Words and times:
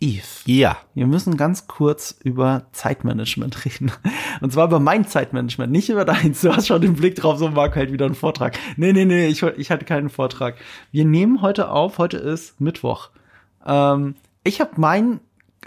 Yves, 0.00 0.42
Ja. 0.46 0.76
wir 0.94 1.06
müssen 1.06 1.36
ganz 1.36 1.66
kurz 1.66 2.16
über 2.22 2.66
Zeitmanagement 2.72 3.64
reden. 3.64 3.90
Und 4.40 4.52
zwar 4.52 4.66
über 4.66 4.78
mein 4.80 5.06
Zeitmanagement, 5.06 5.72
nicht 5.72 5.88
über 5.88 6.04
deins. 6.04 6.40
Du 6.40 6.54
hast 6.54 6.66
schon 6.68 6.80
den 6.82 6.94
Blick 6.94 7.16
drauf, 7.16 7.38
so 7.38 7.48
Marco 7.48 7.74
hält 7.76 7.92
wieder 7.92 8.06
einen 8.06 8.14
Vortrag. 8.14 8.56
Nee, 8.76 8.92
nee, 8.92 9.04
nee, 9.04 9.26
ich, 9.26 9.42
ich 9.42 9.70
hatte 9.70 9.84
keinen 9.84 10.08
Vortrag. 10.08 10.56
Wir 10.92 11.04
nehmen 11.04 11.42
heute 11.42 11.70
auf, 11.70 11.98
heute 11.98 12.16
ist 12.16 12.60
Mittwoch. 12.60 13.10
Ähm, 13.66 14.14
ich 14.44 14.60
habe 14.60 14.72
mein 14.76 15.20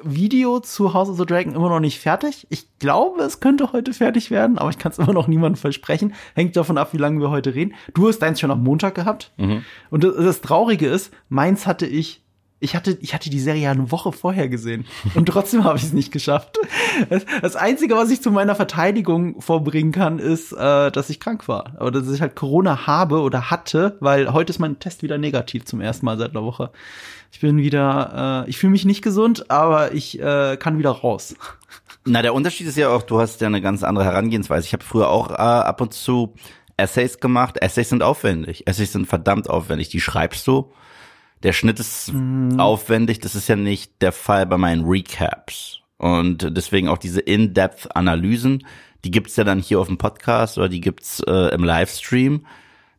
Video 0.03 0.61
zu 0.61 0.93
House 0.93 1.09
of 1.09 1.17
the 1.17 1.25
Dragon 1.25 1.53
immer 1.53 1.67
noch 1.69 1.81
nicht 1.81 1.99
fertig. 1.99 2.47
Ich 2.49 2.65
glaube, 2.79 3.21
es 3.23 3.41
könnte 3.41 3.73
heute 3.73 3.93
fertig 3.93 4.31
werden, 4.31 4.57
aber 4.57 4.69
ich 4.69 4.77
kann 4.79 4.93
es 4.93 4.97
immer 4.99 5.11
noch 5.13 5.27
niemandem 5.27 5.59
versprechen. 5.59 6.13
Hängt 6.33 6.55
davon 6.55 6.77
ab, 6.77 6.93
wie 6.93 6.97
lange 6.97 7.19
wir 7.19 7.29
heute 7.29 7.53
reden. 7.53 7.73
Du 7.93 8.07
hast 8.07 8.19
deins 8.19 8.39
schon 8.39 8.49
am 8.51 8.63
Montag 8.63 8.95
gehabt. 8.95 9.33
Und 9.89 10.03
das, 10.05 10.15
das 10.15 10.41
Traurige 10.41 10.87
ist, 10.87 11.11
meins 11.27 11.67
hatte 11.67 11.85
ich 11.85 12.23
ich 12.61 12.75
hatte, 12.75 12.97
ich 13.01 13.13
hatte 13.13 13.29
die 13.29 13.39
Serie 13.39 13.63
ja 13.63 13.71
eine 13.71 13.91
Woche 13.91 14.11
vorher 14.11 14.47
gesehen 14.47 14.85
und 15.15 15.25
trotzdem 15.25 15.63
habe 15.65 15.77
ich 15.77 15.83
es 15.83 15.93
nicht 15.93 16.11
geschafft. 16.11 16.59
Das, 17.41 17.55
Einzige, 17.55 17.95
was 17.95 18.11
ich 18.11 18.21
zu 18.21 18.31
meiner 18.31 18.55
Verteidigung 18.55 19.41
vorbringen 19.41 19.91
kann, 19.91 20.19
ist, 20.19 20.53
äh, 20.53 20.91
dass 20.91 21.09
ich 21.09 21.19
krank 21.19 21.47
war. 21.47 21.73
Aber 21.77 21.91
dass 21.91 22.09
ich 22.09 22.21
halt 22.21 22.35
Corona 22.35 22.85
habe 22.85 23.21
oder 23.21 23.49
hatte, 23.49 23.97
weil 23.99 24.31
heute 24.31 24.51
ist 24.51 24.59
mein 24.59 24.79
Test 24.79 25.01
wieder 25.01 25.17
negativ 25.17 25.65
zum 25.65 25.81
ersten 25.81 26.05
Mal 26.05 26.17
seit 26.17 26.31
einer 26.31 26.43
Woche. 26.43 26.71
Ich 27.31 27.39
bin 27.39 27.57
wieder, 27.57 28.45
äh, 28.45 28.49
ich 28.49 28.57
fühle 28.57 28.71
mich 28.71 28.85
nicht 28.85 29.01
gesund, 29.01 29.49
aber 29.49 29.93
ich 29.93 30.19
äh, 30.19 30.55
kann 30.57 30.77
wieder 30.77 30.91
raus. 30.91 31.35
Na, 32.05 32.21
der 32.21 32.33
Unterschied 32.33 32.67
ist 32.67 32.77
ja 32.77 32.89
auch, 32.89 33.01
du 33.01 33.19
hast 33.19 33.41
ja 33.41 33.47
eine 33.47 33.61
ganz 33.61 33.83
andere 33.83 34.05
Herangehensweise. 34.05 34.67
Ich 34.67 34.73
habe 34.73 34.83
früher 34.83 35.09
auch 35.09 35.31
äh, 35.31 35.33
ab 35.33 35.81
und 35.81 35.93
zu 35.93 36.33
Essays 36.77 37.19
gemacht. 37.19 37.57
Essays 37.59 37.89
sind 37.89 38.03
aufwendig. 38.03 38.67
Essays 38.67 38.91
sind 38.91 39.07
verdammt 39.07 39.49
aufwendig. 39.49 39.89
Die 39.89 40.01
schreibst 40.01 40.45
du. 40.47 40.71
Der 41.43 41.53
Schnitt 41.53 41.79
ist 41.79 42.13
aufwendig. 42.57 43.19
Das 43.19 43.35
ist 43.35 43.47
ja 43.47 43.55
nicht 43.55 44.01
der 44.01 44.11
Fall 44.11 44.45
bei 44.45 44.57
meinen 44.57 44.85
Recaps. 44.85 45.79
Und 45.97 46.55
deswegen 46.55 46.87
auch 46.87 46.97
diese 46.97 47.21
In-Depth-Analysen, 47.21 48.65
die 49.03 49.11
gibt's 49.11 49.35
ja 49.35 49.43
dann 49.43 49.59
hier 49.59 49.79
auf 49.79 49.87
dem 49.87 49.97
Podcast 49.97 50.57
oder 50.57 50.69
die 50.69 50.81
gibt's 50.81 51.21
äh, 51.27 51.53
im 51.53 51.63
Livestream. 51.63 52.45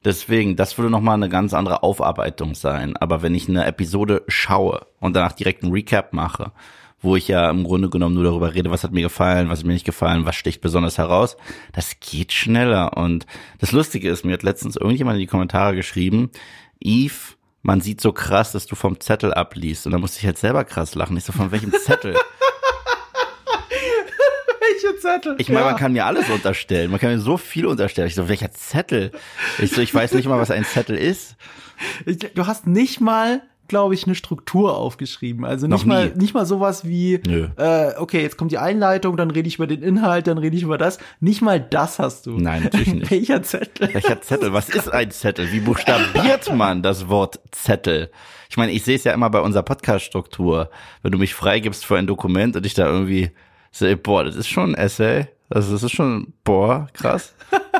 Deswegen, 0.05 0.57
das 0.57 0.79
würde 0.79 0.91
nochmal 0.91 1.15
eine 1.15 1.29
ganz 1.29 1.55
andere 1.55 1.83
Aufarbeitung 1.83 2.55
sein. 2.55 2.97
Aber 2.97 3.23
wenn 3.23 3.35
ich 3.35 3.49
eine 3.49 3.65
Episode 3.65 4.23
schaue 4.27 4.87
und 4.99 5.15
danach 5.15 5.33
direkt 5.33 5.63
einen 5.63 5.73
Recap 5.73 6.13
mache, 6.13 6.53
wo 7.01 7.17
ich 7.17 7.29
ja 7.29 7.51
im 7.51 7.65
Grunde 7.65 7.89
genommen 7.89 8.15
nur 8.15 8.25
darüber 8.25 8.55
rede, 8.55 8.71
was 8.71 8.85
hat 8.85 8.93
mir 8.93 9.03
gefallen, 9.03 9.49
was 9.49 9.61
hat 9.61 9.67
mir 9.67 9.73
nicht 9.73 9.87
gefallen, 9.87 10.25
was 10.25 10.37
sticht 10.37 10.61
besonders 10.61 10.99
heraus, 10.99 11.37
das 11.73 11.99
geht 12.01 12.33
schneller. 12.33 12.97
Und 12.97 13.27
das 13.59 13.73
Lustige 13.73 14.09
ist, 14.09 14.25
mir 14.25 14.33
hat 14.33 14.43
letztens 14.43 14.77
irgendjemand 14.77 15.17
in 15.17 15.21
die 15.21 15.27
Kommentare 15.27 15.75
geschrieben, 15.75 16.31
Eve, 16.81 17.35
man 17.63 17.81
sieht 17.81 18.01
so 18.01 18.13
krass, 18.13 18.53
dass 18.53 18.67
du 18.67 18.75
vom 18.75 19.01
Zettel 19.01 19.33
abliest. 19.33 19.87
Und 19.87 19.93
da 19.93 19.99
musste 19.99 20.19
ich 20.19 20.27
halt 20.27 20.39
selber 20.39 20.65
krass 20.65 20.95
lachen. 20.95 21.17
Ich 21.17 21.25
so, 21.25 21.33
von 21.33 21.51
welchem 21.53 21.73
Zettel? 21.73 22.17
Welche 24.61 24.99
Zettel? 24.99 25.37
Ich 25.39 25.49
meine, 25.49 25.67
man 25.67 25.77
kann 25.77 25.93
mir 25.93 26.05
alles 26.07 26.29
unterstellen. 26.29 26.91
Man 26.91 26.99
kann 26.99 27.11
mir 27.11 27.21
so 27.21 27.37
viel 27.37 27.67
unterstellen. 27.67 28.09
Ich 28.09 28.15
so, 28.15 28.29
welcher 28.29 28.51
Zettel? 28.53 29.13
Ich 29.59 29.73
so, 29.73 29.81
ich 29.81 29.95
weiß 29.95 30.13
nicht 30.15 30.27
mal, 30.27 30.39
was 30.39 30.51
ein 30.51 30.65
Zettel 30.65 30.97
ist. 30.97 31.37
Ich, 32.07 32.19
du 32.19 32.47
hast 32.47 32.67
nicht 32.67 33.01
mal, 33.01 33.43
glaube 33.73 33.95
ich, 33.95 34.05
eine 34.05 34.15
Struktur 34.15 34.77
aufgeschrieben. 34.77 35.47
Also 35.47 35.67
nicht 35.67 35.87
mal, 35.87 36.13
nicht 36.15 36.35
mal 36.35 36.45
sowas 36.45 36.87
wie, 36.87 37.23
Nö. 37.27 37.49
äh, 37.57 37.97
okay, 37.97 38.21
jetzt 38.21 38.37
kommt 38.37 38.53
die 38.53 38.59
Einleitung, 38.59 39.17
dann 39.17 39.31
rede 39.31 39.49
ich 39.49 39.55
über 39.55 39.67
den 39.67 39.83
Inhalt, 39.83 40.27
dann 40.27 40.37
rede 40.37 40.55
ich 40.55 40.63
über 40.63 40.77
das. 40.77 40.99
Nicht 41.21 41.41
mal 41.41 41.59
das 41.59 41.99
hast 41.99 42.27
du. 42.27 42.33
Nein, 42.39 42.65
natürlich 42.65 42.93
nicht. 42.95 43.11
Welcher 43.11 43.43
Zettel? 43.43 43.95
Welcher 43.95 44.21
Zettel? 44.21 44.53
Was 44.53 44.69
ist 44.69 44.93
ein 44.93 45.11
Zettel? 45.11 45.51
Wie 45.53 45.61
buchstabiert 45.61 46.55
man 46.55 46.83
das 46.83 47.09
Wort 47.09 47.41
Zettel? 47.51 48.11
Ich 48.51 48.59
meine, 48.59 48.73
ich 48.73 48.85
sehe 48.85 48.97
es 48.97 49.05
ja 49.05 49.15
immer 49.15 49.31
bei 49.31 49.41
unserer 49.41 49.63
Podcast-Struktur. 49.63 50.69
Wenn 51.03 51.13
du 51.13 51.17
mich 51.17 51.33
freigibst 51.33 51.87
für 51.87 51.97
ein 51.97 52.07
Dokument 52.07 52.55
und 52.55 52.67
ich 52.67 52.75
da 52.75 52.87
irgendwie 52.87 53.31
sehe, 53.71 53.97
boah, 53.97 54.23
das 54.23 54.37
ist 54.37 54.49
schon 54.49 54.75
ein 54.75 54.75
Essay. 54.75 55.29
Also 55.49 55.73
das 55.73 55.83
ist 55.83 55.93
schon, 55.93 56.35
boah, 56.45 56.89
krass. 56.93 57.35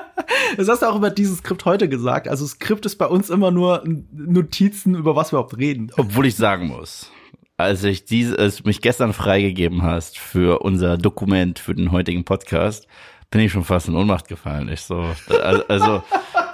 Das 0.57 0.69
hast 0.69 0.83
du 0.83 0.87
auch 0.87 0.97
über 0.97 1.11
dieses 1.11 1.39
Skript 1.39 1.65
heute 1.65 1.89
gesagt. 1.89 2.29
Also 2.29 2.47
Skript 2.47 2.85
ist 2.85 2.97
bei 2.97 3.07
uns 3.07 3.31
immer 3.31 3.51
nur 3.51 3.83
Notizen, 4.13 4.95
über 4.95 5.17
was 5.17 5.33
wir 5.33 5.39
überhaupt 5.39 5.57
reden. 5.57 5.91
Obwohl 5.97 6.27
ich 6.27 6.37
sagen 6.37 6.67
muss, 6.67 7.11
als 7.57 7.85
ich 7.85 8.05
diese, 8.05 8.39
als 8.39 8.57
du 8.57 8.65
mich 8.65 8.81
gestern 8.81 9.13
freigegeben 9.13 9.83
hast 9.83 10.19
für 10.19 10.61
unser 10.61 10.99
Dokument 10.99 11.59
für 11.59 11.75
den 11.75 11.93
heutigen 11.93 12.25
Podcast, 12.25 12.87
bin 13.31 13.41
ich 13.41 13.53
schon 13.53 13.65
fast 13.65 13.89
in 13.89 13.97
Ohnmacht 13.97 14.29
gefallen. 14.29 14.69
Ich 14.69 14.83
so, 14.83 15.07
also, 15.43 15.65
also 15.69 16.03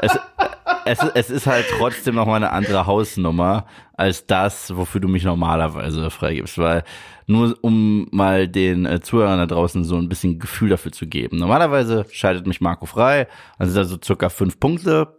es, 0.00 0.18
es, 0.84 0.98
es 1.14 1.30
ist 1.30 1.46
halt 1.46 1.66
trotzdem 1.76 2.14
noch 2.14 2.26
mal 2.26 2.36
eine 2.36 2.52
andere 2.52 2.86
Hausnummer 2.86 3.66
als 3.94 4.26
das, 4.26 4.74
wofür 4.76 5.00
du 5.00 5.08
mich 5.08 5.24
normalerweise 5.24 6.08
freigibst, 6.10 6.56
weil 6.58 6.84
nur 7.28 7.56
um 7.60 8.08
mal 8.10 8.48
den 8.48 8.86
äh, 8.86 9.00
Zuhörern 9.00 9.38
da 9.38 9.46
draußen 9.46 9.84
so 9.84 9.96
ein 9.96 10.08
bisschen 10.08 10.38
Gefühl 10.38 10.70
dafür 10.70 10.92
zu 10.92 11.06
geben. 11.06 11.36
Normalerweise 11.36 12.06
schaltet 12.10 12.46
mich 12.46 12.60
Marco 12.60 12.86
frei, 12.86 13.28
also 13.58 13.72
sind 13.72 13.82
da 13.82 13.84
so 13.84 13.98
circa 14.02 14.30
fünf 14.30 14.58
Punkte. 14.58 15.18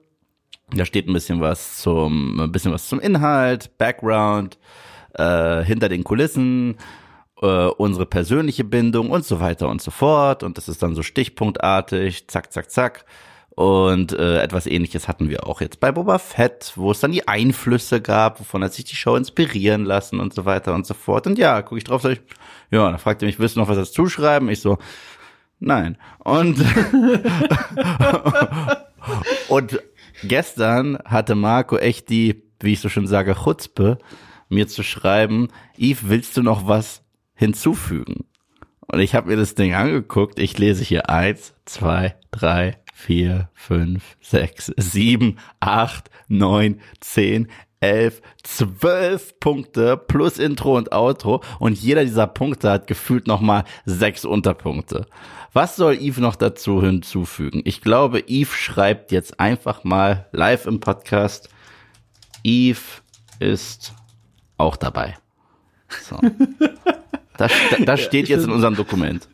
Da 0.72 0.86
steht 0.86 1.08
ein 1.08 1.14
bisschen 1.14 1.40
was 1.40 1.78
zum, 1.78 2.40
ein 2.40 2.52
bisschen 2.52 2.72
was 2.74 2.90
zum 2.90 3.00
Inhalt, 3.00 3.78
Background, 3.78 4.58
äh, 5.14 5.64
hinter 5.64 5.88
den 5.88 6.03
Kulissen, 6.03 6.78
äh, 7.42 7.68
unsere 7.68 8.08
persönliche 8.08 8.64
Bindung 8.64 9.12
und 9.12 9.24
so 9.24 9.40
weiter 9.40 9.69
und 9.69 9.81
so 9.81 9.92
fort. 9.92 10.42
Und 10.42 10.58
das 10.58 10.68
ist 10.68 10.81
dann 10.81 10.96
so 10.96 11.03
stichpunktartig, 11.03 12.28
zack, 12.28 12.52
zack, 12.52 12.72
zack. 12.72 13.06
Und 13.59 14.14
äh, 14.14 14.42
etwas 14.42 14.68
ähnliches 14.68 15.09
hatten 15.09 15.28
wir 15.28 15.46
auch 15.46 15.59
jetzt 15.59 15.81
bei 15.81 15.92
Boba 15.92 16.18
Fett, 16.18 16.72
wo 16.78 16.92
es 16.92 17.02
dann 17.02 17.12
die 17.12 17.28
Einflüsse 17.28 18.00
gab, 18.00 18.40
wovon 18.40 18.64
hat 18.64 18.74
sich 18.74 18.86
die 18.86 18.96
Show 18.96 19.18
inspirieren 19.18 19.84
lassen 19.84 20.22
und 20.22 20.34
so 20.34 20.46
weiter 20.46 20.74
und 20.74 20.88
so 20.88 20.94
fort. 20.94 21.28
Und 21.28 21.38
ja, 21.38 21.62
gucke 21.62 21.78
ich 21.78 21.84
drauf, 21.84 22.02
sag 22.02 22.14
ich, 22.14 22.22
ja, 22.72 22.90
dann 22.90 23.00
fragt 23.00 23.22
er 23.22 23.25
mich, 23.25 23.38
willst 23.38 23.58
du 23.58 23.59
noch 23.59 23.68
was 23.68 23.75
dazu 23.75 24.08
schreiben? 24.08 24.48
Ich 24.48 24.62
so, 24.62 24.78
nein. 25.59 25.98
Und, 26.19 26.58
und 29.50 29.81
gestern 30.24 30.98
hatte 31.03 31.36
Marco 31.36 31.75
echt 31.75 32.09
die, 32.09 32.42
wie 32.62 32.72
ich 32.72 32.80
so 32.80 32.88
schön 32.88 33.08
sage, 33.08 33.36
Chutzpe, 33.44 33.98
mir 34.48 34.69
zu 34.69 34.84
schreiben, 34.84 35.50
Yves, 35.78 36.08
willst 36.08 36.38
du 36.38 36.44
noch 36.44 36.66
was 36.66 37.03
hinzufügen? 37.34 38.24
Und 38.88 39.02
ich 39.02 39.16
habe 39.16 39.28
mir 39.28 39.36
das 39.36 39.56
Ding 39.56 39.74
angeguckt. 39.74 40.40
Ich 40.40 40.58
lese 40.58 40.86
hier 40.86 41.09
eins, 41.09 41.53
zwei, 41.66 42.16
drei, 42.31 42.78
vier, 43.00 43.50
fünf, 43.54 44.18
sechs, 44.20 44.74
sieben, 44.76 45.38
acht, 45.62 46.12
neun, 46.28 46.82
zehn, 47.00 47.48
elf, 47.80 48.22
zwölf 48.44 49.40
Punkte 49.40 49.96
plus 49.96 50.38
Intro 50.38 50.76
und 50.76 50.92
Outro. 50.92 51.42
Und 51.60 51.80
jeder 51.82 52.04
dieser 52.04 52.28
Punkte 52.28 52.70
hat 52.70 52.88
gefühlt 52.88 53.26
nochmal 53.26 53.64
sechs 53.86 54.26
Unterpunkte. 54.26 55.06
Was 55.54 55.78
soll 55.78 55.96
Yves 55.96 56.18
noch 56.18 56.36
dazu 56.36 56.82
hinzufügen? 56.82 57.62
Ich 57.64 57.82
glaube, 57.82 58.26
Yves 58.28 58.54
schreibt 58.54 59.14
jetzt 59.14 59.40
einfach 59.40 59.86
mal 59.86 60.28
live 60.34 60.66
im 60.66 60.81
Podcast. 60.81 61.48
Yves 62.46 63.02
ist 63.40 63.94
auch 64.58 64.76
dabei. 64.76 65.18
So. 65.88 66.20
Das, 67.40 67.52
das 67.86 68.02
steht 68.02 68.28
jetzt 68.28 68.44
in 68.44 68.52
unserem 68.52 68.76
Dokument. 68.76 69.28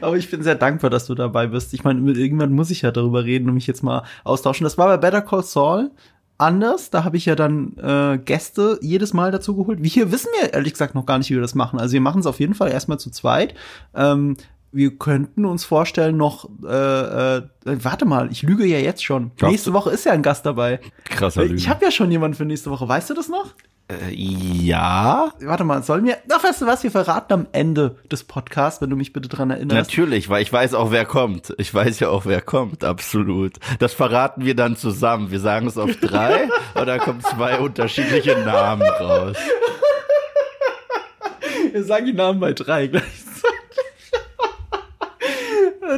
Aber 0.00 0.16
ich 0.16 0.30
bin 0.30 0.42
sehr 0.42 0.54
dankbar, 0.54 0.90
dass 0.90 1.06
du 1.06 1.14
dabei 1.14 1.46
bist. 1.46 1.74
Ich 1.74 1.84
meine, 1.84 2.00
mit 2.00 2.16
irgendwann 2.16 2.52
muss 2.52 2.70
ich 2.70 2.82
ja 2.82 2.90
darüber 2.90 3.24
reden 3.24 3.48
und 3.48 3.54
mich 3.54 3.66
jetzt 3.66 3.82
mal 3.82 4.04
austauschen. 4.24 4.64
Das 4.64 4.78
war 4.78 4.86
bei 4.86 4.96
Better 4.96 5.22
Call 5.22 5.42
Saul 5.42 5.90
anders. 6.38 6.90
Da 6.90 7.04
habe 7.04 7.16
ich 7.16 7.26
ja 7.26 7.34
dann 7.34 7.76
äh, 7.76 8.18
Gäste 8.18 8.78
jedes 8.80 9.12
Mal 9.12 9.30
dazu 9.30 9.56
geholt. 9.56 9.82
Wie 9.82 9.88
hier 9.88 10.10
wissen 10.10 10.28
wir 10.40 10.54
ehrlich 10.54 10.72
gesagt 10.72 10.94
noch 10.94 11.06
gar 11.06 11.18
nicht, 11.18 11.30
wie 11.30 11.34
wir 11.34 11.42
das 11.42 11.54
machen. 11.54 11.78
Also 11.78 11.92
wir 11.92 12.00
machen 12.00 12.20
es 12.20 12.26
auf 12.26 12.40
jeden 12.40 12.54
Fall 12.54 12.70
erstmal 12.70 12.98
zu 12.98 13.10
zweit. 13.10 13.54
Ähm, 13.94 14.36
wir 14.72 14.96
könnten 14.98 15.44
uns 15.44 15.64
vorstellen 15.64 16.16
noch, 16.16 16.48
äh, 16.64 17.36
äh, 17.36 17.42
warte 17.64 18.06
mal, 18.06 18.32
ich 18.32 18.42
lüge 18.42 18.66
ja 18.66 18.78
jetzt 18.78 19.04
schon. 19.04 19.30
Glaubst 19.36 19.52
nächste? 19.52 19.72
Woche 19.72 19.90
ist 19.90 20.04
ja 20.04 20.12
ein 20.12 20.22
Gast 20.22 20.44
dabei. 20.46 20.80
Krasser 21.04 21.42
Lüge. 21.42 21.54
Ich 21.54 21.68
habe 21.68 21.84
ja 21.84 21.92
schon 21.92 22.10
jemanden 22.10 22.36
für 22.36 22.44
nächste 22.44 22.70
Woche. 22.70 22.88
Weißt 22.88 23.08
du 23.10 23.14
das 23.14 23.28
noch? 23.28 23.54
Äh, 23.88 24.14
ja, 24.14 25.32
Warte 25.40 25.64
mal, 25.64 25.82
sollen 25.82 26.06
wir, 26.06 26.16
ach, 26.32 26.42
weißt 26.42 26.62
du 26.62 26.66
was, 26.66 26.82
wir 26.84 26.90
verraten 26.90 27.32
am 27.34 27.46
Ende 27.52 27.96
des 28.10 28.24
Podcasts, 28.24 28.80
wenn 28.80 28.88
du 28.88 28.96
mich 28.96 29.12
bitte 29.12 29.28
dran 29.28 29.50
erinnerst. 29.50 29.90
natürlich, 29.90 30.30
weil 30.30 30.42
ich 30.42 30.50
weiß 30.50 30.72
auch, 30.72 30.90
wer 30.90 31.04
kommt. 31.04 31.52
Ich 31.58 31.74
weiß 31.74 32.00
ja 32.00 32.08
auch, 32.08 32.24
wer 32.24 32.40
kommt, 32.40 32.82
absolut. 32.82 33.56
Das 33.80 33.92
verraten 33.92 34.46
wir 34.46 34.56
dann 34.56 34.76
zusammen. 34.76 35.30
Wir 35.30 35.40
sagen 35.40 35.66
es 35.66 35.76
auf 35.76 35.94
drei 35.96 36.48
und 36.74 36.86
da 36.86 36.98
kommen 36.98 37.20
zwei 37.20 37.58
unterschiedliche 37.58 38.38
Namen 38.38 38.82
raus. 38.88 39.36
Wir 41.72 41.84
sagen 41.84 42.06
die 42.06 42.12
Namen 42.14 42.40
bei 42.40 42.52
drei 42.54 42.86
gleichzeitig. 42.86 43.23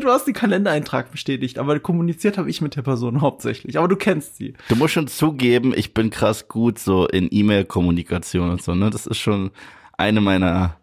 Du 0.01 0.09
hast 0.09 0.27
den 0.27 0.35
Kalendereintrag 0.35 1.11
bestätigt, 1.11 1.59
aber 1.59 1.79
kommuniziert 1.81 2.39
habe 2.39 2.51
ich 2.51 2.61
mit 2.61 2.75
der 2.77 2.83
Person 2.83 3.21
hauptsächlich. 3.21 3.79
Aber 3.79 3.89
du 3.89 3.97
kennst 3.97 4.37
sie. 4.37 4.55
Du 4.69 4.77
musst 4.77 4.95
schon 4.95 5.07
zugeben, 5.09 5.73
ich 5.77 5.95
bin 5.95 6.11
krass 6.11 6.49
gut 6.49 6.79
so 6.79 7.07
in 7.07 7.29
E-Mail-Kommunikation 7.31 8.51
und 8.51 8.63
so, 8.63 8.75
ne? 8.75 8.91
Das 8.91 9.07
ist 9.07 9.19
schon 9.19 9.51
eine 9.97 10.21
meiner 10.21 10.77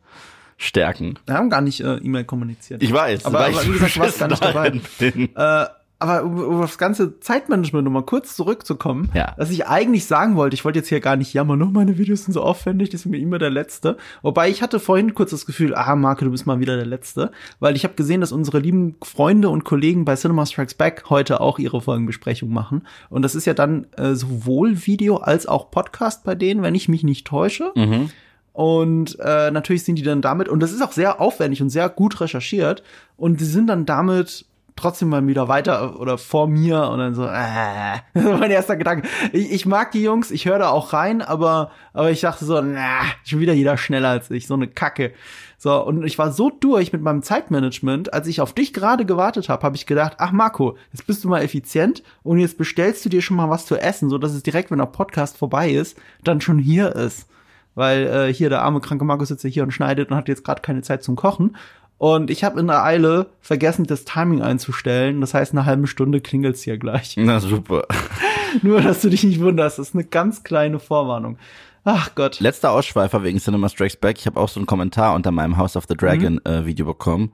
Stärken. 0.58 1.20
Wir 1.26 1.36
haben 1.36 1.50
gar 1.50 1.62
nicht 1.62 1.82
äh, 1.82 1.98
E-Mail 1.98 2.24
kommuniziert. 2.24 2.82
Ich 2.82 2.94
weiß, 2.94 3.26
Aber- 3.26 3.40
aber 3.40 3.50
ich 3.50 3.68
wie 3.68 3.72
gesagt, 3.74 3.96
du 3.96 4.00
warst 4.00 4.20
gar 4.20 4.28
nicht 4.30 4.44
dabei. 4.44 4.70
bin. 5.00 5.30
Äh, 5.36 5.66
aber 6.04 6.24
um, 6.24 6.38
um 6.38 6.62
das 6.62 6.78
ganze 6.78 7.20
Zeitmanagement 7.20 7.86
nochmal 7.86 8.04
kurz 8.04 8.36
zurückzukommen, 8.36 9.10
Ja. 9.14 9.34
was 9.38 9.50
ich 9.50 9.68
eigentlich 9.68 10.06
sagen 10.06 10.36
wollte, 10.36 10.54
ich 10.54 10.66
wollte 10.66 10.80
jetzt 10.80 10.90
hier 10.90 11.00
gar 11.00 11.16
nicht 11.16 11.34
jammern, 11.34 11.60
nur 11.60 11.70
meine 11.70 11.98
Videos 11.98 12.26
sind 12.26 12.34
so 12.34 12.42
aufwendig, 12.42 12.90
das 12.90 13.02
ist 13.02 13.06
mir 13.08 13.18
immer 13.18 13.40
der 13.40 13.50
Letzte. 13.50 13.98
Wobei 14.22 14.50
ich 14.50 14.62
hatte 14.62 14.80
vorhin 14.80 15.14
kurz 15.16 15.32
das 15.32 15.46
Gefühl, 15.46 15.74
ah, 15.76 15.96
Marco, 15.96 16.26
du 16.26 16.32
bist 16.32 16.46
mal 16.46 16.60
wieder 16.60 16.76
der 16.76 16.86
Letzte, 16.86 17.32
weil 17.60 17.76
ich 17.76 17.84
habe 17.84 17.94
gesehen, 17.96 18.22
dass 18.22 18.32
unsere 18.32 18.60
lieben 18.60 18.96
Freunde 19.04 19.50
und 19.50 19.64
Kollegen 19.64 20.06
bei 20.06 20.16
Cinema 20.16 20.46
Strikes 20.46 20.74
Back 20.76 21.06
heute 21.10 21.42
auch 21.42 21.58
ihre 21.58 21.82
Folgenbesprechung 21.82 22.52
machen. 22.52 22.86
Und 23.10 23.22
das 23.24 23.34
ist 23.34 23.46
ja 23.46 23.54
dann 23.54 23.88
äh, 23.98 24.14
sowohl 24.14 24.86
Video 24.86 25.18
als 25.18 25.48
auch 25.48 25.72
Podcast 25.72 26.24
bei 26.24 26.36
denen, 26.36 26.62
wenn 26.62 26.76
ich 26.76 26.90
mich 26.90 27.04
nicht 27.04 27.26
täusche. 27.26 27.72
Mhm. 27.76 28.10
Und 28.52 29.18
äh, 29.20 29.50
natürlich 29.50 29.84
sind 29.84 29.96
die 29.96 30.04
dann 30.04 30.22
damit, 30.22 30.48
und 30.48 30.60
das 30.62 30.72
ist 30.72 30.82
auch 30.84 30.92
sehr 30.92 31.20
aufwendig 31.20 31.62
und 31.62 31.70
sehr 31.70 31.90
gut 31.90 32.22
recherchiert, 32.22 32.84
und 33.18 33.40
die 33.40 33.46
sind 33.46 33.68
dann 33.68 33.86
damit 33.88 34.46
trotzdem 34.76 35.10
mal 35.10 35.26
wieder 35.28 35.48
weiter 35.48 36.00
oder 36.00 36.18
vor 36.18 36.48
mir 36.48 36.90
und 36.90 37.00
dann 37.00 37.16
so, 37.16 37.26
äh, 37.26 37.28
das 38.14 38.26
war 38.26 38.38
mein 38.38 38.52
erster 38.52 38.76
Gedanke. 38.76 39.08
Ich, 39.32 39.52
ich 39.52 39.66
mag 39.66 39.92
die 39.92 40.04
Jungs, 40.04 40.32
ich 40.32 40.46
höre 40.46 40.60
da 40.60 40.70
auch 40.70 40.94
rein, 40.94 41.22
aber, 41.22 41.72
aber 41.94 42.12
ich 42.12 42.22
dachte 42.22 42.46
so, 42.46 42.62
na, 42.62 43.02
schon 43.24 43.40
wieder 43.40 43.54
jeder 43.54 43.78
schneller 43.78 44.10
als 44.10 44.32
ich, 44.32 44.48
so 44.48 44.54
eine 44.54 44.68
Kacke. 44.68 45.14
So, 45.58 45.82
und 45.86 46.04
ich 46.04 46.18
war 46.18 46.32
so 46.32 46.50
durch 46.50 46.92
mit 46.92 47.02
meinem 47.02 47.24
Zeitmanagement, 47.24 48.14
als 48.14 48.28
ich 48.28 48.42
auf 48.42 48.54
dich 48.54 48.74
gerade 48.74 49.06
gewartet 49.06 49.48
habe, 49.48 49.64
habe 49.64 49.76
ich 49.76 49.86
gedacht, 49.86 50.16
ach 50.18 50.32
Marco, 50.32 50.76
jetzt 50.92 51.08
bist 51.08 51.24
du 51.24 51.30
mal 51.30 51.42
effizient 51.42 52.04
und 52.24 52.40
jetzt 52.40 52.58
bestellst 52.58 53.06
du 53.06 53.10
dir 53.10 53.22
schon 53.22 53.38
mal 53.38 53.50
was 53.50 53.66
zu 53.66 53.78
essen, 53.78 54.10
so 54.10 54.18
dass 54.18 54.34
es 54.34 54.44
direkt, 54.44 54.72
wenn 54.72 54.80
der 54.80 54.88
Podcast 54.88 55.38
vorbei 55.38 55.72
ist, 55.72 55.98
dann 56.24 56.42
schon 56.42 56.60
hier 56.60 56.96
ist 56.96 57.28
weil 57.76 58.08
äh, 58.08 58.34
hier 58.34 58.50
der 58.50 58.62
arme 58.62 58.82
kranke 58.82 59.06
Markus 59.06 59.30
sitzt 59.30 59.44
ja 59.44 59.50
hier 59.50 59.64
und 59.64 59.72
schneidet 59.72 60.12
und 60.12 60.18
hat 60.18 60.28
jetzt 60.28 60.44
gerade 60.44 60.62
keine 60.62 60.82
Zeit 60.82 61.04
zum 61.04 61.16
Kochen. 61.16 61.56
Und 62.04 62.30
ich 62.30 62.44
habe 62.44 62.60
in 62.60 62.68
der 62.68 62.84
Eile 62.84 63.28
vergessen, 63.40 63.86
das 63.86 64.04
Timing 64.04 64.42
einzustellen. 64.42 65.22
Das 65.22 65.34
heißt, 65.34 65.54
eine 65.54 65.66
halbe 65.66 65.88
Stunde 65.88 66.20
klingelt's 66.20 66.62
hier 66.62 66.78
gleich. 66.78 67.16
Na 67.18 67.40
super. 67.40 67.86
Nur, 68.62 68.82
dass 68.82 69.00
du 69.00 69.10
dich 69.10 69.24
nicht 69.24 69.40
wunderst, 69.40 69.80
das 69.80 69.88
ist 69.88 69.96
eine 69.96 70.04
ganz 70.04 70.44
kleine 70.44 70.80
Vorwarnung. 70.80 71.38
Ach 71.86 72.14
Gott. 72.14 72.42
Letzter 72.42 72.72
Ausschweifer 72.72 73.24
wegen 73.24 73.40
Cinema 73.40 73.70
Strikes 73.70 73.96
Back. 73.96 74.18
Ich 74.20 74.26
habe 74.26 74.38
auch 74.38 74.50
so 74.50 74.60
einen 74.60 74.68
Kommentar 74.68 75.16
unter 75.16 75.32
meinem 75.32 75.56
House 75.56 75.78
of 75.78 75.86
the 75.88 75.96
Dragon 75.96 76.44
äh, 76.44 76.66
Video 76.66 76.86
bekommen. 76.86 77.32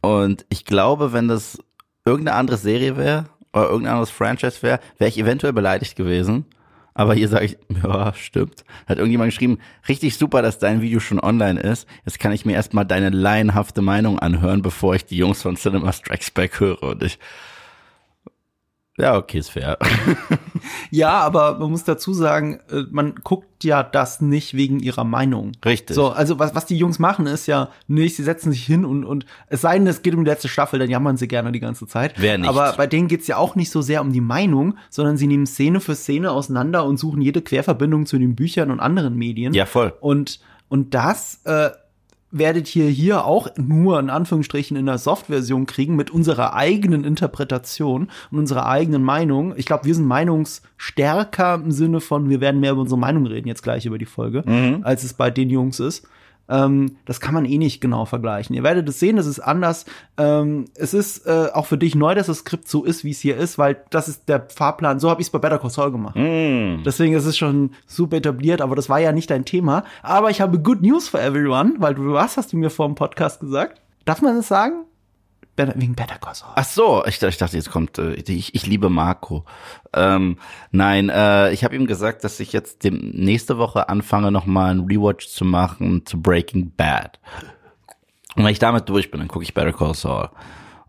Und 0.00 0.46
ich 0.48 0.64
glaube, 0.64 1.12
wenn 1.12 1.28
das 1.28 1.58
irgendeine 2.06 2.38
andere 2.38 2.56
Serie 2.56 2.96
wäre 2.96 3.26
oder 3.52 3.64
irgendein 3.64 3.92
anderes 3.92 4.08
Franchise 4.08 4.62
wäre, 4.62 4.80
wäre 4.96 5.10
ich 5.10 5.18
eventuell 5.18 5.52
beleidigt 5.52 5.96
gewesen. 5.96 6.46
Aber 6.96 7.12
hier 7.12 7.28
sage 7.28 7.44
ich, 7.44 7.58
ja, 7.84 8.14
stimmt. 8.14 8.64
Hat 8.86 8.96
irgendjemand 8.96 9.30
geschrieben, 9.30 9.58
richtig 9.86 10.16
super, 10.16 10.40
dass 10.40 10.58
dein 10.58 10.80
Video 10.80 10.98
schon 10.98 11.20
online 11.20 11.60
ist. 11.60 11.86
Jetzt 12.06 12.18
kann 12.18 12.32
ich 12.32 12.46
mir 12.46 12.54
erstmal 12.54 12.86
deine 12.86 13.10
laienhafte 13.10 13.82
Meinung 13.82 14.18
anhören, 14.18 14.62
bevor 14.62 14.94
ich 14.94 15.04
die 15.04 15.18
Jungs 15.18 15.42
von 15.42 15.56
Cinema 15.56 15.92
Strikes 15.92 16.30
Back 16.30 16.58
höre. 16.58 16.82
Und 16.82 17.02
ich, 17.02 17.18
ja, 18.98 19.16
okay, 19.16 19.38
ist 19.38 19.50
fair. 19.50 19.78
Ja, 20.90 21.20
aber 21.20 21.58
man 21.58 21.70
muss 21.70 21.84
dazu 21.84 22.12
sagen, 22.12 22.60
äh, 22.70 22.84
man 22.90 23.14
guckt 23.22 23.64
ja 23.64 23.82
das 23.82 24.20
nicht 24.20 24.54
wegen 24.54 24.80
ihrer 24.80 25.04
Meinung. 25.04 25.52
Richtig. 25.64 25.94
So, 25.94 26.08
also 26.08 26.38
was, 26.38 26.54
was 26.54 26.66
die 26.66 26.76
Jungs 26.76 26.98
machen, 26.98 27.26
ist 27.26 27.46
ja 27.46 27.70
nicht, 27.86 28.16
sie 28.16 28.22
setzen 28.22 28.52
sich 28.52 28.64
hin 28.64 28.84
und, 28.84 29.04
und 29.04 29.26
es 29.48 29.60
sei 29.60 29.78
denn, 29.78 29.86
es 29.86 30.02
geht 30.02 30.14
um 30.14 30.24
die 30.24 30.30
letzte 30.30 30.48
Staffel, 30.48 30.78
dann 30.78 30.90
jammern 30.90 31.16
sie 31.16 31.28
gerne 31.28 31.52
die 31.52 31.60
ganze 31.60 31.86
Zeit. 31.86 32.14
Wer 32.16 32.38
nicht? 32.38 32.48
Aber 32.48 32.72
bei 32.76 32.86
denen 32.86 33.08
geht's 33.08 33.26
ja 33.26 33.36
auch 33.36 33.54
nicht 33.54 33.70
so 33.70 33.82
sehr 33.82 34.00
um 34.00 34.12
die 34.12 34.20
Meinung, 34.20 34.76
sondern 34.90 35.16
sie 35.16 35.26
nehmen 35.26 35.46
Szene 35.46 35.80
für 35.80 35.94
Szene 35.94 36.30
auseinander 36.30 36.84
und 36.84 36.98
suchen 36.98 37.20
jede 37.20 37.42
Querverbindung 37.42 38.06
zu 38.06 38.18
den 38.18 38.34
Büchern 38.36 38.70
und 38.70 38.80
anderen 38.80 39.16
Medien. 39.16 39.54
Ja, 39.54 39.66
voll. 39.66 39.92
Und, 40.00 40.40
und 40.68 40.94
das 40.94 41.40
äh, 41.44 41.70
werdet 42.38 42.74
ihr 42.76 42.88
hier 42.88 43.24
auch 43.24 43.48
nur 43.56 43.98
in 44.00 44.10
Anführungsstrichen 44.10 44.76
in 44.76 44.86
der 44.86 44.98
Soft-Version 44.98 45.66
kriegen 45.66 45.96
mit 45.96 46.10
unserer 46.10 46.54
eigenen 46.54 47.04
Interpretation 47.04 48.08
und 48.30 48.38
unserer 48.38 48.66
eigenen 48.66 49.02
Meinung. 49.02 49.54
Ich 49.56 49.66
glaube, 49.66 49.84
wir 49.84 49.94
sind 49.94 50.06
meinungsstärker 50.06 51.54
im 51.54 51.70
Sinne 51.70 52.00
von, 52.00 52.28
wir 52.30 52.40
werden 52.40 52.60
mehr 52.60 52.72
über 52.72 52.82
unsere 52.82 52.98
Meinung 52.98 53.26
reden 53.26 53.48
jetzt 53.48 53.62
gleich 53.62 53.86
über 53.86 53.98
die 53.98 54.06
Folge, 54.06 54.44
als 54.82 55.04
es 55.04 55.14
bei 55.14 55.30
den 55.30 55.50
Jungs 55.50 55.80
ist. 55.80 56.06
Ähm, 56.48 56.96
das 57.04 57.20
kann 57.20 57.34
man 57.34 57.44
eh 57.44 57.58
nicht 57.58 57.80
genau 57.80 58.04
vergleichen. 58.04 58.54
Ihr 58.54 58.62
werdet 58.62 58.88
es 58.88 59.00
sehen, 59.00 59.16
das 59.16 59.26
ist 59.26 59.40
anders. 59.40 59.84
Ähm, 60.16 60.66
es 60.74 60.94
ist 60.94 61.26
äh, 61.26 61.48
auch 61.52 61.66
für 61.66 61.78
dich 61.78 61.94
neu, 61.94 62.14
dass 62.14 62.26
das 62.26 62.38
Skript 62.38 62.68
so 62.68 62.84
ist, 62.84 63.04
wie 63.04 63.10
es 63.10 63.20
hier 63.20 63.36
ist, 63.36 63.58
weil 63.58 63.82
das 63.90 64.08
ist 64.08 64.28
der 64.28 64.46
Fahrplan. 64.48 65.00
So 65.00 65.10
habe 65.10 65.20
ich 65.20 65.26
es 65.26 65.30
bei 65.30 65.38
Better 65.38 65.58
Call 65.58 65.70
Saul 65.70 65.92
gemacht. 65.92 66.16
Mm. 66.16 66.82
Deswegen 66.84 67.14
ist 67.14 67.26
es 67.26 67.36
schon 67.36 67.70
super 67.86 68.16
etabliert, 68.16 68.60
aber 68.60 68.76
das 68.76 68.88
war 68.88 68.98
ja 68.98 69.12
nicht 69.12 69.30
dein 69.30 69.44
Thema. 69.44 69.84
Aber 70.02 70.30
ich 70.30 70.40
habe 70.40 70.58
good 70.58 70.82
news 70.82 71.08
for 71.08 71.20
everyone, 71.20 71.74
weil 71.78 71.94
du 71.94 72.12
was 72.12 72.36
hast 72.36 72.52
du 72.52 72.56
mir 72.56 72.70
vor 72.70 72.86
dem 72.86 72.94
Podcast 72.94 73.40
gesagt? 73.40 73.80
Darf 74.04 74.22
man 74.22 74.36
das 74.36 74.48
sagen? 74.48 74.84
Wegen 75.56 75.94
Better 75.94 76.18
Call 76.18 76.34
Saul. 76.34 76.50
Ach 76.54 76.64
so, 76.64 77.04
ich, 77.06 77.22
ich 77.22 77.36
dachte, 77.38 77.56
jetzt 77.56 77.70
kommt, 77.70 77.98
äh, 77.98 78.14
ich, 78.14 78.54
ich 78.54 78.66
liebe 78.66 78.90
Marco. 78.90 79.44
Ähm, 79.94 80.38
nein, 80.70 81.08
äh, 81.08 81.52
ich 81.52 81.64
habe 81.64 81.74
ihm 81.74 81.86
gesagt, 81.86 82.24
dass 82.24 82.40
ich 82.40 82.52
jetzt 82.52 82.84
dem, 82.84 83.10
nächste 83.14 83.58
Woche 83.58 83.88
anfange, 83.88 84.30
nochmal 84.30 84.70
einen 84.70 84.86
Rewatch 84.86 85.28
zu 85.28 85.44
machen 85.44 86.04
zu 86.04 86.20
Breaking 86.20 86.72
Bad. 86.76 87.18
Und 88.34 88.44
wenn 88.44 88.52
ich 88.52 88.58
damit 88.58 88.88
durch 88.88 89.10
bin, 89.10 89.20
dann 89.20 89.28
gucke 89.28 89.44
ich 89.44 89.54
Better 89.54 89.72
Call 89.72 89.94
Saul. 89.94 90.28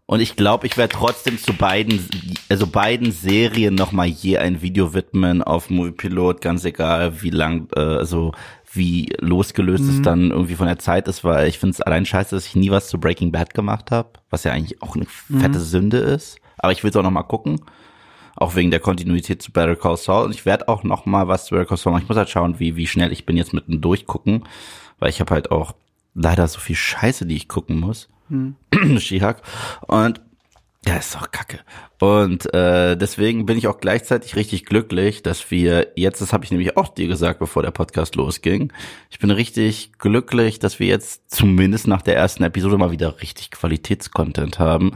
Und 0.10 0.22
ich 0.22 0.38
glaube, 0.38 0.66
ich 0.68 0.78
werde 0.78 0.94
trotzdem 0.94 1.38
zu 1.38 1.52
beiden, 1.52 2.08
also 2.48 2.66
beiden 2.66 3.12
Serien 3.12 3.76
nochmal 3.76 4.08
je 4.08 4.38
ein 4.38 4.62
Video 4.62 4.94
widmen 4.94 5.44
auf 5.44 5.70
Moviepilot, 5.70 6.40
ganz 6.40 6.64
egal, 6.64 7.22
wie 7.22 7.30
lang, 7.30 7.68
äh, 7.76 7.82
also 7.82 8.34
wie 8.78 9.14
losgelöst 9.20 9.84
es 9.84 10.02
dann 10.02 10.32
irgendwie 10.32 10.56
von 10.56 10.68
der 10.68 10.80
Zeit 10.80 11.08
ist, 11.08 11.24
weil 11.24 11.48
ich 11.48 11.60
finde 11.60 11.74
es 11.74 11.82
allein 11.82 12.06
scheiße, 12.06 12.36
dass 12.36 12.46
ich 12.46 12.56
nie 12.56 12.72
was 12.72 12.88
zu 12.88 13.00
Breaking 13.00 13.32
Bad 13.32 13.54
gemacht 13.54 13.92
habe, 13.92 14.10
was 14.30 14.44
ja 14.44 14.52
eigentlich 14.54 14.82
auch 14.82 14.96
eine 14.96 15.06
fette 15.06 15.60
Sünde 15.60 15.98
ist. 15.98 16.40
Aber 16.58 16.72
ich 16.72 16.84
will 16.84 16.90
es 16.90 16.96
auch 16.96 17.04
nochmal 17.04 17.26
gucken. 17.26 17.62
Auch 18.36 18.56
wegen 18.56 18.70
der 18.70 18.80
Kontinuität 18.80 19.42
zu 19.42 19.52
Better 19.52 19.76
Call 19.76 19.98
Saul. 19.98 20.26
Und 20.26 20.36
ich 20.36 20.46
werde 20.46 20.68
auch 20.68 20.84
noch 20.84 21.06
mal 21.06 21.28
was 21.28 21.46
zu 21.46 21.56
Better 21.56 21.66
Call 21.66 21.78
Saul 21.78 21.94
machen. 21.94 22.04
Ich 22.04 22.10
muss 22.10 22.18
halt 22.18 22.30
schauen, 22.30 22.60
wie, 22.60 22.76
wie 22.76 22.88
schnell 22.88 23.12
ich 23.12 23.26
bin 23.26 23.36
jetzt 23.36 23.54
mit 23.54 23.68
dem 23.68 23.82
Durchgucken. 23.82 24.44
Weil 25.00 25.10
ich 25.10 25.20
habe 25.20 25.34
halt 25.34 25.52
auch 25.52 25.74
leider 26.14 26.48
so 26.48 26.60
viel 26.60 26.76
Scheiße, 26.76 27.26
die 27.26 27.36
ich 27.36 27.48
gucken 27.48 27.80
muss. 27.80 28.10
Skihak. 29.00 29.42
Und 29.88 30.22
ja, 30.86 30.96
ist 30.98 31.16
doch 31.16 31.32
kacke. 31.32 31.60
Und 32.00 32.54
äh, 32.54 32.96
deswegen 32.96 33.46
bin 33.48 33.58
ich 33.58 33.68
auch 33.68 33.80
gleichzeitig 33.80 34.36
richtig 34.36 34.66
glücklich, 34.66 35.24
dass 35.24 35.50
wir 35.50 35.88
jetzt, 35.96 36.22
das 36.22 36.32
habe 36.32 36.46
ich 36.46 36.52
nämlich 36.52 36.78
auch 36.78 36.90
dir 36.90 37.08
gesagt, 37.08 37.40
bevor 37.40 37.64
der 37.64 37.72
Podcast 37.72 38.16
losging, 38.16 38.72
ich 39.10 39.18
bin 39.18 39.32
richtig 39.32 39.94
glücklich, 39.98 40.60
dass 40.60 40.80
wir 40.80 40.88
jetzt 40.88 41.32
zumindest 41.32 41.88
nach 41.88 42.04
der 42.04 42.16
ersten 42.16 42.44
Episode 42.44 42.78
mal 42.78 42.92
wieder 42.92 43.20
richtig 43.22 43.50
Qualitätscontent 43.50 44.60
haben, 44.60 44.92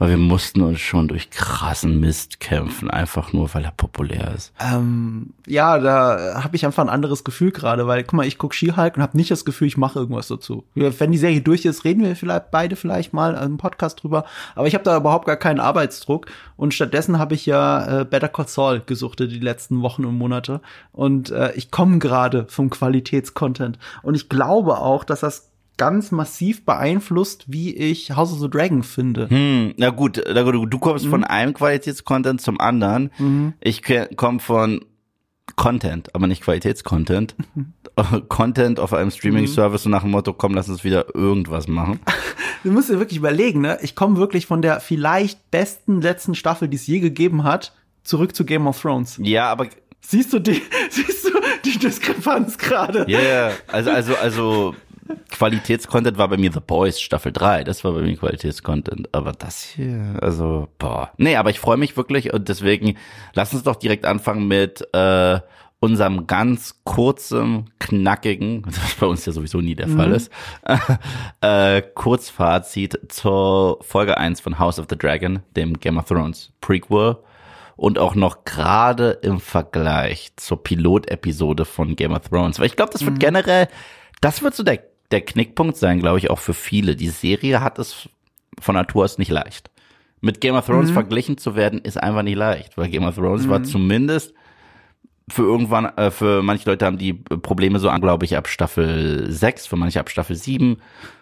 weil 0.00 0.08
wir 0.08 0.16
mussten 0.16 0.62
uns 0.62 0.80
schon 0.80 1.08
durch 1.08 1.28
krassen 1.28 2.00
Mist 2.00 2.40
kämpfen, 2.40 2.90
einfach 2.90 3.34
nur, 3.34 3.52
weil 3.52 3.64
er 3.64 3.70
populär 3.70 4.32
ist. 4.34 4.50
Ähm, 4.58 5.34
ja, 5.46 5.78
da 5.78 6.42
habe 6.42 6.56
ich 6.56 6.64
einfach 6.64 6.82
ein 6.82 6.88
anderes 6.88 7.22
Gefühl 7.22 7.50
gerade, 7.50 7.86
weil 7.86 8.02
guck 8.02 8.14
mal, 8.14 8.26
ich 8.26 8.38
guck 8.38 8.54
She-Hulk 8.54 8.96
und 8.96 9.02
habe 9.02 9.18
nicht 9.18 9.30
das 9.30 9.44
Gefühl, 9.44 9.68
ich 9.68 9.76
mache 9.76 9.98
irgendwas 9.98 10.28
dazu. 10.28 10.64
Wenn 10.74 11.12
die 11.12 11.18
Serie 11.18 11.42
durch 11.42 11.66
ist, 11.66 11.84
reden 11.84 12.02
wir 12.02 12.16
vielleicht 12.16 12.50
beide 12.50 12.76
vielleicht 12.76 13.12
mal 13.12 13.34
im 13.34 13.58
Podcast 13.58 14.02
drüber, 14.02 14.24
aber 14.54 14.66
ich 14.66 14.72
habe 14.72 14.84
da 14.84 14.96
überhaupt 14.96 15.26
gar 15.26 15.36
keinen 15.36 15.60
Arbeitsdruck 15.60 16.28
und 16.56 16.72
stattdessen 16.72 17.18
habe 17.18 17.34
ich 17.34 17.44
ja 17.44 18.00
äh, 18.00 18.04
Better 18.06 18.28
Call 18.28 18.48
Saul 18.48 18.80
gesuchtet 18.80 19.30
die 19.30 19.38
letzten 19.38 19.82
Wochen 19.82 20.06
und 20.06 20.16
Monate 20.16 20.62
und 20.92 21.30
äh, 21.30 21.52
ich 21.56 21.70
komme 21.70 21.98
gerade 21.98 22.46
vom 22.48 22.70
Qualitätscontent 22.70 23.78
und 24.02 24.14
ich 24.14 24.30
glaube 24.30 24.78
auch, 24.78 25.04
dass 25.04 25.20
das 25.20 25.49
ganz 25.80 26.10
massiv 26.10 26.66
beeinflusst, 26.66 27.46
wie 27.46 27.74
ich 27.74 28.14
House 28.14 28.34
of 28.34 28.38
the 28.38 28.50
Dragon 28.50 28.82
finde. 28.82 29.30
Hm, 29.30 29.72
na 29.78 29.88
gut, 29.88 30.22
na 30.30 30.42
gut, 30.42 30.70
du 30.70 30.78
kommst 30.78 31.06
von 31.06 31.24
einem 31.24 31.54
Qualitätscontent 31.54 32.42
zum 32.42 32.60
anderen. 32.60 33.54
Ich 33.62 33.80
komme 34.14 34.40
von 34.40 34.84
Content, 35.56 36.14
aber 36.14 36.26
nicht 36.26 36.42
Qualitätscontent. 36.42 37.34
Content 38.28 38.78
auf 38.78 38.92
einem 38.92 39.10
Streaming-Service 39.10 39.86
und 39.86 39.92
nach 39.92 40.02
dem 40.02 40.10
Motto, 40.10 40.34
komm, 40.34 40.52
lass 40.52 40.68
uns 40.68 40.84
wieder 40.84 41.14
irgendwas 41.14 41.66
machen. 41.66 42.00
Du 42.62 42.70
musst 42.70 42.90
dir 42.90 42.98
wirklich 42.98 43.16
überlegen, 43.16 43.62
ne? 43.62 43.78
Ich 43.80 43.94
komme 43.94 44.18
wirklich 44.18 44.44
von 44.44 44.60
der 44.60 44.80
vielleicht 44.80 45.50
besten 45.50 46.02
letzten 46.02 46.34
Staffel, 46.34 46.68
die 46.68 46.76
es 46.76 46.86
je 46.86 47.00
gegeben 47.00 47.42
hat, 47.42 47.72
zurück 48.04 48.36
zu 48.36 48.44
Game 48.44 48.66
of 48.66 48.78
Thrones. 48.78 49.18
Ja, 49.22 49.50
aber 49.50 49.68
Siehst 50.00 50.32
du 50.32 50.38
die, 50.38 50.60
siehst 50.90 51.24
du 51.26 51.40
die 51.64 51.78
Diskrepanz 51.78 52.58
gerade? 52.58 53.04
ja, 53.08 53.18
yeah, 53.18 53.52
also 53.68 53.90
also 53.90 54.16
also 54.16 54.74
Qualitätscontent 55.30 56.18
war 56.18 56.28
bei 56.28 56.36
mir 56.36 56.52
The 56.52 56.60
Boys 56.60 57.00
Staffel 57.00 57.32
3, 57.32 57.64
das 57.64 57.84
war 57.84 57.92
bei 57.92 58.02
mir 58.02 58.16
Qualitätscontent, 58.16 59.08
aber 59.12 59.32
das 59.32 59.62
hier, 59.62 60.16
also 60.20 60.68
boah. 60.78 61.12
Nee, 61.16 61.36
aber 61.36 61.50
ich 61.50 61.60
freue 61.60 61.76
mich 61.76 61.96
wirklich 61.96 62.32
und 62.32 62.48
deswegen 62.48 62.96
lass 63.34 63.52
uns 63.52 63.62
doch 63.62 63.76
direkt 63.76 64.04
anfangen 64.06 64.48
mit 64.48 64.86
äh, 64.94 65.40
unserem 65.80 66.26
ganz 66.26 66.80
kurzen, 66.84 67.70
knackigen, 67.78 68.62
was 68.66 68.94
bei 68.94 69.06
uns 69.06 69.26
ja 69.26 69.32
sowieso 69.32 69.60
nie 69.60 69.74
der 69.74 69.88
Fall 69.88 70.12
ist, 70.12 70.30
äh, 71.40 71.82
Kurzfazit 71.82 73.00
zur 73.08 73.78
Folge 73.82 74.18
1 74.18 74.40
von 74.40 74.58
House 74.58 74.78
of 74.78 74.86
the 74.90 74.96
Dragon, 74.96 75.40
dem 75.56 75.80
Game 75.80 75.98
of 75.98 76.06
Thrones 76.06 76.52
Prequel. 76.60 77.16
Und 77.76 77.98
auch 77.98 78.14
noch 78.14 78.44
gerade 78.44 79.12
im 79.22 79.40
Vergleich 79.40 80.32
zur 80.36 80.62
Pilotepisode 80.62 81.64
von 81.64 81.96
Game 81.96 82.12
of 82.12 82.28
Thrones. 82.28 82.58
Weil 82.58 82.66
ich 82.66 82.76
glaube, 82.76 82.92
das 82.92 83.06
wird 83.06 83.18
generell, 83.18 83.68
das 84.20 84.42
wird 84.42 84.54
so 84.54 84.62
der, 84.62 84.80
der 85.10 85.20
Knickpunkt 85.22 85.76
sein, 85.76 86.00
glaube 86.00 86.18
ich, 86.18 86.30
auch 86.30 86.38
für 86.38 86.54
viele. 86.54 86.96
Die 86.96 87.08
Serie 87.08 87.60
hat 87.60 87.78
es 87.78 88.08
von 88.60 88.74
Natur 88.74 89.04
aus 89.04 89.18
nicht 89.18 89.30
leicht. 89.30 89.70
Mit 90.20 90.40
Game 90.40 90.54
of 90.54 90.66
Thrones 90.66 90.90
mhm. 90.90 90.94
verglichen 90.94 91.38
zu 91.38 91.56
werden, 91.56 91.80
ist 91.80 92.00
einfach 92.00 92.22
nicht 92.22 92.36
leicht, 92.36 92.76
weil 92.76 92.90
Game 92.90 93.04
of 93.04 93.16
Thrones 93.16 93.46
mhm. 93.46 93.50
war 93.50 93.62
zumindest 93.64 94.34
für 95.30 95.42
irgendwann, 95.42 95.86
äh, 95.96 96.10
für 96.10 96.42
manche 96.42 96.68
Leute 96.68 96.84
haben 96.84 96.98
die 96.98 97.14
Probleme 97.14 97.78
so 97.78 97.88
an, 97.88 98.00
glaube 98.00 98.24
ich, 98.24 98.36
ab 98.36 98.48
Staffel 98.48 99.30
6, 99.30 99.66
für 99.66 99.76
manche 99.76 100.00
ab 100.00 100.10
Staffel 100.10 100.36
7, 100.36 100.76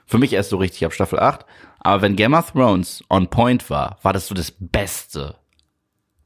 für 0.06 0.18
mich 0.18 0.32
erst 0.32 0.50
so 0.50 0.56
richtig 0.56 0.84
ab 0.84 0.92
Staffel 0.92 1.20
8. 1.20 1.44
Aber 1.80 2.02
wenn 2.02 2.16
Game 2.16 2.34
of 2.34 2.52
Thrones 2.52 3.04
on 3.08 3.28
point 3.28 3.70
war, 3.70 3.98
war 4.02 4.12
das 4.12 4.26
so 4.26 4.34
das 4.34 4.52
Beste, 4.58 5.36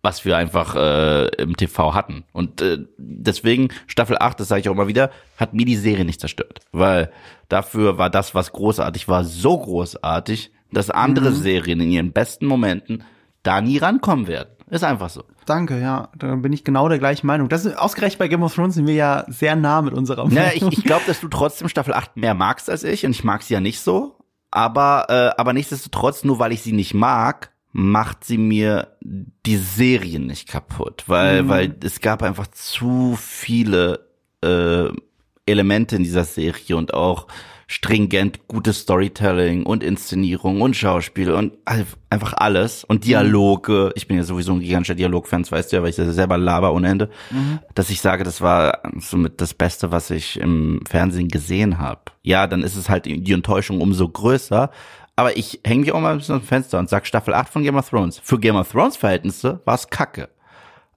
was 0.03 0.25
wir 0.25 0.37
einfach 0.37 0.75
äh, 0.75 1.29
im 1.37 1.57
TV 1.57 1.95
hatten. 1.95 2.25
Und 2.33 2.61
äh, 2.61 2.79
deswegen, 2.99 3.69
Staffel 3.87 4.17
8, 4.19 4.41
das 4.41 4.49
sage 4.49 4.61
ich 4.61 4.69
auch 4.69 4.75
immer 4.75 4.89
wieder, 4.89 5.11
hat 5.37 5.55
mir 5.55 5.65
die 5.65 5.77
Serie 5.77 6.05
nicht 6.05 6.21
zerstört. 6.21 6.61
Weil 6.73 7.13
dafür 7.49 7.99
war 7.99 8.11
das, 8.11 8.35
was 8.35 8.53
großartig 8.53 9.07
war, 9.09 9.25
so 9.25 9.57
großartig, 9.57 10.53
dass 10.73 10.91
andere 10.91 11.31
mhm. 11.31 11.37
Serien 11.37 11.81
in 11.81 11.91
ihren 11.91 12.13
besten 12.13 12.47
Momenten 12.47 13.05
da 13.45 13.61
nie 13.61 13.79
rankommen 13.79 14.27
werden. 14.27 14.51
Ist 14.71 14.85
einfach 14.85 15.11
so. 15.11 15.25
Danke, 15.45 15.79
ja. 15.81 16.09
Da 16.17 16.35
bin 16.37 16.53
ich 16.53 16.65
genau 16.65 16.89
der 16.89 16.99
gleichen 16.99 17.27
Meinung. 17.27 17.49
Das 17.49 17.65
ist 17.65 17.77
ausgerechnet 17.77 18.19
bei 18.19 18.29
Game 18.29 18.43
of 18.43 18.55
Thrones 18.55 18.75
sind 18.75 18.87
wir 18.87 18.95
ja 18.95 19.25
sehr 19.29 19.55
nah 19.55 19.83
mit 19.83 19.93
unserer 19.93 20.25
Meinung. 20.25 20.37
Ja, 20.37 20.51
ich, 20.55 20.63
ich 20.63 20.85
glaube, 20.85 21.03
dass 21.07 21.21
du 21.21 21.29
trotzdem 21.29 21.69
Staffel 21.69 21.93
8 21.95 22.17
mehr 22.17 22.35
magst 22.35 22.71
als 22.71 22.83
ich 22.83 23.05
und 23.05 23.11
ich 23.13 23.23
mag 23.23 23.43
sie 23.43 23.55
ja 23.55 23.61
nicht 23.61 23.81
so. 23.81 24.17
Aber, 24.51 25.07
äh, 25.09 25.41
aber 25.41 25.53
nichtsdestotrotz, 25.53 26.25
nur 26.25 26.39
weil 26.39 26.53
ich 26.53 26.63
sie 26.63 26.73
nicht 26.73 26.95
mag, 26.95 27.52
macht 27.73 28.25
sie 28.25 28.39
mir 28.39 28.97
die 29.01 29.57
Serien 29.57 30.27
nicht 30.27 30.49
kaputt, 30.49 31.05
weil, 31.07 31.43
mhm. 31.43 31.49
weil 31.49 31.77
es 31.83 32.01
gab 32.01 32.23
einfach 32.23 32.47
zu 32.49 33.17
viele 33.19 34.07
äh, 34.43 34.89
Elemente 35.47 35.97
in 35.97 36.05
dieser 36.05 36.25
Serie 36.25 36.77
und 36.77 36.95
auch 36.95 37.27
stringent 37.67 38.47
gutes 38.49 38.81
Storytelling 38.81 39.65
und 39.65 39.83
Inszenierung 39.83 40.61
und 40.61 40.77
Schauspiel 40.77 41.33
und 41.33 41.55
einfach 41.65 42.35
alles 42.35 42.85
und 42.85 43.07
Dialoge. 43.07 43.93
Ich 43.95 44.07
bin 44.07 44.19
ja 44.19 44.25
sowieso 44.25 44.53
ein 44.53 44.61
gigantischer 44.61 44.95
Dialogfan, 44.95 45.51
weißt 45.51 45.73
du 45.73 45.77
ja, 45.77 45.83
weil 45.83 45.89
ich 45.89 45.97
das 45.97 46.15
selber 46.15 46.37
laber 46.37 46.75
ohne 46.75 46.89
Ende, 46.89 47.09
mhm. 47.31 47.61
dass 47.75 47.89
ich 47.89 48.03
sage, 48.03 48.25
das 48.25 48.43
war 48.43 48.83
somit 48.99 49.41
das 49.41 49.55
Beste, 49.55 49.91
was 49.91 50.11
ich 50.11 50.39
im 50.39 50.81
Fernsehen 50.87 51.29
gesehen 51.29 51.79
habe. 51.79 52.03
Ja, 52.23 52.47
dann 52.47 52.63
ist 52.63 52.77
es 52.77 52.91
halt 52.91 53.07
die 53.07 53.33
Enttäuschung 53.33 53.81
umso 53.81 54.07
größer, 54.07 54.71
aber 55.23 55.37
ich 55.37 55.61
hänge 55.65 55.83
mich 55.83 55.93
auch 55.93 56.01
mal 56.01 56.11
ein 56.11 56.19
bisschen 56.19 56.35
aus 56.35 56.41
dem 56.41 56.49
Fenster 56.49 56.81
und 56.81 56.91
sag 56.91 57.07
Staffel 57.07 57.33
8 57.33 57.49
von 57.49 57.63
Game 57.63 57.77
of 57.77 57.89
Thrones. 57.89 58.19
Für 58.19 58.41
Game 58.41 58.57
of 58.57 58.73
Thrones 58.73 58.97
Verhältnisse 58.97 59.61
war 59.65 59.77
es 59.77 59.89
kacke. 59.89 60.29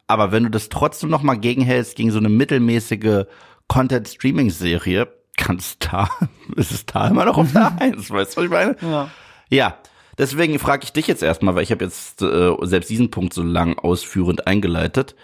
Aber 0.07 0.31
wenn 0.31 0.41
du 0.41 0.49
das 0.49 0.69
trotzdem 0.69 1.11
noch 1.11 1.21
mal 1.21 1.35
gegenhältst 1.35 1.95
gegen 1.95 2.09
so 2.09 2.17
eine 2.17 2.29
mittelmäßige 2.29 3.25
Content-Streaming-Serie, 3.67 5.09
kannst 5.37 5.87
da, 5.91 6.09
ist 6.55 6.71
es 6.71 6.87
da 6.87 7.07
immer 7.07 7.25
noch 7.25 7.37
auf 7.37 7.51
der 7.51 7.77
Eins, 7.79 8.09
weißt 8.09 8.35
du, 8.35 8.37
was 8.37 8.45
ich 8.45 8.49
meine? 8.49 8.75
Ja. 8.81 9.09
Ja. 9.49 9.77
Deswegen 10.17 10.57
frage 10.57 10.85
ich 10.85 10.93
dich 10.93 11.05
jetzt 11.05 11.21
erstmal, 11.21 11.53
weil 11.53 11.61
ich 11.61 11.71
habe 11.71 11.85
jetzt 11.85 12.23
äh, 12.23 12.51
selbst 12.61 12.89
diesen 12.89 13.11
Punkt 13.11 13.31
so 13.31 13.43
lang 13.43 13.77
ausführend 13.77 14.47
eingeleitet. 14.47 15.15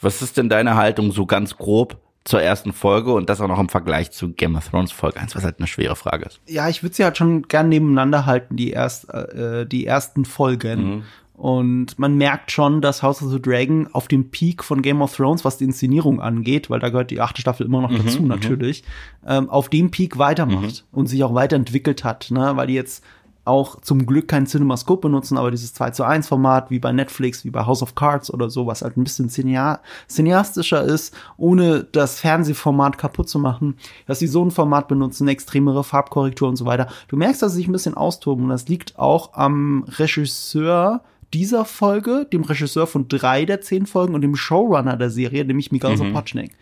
Was 0.00 0.22
ist 0.22 0.38
denn 0.38 0.48
deine 0.48 0.76
Haltung 0.76 1.12
so 1.12 1.26
ganz 1.26 1.58
grob 1.58 2.00
zur 2.26 2.42
ersten 2.42 2.72
Folge 2.72 3.12
und 3.12 3.30
das 3.30 3.40
auch 3.40 3.48
noch 3.48 3.58
im 3.58 3.68
Vergleich 3.68 4.10
zu 4.10 4.32
Game 4.32 4.56
of 4.56 4.68
Thrones 4.68 4.92
Folge 4.92 5.20
1, 5.20 5.36
was 5.36 5.44
halt 5.44 5.58
eine 5.58 5.66
schwere 5.66 5.96
Frage 5.96 6.26
ist. 6.26 6.40
Ja, 6.46 6.68
ich 6.68 6.82
würde 6.82 6.94
sie 6.94 7.04
halt 7.04 7.16
schon 7.16 7.42
gern 7.42 7.68
nebeneinander 7.68 8.26
halten, 8.26 8.56
die, 8.56 8.70
erst, 8.70 9.08
äh, 9.14 9.64
die 9.64 9.86
ersten 9.86 10.24
Folgen. 10.24 10.96
Mhm. 10.96 11.02
Und 11.34 11.98
man 11.98 12.16
merkt 12.16 12.50
schon, 12.50 12.80
dass 12.80 13.02
House 13.02 13.22
of 13.22 13.30
the 13.30 13.40
Dragon 13.40 13.88
auf 13.92 14.08
dem 14.08 14.30
Peak 14.30 14.64
von 14.64 14.80
Game 14.80 15.02
of 15.02 15.14
Thrones, 15.14 15.44
was 15.44 15.58
die 15.58 15.64
Inszenierung 15.64 16.20
angeht, 16.20 16.70
weil 16.70 16.80
da 16.80 16.88
gehört 16.88 17.10
die 17.10 17.20
achte 17.20 17.42
Staffel 17.42 17.66
immer 17.66 17.82
noch 17.82 17.90
mhm, 17.90 18.04
dazu 18.04 18.22
mhm. 18.22 18.28
natürlich, 18.28 18.84
ähm, 19.26 19.50
auf 19.50 19.68
dem 19.68 19.90
Peak 19.90 20.18
weitermacht 20.18 20.84
mhm. 20.90 20.98
und 20.98 21.06
sich 21.06 21.22
auch 21.22 21.34
weiterentwickelt 21.34 22.04
hat, 22.04 22.30
ne? 22.30 22.52
weil 22.54 22.68
die 22.68 22.74
jetzt 22.74 23.04
auch 23.46 23.80
zum 23.80 24.06
Glück 24.06 24.28
kein 24.28 24.46
CinemaScope 24.46 25.02
benutzen, 25.02 25.38
aber 25.38 25.50
dieses 25.50 25.74
2 25.74 25.90
zu 25.90 26.04
1 26.04 26.28
Format 26.28 26.70
wie 26.70 26.78
bei 26.78 26.92
Netflix, 26.92 27.44
wie 27.44 27.50
bei 27.50 27.64
House 27.66 27.82
of 27.82 27.94
Cards 27.94 28.32
oder 28.32 28.50
so, 28.50 28.66
was 28.66 28.82
halt 28.82 28.96
ein 28.96 29.04
bisschen 29.04 29.28
cineastischer 29.28 30.82
ist, 30.82 31.14
ohne 31.36 31.84
das 31.84 32.20
Fernsehformat 32.20 32.98
kaputt 32.98 33.28
zu 33.28 33.38
machen, 33.38 33.76
dass 34.06 34.18
sie 34.18 34.26
so 34.26 34.44
ein 34.44 34.50
Format 34.50 34.88
benutzen, 34.88 35.28
extremere 35.28 35.84
Farbkorrektur 35.84 36.48
und 36.48 36.56
so 36.56 36.66
weiter. 36.66 36.88
Du 37.08 37.16
merkst, 37.16 37.42
dass 37.42 37.52
sie 37.52 37.58
sich 37.58 37.68
ein 37.68 37.72
bisschen 37.72 37.94
austoben 37.94 38.44
und 38.44 38.50
das 38.50 38.68
liegt 38.68 38.98
auch 38.98 39.34
am 39.34 39.84
Regisseur 39.98 41.02
dieser 41.34 41.64
Folge, 41.64 42.26
dem 42.32 42.44
Regisseur 42.44 42.86
von 42.86 43.08
drei 43.08 43.44
der 43.44 43.60
zehn 43.60 43.86
Folgen 43.86 44.14
und 44.14 44.22
dem 44.22 44.36
Showrunner 44.36 44.96
der 44.96 45.10
Serie, 45.10 45.44
nämlich 45.44 45.72
Miguel 45.72 45.92
mhm. 45.92 45.96
Sapochnik. 45.96 46.52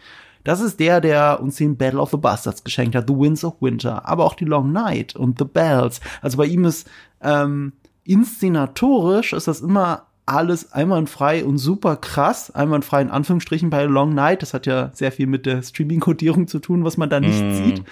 Das 0.44 0.60
ist 0.60 0.78
der, 0.78 1.00
der 1.00 1.40
uns 1.40 1.56
den 1.56 1.76
Battle 1.76 2.00
of 2.00 2.10
the 2.10 2.16
Bastards 2.16 2.64
geschenkt 2.64 2.94
hat, 2.94 3.08
The 3.08 3.16
Winds 3.16 3.44
of 3.44 3.60
Winter, 3.60 4.06
aber 4.06 4.24
auch 4.24 4.34
die 4.34 4.44
Long 4.44 4.72
Night 4.72 5.16
und 5.16 5.38
The 5.38 5.44
Bells. 5.44 6.00
Also 6.22 6.36
bei 6.36 6.46
ihm 6.46 6.64
ist 6.64 6.88
ähm, 7.22 7.72
inszenatorisch 8.04 9.32
ist 9.32 9.48
das 9.48 9.60
immer 9.60 10.06
alles 10.26 10.72
einwandfrei 10.72 11.44
und 11.44 11.58
super 11.58 11.96
krass. 11.96 12.50
Einwandfrei 12.50 13.02
in 13.02 13.10
Anführungsstrichen 13.10 13.70
bei 13.70 13.84
Long 13.84 14.14
Night. 14.14 14.42
Das 14.42 14.54
hat 14.54 14.66
ja 14.66 14.90
sehr 14.94 15.12
viel 15.12 15.26
mit 15.26 15.44
der 15.44 15.62
Streaming-Codierung 15.62 16.46
zu 16.46 16.60
tun, 16.60 16.84
was 16.84 16.96
man 16.96 17.10
da 17.10 17.20
nicht 17.20 17.42
mm. 17.42 17.52
sieht. 17.52 17.82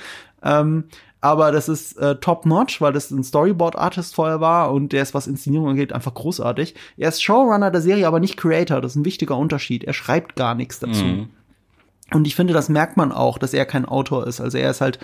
Ähm, 0.43 0.85
aber 1.21 1.53
das 1.53 1.69
ist 1.69 1.99
äh, 1.99 2.17
top 2.17 2.47
notch, 2.47 2.81
weil 2.81 2.93
das 2.93 3.11
ein 3.11 3.23
Storyboard-Artist 3.23 4.15
vorher 4.15 4.41
war 4.41 4.73
und 4.73 4.93
der 4.93 5.03
ist, 5.03 5.15
was 5.15 5.27
Inszenierung 5.27 5.69
angeht, 5.69 5.93
einfach 5.93 6.15
großartig. 6.15 6.75
Er 6.97 7.11
ist 7.11 7.23
Showrunner 7.23 7.71
der 7.71 7.81
Serie, 7.81 8.09
aber 8.09 8.19
nicht 8.19 8.37
Creator. 8.37 8.81
Das 8.81 8.93
ist 8.93 8.97
ein 8.97 9.05
wichtiger 9.05 9.37
Unterschied. 9.37 9.85
Er 9.85 9.93
schreibt 9.93 10.35
gar 10.35 10.55
nichts 10.55 10.81
dazu. 10.81 11.05
Mm. 11.05 11.29
Und 12.15 12.27
ich 12.27 12.35
finde, 12.35 12.53
das 12.53 12.69
merkt 12.69 12.97
man 12.97 13.13
auch, 13.13 13.39
dass 13.39 13.55
er 13.55 13.67
kein 13.67 13.85
Autor 13.85 14.27
ist. 14.27 14.41
Also 14.41 14.59
er 14.59 14.71
ist 14.71 14.81
halt 14.81 14.99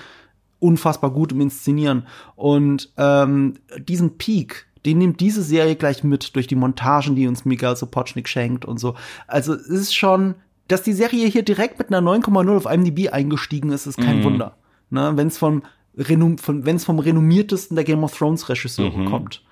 unfassbar 0.61 1.11
gut 1.11 1.33
im 1.33 1.41
Inszenieren. 1.41 2.07
Und 2.37 2.93
ähm, 2.97 3.55
diesen 3.79 4.19
Peak, 4.19 4.67
den 4.85 4.99
nimmt 4.99 5.21
diese 5.21 5.43
Serie 5.43 5.77
gleich 5.77 6.05
mit 6.05 6.35
durch 6.35 6.47
die 6.47 6.57
Montagen, 6.57 7.15
die 7.15 7.27
uns 7.27 7.45
Miguel 7.45 7.77
Sopochnik 7.77 8.29
schenkt 8.29 8.65
und 8.65 8.79
so. 8.79 8.95
Also 9.27 9.55
es 9.55 9.69
ist 9.69 9.95
schon, 9.95 10.35
dass 10.67 10.83
die 10.83 10.93
Serie 10.93 11.27
hier 11.29 11.43
direkt 11.43 11.79
mit 11.79 11.93
einer 11.93 12.07
9,0 12.07 12.57
auf 12.57 12.73
IMDb 12.73 13.13
eingestiegen 13.13 13.71
ist, 13.71 13.87
ist 13.87 13.99
kein 13.99 14.21
mhm. 14.21 14.25
Wunder. 14.25 14.57
Ne? 14.91 15.13
Wenn 15.15 15.29
es 15.29 15.39
vom, 15.39 15.63
Renom 15.97 16.39
von, 16.39 16.65
wenn's 16.65 16.85
vom 16.85 16.99
renommiertesten 16.99 17.75
der 17.75 17.85
Game 17.85 18.05
of 18.05 18.17
Thrones 18.17 18.49
Regisseure 18.49 18.97
mhm. 18.97 19.11
kommt. 19.11 19.43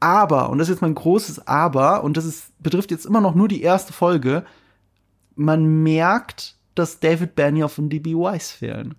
Aber, 0.00 0.50
und 0.50 0.58
das 0.58 0.68
ist 0.68 0.74
jetzt 0.74 0.82
mein 0.82 0.94
großes 0.94 1.46
Aber, 1.46 2.04
und 2.04 2.16
das 2.16 2.24
ist, 2.24 2.52
betrifft 2.62 2.90
jetzt 2.90 3.06
immer 3.06 3.20
noch 3.20 3.34
nur 3.34 3.48
die 3.48 3.62
erste 3.62 3.92
Folge, 3.92 4.44
man 5.36 5.82
merkt, 5.82 6.56
dass 6.74 7.00
David 7.00 7.34
Benioff 7.34 7.78
und 7.78 7.90
DB 7.90 8.14
Weiss 8.14 8.50
fehlen. 8.50 8.94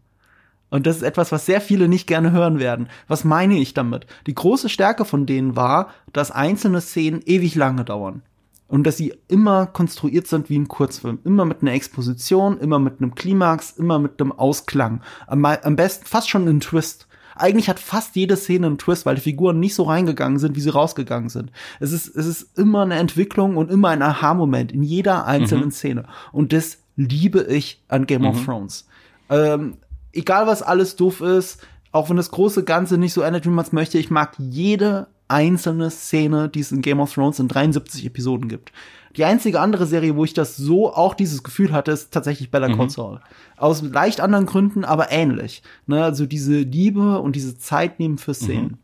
Und 0.69 0.87
das 0.87 0.97
ist 0.97 1.03
etwas, 1.03 1.31
was 1.31 1.45
sehr 1.45 1.61
viele 1.61 1.87
nicht 1.87 2.07
gerne 2.07 2.31
hören 2.31 2.59
werden. 2.59 2.89
Was 3.07 3.23
meine 3.23 3.57
ich 3.57 3.73
damit? 3.73 4.07
Die 4.27 4.35
große 4.35 4.69
Stärke 4.69 5.05
von 5.05 5.25
denen 5.25 5.55
war, 5.55 5.89
dass 6.11 6.31
einzelne 6.31 6.81
Szenen 6.81 7.21
ewig 7.25 7.55
lange 7.55 7.85
dauern. 7.85 8.23
Und 8.67 8.85
dass 8.85 8.97
sie 8.97 9.13
immer 9.27 9.67
konstruiert 9.67 10.27
sind 10.27 10.49
wie 10.49 10.57
ein 10.57 10.67
Kurzfilm. 10.67 11.19
Immer 11.23 11.45
mit 11.45 11.61
einer 11.61 11.73
Exposition, 11.73 12.57
immer 12.57 12.79
mit 12.79 12.99
einem 12.99 13.13
Klimax, 13.13 13.71
immer 13.71 13.99
mit 13.99 14.19
einem 14.19 14.31
Ausklang. 14.31 15.01
Am, 15.27 15.45
am 15.45 15.75
besten 15.75 16.05
fast 16.07 16.29
schon 16.29 16.47
ein 16.47 16.59
Twist. 16.59 17.07
Eigentlich 17.35 17.69
hat 17.69 17.79
fast 17.79 18.15
jede 18.15 18.37
Szene 18.37 18.67
einen 18.67 18.77
Twist, 18.77 19.05
weil 19.05 19.15
die 19.15 19.21
Figuren 19.21 19.59
nicht 19.59 19.75
so 19.75 19.83
reingegangen 19.83 20.39
sind, 20.39 20.55
wie 20.55 20.61
sie 20.61 20.69
rausgegangen 20.69 21.29
sind. 21.29 21.51
Es 21.79 21.91
ist, 21.91 22.15
es 22.15 22.25
ist 22.25 22.57
immer 22.57 22.83
eine 22.83 22.95
Entwicklung 22.95 23.57
und 23.57 23.69
immer 23.69 23.89
ein 23.89 24.01
Aha-Moment 24.01 24.71
in 24.71 24.83
jeder 24.83 25.25
einzelnen 25.25 25.65
mhm. 25.65 25.71
Szene. 25.71 26.05
Und 26.31 26.53
das 26.53 26.79
liebe 26.95 27.43
ich 27.43 27.81
an 27.87 28.07
Game 28.07 28.21
mhm. 28.21 28.27
of 28.29 28.45
Thrones. 28.45 28.87
Ähm, 29.29 29.77
egal 30.13 30.47
was 30.47 30.61
alles 30.61 30.95
doof 30.95 31.21
ist, 31.21 31.65
auch 31.91 32.09
wenn 32.09 32.17
das 32.17 32.31
große 32.31 32.63
Ganze 32.63 32.97
nicht 32.97 33.13
so 33.13 33.21
endet, 33.21 33.45
wie 33.45 33.49
man 33.49 33.65
es 33.65 33.71
möchte, 33.71 33.97
ich 33.97 34.09
mag 34.09 34.33
jede 34.37 35.07
einzelne 35.27 35.89
Szene, 35.89 36.49
die 36.49 36.59
es 36.59 36.71
in 36.71 36.81
Game 36.81 36.99
of 36.99 37.13
Thrones 37.13 37.39
in 37.39 37.47
73 37.47 38.05
Episoden 38.05 38.47
gibt. 38.47 38.71
Die 39.17 39.25
einzige 39.25 39.59
andere 39.59 39.85
Serie, 39.85 40.15
wo 40.15 40.25
ich 40.25 40.33
das 40.33 40.57
so 40.57 40.93
auch 40.93 41.13
dieses 41.13 41.43
Gefühl 41.43 41.71
hatte, 41.71 41.91
ist 41.91 42.11
tatsächlich 42.11 42.51
Bella 42.51 42.69
mhm. 42.69 42.89
Saul. 42.89 43.21
Aus 43.57 43.81
leicht 43.81 44.19
anderen 44.19 44.45
Gründen, 44.45 44.83
aber 44.83 45.11
ähnlich. 45.11 45.63
Ne? 45.87 46.03
Also 46.03 46.25
diese 46.25 46.59
Liebe 46.59 47.19
und 47.19 47.35
diese 47.35 47.57
Zeit 47.57 47.99
nehmen 47.99 48.17
für 48.17 48.33
Szenen. 48.33 48.65
Mhm. 48.65 48.77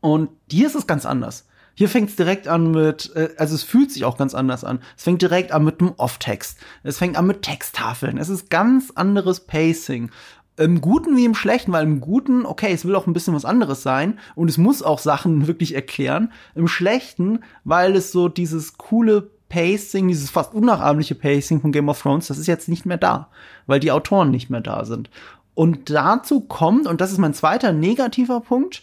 Und 0.00 0.28
hier 0.50 0.66
ist 0.66 0.74
es 0.74 0.86
ganz 0.86 1.06
anders. 1.06 1.46
Hier 1.74 1.88
fängt 1.88 2.10
es 2.10 2.16
direkt 2.16 2.48
an 2.48 2.70
mit, 2.70 3.14
äh, 3.14 3.30
also 3.38 3.54
es 3.54 3.62
fühlt 3.62 3.90
sich 3.90 4.04
auch 4.04 4.18
ganz 4.18 4.34
anders 4.34 4.64
an. 4.64 4.80
Es 4.96 5.04
fängt 5.04 5.22
direkt 5.22 5.52
an 5.52 5.64
mit 5.64 5.80
einem 5.80 5.94
Off-Text. 5.96 6.58
Es 6.82 6.98
fängt 6.98 7.16
an 7.16 7.26
mit 7.26 7.42
Texttafeln. 7.42 8.18
Es 8.18 8.28
ist 8.28 8.50
ganz 8.50 8.90
anderes 8.94 9.40
Pacing. 9.40 10.10
Im 10.56 10.80
Guten 10.80 11.16
wie 11.16 11.24
im 11.24 11.34
Schlechten, 11.34 11.72
weil 11.72 11.84
im 11.84 12.00
Guten, 12.00 12.44
okay, 12.44 12.72
es 12.72 12.84
will 12.84 12.94
auch 12.94 13.06
ein 13.06 13.14
bisschen 13.14 13.34
was 13.34 13.44
anderes 13.44 13.82
sein 13.82 14.18
und 14.34 14.48
es 14.48 14.58
muss 14.58 14.82
auch 14.82 14.98
Sachen 14.98 15.46
wirklich 15.46 15.74
erklären. 15.74 16.32
Im 16.54 16.68
Schlechten, 16.68 17.40
weil 17.64 17.96
es 17.96 18.12
so 18.12 18.28
dieses 18.28 18.78
coole 18.78 19.30
Pacing, 19.48 20.08
dieses 20.08 20.30
fast 20.30 20.54
unnachahmliche 20.54 21.14
Pacing 21.14 21.60
von 21.60 21.72
Game 21.72 21.88
of 21.88 22.00
Thrones, 22.00 22.28
das 22.28 22.38
ist 22.38 22.46
jetzt 22.46 22.68
nicht 22.68 22.86
mehr 22.86 22.96
da, 22.96 23.28
weil 23.66 23.80
die 23.80 23.92
Autoren 23.92 24.30
nicht 24.30 24.48
mehr 24.48 24.62
da 24.62 24.84
sind. 24.84 25.10
Und 25.54 25.90
dazu 25.90 26.40
kommt, 26.40 26.86
und 26.86 27.00
das 27.00 27.12
ist 27.12 27.18
mein 27.18 27.34
zweiter 27.34 27.72
negativer 27.72 28.40
Punkt, 28.40 28.82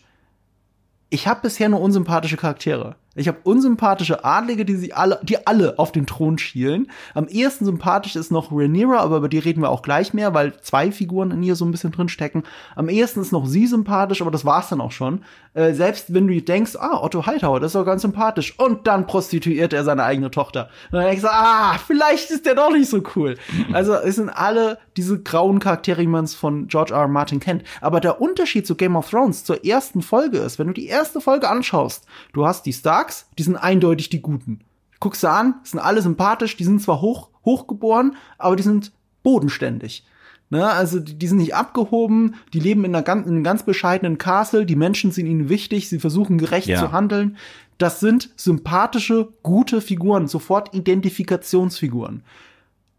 ich 1.09 1.27
habe 1.27 1.41
bisher 1.41 1.69
nur 1.69 1.81
unsympathische 1.81 2.37
Charaktere. 2.37 2.95
Ich 3.19 3.27
habe 3.27 3.39
unsympathische 3.43 4.23
Adlige, 4.23 4.63
die 4.63 4.75
sie 4.75 4.93
alle, 4.93 5.19
die 5.23 5.45
alle 5.45 5.77
auf 5.77 5.91
den 5.91 6.05
Thron 6.05 6.37
schielen. 6.37 6.89
Am 7.13 7.27
ehesten 7.27 7.65
sympathisch 7.65 8.15
ist 8.15 8.31
noch 8.31 8.51
Rhaenyra, 8.51 8.99
aber 8.99 9.17
über 9.17 9.29
die 9.29 9.39
reden 9.39 9.61
wir 9.61 9.69
auch 9.69 9.81
gleich 9.81 10.13
mehr, 10.13 10.33
weil 10.33 10.57
zwei 10.61 10.91
Figuren 10.91 11.31
in 11.31 11.43
ihr 11.43 11.55
so 11.55 11.65
ein 11.65 11.71
bisschen 11.71 11.91
drin 11.91 12.07
stecken. 12.07 12.43
Am 12.75 12.87
ehesten 12.87 13.19
ist 13.19 13.33
noch 13.33 13.45
sie 13.45 13.67
sympathisch, 13.67 14.21
aber 14.21 14.31
das 14.31 14.45
war's 14.45 14.69
dann 14.69 14.79
auch 14.79 14.93
schon. 14.93 15.25
Äh, 15.53 15.73
selbst 15.73 16.13
wenn 16.13 16.27
du 16.27 16.41
denkst, 16.41 16.77
ah, 16.77 17.01
Otto 17.01 17.25
Hightower, 17.25 17.59
das 17.59 17.69
ist 17.69 17.75
doch 17.75 17.85
ganz 17.85 18.03
sympathisch. 18.03 18.57
Und 18.57 18.87
dann 18.87 19.05
prostituiert 19.05 19.73
er 19.73 19.83
seine 19.83 20.03
eigene 20.03 20.31
Tochter. 20.31 20.69
Und 20.91 20.99
dann 20.99 21.05
denkst 21.05 21.23
du, 21.23 21.29
ah, 21.29 21.77
vielleicht 21.85 22.31
ist 22.31 22.45
der 22.45 22.55
doch 22.55 22.71
nicht 22.71 22.89
so 22.89 23.01
cool. 23.15 23.35
Also 23.73 23.95
es 23.95 24.15
sind 24.15 24.29
alle 24.29 24.77
diese 24.95 25.21
grauen 25.21 25.59
Charaktere, 25.59 26.01
wie 26.01 26.07
man 26.07 26.27
von 26.27 26.67
George 26.67 26.93
R. 26.93 27.01
R. 27.01 27.07
Martin 27.07 27.39
kennt. 27.39 27.63
Aber 27.81 27.99
der 27.99 28.21
Unterschied 28.21 28.67
zu 28.67 28.75
Game 28.75 28.95
of 28.95 29.09
Thrones 29.09 29.43
zur 29.43 29.65
ersten 29.65 30.01
Folge 30.01 30.37
ist, 30.37 30.59
wenn 30.59 30.67
du 30.67 30.73
die 30.73 30.87
erste 30.87 31.19
Folge 31.19 31.49
anschaust, 31.49 32.05
du 32.33 32.45
hast 32.45 32.65
die 32.65 32.71
Starks, 33.09 33.27
die 33.37 33.43
sind 33.43 33.55
eindeutig 33.55 34.09
die 34.09 34.21
Guten. 34.21 34.59
Guckst 34.99 35.23
du 35.23 35.29
an, 35.29 35.55
sind 35.63 35.79
alle 35.79 36.01
sympathisch, 36.01 36.57
die 36.57 36.63
sind 36.63 36.81
zwar 36.81 37.01
hoch, 37.01 37.29
hochgeboren, 37.45 38.15
aber 38.37 38.55
die 38.55 38.63
sind 38.63 38.91
bodenständig. 39.23 40.05
Ne, 40.51 40.65
also 40.65 40.99
die, 40.99 41.13
die 41.13 41.27
sind 41.27 41.37
nicht 41.37 41.53
abgehoben, 41.53 42.35
die 42.53 42.59
leben 42.59 42.83
in, 42.83 42.95
einer 42.95 43.03
ganz, 43.03 43.27
in 43.27 43.33
einem 43.33 43.43
ganz 43.43 43.61
bescheidenen 43.63 44.17
Castle, 44.17 44.65
die 44.65 44.75
Menschen 44.75 45.11
sind 45.11 45.27
ihnen 45.27 45.47
wichtig, 45.47 45.89
sie 45.89 45.99
versuchen 45.99 46.39
gerecht 46.39 46.67
ja. 46.67 46.79
zu 46.79 46.91
handeln. 46.91 47.37
Das 47.77 47.99
sind 47.99 48.31
sympathische, 48.35 49.29
gute 49.43 49.79
Figuren, 49.79 50.27
sofort 50.27 50.73
Identifikationsfiguren. 50.73 52.23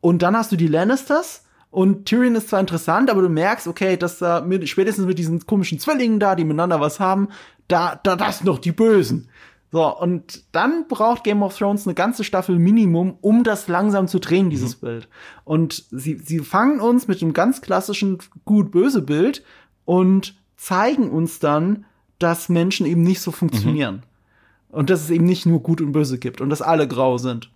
Und 0.01 0.23
dann 0.23 0.37
hast 0.37 0.53
du 0.53 0.57
die 0.57 0.69
Lannisters, 0.69 1.45
und 1.73 2.07
Tyrion 2.07 2.35
ist 2.35 2.49
zwar 2.49 2.59
interessant, 2.59 3.11
aber 3.11 3.23
du 3.23 3.29
merkst, 3.29 3.69
okay, 3.69 3.97
dass 3.97 4.19
da 4.19 4.41
mit, 4.41 4.69
spätestens 4.69 5.07
mit 5.07 5.19
diesen 5.19 5.47
komischen 5.47 5.79
Zwillingen 5.79 6.19
da, 6.19 6.35
die 6.35 6.45
miteinander 6.45 6.81
was 6.81 6.99
haben, 6.99 7.29
da, 7.69 7.99
da, 8.03 8.17
das 8.17 8.39
sind 8.39 8.47
doch 8.47 8.59
die 8.59 8.73
Bösen. 8.73 9.29
So, 9.73 9.97
und 9.97 10.45
dann 10.51 10.89
braucht 10.89 11.23
Game 11.23 11.43
of 11.43 11.57
Thrones 11.57 11.87
eine 11.87 11.95
ganze 11.95 12.25
Staffel 12.25 12.59
Minimum, 12.59 13.17
um 13.21 13.45
das 13.45 13.69
langsam 13.69 14.09
zu 14.09 14.19
drehen, 14.19 14.51
dieses 14.51 14.77
mhm. 14.77 14.87
Bild. 14.87 15.09
Und 15.45 15.85
sie, 15.91 16.17
sie 16.17 16.41
fangen 16.41 16.81
uns 16.81 17.07
mit 17.07 17.23
einem 17.23 17.33
ganz 17.33 17.61
klassischen 17.61 18.19
gut-böse 18.45 19.03
Bild 19.03 19.45
und 19.85 20.35
zeigen 20.57 21.11
uns 21.11 21.39
dann, 21.39 21.85
dass 22.19 22.49
Menschen 22.49 22.85
eben 22.85 23.03
nicht 23.03 23.21
so 23.21 23.31
funktionieren. 23.31 23.97
Mhm. 23.97 24.77
Und 24.77 24.91
dass 24.91 25.03
es 25.03 25.11
eben 25.11 25.25
nicht 25.25 25.47
nur 25.47 25.61
gut 25.61 25.81
und 25.81 25.93
böse 25.93 26.19
gibt 26.19 26.41
und 26.41 26.51
dass 26.51 26.63
alle 26.63 26.87
grau 26.87 27.19
sind. 27.19 27.51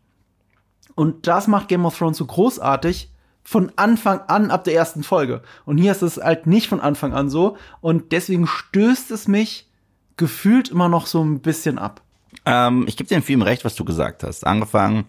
Und 0.94 1.26
das 1.26 1.48
macht 1.48 1.68
Game 1.68 1.84
of 1.84 1.96
Thrones 1.96 2.18
so 2.18 2.26
großartig 2.26 3.10
von 3.42 3.72
Anfang 3.76 4.20
an 4.20 4.50
ab 4.50 4.64
der 4.64 4.74
ersten 4.74 5.02
Folge. 5.02 5.42
Und 5.66 5.78
hier 5.78 5.92
ist 5.92 6.02
es 6.02 6.16
halt 6.16 6.46
nicht 6.46 6.68
von 6.68 6.80
Anfang 6.80 7.12
an 7.12 7.28
so. 7.28 7.56
Und 7.80 8.12
deswegen 8.12 8.46
stößt 8.46 9.10
es 9.10 9.28
mich 9.28 9.68
gefühlt 10.16 10.70
immer 10.70 10.88
noch 10.88 11.06
so 11.06 11.22
ein 11.22 11.40
bisschen 11.40 11.78
ab. 11.78 12.03
Ähm, 12.46 12.84
ich 12.88 12.96
gebe 12.96 13.08
dir 13.08 13.16
in 13.16 13.22
vielem 13.22 13.42
recht, 13.42 13.64
was 13.64 13.74
du 13.74 13.84
gesagt 13.84 14.22
hast. 14.22 14.46
Angefangen, 14.46 15.06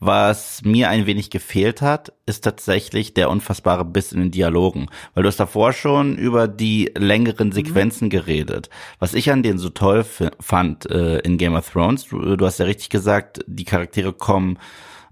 was 0.00 0.60
mir 0.64 0.90
ein 0.90 1.06
wenig 1.06 1.30
gefehlt 1.30 1.80
hat, 1.80 2.12
ist 2.26 2.44
tatsächlich 2.44 3.14
der 3.14 3.30
unfassbare 3.30 3.84
Biss 3.84 4.12
in 4.12 4.20
den 4.20 4.30
Dialogen. 4.30 4.88
Weil 5.14 5.22
du 5.22 5.28
hast 5.28 5.40
davor 5.40 5.72
schon 5.72 6.18
über 6.18 6.48
die 6.48 6.92
längeren 6.96 7.48
mhm. 7.48 7.52
Sequenzen 7.52 8.06
mhm. 8.06 8.10
geredet. 8.10 8.70
Was 8.98 9.14
ich 9.14 9.30
an 9.30 9.42
denen 9.42 9.58
so 9.58 9.70
toll 9.70 10.04
fand 10.40 10.90
äh, 10.90 11.20
in 11.20 11.38
Game 11.38 11.54
of 11.54 11.70
Thrones, 11.70 12.06
du, 12.06 12.36
du 12.36 12.44
hast 12.44 12.58
ja 12.58 12.66
richtig 12.66 12.90
gesagt, 12.90 13.44
die 13.46 13.64
Charaktere 13.64 14.12
kommen 14.12 14.58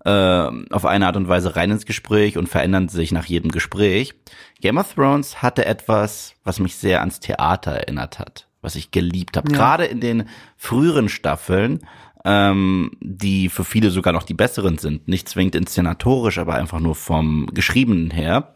äh, 0.05 0.11
auf 0.11 0.85
eine 0.85 1.07
Art 1.07 1.17
und 1.17 1.29
Weise 1.29 1.57
rein 1.57 1.71
ins 1.71 1.87
Gespräch 1.87 2.37
und 2.37 2.49
verändern 2.49 2.89
sich 2.89 3.13
nach 3.13 3.27
jedem 3.27 3.51
Gespräch. 3.51 4.15
Game 4.61 4.79
of 4.79 4.93
Thrones 4.93 5.41
hatte 5.41 5.65
etwas, 5.65 6.35
was 6.45 6.59
mich 6.59 6.77
sehr 6.77 7.01
ans 7.01 7.21
Theater 7.21 7.73
erinnert 7.73 8.19
hat 8.19 8.47
was 8.63 8.77
ich 8.77 8.91
geliebt 8.91 9.37
habe. 9.37 9.51
Ja. 9.51 9.59
Gerade 9.59 9.85
in 9.85 10.01
den 10.01 10.29
früheren 10.57 11.09
Staffeln, 11.09 11.81
ähm, 12.25 12.93
die 13.01 13.49
für 13.49 13.65
viele 13.65 13.91
sogar 13.91 14.13
noch 14.13 14.23
die 14.23 14.35
besseren 14.35 14.79
sind, 14.79 15.09
nicht 15.09 15.29
zwingend 15.29 15.57
inszenatorisch, 15.57 16.39
aber 16.39 16.55
einfach 16.55 16.81
nur 16.81 16.95
vom 16.95 17.47
Geschriebenen 17.53 18.11
her, 18.11 18.55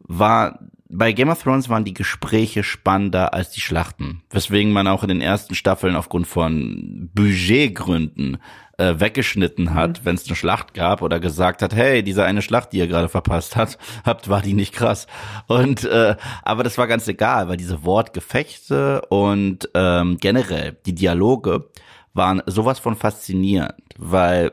war 0.00 0.58
bei 0.88 1.12
Game 1.12 1.30
of 1.30 1.42
Thrones 1.42 1.68
waren 1.68 1.84
die 1.84 1.94
Gespräche 1.94 2.62
spannender 2.62 3.34
als 3.34 3.50
die 3.50 3.60
Schlachten, 3.60 4.22
weswegen 4.30 4.72
man 4.72 4.86
auch 4.86 5.02
in 5.02 5.08
den 5.08 5.20
ersten 5.20 5.54
Staffeln 5.54 5.96
aufgrund 5.96 6.26
von 6.26 7.10
Budgetgründen 7.12 8.38
äh, 8.78 8.94
weggeschnitten 8.98 9.74
hat, 9.74 10.00
mhm. 10.00 10.04
wenn 10.04 10.14
es 10.14 10.26
eine 10.26 10.36
Schlacht 10.36 10.74
gab 10.74 11.02
oder 11.02 11.18
gesagt 11.18 11.62
hat, 11.62 11.74
hey, 11.74 12.02
diese 12.02 12.24
eine 12.24 12.42
Schlacht, 12.42 12.72
die 12.72 12.78
ihr 12.78 12.86
gerade 12.86 13.08
verpasst 13.08 13.56
habt, 13.56 13.78
habt, 14.04 14.28
war 14.28 14.42
die 14.42 14.54
nicht 14.54 14.74
krass. 14.74 15.06
Und 15.46 15.84
äh, 15.84 16.16
aber 16.42 16.62
das 16.62 16.78
war 16.78 16.86
ganz 16.86 17.08
egal, 17.08 17.48
weil 17.48 17.56
diese 17.56 17.84
Wortgefechte 17.84 19.02
und 19.08 19.68
ähm, 19.74 20.18
generell 20.20 20.76
die 20.86 20.94
Dialoge 20.94 21.68
waren 22.14 22.42
sowas 22.46 22.78
von 22.78 22.96
faszinierend, 22.96 23.74
weil 23.98 24.52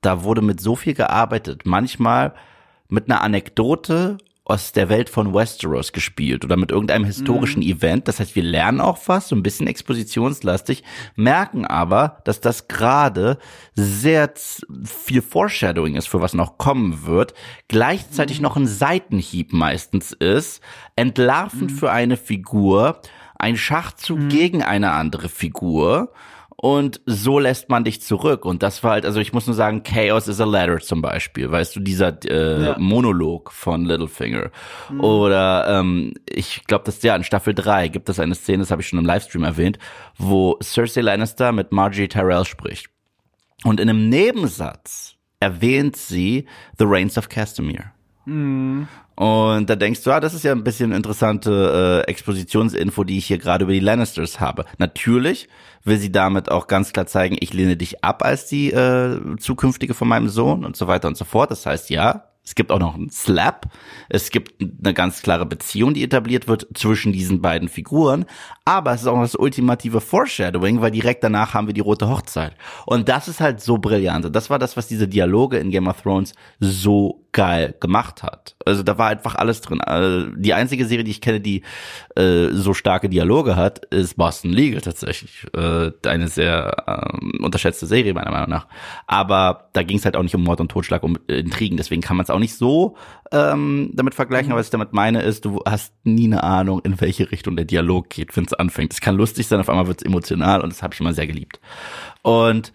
da 0.00 0.24
wurde 0.24 0.42
mit 0.42 0.60
so 0.60 0.76
viel 0.76 0.94
gearbeitet. 0.94 1.62
Manchmal 1.64 2.34
mit 2.88 3.10
einer 3.10 3.22
Anekdote 3.22 4.18
aus 4.46 4.72
der 4.72 4.90
Welt 4.90 5.08
von 5.08 5.32
Westeros 5.32 5.92
gespielt 5.92 6.44
oder 6.44 6.58
mit 6.58 6.70
irgendeinem 6.70 7.04
historischen 7.04 7.62
mhm. 7.62 7.68
Event. 7.68 8.08
Das 8.08 8.20
heißt, 8.20 8.36
wir 8.36 8.42
lernen 8.42 8.80
auch 8.80 8.98
was, 9.06 9.28
so 9.28 9.36
ein 9.36 9.42
bisschen 9.42 9.66
expositionslastig, 9.66 10.84
merken 11.16 11.64
aber, 11.64 12.18
dass 12.24 12.40
das 12.40 12.68
gerade 12.68 13.38
sehr 13.74 14.32
viel 14.84 15.22
Foreshadowing 15.22 15.96
ist, 15.96 16.08
für 16.08 16.20
was 16.20 16.34
noch 16.34 16.58
kommen 16.58 17.06
wird, 17.06 17.32
gleichzeitig 17.68 18.38
mhm. 18.38 18.42
noch 18.42 18.56
ein 18.56 18.66
Seitenhieb 18.66 19.54
meistens 19.54 20.12
ist, 20.12 20.60
entlarvend 20.94 21.70
mhm. 21.70 21.76
für 21.76 21.90
eine 21.90 22.18
Figur, 22.18 23.00
ein 23.36 23.56
Schachzug 23.56 24.18
mhm. 24.18 24.28
gegen 24.28 24.62
eine 24.62 24.92
andere 24.92 25.30
Figur 25.30 26.12
und 26.56 27.00
so 27.06 27.38
lässt 27.38 27.68
man 27.68 27.84
dich 27.84 28.00
zurück. 28.00 28.44
Und 28.44 28.62
das 28.62 28.82
war 28.82 28.92
halt, 28.92 29.04
also 29.04 29.20
ich 29.20 29.32
muss 29.32 29.46
nur 29.46 29.54
sagen, 29.54 29.82
Chaos 29.82 30.28
is 30.28 30.40
a 30.40 30.44
Ladder 30.44 30.78
zum 30.78 31.02
Beispiel, 31.02 31.50
weißt 31.50 31.76
du, 31.76 31.80
dieser 31.80 32.18
äh, 32.24 32.64
ja. 32.64 32.76
Monolog 32.78 33.52
von 33.52 33.84
Littlefinger. 33.84 34.50
Mhm. 34.90 35.00
Oder 35.00 35.66
ähm, 35.68 36.14
ich 36.28 36.64
glaube, 36.64 36.84
dass 36.84 37.02
ja 37.02 37.16
in 37.16 37.24
Staffel 37.24 37.54
3 37.54 37.88
gibt 37.88 38.08
es 38.08 38.20
eine 38.20 38.34
Szene, 38.34 38.58
das 38.58 38.70
habe 38.70 38.82
ich 38.82 38.88
schon 38.88 38.98
im 38.98 39.06
Livestream 39.06 39.44
erwähnt, 39.44 39.78
wo 40.16 40.56
Cersei 40.62 41.00
Lannister 41.00 41.52
mit 41.52 41.72
Marjorie 41.72 42.08
Tyrell 42.08 42.44
spricht. 42.44 42.88
Und 43.64 43.80
in 43.80 43.88
einem 43.88 44.08
Nebensatz 44.08 45.16
erwähnt 45.40 45.96
sie 45.96 46.46
The 46.78 46.84
Reigns 46.86 47.18
of 47.18 47.28
Castamere. 47.28 47.93
Mhm. 48.26 48.88
Und 49.16 49.70
da 49.70 49.76
denkst 49.76 50.02
du, 50.02 50.10
ah, 50.10 50.18
das 50.18 50.34
ist 50.34 50.42
ja 50.42 50.52
ein 50.52 50.64
bisschen 50.64 50.92
interessante 50.92 52.02
äh, 52.04 52.10
Expositionsinfo, 52.10 53.04
die 53.04 53.18
ich 53.18 53.26
hier 53.26 53.38
gerade 53.38 53.64
über 53.64 53.72
die 53.72 53.80
Lannisters 53.80 54.40
habe. 54.40 54.64
Natürlich 54.78 55.48
will 55.84 55.98
sie 55.98 56.10
damit 56.10 56.50
auch 56.50 56.66
ganz 56.66 56.92
klar 56.92 57.06
zeigen, 57.06 57.36
ich 57.38 57.52
lehne 57.52 57.76
dich 57.76 58.02
ab 58.02 58.24
als 58.24 58.46
die 58.46 58.72
äh, 58.72 59.36
zukünftige 59.38 59.94
von 59.94 60.08
meinem 60.08 60.28
Sohn 60.28 60.64
und 60.64 60.76
so 60.76 60.88
weiter 60.88 61.06
und 61.06 61.16
so 61.16 61.24
fort. 61.24 61.52
Das 61.52 61.64
heißt, 61.64 61.90
ja, 61.90 62.24
es 62.44 62.54
gibt 62.54 62.70
auch 62.70 62.78
noch 62.78 62.94
einen 62.94 63.10
Slap. 63.10 63.68
Es 64.10 64.30
gibt 64.30 64.60
eine 64.60 64.92
ganz 64.92 65.22
klare 65.22 65.46
Beziehung, 65.46 65.94
die 65.94 66.02
etabliert 66.02 66.46
wird 66.46 66.66
zwischen 66.74 67.12
diesen 67.12 67.40
beiden 67.40 67.68
Figuren. 67.68 68.26
Aber 68.66 68.92
es 68.92 69.00
ist 69.00 69.06
auch 69.06 69.20
das 69.20 69.34
ultimative 69.34 70.02
Foreshadowing, 70.02 70.82
weil 70.82 70.90
direkt 70.90 71.24
danach 71.24 71.54
haben 71.54 71.68
wir 71.68 71.74
die 71.74 71.80
rote 71.80 72.08
Hochzeit. 72.08 72.54
Und 72.84 73.08
das 73.08 73.28
ist 73.28 73.40
halt 73.40 73.62
so 73.62 73.78
brillant. 73.78 74.34
Das 74.36 74.50
war 74.50 74.58
das, 74.58 74.76
was 74.76 74.88
diese 74.88 75.08
Dialoge 75.08 75.56
in 75.56 75.70
Game 75.70 75.88
of 75.88 76.02
Thrones 76.02 76.34
so 76.60 77.23
geil 77.34 77.74
gemacht 77.80 78.22
hat. 78.22 78.56
Also 78.64 78.82
da 78.82 78.96
war 78.96 79.08
einfach 79.08 79.34
alles 79.34 79.60
drin. 79.60 79.80
Also 79.80 80.30
die 80.36 80.54
einzige 80.54 80.86
Serie, 80.86 81.04
die 81.04 81.10
ich 81.10 81.20
kenne, 81.20 81.40
die 81.40 81.62
äh, 82.16 82.46
so 82.52 82.72
starke 82.72 83.08
Dialoge 83.08 83.56
hat, 83.56 83.84
ist 83.86 84.16
Boston 84.16 84.52
Legal 84.52 84.80
tatsächlich. 84.80 85.44
Äh, 85.52 85.90
eine 86.06 86.28
sehr 86.28 86.84
äh, 86.86 87.42
unterschätzte 87.44 87.86
Serie 87.86 88.14
meiner 88.14 88.30
Meinung 88.30 88.48
nach. 88.48 88.68
Aber 89.06 89.68
da 89.72 89.82
ging 89.82 89.98
es 89.98 90.04
halt 90.04 90.16
auch 90.16 90.22
nicht 90.22 90.34
um 90.34 90.44
Mord 90.44 90.60
und 90.60 90.70
Totschlag, 90.70 91.02
um 91.02 91.18
Intrigen. 91.26 91.76
Deswegen 91.76 92.00
kann 92.00 92.16
man 92.16 92.24
es 92.24 92.30
auch 92.30 92.38
nicht 92.38 92.54
so 92.54 92.96
ähm, 93.32 93.90
damit 93.94 94.14
vergleichen. 94.14 94.52
Aber 94.52 94.60
was 94.60 94.68
ich 94.68 94.72
damit 94.72 94.92
meine, 94.92 95.20
ist, 95.22 95.44
du 95.44 95.60
hast 95.66 95.92
nie 96.04 96.26
eine 96.26 96.44
Ahnung, 96.44 96.80
in 96.84 97.00
welche 97.00 97.30
Richtung 97.32 97.56
der 97.56 97.64
Dialog 97.64 98.08
geht, 98.10 98.36
wenn 98.36 98.44
es 98.44 98.54
anfängt. 98.54 98.92
Es 98.92 99.00
kann 99.00 99.16
lustig 99.16 99.48
sein, 99.48 99.58
auf 99.58 99.68
einmal 99.68 99.88
wird 99.88 100.00
es 100.00 100.06
emotional 100.06 100.60
und 100.60 100.72
das 100.72 100.82
habe 100.82 100.94
ich 100.94 101.00
immer 101.00 101.12
sehr 101.12 101.26
geliebt. 101.26 101.58
Und 102.22 102.72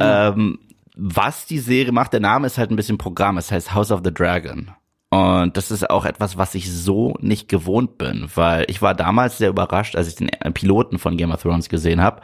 ähm, 0.00 0.58
was 1.02 1.46
die 1.46 1.58
Serie 1.58 1.92
macht, 1.92 2.12
der 2.12 2.20
Name 2.20 2.46
ist 2.46 2.58
halt 2.58 2.70
ein 2.70 2.76
bisschen 2.76 2.98
Programm, 2.98 3.38
es 3.38 3.50
heißt 3.50 3.74
House 3.74 3.90
of 3.90 4.02
the 4.04 4.12
Dragon. 4.12 4.70
Und 5.08 5.56
das 5.56 5.70
ist 5.70 5.88
auch 5.88 6.04
etwas, 6.04 6.36
was 6.36 6.54
ich 6.54 6.70
so 6.70 7.16
nicht 7.20 7.48
gewohnt 7.48 7.98
bin, 7.98 8.28
weil 8.34 8.66
ich 8.68 8.82
war 8.82 8.94
damals 8.94 9.38
sehr 9.38 9.48
überrascht, 9.48 9.96
als 9.96 10.08
ich 10.08 10.16
den 10.16 10.28
Piloten 10.52 10.98
von 10.98 11.16
Game 11.16 11.32
of 11.32 11.42
Thrones 11.42 11.68
gesehen 11.68 12.02
habe, 12.02 12.20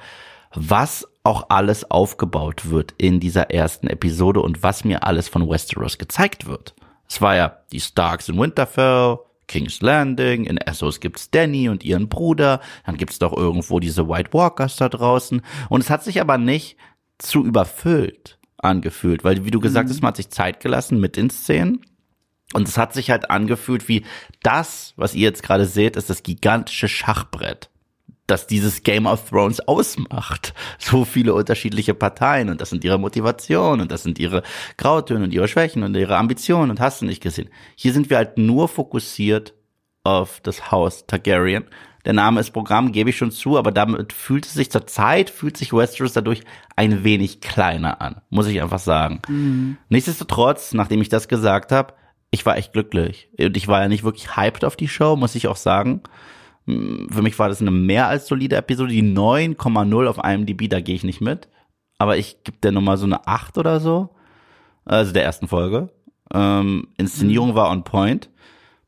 was 0.55 1.09
auch 1.25 1.47
alles 1.49 1.91
aufgebaut 1.91 2.71
wird 2.71 2.95
in 2.99 3.19
dieser 3.19 3.51
ersten 3.51 3.89
Episode 3.89 4.41
und 4.41 4.63
was 4.63 4.85
mir 4.85 5.05
alles 5.05 5.29
von 5.29 5.49
Westeros 5.49 5.99
gezeigt 5.99 6.47
wird. 6.47 6.75
Es 7.09 7.21
war 7.21 7.35
ja 7.35 7.57
die 7.73 7.81
Starks 7.81 8.29
in 8.29 8.39
Winterfell, 8.39 9.19
King's 9.49 9.81
Landing, 9.81 10.45
in 10.45 10.59
Essos 10.59 11.01
gibt's 11.01 11.31
Danny 11.31 11.69
und 11.69 11.83
ihren 11.83 12.09
Bruder, 12.09 12.61
dann 12.85 12.99
gibt's 12.99 13.19
doch 13.19 13.35
irgendwo 13.37 13.81
diese 13.81 14.09
White 14.09 14.33
Walkers 14.33 14.77
da 14.77 14.89
draußen 14.89 15.41
und 15.71 15.81
es 15.81 15.91
hat 15.91 16.05
sich 16.05 16.21
aber 16.21 16.37
nicht 16.37 16.77
zu 17.19 17.45
überfüllt 17.45 18.37
angefühlt, 18.59 19.25
weil 19.25 19.45
wie 19.45 19.51
du 19.51 19.61
gesagt 19.61 19.89
mhm. 19.89 19.93
hast, 19.93 20.03
man 20.03 20.09
hat 20.09 20.17
sich 20.17 20.31
Zeit 20.31 20.61
gelassen 20.61 21.01
mit 21.01 21.17
den 21.17 21.31
Szenen. 21.31 21.81
Und 22.53 22.69
es 22.69 22.79
hat 22.79 22.95
sich 22.95 23.11
halt 23.11 23.29
angefühlt 23.29 23.89
wie 23.89 24.05
das, 24.43 24.95
was 24.97 25.15
ihr 25.15 25.23
jetzt 25.23 25.43
gerade 25.43 25.67
seht, 25.67 25.97
ist 25.97 26.11
das 26.11 26.23
gigantische 26.23 26.89
Schachbrett 26.89 27.71
dass 28.27 28.47
dieses 28.47 28.83
Game 28.83 29.07
of 29.07 29.29
Thrones 29.31 29.61
ausmacht. 29.61 30.55
So 30.79 31.05
viele 31.05 31.35
unterschiedliche 31.35 31.95
Parteien 31.95 32.49
und 32.49 32.61
das 32.61 32.71
sind 32.71 32.85
ihre 32.85 32.99
Motivationen 32.99 33.81
und 33.81 33.91
das 33.91 34.03
sind 34.03 34.19
ihre 34.19 34.43
Grautöne 34.77 35.25
und 35.25 35.33
ihre 35.33 35.49
Schwächen 35.49 35.83
und 35.83 35.97
ihre 35.97 36.17
Ambitionen 36.17 36.71
und 36.71 36.81
hast 36.81 37.01
du 37.01 37.07
nicht 37.07 37.23
gesehen. 37.23 37.49
Hier 37.75 37.93
sind 37.93 38.11
wir 38.11 38.19
halt 38.19 38.39
nur 38.39 38.69
fokussiert 38.69 39.55
auf 40.05 40.41
das 40.41 40.71
Haus 40.71 41.07
Targaryen. 41.07 41.65
Der 42.07 42.13
Name 42.13 42.41
ist 42.41 42.53
Programm, 42.53 42.93
gebe 42.93 43.11
ich 43.11 43.17
schon 43.17 43.33
zu, 43.33 43.59
aber 43.59 43.73
damit 43.73 44.13
fühlt 44.13 44.47
es 44.47 44.55
sich 44.55 44.71
zur 44.71 44.87
Zeit, 44.87 45.29
fühlt 45.29 45.57
sich 45.57 45.73
Westeros 45.73 46.13
dadurch 46.13 46.43
ein 46.77 47.03
wenig 47.03 47.41
kleiner 47.41 48.01
an, 48.01 48.23
muss 48.31 48.47
ich 48.47 48.63
einfach 48.63 48.79
sagen. 48.79 49.21
Mhm. 49.29 49.77
Nichtsdestotrotz, 49.89 50.73
nachdem 50.73 51.03
ich 51.03 51.09
das 51.09 51.27
gesagt 51.27 51.73
habe, 51.73 51.95
ich 52.31 52.47
war 52.47 52.57
echt 52.57 52.73
glücklich. 52.73 53.29
Und 53.39 53.57
ich 53.57 53.67
war 53.67 53.81
ja 53.81 53.89
nicht 53.89 54.05
wirklich 54.05 54.37
hyped 54.37 54.65
auf 54.65 54.77
die 54.77 54.87
Show, 54.87 55.17
muss 55.17 55.35
ich 55.35 55.49
auch 55.49 55.57
sagen. 55.57 56.03
Für 56.67 57.23
mich 57.23 57.39
war 57.41 57.49
das 57.49 57.61
eine 57.61 57.73
mehr 57.73 58.07
als 58.07 58.29
solide 58.29 58.57
Episode. 58.57 58.93
Die 58.93 59.03
9,0 59.03 60.07
auf 60.07 60.19
IMDb, 60.25 60.69
da 60.69 60.81
gehe 60.81 60.95
ich 60.95 61.05
nicht 61.05 61.21
mit. 61.21 61.49
Aber 61.99 62.17
ich 62.19 62.45
gebe 62.45 62.59
der 62.63 62.73
nochmal 62.73 62.99
so 62.99 63.07
eine 63.07 63.27
8 63.27 63.59
oder 63.59 63.81
so. 63.81 64.11
Also 64.85 65.13
der 65.13 65.25
ersten 65.25 65.49
Folge. 65.49 65.91
Ähm, 66.33 66.89
Inszenierung 66.99 67.55
war 67.57 67.71
on 67.71 67.83
point. 67.83 68.31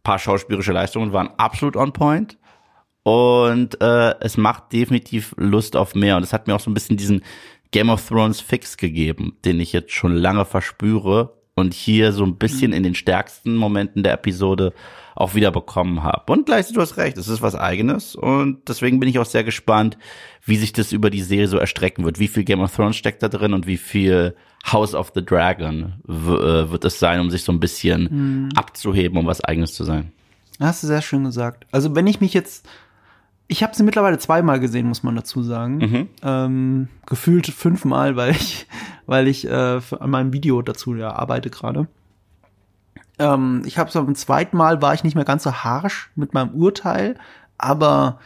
paar 0.04 0.18
schauspielerische 0.18 0.72
Leistungen 0.72 1.12
waren 1.12 1.30
absolut 1.36 1.76
on 1.76 1.92
point. 1.92 2.38
Und 3.08 3.80
äh, 3.80 4.16
es 4.20 4.36
macht 4.36 4.70
definitiv 4.70 5.34
Lust 5.38 5.76
auf 5.76 5.94
mehr. 5.94 6.18
Und 6.18 6.24
es 6.24 6.34
hat 6.34 6.46
mir 6.46 6.54
auch 6.54 6.60
so 6.60 6.70
ein 6.70 6.74
bisschen 6.74 6.98
diesen 6.98 7.22
Game 7.70 7.88
of 7.88 8.06
Thrones 8.06 8.42
Fix 8.42 8.76
gegeben, 8.76 9.34
den 9.46 9.60
ich 9.60 9.72
jetzt 9.72 9.92
schon 9.92 10.14
lange 10.14 10.44
verspüre 10.44 11.32
und 11.54 11.72
hier 11.72 12.12
so 12.12 12.22
ein 12.22 12.36
bisschen 12.36 12.74
in 12.74 12.82
den 12.82 12.94
stärksten 12.94 13.56
Momenten 13.56 14.02
der 14.02 14.12
Episode 14.12 14.74
auch 15.14 15.34
wieder 15.34 15.50
bekommen 15.50 16.02
habe. 16.02 16.30
Und 16.30 16.44
gleichzeitig, 16.44 16.74
du 16.74 16.82
hast 16.82 16.98
recht, 16.98 17.16
es 17.16 17.28
ist 17.28 17.40
was 17.40 17.54
eigenes 17.54 18.14
und 18.14 18.68
deswegen 18.68 19.00
bin 19.00 19.08
ich 19.08 19.18
auch 19.18 19.24
sehr 19.24 19.42
gespannt, 19.42 19.96
wie 20.44 20.56
sich 20.56 20.74
das 20.74 20.92
über 20.92 21.08
die 21.08 21.22
Serie 21.22 21.48
so 21.48 21.56
erstrecken 21.56 22.04
wird. 22.04 22.18
Wie 22.18 22.28
viel 22.28 22.44
Game 22.44 22.60
of 22.60 22.76
Thrones 22.76 22.96
steckt 22.96 23.22
da 23.22 23.30
drin 23.30 23.54
und 23.54 23.66
wie 23.66 23.78
viel 23.78 24.36
House 24.70 24.94
of 24.94 25.12
the 25.14 25.24
Dragon 25.24 25.94
äh, 26.06 26.12
wird 26.12 26.84
es 26.84 26.98
sein, 26.98 27.20
um 27.20 27.30
sich 27.30 27.42
so 27.42 27.52
ein 27.52 27.60
bisschen 27.60 28.02
mhm. 28.02 28.48
abzuheben, 28.54 29.16
um 29.16 29.26
was 29.26 29.42
eigenes 29.42 29.72
zu 29.72 29.84
sein. 29.84 30.12
Hast 30.60 30.82
du 30.82 30.88
sehr 30.88 31.00
schön 31.00 31.24
gesagt. 31.24 31.66
Also 31.72 31.94
wenn 31.94 32.06
ich 32.06 32.20
mich 32.20 32.34
jetzt 32.34 32.68
ich 33.48 33.62
habe 33.62 33.74
sie 33.74 33.82
mittlerweile 33.82 34.18
zweimal 34.18 34.60
gesehen, 34.60 34.86
muss 34.86 35.02
man 35.02 35.16
dazu 35.16 35.42
sagen. 35.42 35.78
Mhm. 35.78 36.08
Ähm, 36.22 36.88
gefühlt 37.06 37.46
fünfmal, 37.46 38.14
weil 38.14 38.32
ich, 38.32 38.66
weil 39.06 39.26
ich 39.26 39.46
äh, 39.46 39.80
an 39.98 40.10
meinem 40.10 40.32
Video 40.32 40.60
dazu 40.60 40.94
ja 40.94 41.12
arbeite 41.12 41.48
gerade. 41.48 41.88
Ähm, 43.18 43.62
ich 43.64 43.78
habe 43.78 43.90
so 43.90 44.04
beim 44.04 44.14
zweiten 44.14 44.56
Mal 44.56 44.82
war 44.82 44.92
ich 44.94 45.02
nicht 45.02 45.16
mehr 45.16 45.24
ganz 45.24 45.42
so 45.42 45.52
harsch 45.52 46.10
mit 46.14 46.34
meinem 46.34 46.50
Urteil, 46.50 47.16
aber 47.56 48.20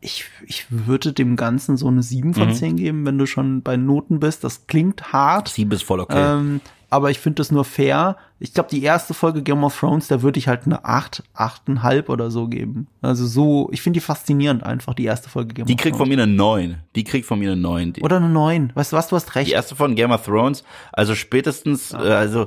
ich, 0.00 0.26
ich 0.44 0.66
würde 0.68 1.12
dem 1.12 1.36
Ganzen 1.36 1.76
so 1.76 1.86
eine 1.88 2.02
7 2.02 2.34
von 2.34 2.48
mhm. 2.48 2.54
10 2.54 2.76
geben, 2.76 3.06
wenn 3.06 3.16
du 3.16 3.26
schon 3.26 3.62
bei 3.62 3.76
Noten 3.76 4.20
bist. 4.20 4.44
Das 4.44 4.66
klingt 4.66 5.12
hart. 5.12 5.48
7 5.48 5.70
ist 5.70 5.84
voll 5.84 6.00
okay. 6.00 6.36
Ähm, 6.36 6.60
aber 6.94 7.10
ich 7.10 7.18
finde 7.18 7.36
das 7.36 7.50
nur 7.50 7.64
fair. 7.64 8.16
Ich 8.38 8.54
glaube, 8.54 8.68
die 8.70 8.80
erste 8.80 9.14
Folge 9.14 9.42
Game 9.42 9.64
of 9.64 9.76
Thrones, 9.76 10.06
da 10.06 10.22
würde 10.22 10.38
ich 10.38 10.46
halt 10.46 10.64
eine 10.64 10.84
8, 10.84 11.24
8,5 11.34 12.06
oder 12.08 12.30
so 12.30 12.46
geben. 12.46 12.86
Also 13.02 13.26
so, 13.26 13.68
ich 13.72 13.82
finde 13.82 13.98
die 13.98 14.00
faszinierend 14.00 14.62
einfach, 14.62 14.94
die 14.94 15.04
erste 15.04 15.28
Folge 15.28 15.54
Game 15.54 15.66
die 15.66 15.72
of 15.72 15.76
Thrones. 15.76 15.82
Die 15.82 15.82
kriegt 15.82 15.96
von 15.96 16.08
mir 16.08 16.22
eine 16.22 16.32
9. 16.32 16.76
Die 16.94 17.02
kriegt 17.02 17.26
von 17.26 17.40
mir 17.40 17.50
eine 17.50 17.60
9. 17.60 17.94
Oder 18.00 18.18
eine 18.18 18.28
9. 18.28 18.70
Weißt 18.74 18.92
du 18.92 18.96
was, 18.96 19.08
du 19.08 19.16
hast 19.16 19.34
recht. 19.34 19.50
Die 19.50 19.54
erste 19.54 19.74
von 19.74 19.96
Game 19.96 20.12
of 20.12 20.24
Thrones, 20.24 20.62
also 20.92 21.16
spätestens, 21.16 21.90
ja. 21.90 22.04
äh, 22.04 22.12
also 22.12 22.46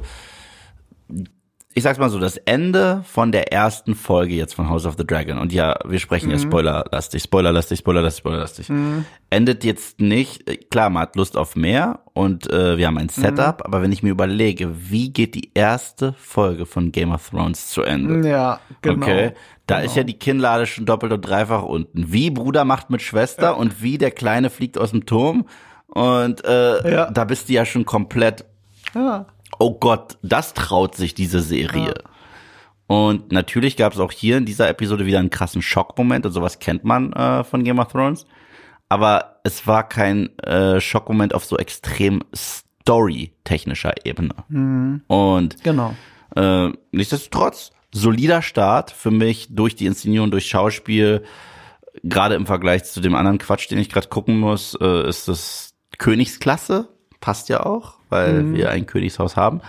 ich 1.77 1.83
sag's 1.83 1.99
mal 1.99 2.09
so, 2.09 2.17
das 2.17 2.37
Ende 2.37 3.03
von 3.05 3.31
der 3.31 3.53
ersten 3.53 3.93
Folge 3.93 4.33
jetzt 4.33 4.55
von 4.55 4.67
House 4.67 4.87
of 4.87 4.95
the 4.97 5.05
Dragon, 5.05 5.37
und 5.37 5.53
ja, 5.53 5.77
wir 5.85 5.99
sprechen 5.99 6.25
mhm. 6.25 6.31
ja 6.31 6.39
spoilerlastig, 6.39 7.21
spoilerlastig, 7.21 7.77
spoilerlastig, 7.77 8.19
spoilerlastig, 8.19 8.69
mhm. 8.69 9.05
endet 9.29 9.63
jetzt 9.63 10.01
nicht, 10.01 10.71
klar, 10.71 10.89
man 10.89 11.03
hat 11.03 11.15
Lust 11.15 11.37
auf 11.37 11.55
mehr 11.55 11.99
und 12.13 12.51
äh, 12.51 12.79
wir 12.79 12.87
haben 12.87 12.97
ein 12.97 13.09
Setup, 13.09 13.59
mhm. 13.59 13.65
aber 13.65 13.83
wenn 13.83 13.91
ich 13.91 14.01
mir 14.01 14.09
überlege, 14.09 14.71
wie 14.89 15.13
geht 15.13 15.35
die 15.35 15.51
erste 15.53 16.13
Folge 16.13 16.65
von 16.65 16.91
Game 16.91 17.11
of 17.11 17.29
Thrones 17.29 17.69
zu 17.69 17.83
Ende? 17.83 18.27
Ja, 18.27 18.59
genau. 18.81 19.05
Okay, 19.05 19.33
da 19.67 19.75
genau. 19.75 19.85
ist 19.87 19.95
ja 19.95 20.01
die 20.01 20.17
Kinnlade 20.17 20.65
schon 20.65 20.87
doppelt 20.87 21.13
und 21.13 21.21
dreifach 21.21 21.61
unten. 21.61 22.11
Wie 22.11 22.31
Bruder 22.31 22.65
macht 22.65 22.89
mit 22.89 23.03
Schwester 23.03 23.43
ja. 23.43 23.51
und 23.51 23.83
wie 23.83 23.99
der 23.99 24.09
Kleine 24.09 24.49
fliegt 24.49 24.79
aus 24.79 24.89
dem 24.89 25.05
Turm 25.05 25.45
und 25.85 26.43
äh, 26.43 26.91
ja. 26.91 27.11
da 27.11 27.23
bist 27.23 27.49
du 27.49 27.53
ja 27.53 27.65
schon 27.65 27.85
komplett 27.85 28.45
ja 28.95 29.27
oh 29.59 29.77
Gott, 29.79 30.17
das 30.21 30.53
traut 30.53 30.95
sich 30.95 31.13
diese 31.13 31.41
Serie. 31.41 31.93
Ja. 31.95 32.11
Und 32.87 33.31
natürlich 33.31 33.75
gab 33.75 33.93
es 33.93 33.99
auch 33.99 34.11
hier 34.11 34.37
in 34.37 34.45
dieser 34.45 34.69
Episode 34.69 35.05
wieder 35.05 35.19
einen 35.19 35.29
krassen 35.29 35.61
Schockmoment 35.61 36.25
und 36.25 36.31
sowas 36.31 36.59
kennt 36.59 36.85
man 36.85 37.11
äh, 37.13 37.43
von 37.43 37.63
Game 37.63 37.79
of 37.79 37.89
Thrones. 37.89 38.25
Aber 38.89 39.41
es 39.43 39.67
war 39.67 39.87
kein 39.87 40.37
äh, 40.39 40.79
Schockmoment 40.79 41.33
auf 41.33 41.43
so 41.43 41.57
extrem 41.57 42.23
story-technischer 42.33 43.93
Ebene. 44.05 44.33
Mhm. 44.47 45.01
Und 45.07 45.61
genau. 45.63 45.93
Äh, 46.35 46.69
nichtsdestotrotz, 46.91 47.71
solider 47.93 48.41
Start 48.41 48.91
für 48.91 49.11
mich 49.11 49.47
durch 49.49 49.75
die 49.75 49.85
Inszenierung, 49.85 50.31
durch 50.31 50.47
Schauspiel. 50.47 51.23
Gerade 52.03 52.35
im 52.35 52.45
Vergleich 52.45 52.85
zu 52.85 53.01
dem 53.01 53.15
anderen 53.15 53.39
Quatsch, 53.39 53.69
den 53.69 53.79
ich 53.79 53.89
gerade 53.89 54.07
gucken 54.07 54.39
muss, 54.39 54.77
äh, 54.79 55.09
ist 55.09 55.27
das 55.27 55.73
Königsklasse. 55.97 56.87
Passt 57.27 57.49
ja 57.49 57.65
auch 57.65 57.97
weil 58.09 58.43
mhm. 58.43 58.55
wir 58.55 58.69
ein 58.69 58.85
Königshaus 58.85 59.35
haben. 59.35 59.61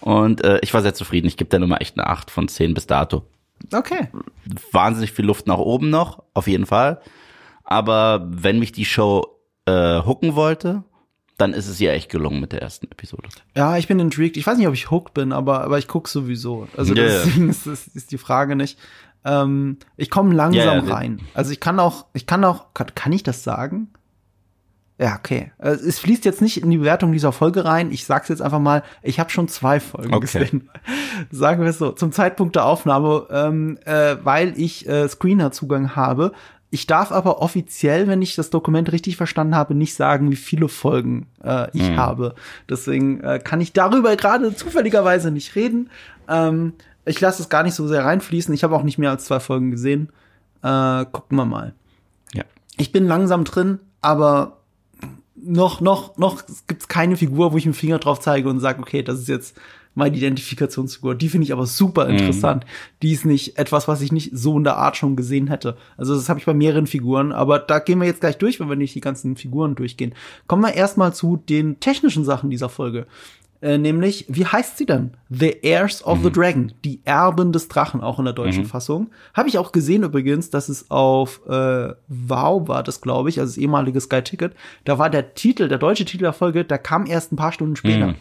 Und 0.00 0.44
äh, 0.44 0.60
ich 0.62 0.72
war 0.74 0.82
sehr 0.82 0.94
zufrieden. 0.94 1.26
Ich 1.26 1.36
gebe 1.36 1.50
der 1.50 1.58
Nummer 1.58 1.80
echt 1.80 1.98
eine 1.98 2.06
8 2.06 2.30
von 2.30 2.48
10 2.48 2.74
bis 2.74 2.86
dato. 2.86 3.24
Okay. 3.72 4.08
Wahnsinnig 4.72 5.12
viel 5.12 5.24
Luft 5.24 5.46
nach 5.46 5.58
oben 5.58 5.90
noch, 5.90 6.22
auf 6.32 6.46
jeden 6.46 6.66
Fall. 6.66 7.00
Aber 7.64 8.26
wenn 8.30 8.58
mich 8.60 8.72
die 8.72 8.84
Show 8.84 9.26
äh, 9.66 10.00
hooken 10.04 10.36
wollte, 10.36 10.84
dann 11.36 11.52
ist 11.52 11.68
es 11.68 11.80
ihr 11.80 11.92
echt 11.92 12.10
gelungen 12.10 12.40
mit 12.40 12.52
der 12.52 12.62
ersten 12.62 12.86
Episode. 12.86 13.28
Ja, 13.56 13.76
ich 13.76 13.88
bin 13.88 13.98
intrigued. 13.98 14.36
Ich 14.36 14.46
weiß 14.46 14.58
nicht, 14.58 14.68
ob 14.68 14.74
ich 14.74 14.90
hooked 14.90 15.14
bin, 15.14 15.32
aber, 15.32 15.62
aber 15.62 15.78
ich 15.78 15.88
guck 15.88 16.08
sowieso. 16.08 16.68
Also 16.76 16.94
yeah. 16.94 17.04
deswegen 17.04 17.48
ist, 17.48 17.66
ist, 17.66 17.88
ist 17.94 18.12
die 18.12 18.18
Frage 18.18 18.56
nicht. 18.56 18.78
Ähm, 19.24 19.78
ich 19.96 20.10
komme 20.10 20.34
langsam 20.34 20.62
yeah, 20.62 20.84
yeah. 20.84 20.94
rein. 20.94 21.20
Also 21.34 21.50
ich 21.50 21.60
kann 21.60 21.80
auch, 21.80 22.06
ich 22.12 22.26
kann 22.26 22.44
auch, 22.44 22.74
kann, 22.74 22.94
kann 22.94 23.12
ich 23.12 23.24
das 23.24 23.42
sagen? 23.42 23.88
Ja, 24.98 25.14
okay. 25.16 25.52
Äh, 25.58 25.70
es 25.70 26.00
fließt 26.00 26.24
jetzt 26.24 26.42
nicht 26.42 26.62
in 26.62 26.70
die 26.70 26.78
Bewertung 26.78 27.12
dieser 27.12 27.32
Folge 27.32 27.64
rein. 27.64 27.92
Ich 27.92 28.04
sag's 28.04 28.28
jetzt 28.28 28.42
einfach 28.42 28.58
mal, 28.58 28.82
ich 29.02 29.20
habe 29.20 29.30
schon 29.30 29.46
zwei 29.46 29.78
Folgen 29.78 30.12
okay. 30.12 30.20
gesehen. 30.20 30.68
Sagen 31.30 31.62
wir 31.62 31.70
es 31.70 31.78
so, 31.78 31.92
zum 31.92 32.10
Zeitpunkt 32.10 32.56
der 32.56 32.64
Aufnahme, 32.64 33.26
ähm, 33.30 33.78
äh, 33.84 34.16
weil 34.22 34.58
ich 34.58 34.88
äh, 34.88 35.08
Screener-Zugang 35.08 35.94
habe. 35.94 36.32
Ich 36.70 36.86
darf 36.86 37.12
aber 37.12 37.40
offiziell, 37.40 38.08
wenn 38.08 38.20
ich 38.20 38.34
das 38.34 38.50
Dokument 38.50 38.92
richtig 38.92 39.16
verstanden 39.16 39.54
habe, 39.54 39.74
nicht 39.74 39.94
sagen, 39.94 40.30
wie 40.30 40.36
viele 40.36 40.68
Folgen 40.68 41.28
äh, 41.42 41.68
ich 41.72 41.90
mhm. 41.90 41.96
habe. 41.96 42.34
Deswegen 42.68 43.20
äh, 43.20 43.38
kann 43.42 43.60
ich 43.60 43.72
darüber 43.72 44.16
gerade 44.16 44.54
zufälligerweise 44.54 45.30
nicht 45.30 45.54
reden. 45.54 45.90
Ähm, 46.28 46.74
ich 47.06 47.20
lasse 47.20 47.40
es 47.40 47.48
gar 47.48 47.62
nicht 47.62 47.74
so 47.74 47.86
sehr 47.86 48.04
reinfließen. 48.04 48.52
Ich 48.52 48.64
habe 48.64 48.76
auch 48.76 48.82
nicht 48.82 48.98
mehr 48.98 49.10
als 49.10 49.24
zwei 49.24 49.40
Folgen 49.40 49.70
gesehen. 49.70 50.10
Äh, 50.62 51.06
gucken 51.06 51.38
wir 51.38 51.46
mal. 51.46 51.72
Ja. 52.34 52.44
Ich 52.76 52.92
bin 52.92 53.06
langsam 53.06 53.44
drin, 53.44 53.78
aber 54.02 54.57
noch, 55.42 55.80
noch, 55.80 56.16
noch 56.16 56.42
gibt's 56.66 56.88
keine 56.88 57.16
Figur, 57.16 57.52
wo 57.52 57.56
ich 57.56 57.66
mit 57.66 57.74
dem 57.74 57.78
Finger 57.78 57.98
drauf 57.98 58.20
zeige 58.20 58.48
und 58.48 58.60
sage, 58.60 58.80
okay, 58.80 59.02
das 59.02 59.20
ist 59.20 59.28
jetzt 59.28 59.56
meine 59.98 60.16
Identifikationsfigur. 60.16 61.14
Die 61.14 61.28
finde 61.28 61.44
ich 61.44 61.52
aber 61.52 61.66
super 61.66 62.06
mhm. 62.06 62.16
interessant. 62.16 62.64
Mhm. 62.64 62.68
Die 63.02 63.12
ist 63.12 63.24
nicht 63.24 63.58
etwas, 63.58 63.88
was 63.88 64.00
ich 64.00 64.12
nicht 64.12 64.30
so 64.32 64.56
in 64.56 64.64
der 64.64 64.76
Art 64.76 64.96
schon 64.96 65.16
gesehen 65.16 65.48
hätte. 65.48 65.76
Also 65.96 66.14
das 66.14 66.28
habe 66.28 66.38
ich 66.38 66.46
bei 66.46 66.54
mehreren 66.54 66.86
Figuren, 66.86 67.32
aber 67.32 67.58
da 67.58 67.80
gehen 67.80 68.00
wir 68.00 68.06
jetzt 68.06 68.20
gleich 68.20 68.38
durch, 68.38 68.60
wenn 68.60 68.68
wir 68.68 68.76
nicht 68.76 68.94
die 68.94 69.00
ganzen 69.00 69.36
Figuren 69.36 69.74
durchgehen. 69.74 70.14
Kommen 70.46 70.62
wir 70.62 70.74
erstmal 70.74 71.12
zu 71.12 71.36
den 71.36 71.80
technischen 71.80 72.24
Sachen 72.24 72.48
dieser 72.48 72.68
Folge. 72.68 73.06
Äh, 73.60 73.76
nämlich, 73.76 74.24
wie 74.28 74.46
heißt 74.46 74.78
sie 74.78 74.86
denn? 74.86 75.12
The 75.30 75.56
Heirs 75.64 76.04
of 76.04 76.18
mhm. 76.18 76.24
the 76.24 76.30
Dragon, 76.30 76.72
die 76.84 77.00
Erben 77.04 77.50
des 77.50 77.66
Drachen, 77.66 78.00
auch 78.00 78.18
in 78.20 78.24
der 78.24 78.34
deutschen 78.34 78.62
mhm. 78.64 78.68
Fassung. 78.68 79.10
Habe 79.34 79.48
ich 79.48 79.58
auch 79.58 79.72
gesehen 79.72 80.04
übrigens, 80.04 80.50
dass 80.50 80.68
es 80.68 80.90
auf 80.90 81.40
äh, 81.48 81.92
Wow 82.06 82.68
war 82.68 82.82
das, 82.84 83.00
glaube 83.00 83.28
ich, 83.28 83.40
also 83.40 83.50
das 83.50 83.58
ehemalige 83.58 84.00
Sky 84.00 84.22
Ticket. 84.22 84.54
Da 84.84 84.98
war 84.98 85.10
der 85.10 85.34
Titel, 85.34 85.68
der 85.68 85.78
deutsche 85.78 86.04
Titel 86.04 86.22
der 86.22 86.32
Folge, 86.32 86.64
der 86.64 86.78
kam 86.78 87.06
erst 87.06 87.32
ein 87.32 87.36
paar 87.36 87.52
Stunden 87.52 87.74
später. 87.74 88.08
Mhm. 88.08 88.14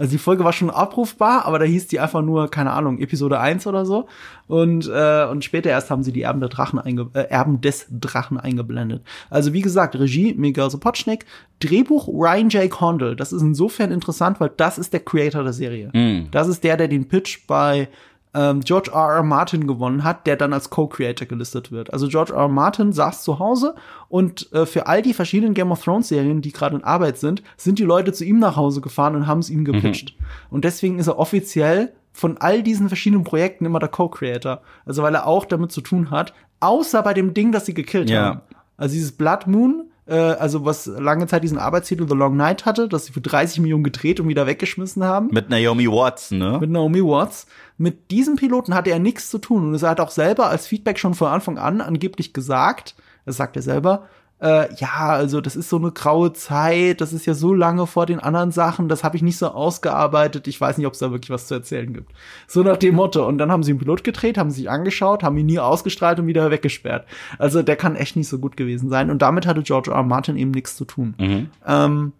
Also 0.00 0.12
die 0.12 0.18
Folge 0.18 0.44
war 0.44 0.54
schon 0.54 0.70
abrufbar, 0.70 1.44
aber 1.44 1.58
da 1.58 1.66
hieß 1.66 1.88
die 1.88 2.00
einfach 2.00 2.22
nur, 2.22 2.50
keine 2.50 2.72
Ahnung, 2.72 2.98
Episode 3.00 3.38
1 3.38 3.66
oder 3.66 3.84
so. 3.84 4.08
Und, 4.46 4.88
äh, 4.88 5.26
und 5.26 5.44
später 5.44 5.68
erst 5.68 5.90
haben 5.90 6.02
sie 6.02 6.10
die 6.10 6.22
Erben, 6.22 6.40
der 6.40 6.48
Drachen 6.48 6.78
einge 6.78 7.10
äh, 7.12 7.24
Erben 7.28 7.60
des 7.60 7.86
Drachen 7.90 8.40
eingeblendet. 8.40 9.02
Also 9.28 9.52
wie 9.52 9.60
gesagt, 9.60 9.94
Regie 9.96 10.32
Miguel 10.32 10.70
Sapochnik, 10.70 11.26
Drehbuch 11.60 12.08
Ryan 12.08 12.48
J. 12.48 12.70
Condell. 12.70 13.14
Das 13.14 13.30
ist 13.30 13.42
insofern 13.42 13.90
interessant, 13.92 14.40
weil 14.40 14.50
das 14.56 14.78
ist 14.78 14.94
der 14.94 15.00
Creator 15.00 15.44
der 15.44 15.52
Serie. 15.52 15.90
Mm. 15.92 16.30
Das 16.30 16.48
ist 16.48 16.64
der, 16.64 16.78
der 16.78 16.88
den 16.88 17.06
Pitch 17.06 17.46
bei 17.46 17.88
ähm, 18.34 18.60
George 18.60 18.90
R. 18.92 19.16
R. 19.16 19.22
Martin 19.22 19.66
gewonnen 19.66 20.04
hat, 20.04 20.26
der 20.26 20.36
dann 20.36 20.52
als 20.52 20.70
Co-Creator 20.70 21.26
gelistet 21.26 21.72
wird. 21.72 21.92
Also 21.92 22.08
George 22.08 22.32
R. 22.32 22.40
R. 22.40 22.48
Martin 22.48 22.92
saß 22.92 23.24
zu 23.24 23.38
Hause 23.38 23.74
und 24.08 24.52
äh, 24.52 24.66
für 24.66 24.86
all 24.86 25.02
die 25.02 25.14
verschiedenen 25.14 25.54
Game 25.54 25.72
of 25.72 25.82
Thrones 25.82 26.08
Serien, 26.08 26.42
die 26.42 26.52
gerade 26.52 26.76
in 26.76 26.84
Arbeit 26.84 27.18
sind, 27.18 27.42
sind 27.56 27.78
die 27.78 27.84
Leute 27.84 28.12
zu 28.12 28.24
ihm 28.24 28.38
nach 28.38 28.56
Hause 28.56 28.80
gefahren 28.80 29.16
und 29.16 29.26
haben 29.26 29.40
es 29.40 29.50
ihm 29.50 29.64
gepitcht. 29.64 30.14
Mhm. 30.16 30.24
Und 30.50 30.64
deswegen 30.64 30.98
ist 30.98 31.08
er 31.08 31.18
offiziell 31.18 31.92
von 32.12 32.38
all 32.38 32.62
diesen 32.62 32.88
verschiedenen 32.88 33.24
Projekten 33.24 33.66
immer 33.66 33.78
der 33.78 33.88
Co-Creator. 33.88 34.60
Also 34.84 35.02
weil 35.02 35.14
er 35.14 35.26
auch 35.26 35.44
damit 35.44 35.72
zu 35.72 35.80
tun 35.80 36.10
hat, 36.10 36.32
außer 36.60 37.02
bei 37.02 37.14
dem 37.14 37.34
Ding, 37.34 37.52
das 37.52 37.66
sie 37.66 37.74
gekillt 37.74 38.10
ja. 38.10 38.22
haben. 38.22 38.40
Also 38.76 38.94
dieses 38.94 39.12
Blood 39.12 39.46
Moon, 39.46 39.89
äh, 40.10 40.14
also 40.14 40.64
was 40.64 40.86
lange 40.86 41.26
Zeit 41.28 41.44
diesen 41.44 41.58
Arbeitstitel 41.58 42.06
The 42.08 42.14
Long 42.14 42.36
Night 42.36 42.66
hatte, 42.66 42.88
das 42.88 43.06
sie 43.06 43.12
für 43.12 43.20
30 43.20 43.60
Millionen 43.60 43.84
gedreht 43.84 44.18
und 44.20 44.28
wieder 44.28 44.46
weggeschmissen 44.46 45.04
haben. 45.04 45.28
Mit 45.32 45.48
Naomi 45.48 45.86
Watts, 45.86 46.32
ne? 46.32 46.58
Mit 46.60 46.70
Naomi 46.70 47.02
Watts. 47.02 47.46
Mit 47.78 48.10
diesem 48.10 48.36
Piloten 48.36 48.74
hatte 48.74 48.90
er 48.90 48.98
nichts 48.98 49.30
zu 49.30 49.38
tun. 49.38 49.68
Und 49.68 49.82
er 49.82 49.88
hat 49.88 50.00
auch 50.00 50.10
selber 50.10 50.48
als 50.48 50.66
Feedback 50.66 50.98
schon 50.98 51.14
von 51.14 51.28
Anfang 51.28 51.58
an 51.58 51.80
angeblich 51.80 52.32
gesagt, 52.32 52.96
das 53.24 53.36
sagt 53.36 53.56
er 53.56 53.62
selber, 53.62 54.08
äh, 54.40 54.74
ja, 54.76 55.08
also 55.10 55.40
das 55.40 55.54
ist 55.54 55.68
so 55.68 55.76
eine 55.76 55.92
graue 55.92 56.32
Zeit, 56.32 57.00
das 57.00 57.12
ist 57.12 57.26
ja 57.26 57.34
so 57.34 57.52
lange 57.52 57.86
vor 57.86 58.06
den 58.06 58.20
anderen 58.20 58.52
Sachen, 58.52 58.88
das 58.88 59.04
habe 59.04 59.16
ich 59.16 59.22
nicht 59.22 59.36
so 59.36 59.48
ausgearbeitet, 59.48 60.46
ich 60.46 60.58
weiß 60.60 60.78
nicht, 60.78 60.86
ob 60.86 60.94
es 60.94 60.98
da 60.98 61.10
wirklich 61.10 61.30
was 61.30 61.46
zu 61.46 61.54
erzählen 61.54 61.92
gibt. 61.92 62.12
So 62.46 62.62
nach 62.62 62.78
dem 62.78 62.94
Motto. 62.94 63.26
Und 63.26 63.38
dann 63.38 63.52
haben 63.52 63.62
sie 63.62 63.72
einen 63.72 63.78
Pilot 63.78 64.02
gedreht, 64.02 64.38
haben 64.38 64.50
sich 64.50 64.70
angeschaut, 64.70 65.22
haben 65.22 65.36
ihn 65.36 65.46
nie 65.46 65.58
ausgestrahlt 65.58 66.18
und 66.18 66.26
wieder 66.26 66.50
weggesperrt. 66.50 67.06
Also 67.38 67.62
der 67.62 67.76
kann 67.76 67.96
echt 67.96 68.16
nicht 68.16 68.28
so 68.28 68.38
gut 68.38 68.56
gewesen 68.56 68.88
sein. 68.88 69.10
Und 69.10 69.20
damit 69.20 69.46
hatte 69.46 69.62
George 69.62 69.90
R. 69.90 69.96
R. 69.96 70.02
Martin 70.02 70.36
eben 70.36 70.52
nichts 70.52 70.76
zu 70.76 70.86
tun. 70.86 71.14
Mhm. 71.18 71.50
Ähm, 71.66 72.12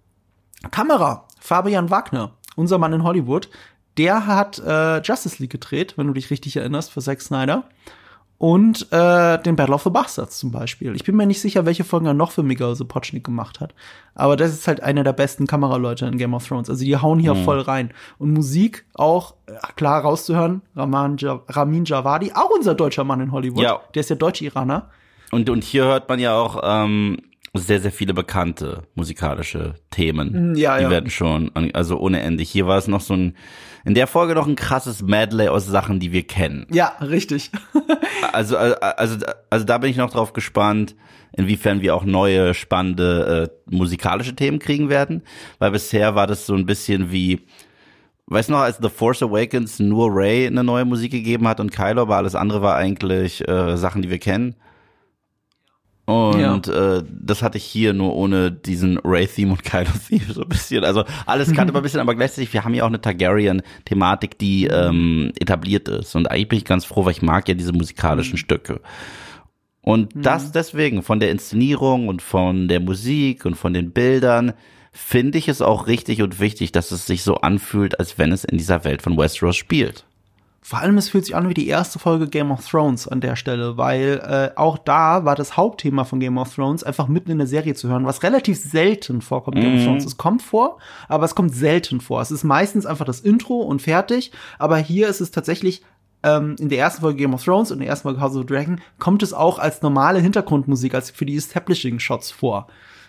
Kamera, 0.70 1.26
Fabian 1.40 1.90
Wagner, 1.90 2.32
unser 2.54 2.76
Mann 2.76 2.92
in 2.92 3.02
Hollywood, 3.02 3.48
der 3.96 4.26
hat 4.26 4.58
äh, 4.58 5.00
Justice 5.00 5.36
League 5.38 5.52
gedreht, 5.52 5.94
wenn 5.96 6.06
du 6.06 6.12
dich 6.12 6.30
richtig 6.30 6.56
erinnerst, 6.56 6.92
für 6.92 7.00
Zack 7.00 7.22
Snyder 7.22 7.64
und 8.42 8.90
äh, 8.90 9.36
den 9.42 9.54
Battle 9.54 9.74
of 9.74 9.82
the 9.82 9.90
Bastards 9.90 10.38
zum 10.38 10.50
Beispiel. 10.50 10.96
Ich 10.96 11.04
bin 11.04 11.14
mir 11.14 11.26
nicht 11.26 11.42
sicher, 11.42 11.66
welche 11.66 11.84
Folgen 11.84 12.06
er 12.06 12.14
noch 12.14 12.30
für 12.30 12.42
Miguel 12.42 12.74
Sapochnik 12.74 13.22
gemacht 13.22 13.60
hat. 13.60 13.74
Aber 14.14 14.34
das 14.34 14.50
ist 14.54 14.66
halt 14.66 14.82
einer 14.82 15.04
der 15.04 15.12
besten 15.12 15.46
Kameraleute 15.46 16.06
in 16.06 16.16
Game 16.16 16.32
of 16.32 16.48
Thrones. 16.48 16.70
Also 16.70 16.82
die 16.82 16.96
hauen 16.96 17.18
hier 17.18 17.34
Mhm. 17.34 17.44
voll 17.44 17.60
rein. 17.60 17.90
Und 18.16 18.32
Musik 18.32 18.86
auch 18.94 19.34
äh, 19.46 19.52
klar 19.76 20.00
rauszuhören. 20.00 20.62
Raman 20.74 21.18
ja 21.18 21.40
Ramin 21.48 21.84
Javadi, 21.84 22.32
auch 22.34 22.48
unser 22.48 22.74
deutscher 22.74 23.04
Mann 23.04 23.20
in 23.20 23.30
Hollywood. 23.30 23.62
Ja. 23.62 23.80
Der 23.94 24.00
ist 24.00 24.08
ja 24.08 24.16
Deutsch-Iraner. 24.16 24.88
Und, 25.32 25.50
und 25.50 25.62
hier 25.62 25.84
hört 25.84 26.08
man 26.08 26.18
ja 26.18 26.34
auch 26.34 26.60
ähm, 26.64 27.18
sehr, 27.54 27.80
sehr 27.80 27.90
viele 27.90 28.14
bekannte 28.14 28.82
musikalische 28.94 29.74
Themen. 29.90 30.52
Mm, 30.52 30.54
ja, 30.54 30.76
Die 30.78 30.84
ja. 30.84 30.90
werden 30.90 31.10
schon, 31.10 31.50
also 31.72 31.98
ohne 31.98 32.20
Ende. 32.20 32.44
Hier 32.44 32.66
war 32.66 32.78
es 32.78 32.86
noch 32.86 33.00
so 33.00 33.14
ein, 33.14 33.34
in 33.84 33.94
der 33.94 34.06
Folge 34.06 34.34
noch 34.34 34.46
ein 34.46 34.54
krasses 34.54 35.02
Medley 35.02 35.48
aus 35.48 35.66
Sachen, 35.66 35.98
die 35.98 36.12
wir 36.12 36.22
kennen. 36.22 36.66
Ja, 36.70 36.96
richtig. 37.00 37.50
Also, 38.32 38.56
also, 38.56 38.76
also, 38.80 39.26
also 39.48 39.64
da 39.64 39.78
bin 39.78 39.90
ich 39.90 39.96
noch 39.96 40.10
drauf 40.10 40.32
gespannt, 40.34 40.94
inwiefern 41.32 41.80
wir 41.80 41.96
auch 41.96 42.04
neue, 42.04 42.54
spannende 42.54 43.50
äh, 43.68 43.74
musikalische 43.74 44.36
Themen 44.36 44.60
kriegen 44.60 44.88
werden. 44.88 45.22
Weil 45.58 45.72
bisher 45.72 46.14
war 46.14 46.28
das 46.28 46.46
so 46.46 46.54
ein 46.54 46.66
bisschen 46.66 47.10
wie, 47.10 47.40
weißt 48.26 48.50
du 48.50 48.52
noch, 48.52 48.60
als 48.60 48.78
The 48.80 48.88
Force 48.88 49.22
Awakens 49.22 49.80
nur 49.80 50.10
Ray 50.12 50.46
eine 50.46 50.62
neue 50.62 50.84
Musik 50.84 51.10
gegeben 51.10 51.48
hat 51.48 51.58
und 51.58 51.72
Kylo, 51.72 52.02
aber 52.02 52.18
alles 52.18 52.36
andere 52.36 52.62
war 52.62 52.76
eigentlich 52.76 53.46
äh, 53.48 53.76
Sachen, 53.76 54.02
die 54.02 54.10
wir 54.10 54.18
kennen. 54.18 54.54
Und 56.10 56.68
äh, 56.68 57.02
das 57.08 57.42
hatte 57.42 57.58
ich 57.58 57.64
hier 57.64 57.92
nur 57.92 58.16
ohne 58.16 58.50
diesen 58.50 58.98
Ray-Theme 58.98 59.52
und 59.52 59.62
Kylo-Theme 59.62 60.32
so 60.32 60.42
ein 60.42 60.48
bisschen. 60.48 60.84
Also 60.84 61.04
alles 61.26 61.52
kann 61.52 61.68
aber 61.68 61.80
ein 61.80 61.82
bisschen, 61.82 62.00
aber 62.00 62.14
gleichzeitig, 62.14 62.52
wir 62.52 62.64
haben 62.64 62.74
ja 62.74 62.84
auch 62.84 62.88
eine 62.88 63.00
Targaryen-Thematik, 63.00 64.38
die 64.38 64.66
ähm, 64.66 65.32
etabliert 65.38 65.88
ist. 65.88 66.14
Und 66.16 66.30
eigentlich 66.30 66.48
bin 66.48 66.58
ich 66.58 66.64
ganz 66.64 66.84
froh, 66.84 67.04
weil 67.04 67.12
ich 67.12 67.22
mag 67.22 67.48
ja 67.48 67.54
diese 67.54 67.72
musikalischen 67.72 68.38
Stücke. 68.38 68.80
Und 69.82 70.12
das 70.14 70.52
deswegen, 70.52 71.02
von 71.02 71.20
der 71.20 71.30
Inszenierung 71.30 72.08
und 72.08 72.22
von 72.22 72.68
der 72.68 72.80
Musik 72.80 73.46
und 73.46 73.54
von 73.54 73.72
den 73.72 73.92
Bildern, 73.92 74.52
finde 74.92 75.38
ich 75.38 75.48
es 75.48 75.62
auch 75.62 75.86
richtig 75.86 76.22
und 76.22 76.40
wichtig, 76.40 76.72
dass 76.72 76.90
es 76.90 77.06
sich 77.06 77.22
so 77.22 77.36
anfühlt, 77.36 77.98
als 77.98 78.18
wenn 78.18 78.32
es 78.32 78.44
in 78.44 78.58
dieser 78.58 78.84
Welt 78.84 79.02
von 79.02 79.16
Westeros 79.16 79.56
spielt. 79.56 80.04
Vor 80.62 80.78
allem, 80.78 80.98
es 80.98 81.08
fühlt 81.08 81.24
sich 81.24 81.34
an 81.34 81.48
wie 81.48 81.54
die 81.54 81.68
erste 81.68 81.98
Folge 81.98 82.28
Game 82.28 82.50
of 82.50 82.68
Thrones 82.68 83.08
an 83.08 83.22
der 83.22 83.34
Stelle, 83.34 83.78
weil 83.78 84.20
äh, 84.54 84.58
auch 84.58 84.76
da 84.76 85.24
war 85.24 85.34
das 85.34 85.56
Hauptthema 85.56 86.04
von 86.04 86.20
Game 86.20 86.36
of 86.36 86.54
Thrones 86.54 86.84
einfach 86.84 87.08
mitten 87.08 87.30
in 87.30 87.38
der 87.38 87.46
Serie 87.46 87.74
zu 87.74 87.88
hören, 87.88 88.04
was 88.04 88.22
relativ 88.22 88.58
selten 88.58 89.22
vorkommt 89.22 89.56
in 89.56 89.62
Game 89.62 89.78
of 89.78 89.84
Thrones. 89.84 90.04
Es 90.04 90.18
kommt 90.18 90.42
vor, 90.42 90.78
aber 91.08 91.24
es 91.24 91.34
kommt 91.34 91.54
selten 91.54 92.00
vor. 92.02 92.20
Es 92.20 92.30
ist 92.30 92.44
meistens 92.44 92.84
einfach 92.84 93.06
das 93.06 93.20
Intro 93.20 93.60
und 93.60 93.80
fertig, 93.80 94.32
aber 94.58 94.76
hier 94.76 95.08
ist 95.08 95.20
es 95.20 95.30
tatsächlich 95.30 95.82
ähm, 96.22 96.56
in 96.60 96.68
der 96.68 96.78
ersten 96.78 97.00
Folge 97.00 97.18
Game 97.18 97.32
of 97.32 97.42
Thrones 97.42 97.70
und 97.70 97.78
in 97.78 97.80
der 97.80 97.88
ersten 97.88 98.08
Folge 98.08 98.20
House 98.20 98.36
of 98.36 98.42
the 98.42 98.46
Dragon 98.46 98.80
kommt 98.98 99.22
es 99.22 99.32
auch 99.32 99.58
als 99.58 99.80
normale 99.80 100.18
Hintergrundmusik, 100.18 100.94
als 100.94 101.10
für 101.10 101.24
die 101.24 101.36
Establishing-Shots 101.36 102.32
vor. 102.32 102.66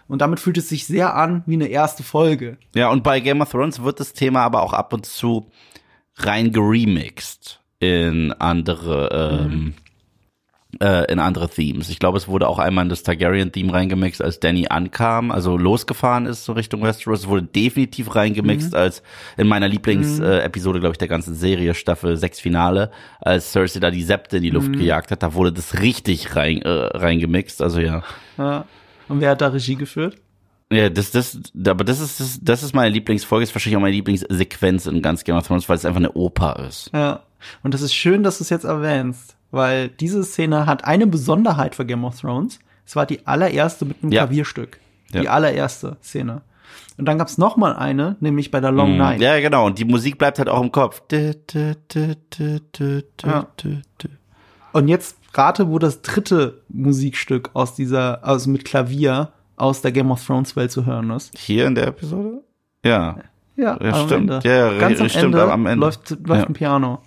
Und 0.08 0.22
damit 0.22 0.40
fühlt 0.40 0.58
es 0.58 0.70
sich 0.70 0.86
sehr 0.88 1.16
an 1.16 1.44
wie 1.46 1.54
eine 1.54 1.68
erste 1.68 2.04
Folge. 2.04 2.58
Ja, 2.76 2.90
und 2.90 3.04
bei 3.04 3.20
Game 3.20 3.42
of 3.42 3.52
Thrones 3.52 3.84
wird 3.84 4.00
das 4.00 4.14
Thema 4.14 4.42
aber 4.42 4.62
auch 4.62 4.74
ab 4.74 4.94
und 4.94 5.06
zu 5.06 5.48
rein 6.15 6.52
geremixed 6.52 7.60
in 7.80 8.32
andere, 8.34 9.10
ähm, 9.43 9.74
äh, 10.80 11.12
in 11.12 11.19
andere 11.19 11.50
Themes. 11.50 11.89
Ich 11.89 12.00
glaube, 12.00 12.17
es 12.17 12.28
wurde 12.28 12.47
auch 12.47 12.60
einmal 12.60 12.86
in 12.86 12.89
das 12.89 13.04
Targaryen-Theme 13.04 13.74
reingemixt, 13.74 14.21
als 14.21 14.39
Danny 14.39 14.67
ankam, 14.67 15.32
also 15.32 15.58
losgefahren 15.58 16.28
ist 16.28 16.45
so 16.45 16.54
Richtung 16.54 16.84
Westeros. 16.84 17.21
Es 17.21 17.28
wurde 17.28 17.43
definitiv 17.43 18.13
reingemixt, 18.15 18.76
als 18.76 19.02
in 19.38 19.47
meiner 19.47 19.67
Lieblingsepisode, 19.67 20.41
äh, 20.41 20.45
Episode, 20.45 20.80
glaube 20.80 20.93
ich, 20.93 21.00
der 21.00 21.08
ganzen 21.08 21.34
Serie, 21.34 21.74
Staffel 21.74 22.15
6 22.15 22.39
Finale, 22.39 22.91
als 23.19 23.52
Cersei 23.52 23.80
da 23.80 23.89
die 23.89 24.04
Septe 24.04 24.38
in 24.38 24.43
die 24.43 24.50
Luft 24.52 24.74
gejagt 24.74 25.12
hat, 25.12 25.24
da 25.24 25.34
wurde 25.34 25.52
das 25.52 25.82
richtig 25.82 26.36
rein, 26.36 26.62
äh, 26.62 26.69
reingemixt. 26.69 27.62
Also 27.62 27.80
ja. 27.80 28.04
Ja. 28.38 28.65
Und 29.08 29.19
wer 29.21 29.32
hat 29.32 29.41
da 29.41 29.47
Regie 29.47 29.76
geführt? 29.76 30.17
Ja, 30.71 30.89
das, 30.89 31.12
das, 31.12 31.38
aber 31.67 31.84
das 31.84 31.99
ist, 31.99 32.19
das, 32.19 32.39
das 32.41 32.63
ist 32.63 32.73
meine 32.73 32.89
Lieblingsfolge, 32.89 33.43
ist 33.43 33.53
wahrscheinlich 33.53 33.77
auch 33.77 33.81
meine 33.81 33.95
Lieblingssequenz 33.95 34.86
in 34.86 35.01
ganz 35.01 35.23
Game 35.25 35.36
of 35.36 35.45
Thrones, 35.45 35.67
weil 35.67 35.75
es 35.75 35.84
einfach 35.86 35.99
eine 35.99 36.13
Oper 36.13 36.65
ist. 36.67 36.89
Ja. 36.93 37.21
Und 37.62 37.73
das 37.73 37.81
ist 37.81 37.93
schön, 37.93 38.23
dass 38.23 38.38
du 38.38 38.43
es 38.45 38.49
jetzt 38.49 38.63
erwähnst, 38.63 39.36
weil 39.51 39.89
diese 39.89 40.23
Szene 40.23 40.65
hat 40.67 40.86
eine 40.86 41.07
Besonderheit 41.07 41.75
für 41.75 41.86
Game 41.86 42.05
of 42.05 42.19
Thrones. 42.19 42.60
Es 42.86 42.95
war 42.95 43.05
die 43.05 43.27
allererste 43.27 43.86
mit 43.86 44.01
einem 44.01 44.12
Ja. 44.13 44.23
Klavierstück. 44.25 44.79
Die 45.13 45.17
Ja. 45.23 45.31
allererste 45.31 45.97
Szene. 46.01 46.41
Und 46.97 47.05
dann 47.05 47.17
gab's 47.17 47.38
noch 47.38 47.57
mal 47.57 47.75
eine, 47.75 48.15
nämlich 48.19 48.49
bei 48.51 48.60
der 48.62 48.71
Long 48.71 48.95
Night. 48.95 49.17
Mhm. 49.17 49.23
Ja, 49.23 49.39
genau. 49.39 49.65
Und 49.65 49.77
die 49.79 49.86
Musik 49.86 50.17
bleibt 50.17 50.39
halt 50.39 50.47
auch 50.49 50.62
im 50.62 50.71
Kopf. 50.71 51.01
Ja. 53.23 53.47
Und 54.73 54.88
jetzt 54.88 55.17
rate, 55.34 55.67
wo 55.69 55.79
das 55.79 56.01
dritte 56.01 56.62
Musikstück 56.69 57.49
aus 57.53 57.75
dieser, 57.75 58.23
also 58.23 58.49
mit 58.49 58.65
Klavier 58.65 59.29
aus 59.62 59.82
der 59.82 59.91
Game 59.91 60.12
of 60.12 60.26
Thrones 60.26 60.56
Welt 60.56 60.71
zu 60.71 60.86
hören 60.86 61.12
ist. 61.12 61.38
Hier 61.38 61.67
in 61.67 61.76
der 61.76 61.88
Episode? 61.88 62.41
Ja. 62.84 63.17
Ja, 63.56 63.78
Ja, 63.82 63.91
am 63.93 64.08
stimmt. 64.08 64.32
Ende. 64.32 64.39
Ja, 64.43 64.71
ja, 64.71 64.80
Ganz 64.80 65.00
am 65.00 65.10
stimmt, 65.10 65.26
Ende, 65.36 65.52
am 65.52 65.65
Ende. 65.67 65.86
läuft, 65.86 66.10
läuft 66.10 66.41
Ja. 66.41 66.47
ein 66.47 66.54
Piano. 66.54 67.00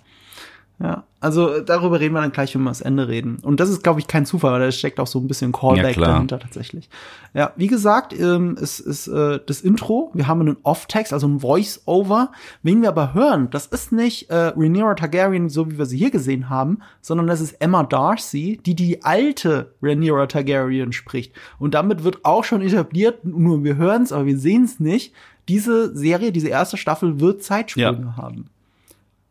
Ja, 0.77 1.05
also 1.21 1.53
äh, 1.53 1.63
darüber 1.63 2.01
reden 2.01 2.13
wir 2.13 2.21
dann 2.21 2.33
gleich, 2.33 2.53
wenn 2.53 2.63
wir 2.63 2.69
das 2.69 2.81
Ende 2.81 3.07
reden. 3.07 3.37
Und 3.41 3.61
das 3.61 3.69
ist, 3.69 3.81
glaube 3.81 4.01
ich, 4.01 4.07
kein 4.07 4.25
Zufall, 4.25 4.51
weil 4.51 4.59
da 4.59 4.71
steckt 4.73 4.99
auch 4.99 5.07
so 5.07 5.19
ein 5.19 5.27
bisschen 5.27 5.53
Ja, 5.53 5.59
Callback 5.59 5.93
klar. 5.93 6.09
dahinter 6.09 6.37
tatsächlich. 6.37 6.89
Ja, 7.33 7.53
wie 7.55 7.67
gesagt, 7.67 8.13
ähm, 8.19 8.57
es 8.61 8.81
ist 8.81 9.07
äh, 9.07 9.39
das 9.45 9.61
Intro. 9.61 10.11
Wir 10.13 10.27
haben 10.27 10.41
einen 10.41 10.57
Off-Text, 10.63 11.13
also 11.13 11.27
ein 11.27 11.39
Voice-Over. 11.39 12.33
Wen 12.61 12.81
wir 12.81 12.89
aber 12.89 13.13
hören, 13.13 13.49
das 13.51 13.67
ist 13.67 13.93
nicht 13.93 14.29
äh, 14.29 14.51
Rhaenyra 14.55 14.95
Targaryen, 14.95 15.47
so 15.47 15.71
wie 15.71 15.77
wir 15.77 15.85
sie 15.85 15.97
hier 15.97 16.11
gesehen 16.11 16.49
haben, 16.49 16.79
sondern 17.01 17.27
das 17.27 17.39
ist 17.39 17.53
Emma 17.61 17.83
Darcy, 17.83 18.59
die 18.65 18.75
die 18.75 19.03
alte 19.03 19.73
Rhaenyra 19.81 20.27
Targaryen 20.27 20.91
spricht. 20.91 21.33
Und 21.57 21.73
damit 21.73 22.03
wird 22.03 22.25
auch 22.25 22.43
schon 22.43 22.61
etabliert, 22.61 23.23
nur 23.23 23.63
wir 23.63 23.77
hören 23.77 24.03
es, 24.03 24.11
aber 24.11 24.25
wir 24.25 24.37
sehen 24.37 24.65
es 24.65 24.81
nicht. 24.81 25.13
Diese 25.47 25.95
Serie, 25.95 26.33
diese 26.33 26.49
erste 26.49 26.75
Staffel 26.75 27.21
wird 27.21 27.43
Zeitsprünge 27.43 28.17
haben 28.17 28.49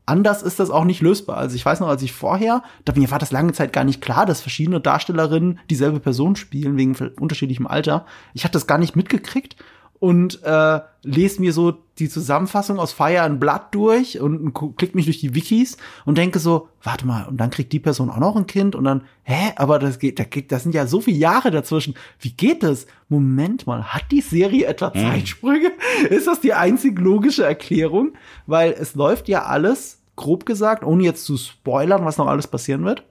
anders 0.06 0.42
ist 0.42 0.60
das 0.60 0.70
auch 0.70 0.84
nicht 0.84 1.00
lösbar. 1.00 1.36
Also 1.36 1.56
ich 1.56 1.64
weiß 1.64 1.80
noch, 1.80 1.88
als 1.88 2.02
ich 2.02 2.12
vorher, 2.12 2.62
da 2.84 2.92
mir 2.94 3.10
war 3.10 3.18
das 3.18 3.32
lange 3.32 3.52
Zeit 3.52 3.72
gar 3.72 3.84
nicht 3.84 4.00
klar, 4.00 4.26
dass 4.26 4.40
verschiedene 4.40 4.80
Darstellerinnen 4.80 5.58
dieselbe 5.70 6.00
Person 6.00 6.36
spielen, 6.36 6.76
wegen 6.76 6.96
unterschiedlichem 7.18 7.66
Alter. 7.66 8.06
Ich 8.34 8.44
hatte 8.44 8.52
das 8.52 8.66
gar 8.66 8.78
nicht 8.78 8.96
mitgekriegt 8.96 9.56
und 10.04 10.42
äh, 10.42 10.80
lese 11.02 11.40
mir 11.40 11.54
so 11.54 11.78
die 11.98 12.10
Zusammenfassung 12.10 12.78
aus 12.78 12.92
Fire 12.92 13.22
and 13.22 13.40
Blood 13.40 13.62
durch 13.70 14.20
und 14.20 14.52
klick 14.76 14.94
mich 14.94 15.06
durch 15.06 15.20
die 15.20 15.34
Wikis 15.34 15.78
und 16.04 16.18
denke 16.18 16.40
so, 16.40 16.68
warte 16.82 17.06
mal, 17.06 17.24
und 17.24 17.38
dann 17.38 17.48
kriegt 17.48 17.72
die 17.72 17.80
Person 17.80 18.10
auch 18.10 18.18
noch 18.18 18.36
ein 18.36 18.46
Kind 18.46 18.76
und 18.76 18.84
dann, 18.84 19.04
hä, 19.22 19.52
aber 19.56 19.78
das 19.78 19.98
geht, 19.98 20.18
da 20.18 20.24
geht, 20.24 20.52
das 20.52 20.62
sind 20.62 20.74
ja 20.74 20.86
so 20.86 21.00
viele 21.00 21.16
Jahre 21.16 21.50
dazwischen. 21.50 21.94
Wie 22.20 22.32
geht 22.32 22.62
das? 22.62 22.86
Moment 23.08 23.66
mal, 23.66 23.82
hat 23.82 24.04
die 24.10 24.20
Serie 24.20 24.66
etwa 24.66 24.92
Zeitsprünge? 24.92 25.72
Ist 26.10 26.26
das 26.26 26.42
die 26.42 26.52
einzig 26.52 26.98
logische 26.98 27.46
Erklärung? 27.46 28.12
Weil 28.46 28.72
es 28.72 28.94
läuft 28.94 29.26
ja 29.28 29.44
alles, 29.44 30.02
grob 30.16 30.44
gesagt, 30.44 30.84
ohne 30.84 31.04
jetzt 31.04 31.24
zu 31.24 31.38
spoilern, 31.38 32.04
was 32.04 32.18
noch 32.18 32.26
alles 32.26 32.46
passieren 32.46 32.84
wird. 32.84 33.04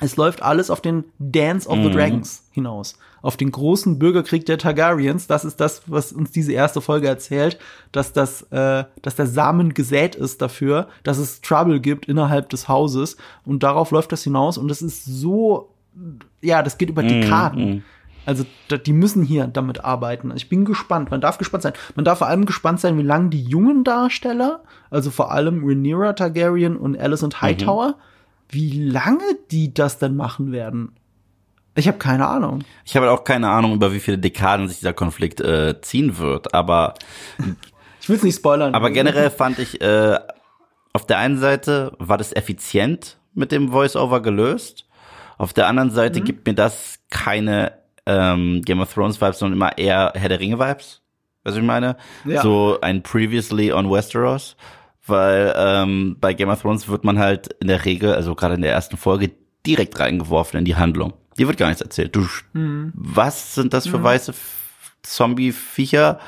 Es 0.00 0.16
läuft 0.16 0.42
alles 0.42 0.70
auf 0.70 0.80
den 0.80 1.04
Dance 1.20 1.68
of 1.68 1.78
the 1.78 1.90
Dragons 1.90 2.42
hinaus. 2.50 2.98
Auf 3.22 3.36
den 3.36 3.52
großen 3.52 3.98
Bürgerkrieg 3.98 4.44
der 4.44 4.58
Targaryens. 4.58 5.28
Das 5.28 5.44
ist 5.44 5.60
das, 5.60 5.82
was 5.86 6.12
uns 6.12 6.32
diese 6.32 6.52
erste 6.52 6.80
Folge 6.80 7.06
erzählt, 7.06 7.58
dass 7.92 8.12
das, 8.12 8.42
äh, 8.50 8.84
dass 9.02 9.14
der 9.14 9.28
Samen 9.28 9.72
gesät 9.72 10.16
ist 10.16 10.42
dafür, 10.42 10.88
dass 11.04 11.18
es 11.18 11.40
Trouble 11.42 11.78
gibt 11.80 12.06
innerhalb 12.06 12.48
des 12.48 12.68
Hauses. 12.68 13.16
Und 13.44 13.62
darauf 13.62 13.92
läuft 13.92 14.10
das 14.10 14.24
hinaus. 14.24 14.58
Und 14.58 14.66
das 14.66 14.82
ist 14.82 15.04
so, 15.04 15.70
ja, 16.42 16.62
das 16.62 16.76
geht 16.76 16.88
über 16.88 17.04
Dekaden. 17.04 17.84
Also 18.26 18.44
da, 18.68 18.76
die 18.76 18.92
müssen 18.92 19.22
hier 19.22 19.46
damit 19.46 19.84
arbeiten. 19.84 20.32
Ich 20.34 20.48
bin 20.48 20.64
gespannt. 20.64 21.10
Man 21.10 21.20
darf 21.20 21.38
gespannt 21.38 21.62
sein. 21.62 21.74
Man 21.94 22.04
darf 22.04 22.18
vor 22.18 22.26
allem 22.26 22.46
gespannt 22.46 22.80
sein, 22.80 22.98
wie 22.98 23.02
lange 23.02 23.30
die 23.30 23.42
jungen 23.42 23.84
Darsteller, 23.84 24.62
also 24.90 25.10
vor 25.10 25.30
allem 25.30 25.64
Rhaenyra 25.64 26.14
Targaryen 26.14 26.76
und 26.76 26.98
Alicent 26.98 27.42
Hightower, 27.42 27.96
wie 28.50 28.88
lange 28.88 29.24
die 29.50 29.72
das 29.74 29.98
denn 29.98 30.16
machen 30.16 30.52
werden. 30.52 30.92
Ich 31.76 31.88
habe 31.88 31.98
keine 31.98 32.28
Ahnung. 32.28 32.62
Ich 32.84 32.96
habe 32.96 33.10
auch 33.10 33.24
keine 33.24 33.48
Ahnung, 33.50 33.74
über 33.74 33.92
wie 33.92 33.98
viele 34.00 34.18
Dekaden 34.18 34.68
sich 34.68 34.78
dieser 34.78 34.92
Konflikt 34.92 35.40
äh, 35.40 35.80
ziehen 35.80 36.18
wird, 36.18 36.54
aber 36.54 36.94
Ich 38.00 38.08
will 38.08 38.16
es 38.16 38.22
nicht 38.22 38.36
spoilern. 38.36 38.74
aber 38.74 38.90
generell 38.90 39.30
fand 39.30 39.58
ich 39.58 39.80
äh, 39.80 40.18
auf 40.92 41.06
der 41.06 41.18
einen 41.18 41.38
Seite 41.38 41.92
war 41.98 42.18
das 42.18 42.32
effizient 42.36 43.16
mit 43.32 43.50
dem 43.50 43.70
Voice-Over 43.72 44.20
gelöst. 44.22 44.86
Auf 45.38 45.52
der 45.52 45.66
anderen 45.66 45.90
Seite 45.90 46.20
Mhm. 46.20 46.24
gibt 46.24 46.46
mir 46.46 46.54
das 46.54 47.00
keine 47.10 47.72
ähm, 48.06 48.62
Game 48.64 48.80
of 48.80 48.92
Thrones 48.94 49.20
Vibes, 49.20 49.38
sondern 49.40 49.56
immer 49.58 49.76
eher 49.78 50.12
Herr 50.14 50.28
der 50.28 50.38
Ringe 50.38 50.58
Vibes. 50.60 51.00
Was 51.42 51.56
ich 51.56 51.62
meine? 51.62 51.96
Ja. 52.24 52.42
So 52.42 52.78
ein 52.82 53.02
Previously 53.02 53.72
on 53.72 53.90
Westeros. 53.90 54.56
Weil 55.06 55.54
ähm, 55.56 56.16
bei 56.20 56.32
Game 56.34 56.48
of 56.48 56.62
Thrones 56.62 56.88
wird 56.88 57.04
man 57.04 57.18
halt 57.18 57.48
in 57.60 57.68
der 57.68 57.84
Regel, 57.84 58.14
also 58.14 58.34
gerade 58.34 58.54
in 58.54 58.62
der 58.62 58.72
ersten 58.72 58.96
Folge, 58.96 59.30
direkt 59.66 59.98
reingeworfen 60.00 60.58
in 60.58 60.64
die 60.64 60.76
Handlung. 60.76 61.12
Dir 61.38 61.46
wird 61.48 61.58
gar 61.58 61.66
nichts 61.68 61.82
erzählt. 61.82 62.14
Du, 62.16 62.26
Mhm. 62.52 62.92
was 62.94 63.54
sind 63.54 63.74
das 63.74 63.86
für 63.88 64.02
weiße 64.02 64.30
F- 64.30 64.94
Zombie-Viecher? 65.02 66.18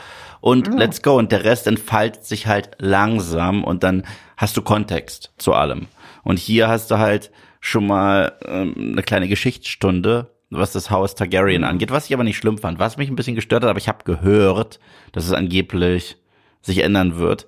Und 0.40 0.68
let's 0.74 1.02
go. 1.02 1.16
Und 1.16 1.32
der 1.32 1.44
Rest 1.44 1.66
entfaltet 1.66 2.24
sich 2.24 2.46
halt 2.46 2.70
langsam 2.78 3.64
und 3.64 3.82
dann 3.82 4.04
hast 4.36 4.56
du 4.56 4.62
Kontext 4.62 5.32
zu 5.38 5.54
allem. 5.54 5.86
Und 6.22 6.38
hier 6.38 6.68
hast 6.68 6.90
du 6.90 6.98
halt 6.98 7.30
schon 7.60 7.86
mal 7.86 8.32
ähm, 8.44 8.74
eine 8.92 9.02
kleine 9.02 9.28
Geschichtsstunde, 9.28 10.30
was 10.50 10.72
das 10.72 10.90
Haus 10.90 11.14
Targaryen 11.14 11.64
angeht, 11.64 11.90
was 11.90 12.06
ich 12.06 12.14
aber 12.14 12.22
nicht 12.24 12.36
schlimm 12.36 12.58
fand, 12.58 12.78
was 12.78 12.96
mich 12.96 13.08
ein 13.08 13.16
bisschen 13.16 13.34
gestört 13.34 13.64
hat, 13.64 13.70
aber 13.70 13.78
ich 13.78 13.88
habe 13.88 14.04
gehört, 14.04 14.78
dass 15.12 15.24
es 15.26 15.32
angeblich 15.32 16.16
sich 16.62 16.78
ändern 16.84 17.16
wird. 17.18 17.46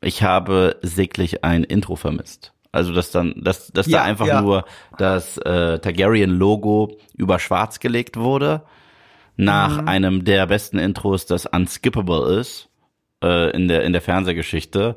Ich 0.00 0.22
habe 0.22 0.78
säglich 0.82 1.44
ein 1.44 1.64
Intro 1.64 1.96
vermisst. 1.96 2.52
Also 2.72 2.92
dass 2.92 3.10
dann, 3.10 3.34
dass, 3.36 3.68
dass 3.68 3.86
Ja, 3.86 3.98
da 3.98 4.04
einfach 4.04 4.26
ja. 4.26 4.40
nur 4.40 4.64
das 4.96 5.36
äh, 5.38 5.78
Targaryen-Logo 5.78 6.96
über 7.16 7.38
schwarz 7.38 7.80
gelegt 7.80 8.16
wurde, 8.16 8.62
nach 9.36 9.86
einem 9.86 10.24
der 10.24 10.46
besten 10.46 10.78
Intros, 10.78 11.26
das 11.26 11.46
unskippable 11.46 12.38
ist, 12.38 12.68
äh, 13.24 13.50
in 13.56 13.68
der, 13.68 13.84
in 13.84 13.92
der 13.92 14.02
Fernsehgeschichte. 14.02 14.96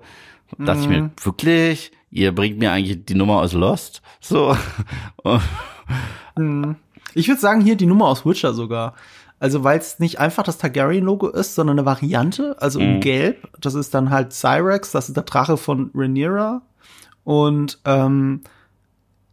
Dachte 0.59 0.81
ich 0.81 0.87
mir, 0.87 1.09
wirklich, 1.23 1.91
ihr 2.11 2.35
bringt 2.35 2.59
mir 2.59 2.71
eigentlich 2.71 3.05
die 3.05 3.15
Nummer 3.15 3.39
aus 3.39 3.53
Lost? 3.53 4.01
So. 4.19 4.55
Ich 7.15 7.27
würde 7.27 7.39
sagen, 7.39 7.61
hier 7.61 7.75
die 7.75 7.85
Nummer 7.85 8.07
aus 8.07 8.25
Witcher 8.25 8.53
sogar. 8.53 8.95
Also, 9.43 9.65
weil 9.65 9.77
es 9.77 9.99
nicht 9.99 10.21
einfach 10.21 10.43
das 10.43 10.58
Targaryen-Logo 10.58 11.27
ist, 11.27 11.53
sondern 11.56 11.77
eine 11.77 11.86
Variante, 11.86 12.56
also 12.62 12.79
in 12.79 13.01
Gelb. 13.01 13.49
Das 13.60 13.75
ist 13.75 13.93
dann 13.93 14.10
halt 14.10 14.32
Cyrex, 14.32 14.91
das 14.91 15.10
ist 15.10 15.17
der 15.17 15.25
Drache 15.25 15.58
von 15.58 15.91
Rhaenyra. 15.93 16.62
Und 17.25 17.77
ähm, 17.84 18.39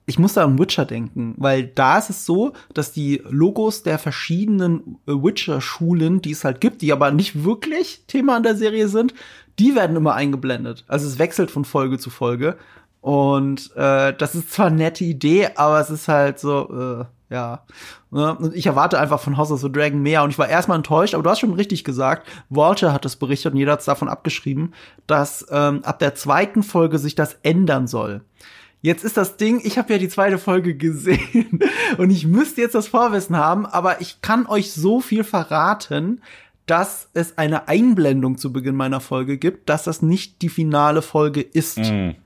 ich 0.06 0.18
muss 0.18 0.32
da 0.32 0.42
an 0.42 0.58
Witcher 0.58 0.84
denken, 0.84 1.34
weil 1.36 1.62
da 1.62 1.96
ist 1.96 2.10
es 2.10 2.26
so, 2.26 2.54
dass 2.74 2.90
die 2.90 3.22
Logos 3.28 3.84
der 3.84 4.00
verschiedenen 4.00 4.98
äh, 5.06 5.12
Witcher-Schulen, 5.12 6.20
die 6.20 6.32
es 6.32 6.42
halt 6.42 6.60
gibt, 6.60 6.82
die 6.82 6.92
aber 6.92 7.12
nicht 7.12 7.44
wirklich 7.44 8.02
Thema 8.08 8.36
in 8.36 8.42
der 8.42 8.56
Serie 8.56 8.88
sind, 8.88 9.14
die 9.60 9.76
werden 9.76 9.94
immer 9.94 10.14
eingeblendet. 10.14 10.84
Also 10.88 11.06
es 11.06 11.20
wechselt 11.20 11.52
von 11.52 11.64
Folge 11.64 11.98
zu 11.98 12.10
Folge. 12.10 12.56
Und 13.00 13.70
äh, 13.76 14.12
das 14.12 14.34
ist 14.34 14.50
zwar 14.50 14.66
eine 14.66 14.76
nette 14.76 15.04
Idee, 15.04 15.50
aber 15.54 15.78
es 15.78 15.90
ist 15.90 16.08
halt 16.08 16.40
so, 16.40 17.02
äh, 17.02 17.04
ja. 17.30 17.64
Ne? 18.10 18.36
Und 18.36 18.54
ich 18.54 18.66
erwarte 18.66 18.98
einfach 18.98 19.20
von 19.20 19.36
House 19.36 19.52
of 19.52 19.60
the 19.60 19.72
Dragon 19.72 20.02
mehr. 20.02 20.22
Und 20.24 20.30
ich 20.30 20.38
war 20.38 20.48
erstmal 20.48 20.76
enttäuscht, 20.76 21.14
aber 21.14 21.22
du 21.22 21.30
hast 21.30 21.38
schon 21.38 21.54
richtig 21.54 21.84
gesagt, 21.84 22.28
Walter 22.50 22.92
hat 22.92 23.06
es 23.06 23.16
berichtet 23.16 23.52
und 23.52 23.58
jeder 23.58 23.72
hat 23.72 23.80
es 23.80 23.86
davon 23.86 24.08
abgeschrieben, 24.08 24.74
dass 25.06 25.46
ähm, 25.50 25.82
ab 25.84 26.00
der 26.00 26.14
zweiten 26.14 26.62
Folge 26.62 26.98
sich 26.98 27.14
das 27.14 27.38
ändern 27.42 27.86
soll. 27.86 28.22
Jetzt 28.82 29.04
ist 29.04 29.16
das 29.16 29.36
Ding, 29.36 29.60
ich 29.62 29.78
habe 29.78 29.92
ja 29.92 29.98
die 29.98 30.08
zweite 30.08 30.38
Folge 30.38 30.74
gesehen 30.74 31.60
und 31.98 32.10
ich 32.10 32.26
müsste 32.26 32.62
jetzt 32.62 32.74
das 32.74 32.88
Vorwissen 32.88 33.36
haben, 33.36 33.66
aber 33.66 34.00
ich 34.00 34.22
kann 34.22 34.46
euch 34.46 34.72
so 34.72 35.00
viel 35.00 35.22
verraten, 35.22 36.22
dass 36.66 37.08
es 37.14 37.36
eine 37.36 37.68
Einblendung 37.68 38.38
zu 38.38 38.52
Beginn 38.52 38.76
meiner 38.76 39.00
Folge 39.00 39.38
gibt, 39.38 39.68
dass 39.68 39.84
das 39.84 40.02
nicht 40.02 40.40
die 40.40 40.48
finale 40.48 41.02
Folge 41.02 41.40
ist, 41.40 41.80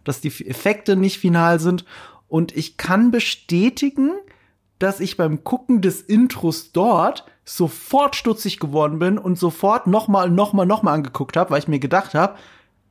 dass 0.05 0.21
die 0.21 0.29
Effekte 0.47 0.97
nicht 0.97 1.19
final 1.19 1.61
sind 1.61 1.85
und 2.29 2.57
ich 2.57 2.77
kann 2.77 3.11
bestätigen, 3.11 4.11
dass 4.85 5.01
ich 5.01 5.16
beim 5.16 5.44
Gucken 5.44 5.81
des 5.81 6.03
Intros 6.03 6.70
dort 6.73 7.25
sofort 7.44 8.16
stutzig 8.16 8.61
geworden 8.61 8.99
bin 8.99 9.16
und 9.16 9.38
sofort 9.38 9.87
nochmal, 9.87 10.29
nochmal, 10.31 10.66
nochmal 10.66 10.94
angeguckt 10.94 11.38
habe, 11.38 11.51
weil 11.51 11.61
ich 11.61 11.68
mir 11.68 11.79
gedacht 11.79 12.14
habe, 12.14 12.35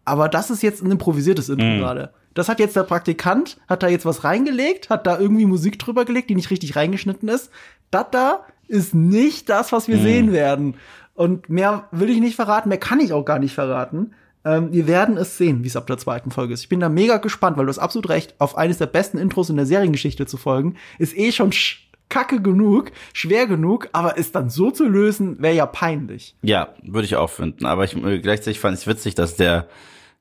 aber 0.03 0.27
das 0.27 0.49
ist 0.49 0.63
jetzt 0.63 0.83
ein 0.83 0.89
improvisiertes 0.89 1.49
Intro 1.49 1.77
gerade. 1.77 2.11
Das 2.33 2.49
hat 2.49 2.59
jetzt 2.59 2.75
der 2.75 2.83
Praktikant, 2.83 3.57
hat 3.67 3.83
da 3.83 3.87
jetzt 3.87 4.05
was 4.05 4.23
reingelegt, 4.23 4.89
hat 4.89 5.05
da 5.05 5.19
irgendwie 5.19 5.45
Musik 5.45 5.77
drüber 5.77 6.03
gelegt, 6.03 6.31
die 6.31 6.35
nicht 6.35 6.49
richtig 6.49 6.75
reingeschnitten 6.75 7.29
ist. 7.29 7.51
Das 7.91 8.07
da 8.11 8.39
ist 8.67 8.95
nicht 8.95 9.49
das, 9.49 9.71
was 9.71 9.87
wir 9.87 9.99
sehen 9.99 10.31
werden. 10.31 10.75
Und 11.13 11.47
mehr 11.47 11.87
will 11.91 12.09
ich 12.09 12.19
nicht 12.19 12.35
verraten, 12.35 12.69
mehr 12.69 12.79
kann 12.79 12.99
ich 12.99 13.13
auch 13.13 13.23
gar 13.23 13.37
nicht 13.37 13.53
verraten. 13.53 14.13
Ähm, 14.45 14.73
wir 14.73 14.87
werden 14.87 15.15
es 15.15 15.37
sehen, 15.37 15.63
wie 15.63 15.67
es 15.67 15.75
ab 15.75 15.85
der 15.85 15.99
zweiten 15.99 16.31
Folge 16.31 16.55
ist. 16.55 16.61
Ich 16.61 16.69
bin 16.69 16.79
da 16.79 16.89
mega 16.89 17.17
gespannt, 17.17 17.55
weil 17.55 17.65
du 17.65 17.69
hast 17.69 17.77
absolut 17.77 18.09
recht, 18.09 18.33
auf 18.39 18.57
eines 18.57 18.79
der 18.79 18.87
besten 18.87 19.19
Intros 19.19 19.51
in 19.51 19.57
der 19.57 19.67
Seriengeschichte 19.67 20.25
zu 20.25 20.37
folgen, 20.37 20.75
ist 20.97 21.15
eh 21.15 21.31
schon 21.31 21.51
sch 21.51 21.82
kacke 22.13 22.39
genug, 22.41 22.91
schwer 23.11 23.47
genug, 23.47 23.89
aber 23.91 24.19
es 24.19 24.31
dann 24.31 24.51
so 24.51 24.69
zu 24.69 24.87
lösen, 24.87 25.41
wäre 25.41 25.55
ja 25.55 25.65
peinlich. 25.65 26.35
Ja, 26.43 26.75
würde 26.83 27.05
ich 27.05 27.15
auch 27.15 27.31
finden. 27.31 27.65
Aber 27.65 27.85
ich 27.85 27.95
äh, 27.95 28.19
gleichzeitig 28.19 28.59
fand 28.59 28.77
ich 28.77 28.85
witzig, 28.85 29.15
dass 29.15 29.35
der 29.35 29.67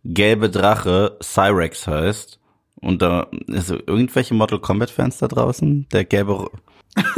gelbe 0.03 0.49
Drache 0.49 1.19
Cyrex 1.23 1.87
heißt. 1.87 2.39
Und 2.77 3.03
da, 3.03 3.27
also 3.53 3.77
irgendwelche 3.87 4.33
Mortal 4.33 4.59
Kombat 4.59 4.91
Fans 4.91 5.19
da 5.19 5.29
draußen? 5.29 5.87
Der 5.93 6.05
gelbe, 6.05 6.51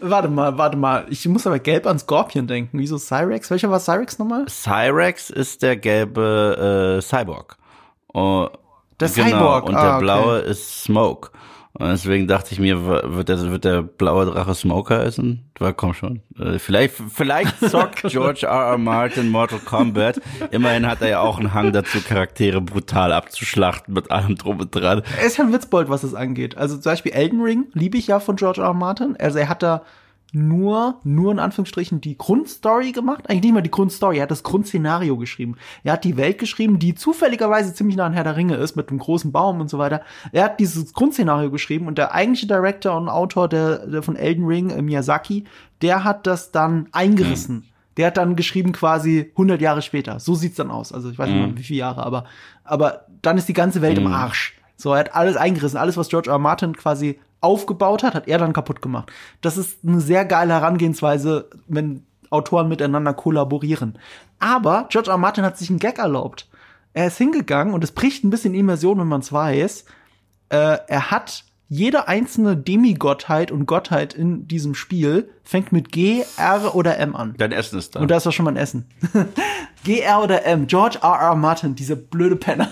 Warte 0.00 0.28
mal, 0.28 0.56
warte 0.56 0.78
mal. 0.78 1.04
Ich 1.10 1.28
muss 1.28 1.46
aber 1.46 1.58
gelb 1.58 1.86
an 1.86 1.98
Scorpion 1.98 2.46
denken. 2.46 2.78
Wieso 2.78 2.96
Cyrex? 2.96 3.50
Welcher 3.50 3.70
war 3.70 3.78
Cyrex 3.78 4.18
nochmal? 4.18 4.46
Cyrex 4.48 5.28
ist 5.28 5.62
der 5.62 5.76
gelbe 5.76 6.96
äh, 6.98 7.02
Cyborg. 7.02 7.58
Oh, 8.14 8.48
Der 8.98 9.08
Cyborg, 9.08 9.66
Und 9.66 9.76
ah, 9.76 9.82
der 9.82 9.90
okay. 9.96 10.00
blaue 10.00 10.38
ist 10.38 10.82
Smoke. 10.84 11.30
Und 11.80 11.88
deswegen 11.88 12.28
dachte 12.28 12.52
ich 12.52 12.60
mir, 12.60 12.84
wird 12.84 13.30
der, 13.30 13.50
wird 13.50 13.64
der 13.64 13.80
blaue 13.80 14.26
Drache 14.26 14.54
Smoker 14.54 14.98
heißen? 14.98 15.50
War, 15.58 15.72
komm 15.72 15.94
schon. 15.94 16.20
Äh, 16.38 16.58
vielleicht, 16.58 16.94
vielleicht 17.08 17.58
zockt 17.58 18.02
George 18.08 18.46
R. 18.46 18.72
R. 18.72 18.78
Martin 18.78 19.30
Mortal 19.30 19.60
Kombat. 19.60 20.20
Immerhin 20.50 20.86
hat 20.86 21.00
er 21.00 21.08
ja 21.08 21.20
auch 21.20 21.38
einen 21.38 21.54
Hang 21.54 21.72
dazu, 21.72 22.00
Charaktere 22.06 22.60
brutal 22.60 23.14
abzuschlachten 23.14 23.94
mit 23.94 24.10
allem 24.10 24.36
drum 24.36 24.60
und 24.60 24.74
dran. 24.74 25.00
Er 25.18 25.26
ist 25.26 25.38
ja 25.38 25.44
ein 25.44 25.54
Witzbold, 25.54 25.88
was 25.88 26.02
das 26.02 26.14
angeht. 26.14 26.54
Also 26.58 26.74
zum 26.76 26.92
Beispiel 26.92 27.12
Elden 27.12 27.40
Ring 27.40 27.68
liebe 27.72 27.96
ich 27.96 28.08
ja 28.08 28.20
von 28.20 28.36
George 28.36 28.60
R. 28.60 28.66
R. 28.66 28.74
Martin. 28.74 29.16
Also 29.18 29.38
er 29.38 29.48
hat 29.48 29.62
da 29.62 29.80
nur, 30.32 31.00
nur 31.04 31.32
in 31.32 31.38
Anführungsstrichen 31.38 32.00
die 32.00 32.16
Grundstory 32.16 32.92
gemacht. 32.92 33.28
Eigentlich 33.28 33.44
nicht 33.44 33.54
mal 33.54 33.62
die 33.62 33.70
Grundstory, 33.70 34.18
er 34.18 34.24
hat 34.24 34.30
das 34.30 34.42
Grundszenario 34.42 35.16
geschrieben. 35.16 35.56
Er 35.82 35.94
hat 35.94 36.04
die 36.04 36.16
Welt 36.16 36.38
geschrieben, 36.38 36.78
die 36.78 36.94
zufälligerweise 36.94 37.74
ziemlich 37.74 37.96
nah 37.96 38.06
an 38.06 38.12
Herr 38.12 38.24
der 38.24 38.36
Ringe 38.36 38.54
ist, 38.54 38.76
mit 38.76 38.88
einem 38.88 38.98
großen 38.98 39.32
Baum 39.32 39.60
und 39.60 39.68
so 39.68 39.78
weiter. 39.78 40.02
Er 40.32 40.44
hat 40.44 40.60
dieses 40.60 40.92
Grundszenario 40.92 41.50
geschrieben 41.50 41.86
und 41.86 41.98
der 41.98 42.14
eigentliche 42.14 42.46
Director 42.46 42.96
und 42.96 43.08
Autor 43.08 43.48
der, 43.48 43.86
der 43.86 44.02
von 44.02 44.16
Elden 44.16 44.46
Ring, 44.46 44.70
äh, 44.70 44.82
Miyazaki, 44.82 45.44
der 45.82 46.04
hat 46.04 46.26
das 46.26 46.52
dann 46.52 46.88
eingerissen. 46.92 47.64
Der 47.96 48.06
hat 48.06 48.16
dann 48.16 48.36
geschrieben 48.36 48.72
quasi 48.72 49.30
100 49.32 49.60
Jahre 49.60 49.82
später. 49.82 50.20
So 50.20 50.34
sieht's 50.34 50.56
dann 50.56 50.70
aus. 50.70 50.92
Also 50.92 51.10
ich 51.10 51.18
weiß 51.18 51.28
nicht 51.28 51.40
mal, 51.40 51.56
wie 51.56 51.62
viele 51.62 51.80
Jahre, 51.80 52.04
aber, 52.04 52.24
aber 52.64 53.06
dann 53.20 53.36
ist 53.36 53.48
die 53.48 53.52
ganze 53.52 53.82
Welt 53.82 53.98
im 53.98 54.06
Arsch. 54.06 54.59
So, 54.80 54.92
er 54.92 55.00
hat 55.00 55.14
alles 55.14 55.36
eingerissen. 55.36 55.78
Alles, 55.78 55.96
was 55.96 56.08
George 56.08 56.30
R. 56.30 56.34
R. 56.34 56.38
Martin 56.38 56.76
quasi 56.76 57.18
aufgebaut 57.40 58.02
hat, 58.02 58.14
hat 58.14 58.28
er 58.28 58.38
dann 58.38 58.52
kaputt 58.52 58.82
gemacht. 58.82 59.10
Das 59.40 59.56
ist 59.56 59.78
eine 59.86 60.00
sehr 60.00 60.24
geile 60.24 60.54
Herangehensweise, 60.54 61.50
wenn 61.68 62.04
Autoren 62.30 62.68
miteinander 62.68 63.12
kollaborieren. 63.12 63.98
Aber 64.38 64.86
George 64.88 65.10
R. 65.10 65.14
R. 65.14 65.18
Martin 65.18 65.44
hat 65.44 65.58
sich 65.58 65.70
einen 65.70 65.78
Gag 65.78 65.98
erlaubt. 65.98 66.48
Er 66.92 67.06
ist 67.06 67.18
hingegangen 67.18 67.74
und 67.74 67.84
es 67.84 67.92
bricht 67.92 68.24
ein 68.24 68.30
bisschen 68.30 68.54
Immersion, 68.54 68.98
wenn 68.98 69.06
man 69.06 69.20
es 69.20 69.32
weiß. 69.32 69.84
Äh, 70.48 70.78
er 70.86 71.10
hat 71.10 71.44
jede 71.68 72.08
einzelne 72.08 72.56
Demigottheit 72.56 73.52
und 73.52 73.66
Gottheit 73.66 74.12
in 74.12 74.48
diesem 74.48 74.74
Spiel 74.74 75.30
fängt 75.44 75.70
mit 75.70 75.92
G, 75.92 76.24
R 76.36 76.74
oder 76.74 76.98
M 76.98 77.14
an. 77.14 77.34
Dein 77.38 77.52
Essen 77.52 77.78
ist 77.78 77.94
da. 77.94 78.00
Und 78.00 78.10
da 78.10 78.16
ist 78.16 78.26
doch 78.26 78.32
schon 78.32 78.44
mal 78.44 78.50
ein 78.50 78.56
Essen. 78.56 78.86
G, 79.84 80.00
R 80.00 80.22
oder 80.22 80.44
M. 80.44 80.66
George 80.66 80.98
R. 81.02 81.20
R. 81.20 81.36
Martin, 81.36 81.76
dieser 81.76 81.94
blöde 81.94 82.34
Penner. 82.34 82.70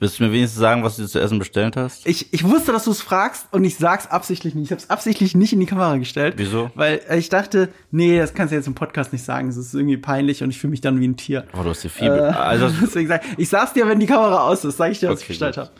Willst 0.00 0.20
du 0.20 0.24
mir 0.24 0.32
wenigstens 0.32 0.60
sagen, 0.60 0.84
was 0.84 0.96
du 0.96 1.06
zu 1.08 1.18
essen 1.18 1.40
bestellt 1.40 1.76
hast? 1.76 2.06
Ich, 2.06 2.32
ich 2.32 2.44
wusste, 2.44 2.70
dass 2.70 2.84
du 2.84 2.92
es 2.92 3.00
fragst 3.00 3.48
und 3.50 3.64
ich 3.64 3.76
sag's 3.76 4.06
absichtlich 4.06 4.54
nicht. 4.54 4.66
Ich 4.66 4.70
habe 4.70 4.80
es 4.80 4.90
absichtlich 4.90 5.34
nicht 5.34 5.52
in 5.52 5.58
die 5.58 5.66
Kamera 5.66 5.96
gestellt. 5.96 6.34
Wieso? 6.36 6.70
Weil 6.76 7.00
ich 7.16 7.28
dachte, 7.30 7.68
nee, 7.90 8.16
das 8.16 8.32
kannst 8.32 8.52
du 8.52 8.56
jetzt 8.56 8.68
im 8.68 8.76
Podcast 8.76 9.12
nicht 9.12 9.24
sagen. 9.24 9.48
Es 9.48 9.56
ist 9.56 9.74
irgendwie 9.74 9.96
peinlich 9.96 10.44
und 10.44 10.50
ich 10.50 10.58
fühle 10.60 10.70
mich 10.70 10.80
dann 10.80 11.00
wie 11.00 11.08
ein 11.08 11.16
Tier. 11.16 11.46
Oh, 11.58 11.64
du 11.64 11.70
hast 11.70 11.82
dir 11.82 11.90
viel. 11.90 12.06
Äh, 12.06 12.10
also, 12.10 12.68
deswegen 12.80 13.08
sag 13.08 13.22
ich, 13.36 13.48
sag's 13.48 13.72
dir, 13.72 13.88
wenn 13.88 13.98
die 13.98 14.06
Kamera 14.06 14.46
aus 14.46 14.64
ist, 14.64 14.76
sag 14.76 14.92
ich 14.92 15.00
dir, 15.00 15.08
was 15.08 15.16
Okay, 15.16 15.22
ich 15.22 15.28
bestellt 15.28 15.56
habe. 15.56 15.70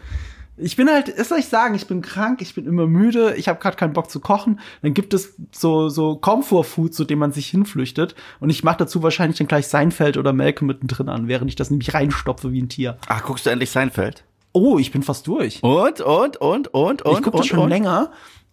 Ich 0.60 0.76
bin 0.76 0.88
halt, 0.90 1.12
was 1.16 1.28
soll 1.28 1.38
ich 1.38 1.46
sagen, 1.46 1.74
ich 1.74 1.86
bin 1.86 2.02
krank, 2.02 2.40
ich 2.42 2.54
bin 2.54 2.66
immer 2.66 2.86
müde, 2.86 3.34
ich 3.36 3.48
habe 3.48 3.60
gerade 3.60 3.76
keinen 3.76 3.92
Bock 3.92 4.10
zu 4.10 4.18
kochen. 4.20 4.60
Dann 4.82 4.92
gibt 4.94 5.14
es 5.14 5.34
so 5.52 5.88
so 5.88 6.16
Comfort 6.16 6.64
Food, 6.64 6.94
zu 6.94 7.04
dem 7.04 7.18
man 7.20 7.32
sich 7.32 7.46
hinflüchtet 7.48 8.14
und 8.40 8.50
ich 8.50 8.64
mache 8.64 8.78
dazu 8.78 9.02
wahrscheinlich 9.02 9.38
dann 9.38 9.46
gleich 9.46 9.68
Seinfeld 9.68 10.16
oder 10.16 10.32
Melke 10.32 10.64
mittendrin 10.64 11.08
an, 11.08 11.28
während 11.28 11.48
ich 11.50 11.56
das 11.56 11.70
nämlich 11.70 11.94
reinstopfe 11.94 12.52
wie 12.52 12.60
ein 12.62 12.68
Tier. 12.68 12.98
ach, 13.08 13.22
guckst 13.22 13.46
du 13.46 13.50
endlich 13.50 13.70
Seinfeld? 13.70 14.24
Oh, 14.52 14.78
ich 14.78 14.90
bin 14.90 15.02
fast 15.02 15.26
durch. 15.26 15.62
Und, 15.62 16.00
und, 16.00 16.36
und, 16.38 16.68
und, 16.74 17.02
und. 17.02 17.16
ich 17.18 17.22
gucke 17.22 17.36
das 17.36 17.46
schon 17.46 17.58
und. 17.60 17.68
länger. 17.68 18.10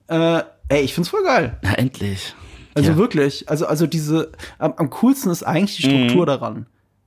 Äh, 0.08 0.42
ey, 0.70 0.82
ich 0.84 0.94
find's 0.94 1.10
voll 1.10 1.24
geil. 1.24 1.58
Na, 1.64 1.74
endlich. 1.74 2.36
Also 2.76 2.92
Ja. 2.92 2.98
wirklich, 2.98 3.50
also 3.50 3.66
also 3.66 3.88
diese 3.88 4.32
am, 4.60 4.74
am 4.78 4.90
coolsten 4.90 5.32
ist 5.32 5.44
eigentlich 5.44 5.78
die 5.78 5.88
Mhm. 5.88 6.04
Struktur 6.10 6.26
daran. 6.26 6.66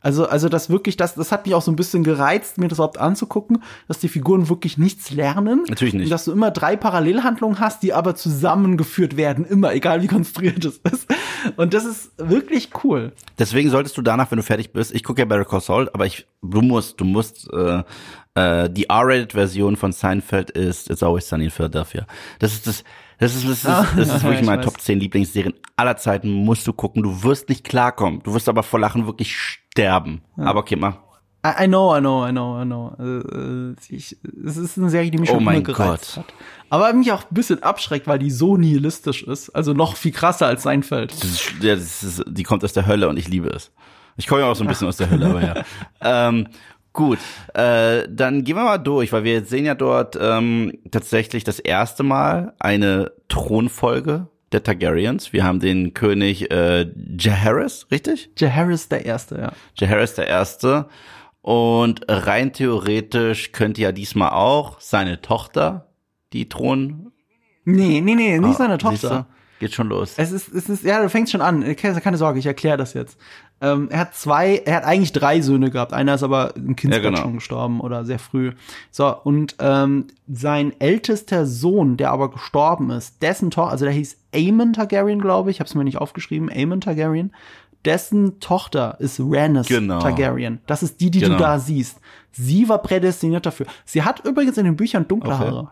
Also 0.08 0.26
also 0.26 0.48
das 0.48 0.70
wirklich 0.70 0.96
das 0.96 1.16
das 1.16 1.32
hat 1.32 1.44
mich 1.44 1.54
auch 1.54 1.60
so 1.60 1.70
ein 1.70 1.76
bisschen 1.76 2.02
gereizt, 2.02 2.56
mir 2.56 2.68
das 2.68 2.78
überhaupt 2.78 2.96
anzugucken, 2.96 3.62
dass 3.88 3.98
die 3.98 4.08
Figuren 4.08 4.48
wirklich 4.48 4.78
nichts 4.78 5.10
lernen. 5.10 5.64
Natürlich 5.68 5.92
nicht. 5.92 6.04
Und 6.04 6.10
dass 6.10 6.24
du 6.24 6.32
immer 6.32 6.50
drei 6.50 6.76
Parallelhandlungen 6.76 7.60
hast, 7.60 7.82
die 7.82 7.92
aber 7.92 8.14
zusammengeführt 8.14 9.18
werden, 9.18 9.44
immer 9.44 9.74
egal 9.74 10.00
wie 10.00 10.06
konstruiert 10.06 10.64
es 10.64 10.78
ist. 10.78 11.08
Und 11.56 11.74
das 11.74 11.84
ist 11.84 12.12
wirklich 12.16 12.70
cool. 12.84 13.12
Deswegen 13.38 13.68
solltest 13.68 13.98
du 13.98 14.02
danach, 14.02 14.30
wenn 14.30 14.38
du 14.38 14.42
fertig 14.42 14.72
bist, 14.72 14.94
ich 14.94 15.04
gucke 15.04 15.20
ja 15.20 15.26
Better 15.26 15.44
Call 15.44 15.60
Saul, 15.60 15.90
aber 15.92 16.06
ich, 16.06 16.26
du 16.40 16.62
musst, 16.62 16.98
du 16.98 17.04
musst, 17.04 17.46
äh, 17.52 17.82
äh, 18.34 18.70
die 18.70 18.88
R-Rated-Version 18.88 19.76
von 19.76 19.92
Seinfeld 19.92 20.50
ist 20.52 20.88
It's 20.88 21.02
Always 21.02 21.28
Sunny 21.28 21.44
in 21.44 21.50
Philadelphia. 21.50 22.06
Das 22.38 22.54
ist 22.54 22.66
das, 22.66 22.82
das 23.18 23.34
ist, 23.34 23.44
das 23.44 23.58
ist, 23.58 23.66
Ah, 23.66 23.86
das 23.96 24.08
ist 24.08 24.22
wirklich 24.22 24.40
ich 24.40 24.46
meine. 24.46 24.62
Top 24.62 24.80
10 24.80 25.00
Lieblingsserien 25.00 25.54
aller 25.76 25.96
Zeiten, 25.96 26.30
musst 26.30 26.66
du 26.66 26.72
gucken. 26.72 27.02
Du 27.02 27.22
wirst 27.22 27.48
nicht 27.48 27.64
klarkommen. 27.64 28.22
Du 28.22 28.34
wirst 28.34 28.48
aber 28.48 28.62
vor 28.62 28.80
Lachen 28.80 29.06
wirklich 29.06 29.36
sterben. 29.78 30.20
Aber 30.36 30.60
okay, 30.60 30.76
mach. 30.76 30.96
I, 31.46 31.64
I 31.64 31.66
know, 31.68 31.96
I 31.96 32.00
know, 32.00 32.26
I 32.26 32.32
know, 32.32 32.60
I 32.60 32.64
know. 32.64 32.92
Äh, 32.98 33.70
äh, 33.70 33.74
ich, 33.90 34.16
es 34.44 34.56
ist 34.56 34.76
eine 34.76 34.90
Serie, 34.90 35.10
die 35.12 35.18
mich 35.18 35.30
Oh 35.30 35.34
schon 35.34 35.44
mein 35.44 35.56
immer 35.58 35.64
gereizt 35.64 36.16
Gott. 36.16 36.24
hat. 36.24 36.34
Aber 36.68 36.92
mich 36.92 37.12
auch 37.12 37.22
ein 37.22 37.34
bisschen 37.34 37.62
abschreckt, 37.62 38.08
weil 38.08 38.18
die 38.18 38.30
so 38.32 38.56
nihilistisch 38.56 39.22
ist. 39.22 39.50
Also 39.50 39.72
noch 39.72 39.94
viel 39.96 40.10
krasser 40.12 40.46
als 40.46 40.64
Seinfeld. 40.64 41.12
Das 41.12 41.24
ist, 41.24 41.52
ja, 41.62 41.76
das 41.76 42.02
ist, 42.02 42.24
die 42.26 42.42
kommt 42.42 42.64
aus 42.64 42.72
der 42.72 42.86
Hölle 42.86 43.08
und 43.08 43.18
ich 43.18 43.28
liebe 43.28 43.48
es. 43.50 43.70
Ich 44.16 44.26
komme 44.26 44.40
ja 44.40 44.48
auch 44.50 44.56
so 44.56 44.64
ein 44.64 44.68
bisschen 44.68 44.88
aus 44.88 44.96
der 44.96 45.10
Hölle, 45.10 45.26
aber 45.26 45.42
ja. 45.42 45.54
Ähm, 46.28 46.48
gut, 46.92 47.18
äh, 47.54 48.08
dann 48.10 48.42
gehen 48.42 48.56
wir 48.56 48.64
mal 48.64 48.78
durch, 48.78 49.12
weil 49.12 49.22
wir 49.22 49.44
sehen 49.44 49.64
ja 49.64 49.76
dort 49.76 50.18
ähm, 50.20 50.72
tatsächlich 50.90 51.44
das 51.44 51.60
erste 51.60 52.02
Mal 52.02 52.54
eine 52.58 53.12
Thronfolge 53.28 54.26
der 54.52 54.62
Targaryens. 54.62 55.32
Wir 55.32 55.44
haben 55.44 55.60
den 55.60 55.94
König 55.94 56.50
äh, 56.50 56.86
Jaehaerys, 57.18 57.86
richtig? 57.90 58.30
Jaehaerys 58.36 58.88
der 58.88 59.04
Erste, 59.04 59.36
ja. 59.36 59.52
Jaehaerys 59.76 60.14
der 60.14 60.26
Erste. 60.26 60.88
Und 61.40 62.02
rein 62.08 62.52
theoretisch 62.52 63.52
könnte 63.52 63.80
ja 63.80 63.92
diesmal 63.92 64.30
auch 64.30 64.80
seine 64.80 65.20
Tochter 65.20 65.88
die 66.32 66.48
Thron. 66.48 67.12
Nee, 67.64 68.00
nee, 68.00 68.14
nee, 68.14 68.38
nicht 68.38 68.54
Ah, 68.54 68.54
seine 68.54 68.78
Tochter. 68.78 69.26
Geht 69.60 69.74
schon 69.74 69.88
los. 69.88 70.14
Es 70.16 70.30
ist, 70.30 70.48
es 70.54 70.68
ist, 70.68 70.84
ja, 70.84 71.02
du 71.02 71.08
fängst 71.10 71.32
schon 71.32 71.40
an. 71.40 71.74
Keine 71.76 72.16
Sorge, 72.16 72.38
ich 72.38 72.46
erkläre 72.46 72.76
das 72.76 72.94
jetzt. 72.94 73.18
Ähm, 73.60 73.88
er 73.90 73.98
hat 74.00 74.14
zwei, 74.14 74.62
er 74.64 74.76
hat 74.76 74.84
eigentlich 74.84 75.12
drei 75.12 75.40
Söhne 75.40 75.70
gehabt. 75.70 75.92
Einer 75.92 76.14
ist 76.14 76.22
aber 76.22 76.54
im 76.54 76.76
Kindsbett 76.76 77.02
Ja, 77.04 77.10
genau. 77.10 77.22
schon 77.22 77.34
gestorben 77.34 77.80
oder 77.80 78.04
sehr 78.04 78.20
früh. 78.20 78.52
So, 78.92 79.12
und 79.24 79.56
ähm, 79.58 80.06
sein 80.28 80.72
ältester 80.78 81.44
Sohn, 81.44 81.96
der 81.96 82.12
aber 82.12 82.30
gestorben 82.30 82.90
ist, 82.90 83.20
dessen 83.22 83.50
Tochter, 83.50 83.72
also 83.72 83.84
der 83.84 83.94
hieß 83.94 84.16
Aemon 84.32 84.74
Targaryen, 84.74 85.20
glaube 85.20 85.50
ich, 85.50 85.60
es 85.60 85.74
mir 85.74 85.82
nicht 85.84 85.98
aufgeschrieben, 85.98 86.48
Aemon 86.50 86.80
Targaryen, 86.80 87.32
dessen 87.84 88.38
Tochter 88.40 88.96
ist 89.00 89.18
Rhaenys 89.20 89.66
Genau. 89.66 89.98
Targaryen. 90.00 90.60
Das 90.66 90.82
ist 90.84 91.00
die, 91.00 91.10
die 91.10 91.20
Genau. 91.20 91.36
du 91.36 91.42
da 91.42 91.58
siehst. 91.58 91.98
Sie 92.30 92.68
war 92.68 92.78
prädestiniert 92.78 93.44
dafür. 93.46 93.66
Sie 93.84 94.02
hat 94.02 94.24
übrigens 94.24 94.56
in 94.58 94.66
den 94.66 94.76
Büchern 94.76 95.08
dunkle 95.08 95.32
Okay. 95.34 95.44
Haare, 95.46 95.70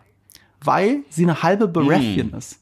weil 0.65 0.99
sie 1.11 1.23
eine 1.25 1.43
halbe 1.45 1.69
Baratheon 1.69 2.33
ist. 2.33 2.59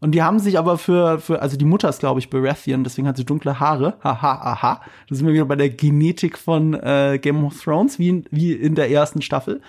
Und 0.00 0.12
die 0.12 0.22
haben 0.22 0.38
sich 0.38 0.58
aber 0.58 0.78
für, 0.78 1.18
für 1.18 1.42
also 1.42 1.56
die 1.56 1.66
Mutter 1.66 1.88
ist, 1.88 2.00
glaube 2.00 2.20
ich, 2.20 2.30
Baratheon, 2.30 2.84
deswegen 2.84 3.06
hat 3.06 3.18
sie 3.18 3.24
dunkle 3.24 3.60
Haare. 3.60 3.98
Haha, 4.02 4.40
aha. 4.42 4.80
Da 5.08 5.14
sind 5.14 5.26
wir 5.26 5.34
wieder 5.34 5.44
bei 5.44 5.56
der 5.56 5.68
Genetik 5.68 6.38
von 6.38 6.74
äh, 6.74 7.18
Game 7.20 7.44
of 7.44 7.62
Thrones, 7.62 7.98
wie 7.98 8.08
in, 8.08 8.24
wie 8.30 8.52
in 8.52 8.74
der 8.74 8.90
ersten 8.90 9.20
Staffel. 9.20 9.60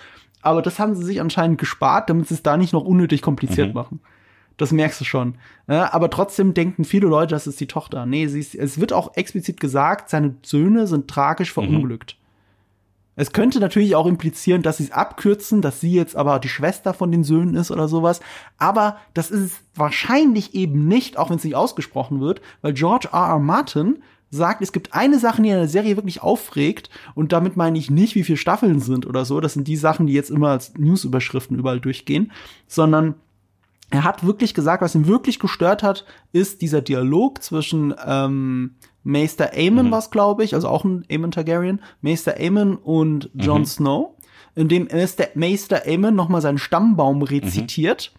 Aber 0.42 0.62
das 0.62 0.80
haben 0.80 0.96
sie 0.96 1.04
sich 1.04 1.22
anscheinend 1.22 1.60
gespart, 1.60 2.10
damit 2.10 2.28
sie 2.28 2.34
es 2.34 2.44
da 2.44 2.58
nicht 2.58 2.74
noch 2.74 2.84
unnötig 2.84 3.22
kompliziert 3.22 3.74
machen. 3.76 4.00
Das 4.58 4.72
merkst 4.72 5.02
du 5.02 5.06
schon. 5.06 5.36
Ja, 5.68 5.94
aber 5.94 6.10
trotzdem 6.10 6.54
denken 6.54 6.84
viele 6.84 7.08
Leute, 7.08 7.34
das 7.36 7.48
ist 7.48 7.60
die 7.60 7.68
Tochter. 7.68 8.06
Nee, 8.06 8.28
sie 8.28 8.40
ist, 8.40 8.56
es 8.56 8.80
wird 8.80 8.94
auch 8.94 9.16
explizit 9.16 9.60
gesagt, 9.60 10.10
seine 10.10 10.36
Söhne 10.44 10.88
sind 10.88 11.08
tragisch 11.08 11.52
verunglückt. 11.52 12.18
Es 13.16 13.34
könnte 13.34 13.60
natürlich 13.60 13.96
auch 13.96 14.06
implizieren, 14.06 14.62
dass 14.62 14.78
sie 14.78 14.86
es 14.86 14.92
abkürzen, 14.92 15.62
dass 15.62 15.82
sie 15.82 15.94
jetzt 15.94 16.16
aber 16.16 16.40
die 16.40 16.50
Schwester 16.50 16.94
von 16.94 17.12
den 17.12 17.24
Söhnen 17.24 17.56
ist 17.56 17.70
oder 17.70 17.88
sowas. 17.88 18.22
Aber 18.58 18.98
das 19.14 19.32
ist 19.32 19.42
es 19.42 19.60
wahrscheinlich 19.76 20.56
eben 20.56 20.88
nicht, 20.88 21.18
auch 21.18 21.30
wenn 21.30 21.38
es 21.38 21.44
nicht 21.44 21.56
ausgesprochen 21.56 22.22
wird, 22.22 22.42
weil 22.62 22.74
George 22.74 23.10
R. 23.12 23.28
R. 23.28 23.40
Martin 23.40 24.02
sagt, 24.30 24.62
es 24.62 24.72
gibt 24.72 24.94
eine 24.94 25.20
Sache, 25.20 25.42
die 25.42 25.50
in 25.50 25.56
der 25.56 25.68
Serie 25.68 25.98
wirklich 25.98 26.22
aufregt, 26.22 26.90
und 27.16 27.34
damit 27.34 27.58
meine 27.58 27.78
ich 27.78 27.92
nicht, 27.92 28.16
wie 28.16 28.24
viele 28.24 28.38
Staffeln 28.38 28.80
sind 28.80 29.06
oder 29.06 29.26
so. 29.26 29.42
Das 29.42 29.54
sind 29.54 29.68
die 29.68 29.76
Sachen, 29.76 30.08
die 30.08 30.14
jetzt 30.14 30.32
immer 30.32 30.50
als 30.50 30.74
Newsüberschriften 30.78 31.60
überall 31.60 31.82
durchgehen, 31.82 32.32
sondern 32.66 33.16
er 33.90 34.06
hat 34.06 34.26
wirklich 34.26 34.54
gesagt, 34.54 34.82
was 34.82 34.96
ihn 34.96 35.06
wirklich 35.06 35.38
gestört 35.38 35.84
hat, 35.84 36.06
ist 36.32 36.62
dieser 36.62 36.82
Dialog 36.82 37.44
zwischen 37.44 37.94
ähm, 38.06 38.76
Maester 39.04 39.52
Aemon, 39.54 39.92
was 39.92 40.12
glaube 40.12 40.44
ich, 40.44 40.54
also 40.54 40.68
auch 40.68 40.84
ein 40.84 41.06
Aemon 41.10 41.32
Targaryen, 41.32 41.82
Maester 42.02 42.36
Aemon 42.38 42.76
und 42.76 43.30
Jon 43.34 43.66
Snow, 43.66 44.16
in 44.56 44.68
dem 44.68 44.88
Maester, 44.92 45.28
Maester 45.36 45.84
Aemon 45.86 46.16
nochmal 46.16 46.42
seinen 46.42 46.58
Stammbaum 46.58 47.22
rezitiert 47.22 48.14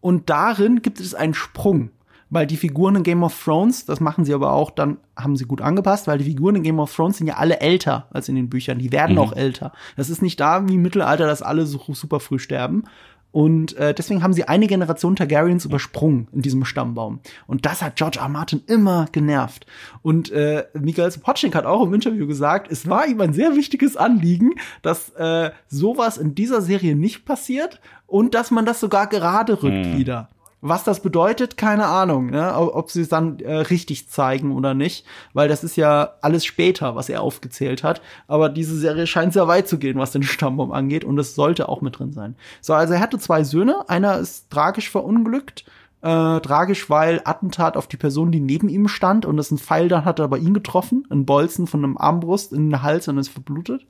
und 0.00 0.30
darin 0.30 0.82
gibt 0.82 1.00
es 1.00 1.14
einen 1.14 1.34
Sprung. 1.34 1.90
Weil 2.34 2.46
die 2.46 2.56
Figuren 2.56 2.96
in 2.96 3.02
Game 3.02 3.22
of 3.24 3.44
Thrones, 3.44 3.84
das 3.84 4.00
machen 4.00 4.24
sie 4.24 4.32
aber 4.32 4.52
auch, 4.52 4.70
dann 4.70 4.96
haben 5.14 5.36
sie 5.36 5.44
gut 5.44 5.60
angepasst, 5.60 6.06
weil 6.06 6.16
die 6.16 6.24
Figuren 6.24 6.56
in 6.56 6.62
Game 6.62 6.80
of 6.80 6.94
Thrones 6.96 7.18
sind 7.18 7.26
ja 7.26 7.36
alle 7.36 7.60
älter 7.60 8.06
als 8.10 8.30
in 8.30 8.36
den 8.36 8.48
Büchern. 8.48 8.78
Die 8.78 8.90
werden 8.90 9.18
auch 9.18 9.36
älter. 9.36 9.72
Das 9.98 10.08
ist 10.08 10.22
nicht 10.22 10.40
da 10.40 10.66
wie 10.66 10.76
im 10.76 10.82
Mittelalter, 10.82 11.26
dass 11.26 11.42
alle 11.42 11.66
so 11.66 11.78
super 11.92 12.20
früh 12.20 12.38
sterben. 12.38 12.84
Und 13.32 13.76
äh, 13.76 13.94
deswegen 13.94 14.22
haben 14.22 14.34
sie 14.34 14.44
eine 14.44 14.66
Generation 14.66 15.16
Targaryens 15.16 15.64
übersprungen 15.64 16.28
in 16.32 16.42
diesem 16.42 16.64
Stammbaum. 16.64 17.20
Und 17.46 17.66
das 17.66 17.82
hat 17.82 17.96
George 17.96 18.18
R. 18.20 18.28
Martin 18.28 18.62
immer 18.66 19.06
genervt. 19.10 19.66
Und 20.02 20.30
äh, 20.30 20.66
Michael 20.74 21.10
Sapochnik 21.10 21.54
hat 21.54 21.64
auch 21.64 21.84
im 21.84 21.94
Interview 21.94 22.26
gesagt, 22.26 22.70
es 22.70 22.88
war 22.88 23.06
ihm 23.06 23.20
ein 23.20 23.32
sehr 23.32 23.56
wichtiges 23.56 23.96
Anliegen, 23.96 24.52
dass 24.82 25.10
äh, 25.10 25.50
sowas 25.66 26.18
in 26.18 26.34
dieser 26.34 26.60
Serie 26.60 26.94
nicht 26.94 27.24
passiert 27.24 27.80
und 28.06 28.34
dass 28.34 28.50
man 28.50 28.66
das 28.66 28.80
sogar 28.80 29.06
gerade 29.06 29.62
rückt 29.62 29.96
wieder. 29.96 30.28
Was 30.64 30.84
das 30.84 31.00
bedeutet, 31.00 31.56
keine 31.56 31.86
Ahnung, 31.86 32.26
ne? 32.26 32.54
ob 32.56 32.88
sie 32.92 33.00
es 33.00 33.08
dann 33.08 33.40
äh, 33.40 33.52
richtig 33.52 34.08
zeigen 34.08 34.54
oder 34.54 34.74
nicht, 34.74 35.04
weil 35.32 35.48
das 35.48 35.64
ist 35.64 35.74
ja 35.74 36.14
alles 36.20 36.44
später, 36.44 36.94
was 36.94 37.08
er 37.08 37.20
aufgezählt 37.20 37.82
hat. 37.82 38.00
Aber 38.28 38.48
diese 38.48 38.78
Serie 38.78 39.08
scheint 39.08 39.32
sehr 39.32 39.48
weit 39.48 39.66
zu 39.66 39.76
gehen, 39.78 39.98
was 39.98 40.12
den 40.12 40.22
Stammbaum 40.22 40.70
angeht, 40.70 41.04
und 41.04 41.18
es 41.18 41.34
sollte 41.34 41.68
auch 41.68 41.80
mit 41.80 41.98
drin 41.98 42.12
sein. 42.12 42.36
So, 42.60 42.74
also 42.74 42.94
er 42.94 43.00
hatte 43.00 43.18
zwei 43.18 43.42
Söhne, 43.42 43.88
einer 43.88 44.18
ist 44.18 44.50
tragisch 44.50 44.88
verunglückt, 44.88 45.64
äh, 46.00 46.38
tragisch, 46.38 46.88
weil 46.88 47.20
Attentat 47.24 47.76
auf 47.76 47.88
die 47.88 47.96
Person, 47.96 48.30
die 48.30 48.38
neben 48.38 48.68
ihm 48.68 48.86
stand, 48.86 49.26
und 49.26 49.38
das 49.38 49.50
ein 49.50 49.58
Pfeil 49.58 49.88
dann 49.88 50.04
hat 50.04 50.20
er 50.20 50.28
bei 50.28 50.38
ihn 50.38 50.54
getroffen, 50.54 51.08
ein 51.10 51.26
Bolzen 51.26 51.66
von 51.66 51.82
einem 51.82 51.98
Armbrust 51.98 52.52
in 52.52 52.70
den 52.70 52.82
Hals 52.82 53.08
und 53.08 53.18
ist 53.18 53.30
verblutet. 53.30 53.84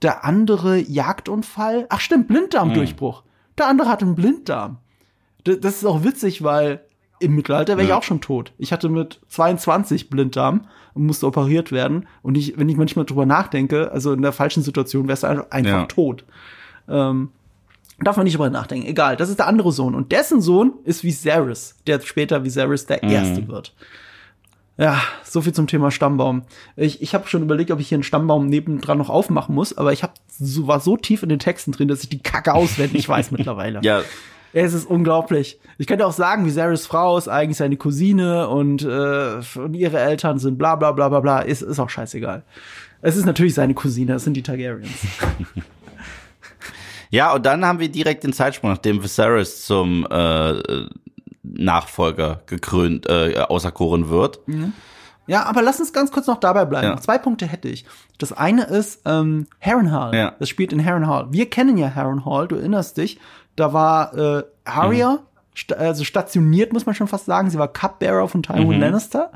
Der 0.00 0.24
andere 0.24 0.78
Jagdunfall, 0.78 1.84
ach 1.90 2.00
stimmt, 2.00 2.28
Blinddarmdurchbruch. 2.28 3.22
Der 3.58 3.66
andere 3.68 3.90
hatte 3.90 4.06
einen 4.06 4.14
Blinddarm. 4.14 4.78
Das 5.46 5.76
ist 5.76 5.84
auch 5.84 6.04
witzig, 6.04 6.42
weil 6.42 6.80
im 7.18 7.34
Mittelalter 7.34 7.76
wäre 7.76 7.84
ich 7.84 7.88
Ja. 7.90 7.96
auch 7.98 8.02
schon 8.02 8.20
tot. 8.20 8.52
Ich 8.58 8.72
hatte 8.72 8.88
mit 8.88 9.20
22 9.28 10.10
Blinddarm 10.10 10.66
und 10.94 11.06
musste 11.06 11.26
operiert 11.26 11.72
werden. 11.72 12.06
Und 12.22 12.36
ich, 12.36 12.58
wenn 12.58 12.68
ich 12.68 12.76
manchmal 12.76 13.04
drüber 13.06 13.24
nachdenke, 13.26 13.90
also 13.92 14.12
in 14.12 14.22
der 14.22 14.32
falschen 14.32 14.62
Situation 14.62 15.08
wärst 15.08 15.22
du 15.22 15.28
einfach, 15.28 15.50
einfach 15.50 15.70
Ja. 15.70 15.84
tot. 15.86 16.24
Ähm, 16.88 17.30
darf 18.00 18.16
man 18.18 18.24
nicht 18.24 18.34
drüber 18.34 18.50
nachdenken. 18.50 18.86
Egal, 18.86 19.16
das 19.16 19.30
ist 19.30 19.38
der 19.38 19.46
andere 19.46 19.72
Sohn. 19.72 19.94
Und 19.94 20.12
dessen 20.12 20.42
Sohn 20.42 20.74
ist 20.84 21.04
Viserys, 21.04 21.76
der 21.86 22.00
später 22.00 22.44
Viserys 22.44 22.84
der 22.86 23.02
Erste 23.02 23.48
wird. 23.48 23.74
Ja, 24.78 25.00
so 25.24 25.40
viel 25.40 25.54
zum 25.54 25.66
Thema 25.66 25.90
Stammbaum. 25.90 26.42
Ich, 26.76 27.00
ich 27.00 27.14
habe 27.14 27.26
schon 27.28 27.40
überlegt, 27.40 27.70
ob 27.70 27.80
ich 27.80 27.88
hier 27.88 27.96
einen 27.96 28.02
Stammbaum 28.02 28.46
nebendran 28.48 28.98
noch 28.98 29.08
aufmachen 29.08 29.54
muss, 29.54 29.76
aber 29.78 29.94
ich 29.94 30.02
hab, 30.02 30.12
so, 30.28 30.66
war 30.66 30.80
so 30.80 30.98
tief 30.98 31.22
in 31.22 31.30
den 31.30 31.38
Texten 31.38 31.72
drin, 31.72 31.88
dass 31.88 32.02
ich 32.02 32.10
die 32.10 32.18
Kacke 32.18 32.52
auswendig 32.52 33.08
weiß 33.08 33.30
mittlerweile. 33.30 33.80
Ja, 33.82 34.02
Es 34.64 34.72
ist 34.72 34.86
unglaublich. 34.86 35.58
Ich 35.76 35.86
könnte 35.86 36.06
auch 36.06 36.14
sagen, 36.14 36.46
Viserys 36.46 36.86
Frau 36.86 37.18
ist 37.18 37.28
eigentlich 37.28 37.58
seine 37.58 37.76
Cousine 37.76 38.48
und, 38.48 38.82
äh, 38.82 39.40
und 39.58 39.74
ihre 39.74 40.00
Eltern 40.00 40.38
sind 40.38 40.56
bla 40.56 40.76
bla 40.76 40.92
bla 40.92 41.10
bla 41.10 41.20
bla. 41.20 41.40
Ist, 41.40 41.60
ist 41.60 41.78
auch 41.78 41.90
scheißegal. 41.90 42.42
Es 43.02 43.16
ist 43.16 43.26
natürlich 43.26 43.52
seine 43.52 43.74
Cousine, 43.74 44.14
es 44.14 44.24
sind 44.24 44.34
die 44.34 44.42
Targaryens. 44.42 44.90
Ja, 47.08 47.32
und 47.34 47.46
dann 47.46 47.64
haben 47.64 47.78
wir 47.78 47.88
direkt 47.88 48.24
den 48.24 48.32
Zeitsprung, 48.32 48.70
nachdem 48.70 49.00
Viserys 49.00 49.64
zum 49.64 50.04
äh, 50.10 50.54
Nachfolger 51.44 52.42
gekrönt, 52.46 53.06
äh, 53.08 53.38
auserkoren 53.48 54.08
wird. 54.08 54.40
Ja, 55.26 55.44
aber 55.44 55.62
lass 55.62 55.80
uns 55.80 55.92
ganz 55.92 56.12
kurz 56.12 56.26
noch 56.26 56.38
dabei 56.38 56.64
bleiben. 56.64 56.88
Ja. 56.88 56.96
Zwei 56.96 57.18
Punkte 57.18 57.46
hätte 57.46 57.68
ich. 57.68 57.84
Das 58.18 58.32
eine 58.32 58.64
ist 58.64 59.02
ähm, 59.04 59.46
Harrenhal. 59.60 60.14
Ja. 60.14 60.34
Das 60.38 60.48
spielt 60.48 60.72
in 60.72 60.84
Harrenhal. 60.84 61.26
Wir 61.30 61.50
kennen 61.50 61.76
ja 61.76 61.94
Harrenhal, 61.94 62.48
du 62.48 62.56
erinnerst 62.56 62.96
dich. 62.96 63.18
Da 63.56 63.72
war 63.72 64.16
äh, 64.16 64.44
Arya, 64.64 65.20
sta 65.54 65.76
also 65.76 66.04
stationiert, 66.04 66.72
muss 66.72 66.86
man 66.86 66.94
schon 66.94 67.08
fast 67.08 67.26
sagen. 67.26 67.50
Sie 67.50 67.58
war 67.58 67.68
Cupbearer 67.68 68.28
von 68.28 68.42
Tywin 68.42 68.80
Lannister. 68.80 69.32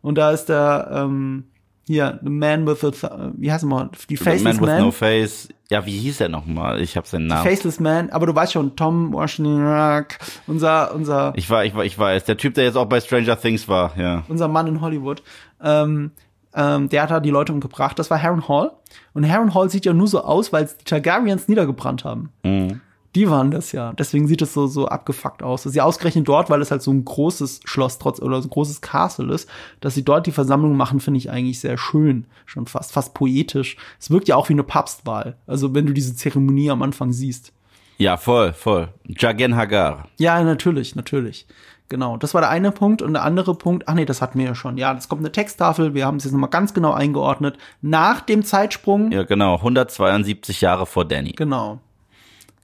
Und 0.00 0.16
da 0.16 0.30
ist 0.30 0.46
der, 0.46 0.90
ähm, 0.92 1.44
Hier, 1.86 2.18
The 2.22 2.30
Man 2.30 2.66
with 2.66 2.80
the, 2.80 2.90
Th 2.90 3.10
wie 3.36 3.52
heißt 3.52 3.64
er 3.64 3.66
mal? 3.66 3.90
Die 4.08 4.16
The 4.16 4.24
Faceless 4.24 4.42
Man 4.42 4.60
with 4.60 4.66
Man. 4.66 4.80
No 4.80 4.90
Face. 4.90 5.48
Ja, 5.70 5.84
wie 5.84 5.98
hieß 5.98 6.20
er 6.20 6.28
nochmal? 6.28 6.80
Ich 6.80 6.96
habe 6.96 7.06
seinen 7.06 7.26
Namen. 7.26 7.46
Faceless 7.46 7.80
Man, 7.80 8.10
aber 8.10 8.26
du 8.26 8.34
weißt 8.34 8.52
schon, 8.52 8.74
Tom 8.76 9.12
Washington, 9.12 10.06
unser, 10.46 10.94
unser, 10.94 11.32
Ich 11.36 11.48
war, 11.50 11.64
ich 11.64 11.74
war, 11.74 11.84
ich 11.84 11.98
weiß. 11.98 12.24
Der 12.24 12.36
Typ, 12.36 12.54
der 12.54 12.64
jetzt 12.64 12.76
auch 12.76 12.86
bei 12.86 13.00
Stranger 13.00 13.38
Things 13.38 13.68
war, 13.68 13.92
ja. 13.98 14.24
unser 14.28 14.48
Mann 14.48 14.66
in 14.66 14.80
Hollywood, 14.80 15.22
ähm, 15.62 16.12
ähm, 16.54 16.88
der 16.88 17.02
hat 17.02 17.10
da 17.10 17.20
die 17.20 17.30
Leute 17.30 17.52
umgebracht. 17.52 17.98
Das 17.98 18.10
war 18.10 18.22
Harren 18.22 18.48
Hall. 18.48 18.72
Und 19.12 19.28
Harren 19.28 19.54
Hall 19.54 19.68
sieht 19.70 19.84
ja 19.84 19.92
nur 19.92 20.06
so 20.06 20.22
aus, 20.22 20.52
weil 20.52 20.66
die 20.66 20.84
Targaryens 20.84 21.48
niedergebrannt 21.48 22.04
haben. 22.04 22.30
Mhm. 22.44 22.80
Die 23.14 23.30
waren 23.30 23.50
das 23.50 23.72
ja. 23.72 23.92
Deswegen 23.92 24.26
sieht 24.26 24.42
es 24.42 24.54
so, 24.54 24.66
so 24.66 24.88
abgefuckt 24.88 25.42
aus. 25.42 25.62
Das 25.62 25.70
ist 25.70 25.76
ja 25.76 25.84
ausgerechnet 25.84 26.26
dort, 26.26 26.50
weil 26.50 26.60
es 26.60 26.70
halt 26.70 26.82
so 26.82 26.90
ein 26.90 27.04
großes 27.04 27.60
Schloss 27.64 27.98
trotz 27.98 28.20
oder 28.20 28.42
so 28.42 28.48
ein 28.48 28.50
großes 28.50 28.80
Castle 28.80 29.32
ist, 29.32 29.48
dass 29.80 29.94
sie 29.94 30.04
dort 30.04 30.26
die 30.26 30.32
Versammlung 30.32 30.76
machen, 30.76 31.00
finde 31.00 31.18
ich 31.18 31.30
eigentlich 31.30 31.60
sehr 31.60 31.78
schön. 31.78 32.26
Schon 32.44 32.66
fast, 32.66 32.92
fast 32.92 33.14
poetisch. 33.14 33.76
Es 34.00 34.10
wirkt 34.10 34.28
ja 34.28 34.36
auch 34.36 34.48
wie 34.48 34.54
eine 34.54 34.64
Papstwahl. 34.64 35.36
Also 35.46 35.74
wenn 35.74 35.86
du 35.86 35.92
diese 35.92 36.16
Zeremonie 36.16 36.70
am 36.70 36.82
Anfang 36.82 37.12
siehst. 37.12 37.52
Ja, 37.98 38.16
voll, 38.16 38.52
voll. 38.52 38.88
Jagen 39.06 39.54
Hagar. 39.54 40.08
Ja, 40.18 40.42
natürlich, 40.42 40.96
natürlich. 40.96 41.46
Genau, 41.88 42.16
das 42.16 42.34
war 42.34 42.40
der 42.40 42.50
eine 42.50 42.72
Punkt. 42.72 43.02
Und 43.02 43.12
der 43.12 43.22
andere 43.22 43.54
Punkt, 43.54 43.86
ach 43.86 43.94
nee, 43.94 44.06
das 44.06 44.20
hatten 44.22 44.38
wir 44.38 44.46
ja 44.46 44.54
schon. 44.54 44.78
Ja, 44.78 44.92
es 44.94 45.08
kommt 45.08 45.20
eine 45.20 45.30
Texttafel, 45.30 45.94
wir 45.94 46.06
haben 46.06 46.16
es 46.16 46.24
jetzt 46.24 46.32
nochmal 46.32 46.50
ganz 46.50 46.74
genau 46.74 46.92
eingeordnet. 46.92 47.58
Nach 47.82 48.20
dem 48.20 48.42
Zeitsprung. 48.44 49.12
Ja, 49.12 49.22
genau. 49.22 49.56
172 49.56 50.60
Jahre 50.60 50.86
vor 50.86 51.04
Danny. 51.04 51.32
Genau. 51.32 51.80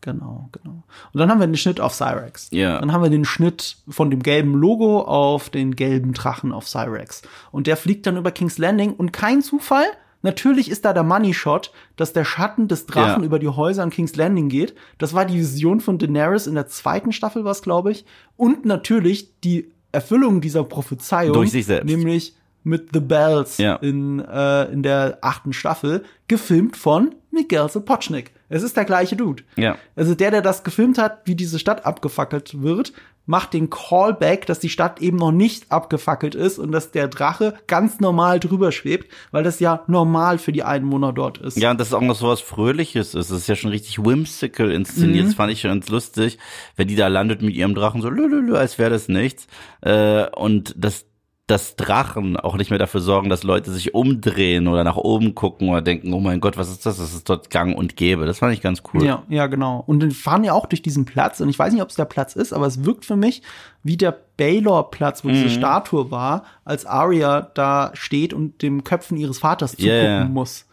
Genau, 0.03 0.49
genau. 0.53 0.83
Und 1.13 1.19
dann 1.19 1.31
haben 1.31 1.41
wir 1.41 1.47
den 1.47 1.57
Schnitt 1.57 1.81
auf 1.81 1.95
Cyrex. 1.95 2.49
Ja. 2.53 2.79
Dann 2.81 2.93
haben 2.93 3.03
wir 3.03 3.11
den 3.11 3.25
Schnitt 3.25 3.77
von 3.89 4.11
dem 4.11 4.23
gelben 4.23 4.55
Logo 4.55 5.03
auf 5.03 5.51
den 5.51 5.77
gelben 5.77 6.15
Drachen 6.15 6.53
auf 6.53 6.67
Cyrex. 6.69 7.23
Und 7.53 7.67
der 7.67 7.77
fliegt 7.77 8.07
dann 8.07 8.17
über 8.17 8.31
King's 8.31 8.59
Landing 8.59 8.95
und 8.95 9.13
kein 9.13 9.43
Zufall. 9.43 9.85
Natürlich 10.23 10.71
ist 10.71 10.85
da 10.85 10.93
der 10.93 11.03
Money 11.03 11.33
Shot, 11.33 11.73
dass 11.97 12.13
der 12.13 12.25
Schatten 12.25 12.69
des 12.69 12.87
Drachen 12.87 13.23
Ja. 13.23 13.27
über 13.27 13.39
die 13.39 13.49
Häuser 13.49 13.83
an 13.83 13.91
King's 13.91 14.17
Landing 14.17 14.49
geht. 14.49 14.75
Das 14.99 15.15
war 15.15 15.25
die 15.25 15.39
Vision 15.39 15.81
von 15.81 15.99
Daenerys 15.99 16.47
in 16.47 16.55
der 16.55 16.67
zweiten 16.67 17.13
Staffel, 17.13 17.45
was 17.45 17.63
glaube 17.63 17.91
ich. 17.91 18.05
Und 18.37 18.65
natürlich 18.67 19.41
die 19.41 19.71
Erfüllung 19.93 20.41
dieser 20.41 20.63
Prophezeiung. 20.65 21.33
Durch 21.33 21.51
sich 21.51 21.67
selbst. 21.67 21.87
Nämlich 21.87 22.35
mit 22.63 22.91
The 22.93 23.01
Bells 23.01 23.59
Ja. 23.59 23.77
in, 23.77 24.21
äh, 24.21 24.65
in 24.73 24.83
der 24.83 25.19
achten 25.23 25.53
Staffel, 25.53 26.05
gefilmt 26.29 26.77
von 26.77 27.15
Miguel 27.31 27.69
Sapochnik. 27.69 28.33
Es 28.49 28.63
ist 28.63 28.77
der 28.77 28.85
gleiche 28.85 29.17
Dude. 29.17 29.45
Ja. 29.57 29.77
Also 29.97 30.15
der, 30.15 30.31
der 30.31 30.43
das 30.43 30.65
gefilmt 30.65 30.99
hat, 30.99 31.21
wie 31.25 31.37
diese 31.37 31.59
Stadt 31.59 31.87
abgefackelt 31.87 32.63
wird, 32.63 32.93
macht 33.27 33.53
den 33.53 33.71
Callback, 33.71 34.47
dass 34.47 34.59
die 34.59 34.69
Stadt 34.69 35.01
eben 35.01 35.17
noch 35.17 35.31
nicht 35.31 35.71
abgefackelt 35.71 36.35
ist 36.35 36.59
und 36.59 36.73
dass 36.73 36.91
der 36.91 37.07
Drache 37.07 37.55
ganz 37.69 38.01
normal 38.01 38.41
drüber 38.41 38.73
schwebt, 38.73 39.13
weil 39.31 39.45
das 39.45 39.61
ja 39.61 39.85
normal 39.87 40.39
für 40.39 40.51
die 40.51 40.65
Einwohner 40.65 41.13
dort 41.13 41.39
ist. 41.39 41.57
Ja, 41.57 41.71
und 41.71 41.79
das 41.79 41.89
ist 41.89 41.95
auch 41.95 42.01
noch 42.01 42.17
so 42.17 42.27
was 42.27 42.41
Fröhliches 42.41 43.15
ist. 43.15 43.31
Das 43.31 43.39
ist 43.39 43.47
ja 43.47 43.55
schon 43.55 43.71
richtig 43.71 44.03
whimsical 44.05 44.73
inszeniert. 44.73 45.25
Mhm. 45.27 45.29
Das 45.29 45.35
fand 45.37 45.53
ich 45.53 45.61
schon 45.61 45.71
ganz 45.71 45.89
lustig, 45.89 46.39
wenn 46.75 46.89
die 46.89 46.97
da 46.97 47.07
landet 47.07 47.41
mit 47.41 47.55
ihrem 47.55 47.77
Drachen 47.77 48.03
so 48.03 48.09
lülülü, 48.11 48.57
als 48.57 48.79
wäre 48.79 48.91
das 48.91 49.07
nichts. 49.07 49.47
Äh, 49.83 50.27
und 50.31 50.75
das 50.77 51.07
dass 51.51 51.75
Drachen 51.75 52.37
auch 52.37 52.57
nicht 52.57 52.71
mehr 52.71 52.79
dafür 52.79 53.01
sorgen, 53.01 53.29
dass 53.29 53.43
Leute 53.43 53.73
sich 53.73 53.95
umdrehen 53.95 54.69
oder 54.69 54.85
nach 54.85 54.97
oben 54.97 55.35
gucken 55.35 55.69
oder 55.69 55.83
denken, 55.83 56.13
oh 56.13 56.21
mein 56.21 56.41
Gott, 56.41 56.57
was 56.57 56.71
ist 56.71 56.87
das? 56.87 56.99
Das 56.99 57.13
ist 57.13 57.29
dort 57.29 57.51
gang 57.51 57.77
und 57.77 57.97
gäbe. 57.97 58.25
Das 58.25 58.39
fand 58.39 58.53
ich 58.55 58.61
ganz 58.61 58.83
cool. 58.95 59.05
Ja, 59.05 59.25
ja, 59.29 59.49
genau. 59.49 59.83
Und 59.87 60.01
die 60.01 60.11
fahren 60.11 60.45
ja 60.45 60.53
auch 60.53 60.67
durch 60.67 60.83
diesen 60.83 61.05
Platz. 61.05 61.41
Und 61.41 61.49
ich 61.49 61.59
weiß 61.59 61.73
nicht, 61.73 61.83
ob 61.83 61.89
es 61.89 61.97
der 61.97 62.05
Platz 62.05 62.37
ist, 62.37 62.53
aber 62.53 62.67
es 62.67 62.85
wirkt 62.85 63.05
für 63.05 63.17
mich 63.17 63.43
wie 63.83 63.97
der 63.97 64.17
Baylor-Platz, 64.37 65.25
wo 65.25 65.29
diese 65.29 65.47
Mhm. 65.47 65.51
Statue 65.51 66.11
war, 66.11 66.45
als 66.65 66.87
Arya 66.87 67.51
da 67.55 67.91
steht 67.95 68.33
und 68.33 68.63
dem 68.63 68.85
Köpfen 68.85 69.17
ihres 69.17 69.39
Vaters 69.39 69.73
zugucken 69.73 69.89
ja. 69.89 70.25
muss. 70.27 70.67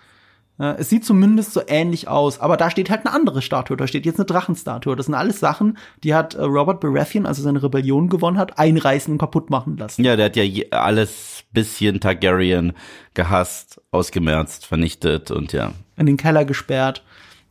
Es 0.60 0.90
sieht 0.90 1.06
zumindest 1.06 1.54
so 1.54 1.62
ähnlich 1.68 2.08
aus, 2.08 2.40
aber 2.40 2.58
da 2.58 2.72
steht 2.72 2.90
halt 2.90 3.06
eine 3.06 3.14
andere 3.14 3.42
Statue. 3.42 3.78
Da 3.78 3.86
steht 3.86 4.06
jetzt 4.06 4.18
eine 4.18 4.26
Drachenstatue. 4.26 4.96
Das 4.96 5.06
sind 5.06 5.16
alles 5.16 5.40
Sachen, 5.40 5.78
die 6.04 6.16
hat 6.16 6.34
äh, 6.34 6.42
Robert 6.42 6.80
Baratheon, 6.80 7.26
als 7.26 7.38
er 7.38 7.44
seine 7.44 7.62
Rebellion 7.62 8.10
gewonnen 8.10 8.38
hat, 8.38 8.58
einreißen 8.58 9.12
und 9.12 9.20
kaputt 9.20 9.50
machen 9.50 9.78
lassen. 9.78 10.04
Ja, 10.04 10.16
der 10.16 10.26
hat 10.26 10.36
ja 10.36 10.44
alles 10.72 11.44
bisschen 11.52 12.00
Targaryen 12.00 12.74
gehasst, 13.14 13.82
ausgemerzt, 13.92 14.66
vernichtet 14.66 15.32
und 15.32 15.54
ja. 15.54 15.74
in 15.96 16.08
den 16.08 16.18
Keller 16.18 16.46
gesperrt. 16.46 17.04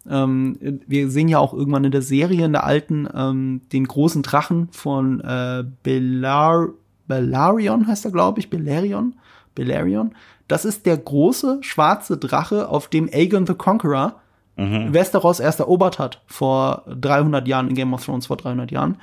Ähm, 0.08 0.80
wir 0.86 1.10
sehen 1.10 1.28
ja 1.28 1.38
auch 1.38 1.52
irgendwann 1.52 1.84
in 1.84 1.90
der 1.90 2.02
Serie, 2.02 2.44
in 2.44 2.52
der 2.52 2.64
alten, 2.64 3.08
ähm, 3.14 3.62
den 3.72 3.86
großen 3.86 4.22
Drachen 4.22 4.68
von 4.70 5.20
äh, 5.20 5.64
Belar 5.82 6.68
Belarion 7.06 7.86
heißt 7.86 8.04
er, 8.04 8.10
glaube 8.10 8.40
ich, 8.40 8.50
Belarion. 8.50 9.14
Belarion. 9.54 10.14
Das 10.48 10.64
ist 10.64 10.86
der 10.86 10.96
große 10.96 11.58
schwarze 11.62 12.16
Drache, 12.18 12.68
auf 12.68 12.88
dem 12.88 13.08
Aegon 13.12 13.46
the 13.46 13.54
Conqueror 13.54 14.20
Westeros 14.56 15.38
erst 15.38 15.60
erobert 15.60 15.98
hat 15.98 16.22
vor 16.26 16.84
300 16.88 17.46
Jahren 17.46 17.68
in 17.68 17.74
Game 17.74 17.92
of 17.92 18.04
Thrones 18.04 18.26
vor 18.26 18.38
300 18.38 18.70
Jahren. 18.70 18.98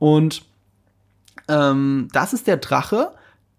Und 0.00 0.42
ähm, 1.48 2.08
das 2.12 2.32
ist 2.32 2.48
der 2.48 2.56
Drache, 2.56 3.12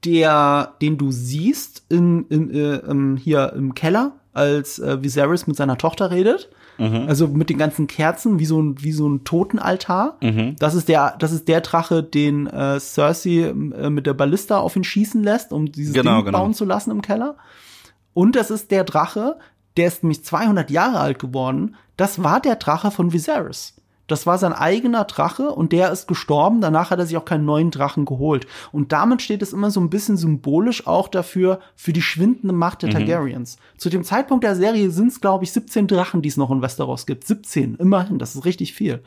der, 0.03 0.73
den 0.81 0.97
du 0.97 1.11
siehst 1.11 1.85
in, 1.87 2.25
in, 2.27 2.53
äh, 2.53 3.17
hier 3.17 3.53
im 3.53 3.73
Keller, 3.73 4.13
als 4.33 4.79
äh, 4.79 5.01
Viserys 5.01 5.47
mit 5.47 5.55
seiner 5.55 5.77
Tochter 5.77 6.11
redet. 6.11 6.49
Also 7.07 7.27
mit 7.27 7.49
den 7.49 7.57
ganzen 7.57 7.87
Kerzen, 7.87 8.39
wie 8.39 8.45
so 8.45 8.61
ein, 8.61 8.81
wie 8.81 8.91
so 8.93 9.07
ein 9.07 9.23
Totenaltar. 9.25 10.17
Das 10.59 10.75
ist 10.75 10.87
der, 10.87 11.15
das 11.19 11.31
ist 11.31 11.47
der 11.47 11.61
Drache, 11.61 12.01
den 12.03 12.47
äh, 12.47 12.79
Cersei 12.79 13.49
äh, 13.49 13.89
mit 13.89 14.05
der 14.05 14.13
Ballista 14.13 14.57
auf 14.59 14.75
ihn 14.75 14.83
schießen 14.83 15.21
lässt, 15.23 15.51
um 15.51 15.71
dieses 15.71 15.93
Genau, 15.93 16.17
Ding 16.17 16.25
genau. 16.25 16.39
bauen 16.39 16.53
zu 16.53 16.65
lassen 16.65 16.91
im 16.91 17.01
Keller. 17.01 17.35
Und 18.13 18.35
das 18.35 18.49
ist 18.51 18.71
der 18.71 18.83
Drache, 18.85 19.37
der 19.77 19.87
ist 19.87 20.03
nämlich 20.03 20.23
200 20.23 20.69
Jahre 20.71 20.99
alt 20.99 21.19
geworden. 21.19 21.75
Das 21.97 22.23
war 22.23 22.39
der 22.39 22.55
Drache 22.55 22.91
von 22.91 23.13
Viserys. 23.13 23.75
Das 24.11 24.25
war 24.25 24.37
sein 24.37 24.53
eigener 24.53 25.05
Drache 25.05 25.51
und 25.51 25.71
der 25.71 25.91
ist 25.91 26.07
gestorben. 26.07 26.61
Danach 26.61 26.91
hat 26.91 26.99
er 26.99 27.05
sich 27.05 27.17
auch 27.17 27.25
keinen 27.25 27.45
neuen 27.45 27.71
Drachen 27.71 28.05
geholt. 28.05 28.47
Und 28.71 28.91
damit 28.91 29.21
steht 29.21 29.41
es 29.41 29.53
immer 29.53 29.71
so 29.71 29.79
ein 29.79 29.89
bisschen 29.89 30.17
symbolisch 30.17 30.85
auch 30.87 31.07
dafür, 31.07 31.59
für 31.75 31.93
die 31.93 32.01
schwindende 32.01 32.53
Macht 32.53 32.81
der 32.83 32.89
Targaryens. 32.91 33.57
Zu 33.77 33.89
dem 33.89 34.03
Zeitpunkt 34.03 34.43
der 34.43 34.55
Serie 34.55 34.91
sind 34.91 35.07
es, 35.09 35.21
glaube 35.21 35.43
ich, 35.43 35.51
17 35.51 35.87
Drachen, 35.87 36.21
die 36.21 36.29
es 36.29 36.37
noch 36.37 36.51
in 36.51 36.61
Westeros 36.61 37.05
gibt. 37.05 37.25
17, 37.25 37.75
immerhin, 37.75 38.19
das 38.19 38.35
ist 38.35 38.45
richtig 38.45 38.73
viel. 38.73 39.01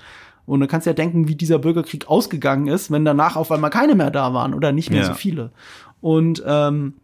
Und 0.46 0.60
du 0.60 0.66
kannst 0.66 0.86
ja 0.86 0.92
denken, 0.92 1.28
wie 1.28 1.36
dieser 1.36 1.58
Bürgerkrieg 1.58 2.08
ausgegangen 2.08 2.66
ist, 2.66 2.90
wenn 2.90 3.04
danach 3.04 3.36
auf 3.36 3.52
einmal 3.52 3.70
keine 3.70 3.94
mehr 3.94 4.10
da 4.10 4.34
waren 4.34 4.54
oder 4.54 4.72
nicht 4.72 4.90
mehr 4.90 5.02
Ja. 5.02 5.06
so 5.06 5.14
viele. 5.14 5.50
Und 6.00 6.42
ähm, 6.44 6.94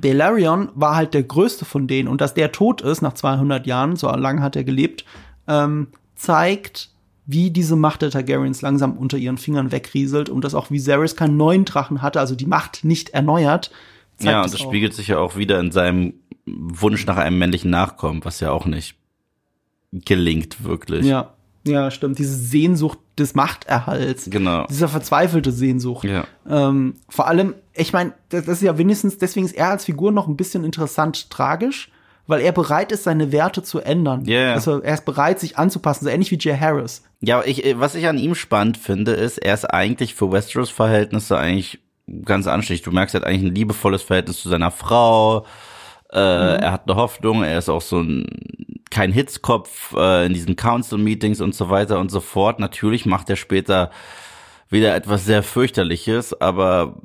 Balerion 0.00 0.70
war 0.74 0.96
halt 0.96 1.14
der 1.14 1.22
größte 1.22 1.64
von 1.64 1.86
denen 1.86 2.08
und 2.08 2.20
dass 2.20 2.34
der 2.34 2.52
tot 2.52 2.80
ist 2.80 3.02
nach 3.02 3.12
200 3.14 3.66
Jahren, 3.66 3.96
so 3.96 4.08
lange 4.08 4.40
hat 4.42 4.56
er 4.56 4.64
gelebt, 4.64 5.04
ähm, 5.46 5.88
zeigt, 6.14 6.90
wie 7.26 7.50
diese 7.50 7.76
Macht 7.76 8.02
der 8.02 8.10
Targaryens 8.10 8.62
langsam 8.62 8.96
unter 8.96 9.16
ihren 9.16 9.38
Fingern 9.38 9.72
wegrieselt 9.72 10.28
und 10.28 10.44
dass 10.44 10.54
auch 10.54 10.70
Viserys 10.70 11.16
keinen 11.16 11.36
neuen 11.36 11.64
Drachen 11.64 12.02
hatte, 12.02 12.20
also 12.20 12.34
die 12.34 12.46
Macht 12.46 12.84
nicht 12.84 13.10
erneuert. 13.10 13.70
Ja, 14.20 14.42
und 14.42 14.52
das 14.52 14.60
auch. 14.60 14.68
spiegelt 14.68 14.94
sich 14.94 15.08
ja 15.08 15.18
auch 15.18 15.36
wieder 15.36 15.58
in 15.58 15.72
seinem 15.72 16.14
Wunsch 16.46 17.06
nach 17.06 17.16
einem 17.16 17.38
männlichen 17.38 17.70
Nachkommen, 17.70 18.24
was 18.24 18.40
ja 18.40 18.50
auch 18.50 18.66
nicht 18.66 18.96
gelingt 19.92 20.64
wirklich. 20.64 21.06
Ja, 21.06 21.34
ja, 21.66 21.90
stimmt. 21.90 22.18
Diese 22.18 22.34
Sehnsucht 22.34 22.98
des 23.18 23.34
Machterhalts. 23.34 24.28
Genau. 24.28 24.66
Dieser 24.66 24.88
verzweifelte 24.88 25.50
Sehnsucht. 25.50 26.04
Ja. 26.04 26.26
Ähm, 26.48 26.94
vor 27.08 27.26
allem, 27.26 27.54
ich 27.72 27.92
meine, 27.92 28.12
das, 28.28 28.44
das 28.44 28.56
ist 28.56 28.62
ja 28.62 28.76
wenigstens, 28.76 29.18
deswegen 29.18 29.46
ist 29.46 29.54
er 29.54 29.70
als 29.70 29.84
Figur 29.84 30.12
noch 30.12 30.28
ein 30.28 30.36
bisschen 30.36 30.64
interessant 30.64 31.30
tragisch, 31.30 31.90
weil 32.26 32.40
er 32.40 32.52
bereit 32.52 32.92
ist, 32.92 33.04
seine 33.04 33.32
Werte 33.32 33.62
zu 33.62 33.80
ändern. 33.80 34.24
Ja, 34.24 34.40
ja. 34.40 34.52
Also 34.54 34.80
er 34.80 34.94
ist 34.94 35.04
bereit, 35.04 35.40
sich 35.40 35.58
anzupassen, 35.58 36.04
so 36.04 36.10
ähnlich 36.10 36.30
wie 36.30 36.38
Jay 36.40 36.56
Harris. 36.58 37.02
Ja, 37.20 37.42
ich, 37.44 37.64
äh, 37.64 37.78
was 37.78 37.94
ich 37.94 38.06
an 38.06 38.18
ihm 38.18 38.34
spannend 38.34 38.78
finde, 38.78 39.12
ist, 39.12 39.38
er 39.38 39.54
ist 39.54 39.64
eigentlich 39.66 40.14
für 40.14 40.32
Westeros-Verhältnisse 40.32 41.36
eigentlich 41.38 41.80
ganz 42.24 42.46
anständig. 42.46 42.82
Du 42.82 42.90
merkst, 42.90 43.14
er 43.14 43.20
hat 43.22 43.26
eigentlich 43.28 43.50
ein 43.50 43.54
liebevolles 43.54 44.02
Verhältnis 44.02 44.40
zu 44.42 44.48
seiner 44.48 44.70
Frau. 44.70 45.46
Äh, 46.12 46.18
Er 46.18 46.72
hat 46.72 46.82
eine 46.86 46.96
Hoffnung. 46.96 47.42
Er 47.42 47.58
ist 47.58 47.68
auch 47.68 47.80
so 47.82 48.00
ein 48.00 48.26
kein 48.90 49.10
Hitzkopf 49.10 49.94
äh, 49.96 50.26
in 50.26 50.34
diesen 50.34 50.54
Council-Meetings 50.54 51.40
und 51.40 51.54
so 51.54 51.68
weiter 51.70 51.98
und 51.98 52.10
so 52.10 52.20
fort. 52.20 52.60
Natürlich 52.60 53.06
macht 53.06 53.28
er 53.28 53.36
später 53.36 53.90
wieder 54.70 54.94
etwas 54.94 55.24
sehr 55.24 55.42
fürchterliches, 55.42 56.40
aber 56.40 56.96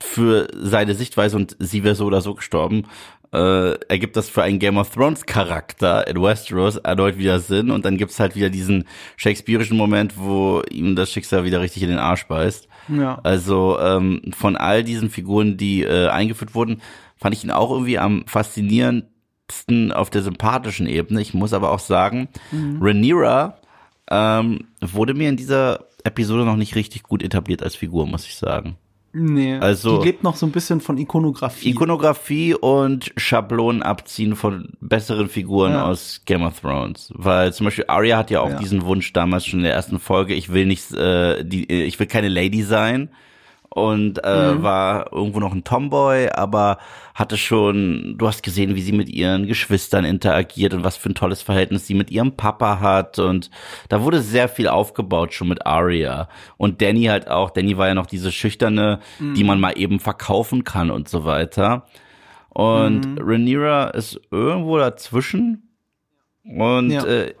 für 0.00 0.48
seine 0.54 0.94
Sichtweise 0.94 1.36
und 1.36 1.56
sie 1.60 1.84
wäre 1.84 1.94
so 1.94 2.06
oder 2.06 2.20
so 2.20 2.34
gestorben, 2.34 2.86
äh, 3.34 3.72
ergibt 3.88 4.16
das 4.16 4.28
für 4.28 4.42
einen 4.42 4.60
Game 4.60 4.78
of 4.78 4.90
Thrones 4.90 5.26
Charakter 5.26 6.06
in 6.06 6.22
Westeros 6.22 6.76
erneut 6.76 7.18
wieder 7.18 7.40
Sinn 7.40 7.70
und 7.70 7.84
dann 7.84 7.96
gibt's 7.96 8.20
halt 8.20 8.36
wieder 8.36 8.48
diesen 8.48 8.84
shakespearischen 9.16 9.76
Moment, 9.76 10.16
wo 10.16 10.62
ihm 10.70 10.94
das 10.94 11.10
Schicksal 11.10 11.44
wieder 11.44 11.60
richtig 11.60 11.82
in 11.82 11.88
den 11.88 11.98
Arsch 11.98 12.26
beißt. 12.26 12.68
Ja. 12.88 13.18
Also 13.24 13.78
ähm, 13.80 14.22
von 14.36 14.56
all 14.56 14.84
diesen 14.84 15.10
Figuren, 15.10 15.56
die 15.56 15.82
äh, 15.82 16.08
eingeführt 16.08 16.54
wurden, 16.54 16.80
fand 17.16 17.34
ich 17.34 17.42
ihn 17.42 17.50
auch 17.50 17.70
irgendwie 17.72 17.98
am 17.98 18.24
faszinierendsten 18.26 19.90
auf 19.92 20.10
der 20.10 20.22
sympathischen 20.22 20.86
Ebene. 20.86 21.20
Ich 21.20 21.34
muss 21.34 21.52
aber 21.52 21.72
auch 21.72 21.80
sagen, 21.80 22.28
Rhaenyra 22.80 23.58
ähm, 24.10 24.68
wurde 24.80 25.14
mir 25.14 25.28
in 25.28 25.36
dieser 25.36 25.86
Episode 26.04 26.44
noch 26.44 26.56
nicht 26.56 26.76
richtig 26.76 27.02
gut 27.02 27.22
etabliert 27.22 27.62
als 27.62 27.74
Figur, 27.74 28.06
muss 28.06 28.26
ich 28.26 28.36
sagen. 28.36 28.76
Nee, 29.16 29.58
Also- 29.58 29.98
die 30.00 30.06
lebt 30.08 30.24
noch 30.24 30.34
so 30.34 30.44
ein 30.44 30.50
bisschen 30.50 30.80
von 30.80 30.98
Ikonografie. 30.98 31.70
Ikonografie 31.70 32.54
und 32.54 33.12
Schablonen 33.16 33.80
abziehen 33.82 34.34
von 34.34 34.70
besseren 34.80 35.28
Figuren 35.28 35.72
Ja. 35.72 35.84
aus 35.86 36.22
Game 36.26 36.42
of 36.42 36.58
Thrones. 36.60 37.12
Weil 37.14 37.52
zum 37.52 37.64
Beispiel 37.66 37.84
Arya 37.86 38.18
hat 38.18 38.30
ja 38.32 38.40
auch 38.40 38.50
Ja. 38.50 38.58
diesen 38.58 38.84
Wunsch 38.84 39.12
damals 39.12 39.46
schon 39.46 39.60
in 39.60 39.64
der 39.64 39.74
ersten 39.74 40.00
Folge, 40.00 40.34
ich 40.34 40.52
will 40.52 40.66
nicht, 40.66 40.92
äh, 40.92 41.44
die, 41.44 41.70
äh, 41.70 41.84
ich 41.84 41.98
will 42.00 42.08
keine 42.08 42.28
Lady 42.28 42.62
sein. 42.62 43.08
Und 43.74 44.22
äh, 44.22 44.54
Mhm. 44.54 44.62
war 44.62 45.12
irgendwo 45.12 45.40
noch 45.40 45.52
ein 45.52 45.64
Tomboy, 45.64 46.28
aber 46.32 46.78
hatte 47.12 47.36
schon, 47.36 48.14
du 48.16 48.28
hast 48.28 48.44
gesehen, 48.44 48.76
wie 48.76 48.82
sie 48.82 48.92
mit 48.92 49.08
ihren 49.08 49.46
Geschwistern 49.48 50.04
interagiert 50.04 50.74
und 50.74 50.84
was 50.84 50.96
für 50.96 51.08
ein 51.10 51.16
tolles 51.16 51.42
Verhältnis 51.42 51.86
sie 51.88 51.94
mit 51.94 52.10
ihrem 52.12 52.36
Papa 52.36 52.78
hat. 52.78 53.18
Und 53.18 53.50
da 53.88 54.02
wurde 54.02 54.20
sehr 54.22 54.48
viel 54.48 54.68
aufgebaut 54.68 55.34
schon 55.34 55.48
mit 55.48 55.66
Arya. 55.66 56.28
Und 56.56 56.82
Danny 56.82 57.04
halt 57.06 57.28
auch. 57.28 57.50
Danny 57.50 57.76
war 57.76 57.88
ja 57.88 57.94
noch 57.94 58.06
diese 58.06 58.30
schüchterne, 58.30 59.00
die 59.18 59.42
Mhm. 59.42 59.46
man 59.48 59.60
mal 59.60 59.72
eben 59.76 59.98
verkaufen 59.98 60.62
kann 60.62 60.92
und 60.92 61.08
so 61.08 61.24
weiter. 61.24 61.86
Und 62.50 63.00
Mhm. 63.06 63.18
Rhaenyra 63.20 63.88
ist 63.90 64.20
irgendwo 64.30 64.78
dazwischen. 64.78 65.68
Und 66.44 66.90
Ja. 66.90 67.04
äh, 67.04 67.34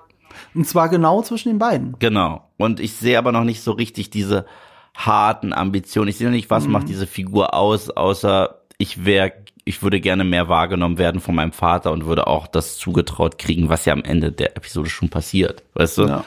Und 0.52 0.66
zwar 0.66 0.88
genau 0.88 1.22
zwischen 1.22 1.50
den 1.50 1.58
beiden. 1.58 1.94
genau. 2.00 2.50
Und 2.56 2.80
ich 2.80 2.94
sehe 2.94 3.18
aber 3.18 3.30
noch 3.30 3.44
nicht 3.44 3.62
so 3.62 3.70
richtig 3.70 4.10
diese 4.10 4.46
harten 4.94 5.52
Ambitionen. 5.52 6.08
Ich 6.08 6.18
sehe 6.18 6.28
noch 6.28 6.34
nicht, 6.34 6.50
was 6.50 6.68
macht 6.68 6.88
diese 6.88 7.06
Figur 7.06 7.54
aus, 7.54 7.90
außer 7.90 8.60
ich 8.78 9.04
wäre, 9.04 9.32
ich 9.64 9.82
würde 9.82 10.00
gerne 10.00 10.24
mehr 10.24 10.48
wahrgenommen 10.48 10.98
werden 10.98 11.20
von 11.20 11.34
meinem 11.34 11.52
Vater 11.52 11.92
und 11.92 12.06
würde 12.06 12.26
auch 12.26 12.46
das 12.46 12.76
zugetraut 12.76 13.38
kriegen, 13.38 13.68
was 13.68 13.84
ja 13.84 13.92
am 13.92 14.04
Ende 14.04 14.30
der 14.30 14.56
Episode 14.56 14.88
schon 14.88 15.10
passiert. 15.10 15.64
Weißt 15.74 15.98
du? 15.98 16.06
Ja. 16.06 16.24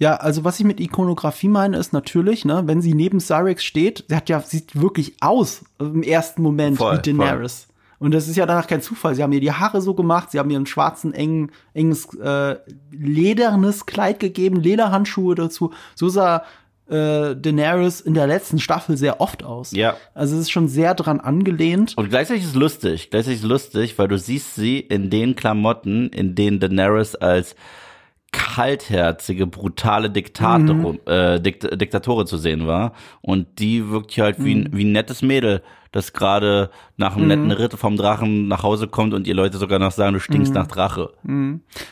Ja, 0.00 0.14
also 0.14 0.44
was 0.44 0.60
ich 0.60 0.64
mit 0.64 0.78
Ikonografie 0.78 1.48
meine, 1.48 1.76
ist 1.76 1.92
natürlich, 1.92 2.44
ne, 2.44 2.62
wenn 2.66 2.80
sie 2.80 2.94
neben 2.94 3.18
Cyrex 3.18 3.64
steht, 3.64 4.04
sie 4.08 4.14
hat 4.14 4.28
ja, 4.28 4.40
sieht 4.40 4.80
wirklich 4.80 5.16
aus 5.20 5.64
im 5.80 6.04
ersten 6.04 6.40
Moment 6.40 6.78
Voll, 6.78 6.98
wie 6.98 7.02
Daenerys. 7.02 7.66
Und 7.98 8.14
das 8.14 8.28
ist 8.28 8.36
ja 8.36 8.46
danach 8.46 8.68
kein 8.68 8.80
Zufall. 8.80 9.16
Sie 9.16 9.24
haben 9.24 9.32
ihr 9.32 9.40
die 9.40 9.50
Haare 9.50 9.80
so 9.80 9.94
gemacht, 9.94 10.30
sie 10.30 10.38
haben 10.38 10.50
ihr 10.50 10.56
einen 10.56 10.66
schwarzen, 10.66 11.12
engen, 11.12 11.50
enges, 11.74 12.14
äh, 12.14 12.58
ledernes 12.92 13.86
Kleid 13.86 14.20
gegeben, 14.20 14.60
Lederhandschuhe 14.60 15.34
dazu. 15.34 15.72
So 15.96 16.08
sah 16.08 16.44
äh, 16.90 17.34
Daenerys 17.34 18.00
in 18.00 18.14
der 18.14 18.26
letzten 18.26 18.58
Staffel 18.58 18.96
sehr 18.96 19.20
oft 19.20 19.44
aus. 19.44 19.72
Ja. 19.72 19.96
Also 20.14 20.34
es 20.34 20.42
ist 20.42 20.50
schon 20.50 20.68
sehr 20.68 20.94
dran 20.94 21.20
angelehnt. 21.20 21.94
Und 21.96 22.10
gleichzeitig 22.10 22.44
ist 22.44 22.50
es 22.50 22.54
lustig, 22.54 23.10
gleichzeitig 23.10 23.38
ist 23.38 23.44
es 23.44 23.50
lustig, 23.50 23.98
weil 23.98 24.08
du 24.08 24.18
siehst 24.18 24.54
sie 24.54 24.78
in 24.78 25.10
den 25.10 25.36
Klamotten, 25.36 26.08
in 26.08 26.34
denen 26.34 26.60
Daenerys 26.60 27.14
als 27.14 27.54
kaltherzige, 28.32 29.46
brutale 29.46 30.10
Diktator, 30.10 30.94
äh, 31.06 31.40
Dikt 31.40 31.80
Diktatorin 31.80 32.26
zu 32.26 32.36
sehen 32.36 32.66
war. 32.66 32.92
Und 33.20 33.58
die 33.58 33.88
wirkt 33.90 34.10
hier 34.10 34.24
halt 34.24 34.44
wie, 34.44 34.54
ein, 34.54 34.68
wie 34.72 34.84
ein 34.84 34.92
nettes 34.92 35.22
Mädel, 35.22 35.62
das 35.92 36.12
gerade 36.12 36.70
nach 36.96 37.16
einem 37.16 37.28
netten 37.28 37.50
Ritt 37.50 37.74
vom 37.74 37.96
Drachen 37.96 38.46
nach 38.48 38.62
Hause 38.62 38.88
kommt 38.88 39.14
und 39.14 39.26
ihr 39.26 39.34
Leute 39.34 39.56
sogar 39.56 39.78
noch 39.78 39.92
sagen, 39.92 40.14
du 40.14 40.20
stinkst 40.20 40.52
nach 40.52 40.66
Drache. 40.66 41.12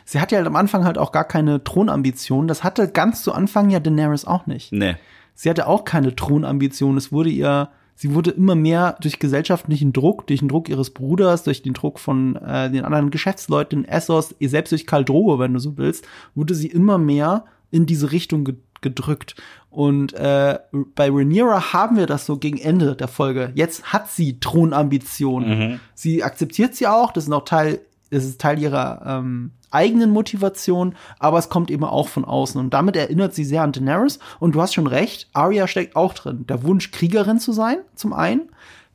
Sie 0.05 0.21
hatte 0.21 0.35
ja 0.35 0.41
halt 0.41 0.49
am 0.49 0.57
Anfang 0.57 0.85
halt 0.85 0.99
auch 0.99 1.13
gar 1.13 1.25
keine 1.25 1.65
Thronambition. 1.65 2.49
Das 2.49 2.63
hatte 2.63 2.89
ganz 2.89 3.23
zu 3.23 3.33
Anfang 3.33 3.71
ja 3.71 3.81
Daenerys 3.81 4.27
auch 4.27 4.47
nicht. 4.47 4.73
Nee. 4.73 4.97
Sie 5.35 5.49
hatte 5.49 5.67
auch 5.67 5.85
keine 5.85 6.15
Thronambition. 6.15 6.97
Es 6.97 7.13
wurde 7.13 7.31
ihr, 7.31 7.71
sie 7.97 8.15
wurde 8.15 8.31
immer 8.31 8.55
mehr 8.55 8.97
durch 9.01 9.19
gesellschaftlichen 9.19 9.93
Druck, 9.93 10.27
durch 10.29 10.41
den 10.41 10.49
Druck 10.49 10.69
ihres 10.69 10.91
Bruders, 10.91 11.43
durch 11.43 11.63
den 11.63 11.73
Druck 11.73 11.99
von 11.99 12.37
äh, 12.37 12.71
den 12.71 12.85
anderen 12.85 13.11
Geschäftsleuten, 13.11 13.85
Essos, 13.85 14.35
ihr 14.39 14.49
selbst 14.49 14.71
durch 14.71 14.87
Khal 14.87 15.05
Drogo, 15.05 15.41
wenn 15.41 15.55
du 15.55 15.59
so 15.59 15.77
willst, 15.77 16.07
wurde 16.35 16.55
sie 16.55 16.69
immer 16.69 16.99
mehr 16.99 17.47
in 17.73 17.87
diese 17.87 18.13
Richtung 18.13 18.45
ge 18.45 18.55
gedrückt. 18.83 19.35
Und 19.71 20.13
äh, 20.13 20.59
bei 20.95 21.11
Rhaenyra 21.11 21.73
haben 21.73 21.97
wir 21.97 22.07
das 22.07 22.27
so 22.27 22.37
gegen 22.37 22.59
Ende 22.59 22.95
der 22.95 23.09
Folge. 23.09 23.51
Jetzt 23.55 23.91
hat 23.93 24.09
sie 24.11 24.39
Thronambitionen. 24.39 25.81
Sie 25.95 26.23
akzeptiert 26.23 26.75
sie 26.75 26.87
auch. 26.87 27.11
Das 27.11 27.25
ist 27.25 27.33
auch 27.33 27.47
Teil, 27.47 27.81
das 28.11 28.25
ist 28.25 28.41
Teil 28.41 28.59
ihrer 28.59 29.03
ähm, 29.07 29.53
eigenen 29.71 30.11
Motivation, 30.11 30.95
aber 31.19 31.39
es 31.39 31.49
kommt 31.49 31.71
eben 31.71 31.85
auch 31.85 32.09
von 32.09 32.25
außen. 32.25 32.61
Und 32.61 32.73
damit 32.73 32.97
erinnert 32.97 33.35
sie 33.35 33.45
sehr 33.45 33.63
an 33.63 33.73
Daenerys. 33.73 34.19
Und 34.39 34.55
du 34.55 34.63
hast 34.63 34.75
schon 34.75 34.87
recht, 34.87 35.29
Arya 35.33 35.67
steckt 35.67 35.97
auch 35.97 36.15
drin. 36.15 36.47
Der 36.49 36.63
Wunsch, 36.63 36.91
Kriegerin 36.91 37.41
zu 37.41 37.53
sein, 37.53 37.79
zum 37.95 38.13
einen. 38.13 38.49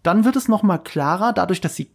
Dann 0.03 0.25
wird 0.25 0.35
es 0.35 0.47
noch 0.47 0.63
mal 0.63 0.79
klarer, 0.79 1.33
dadurch, 1.33 1.61
dass 1.61 1.75
sie 1.75 1.85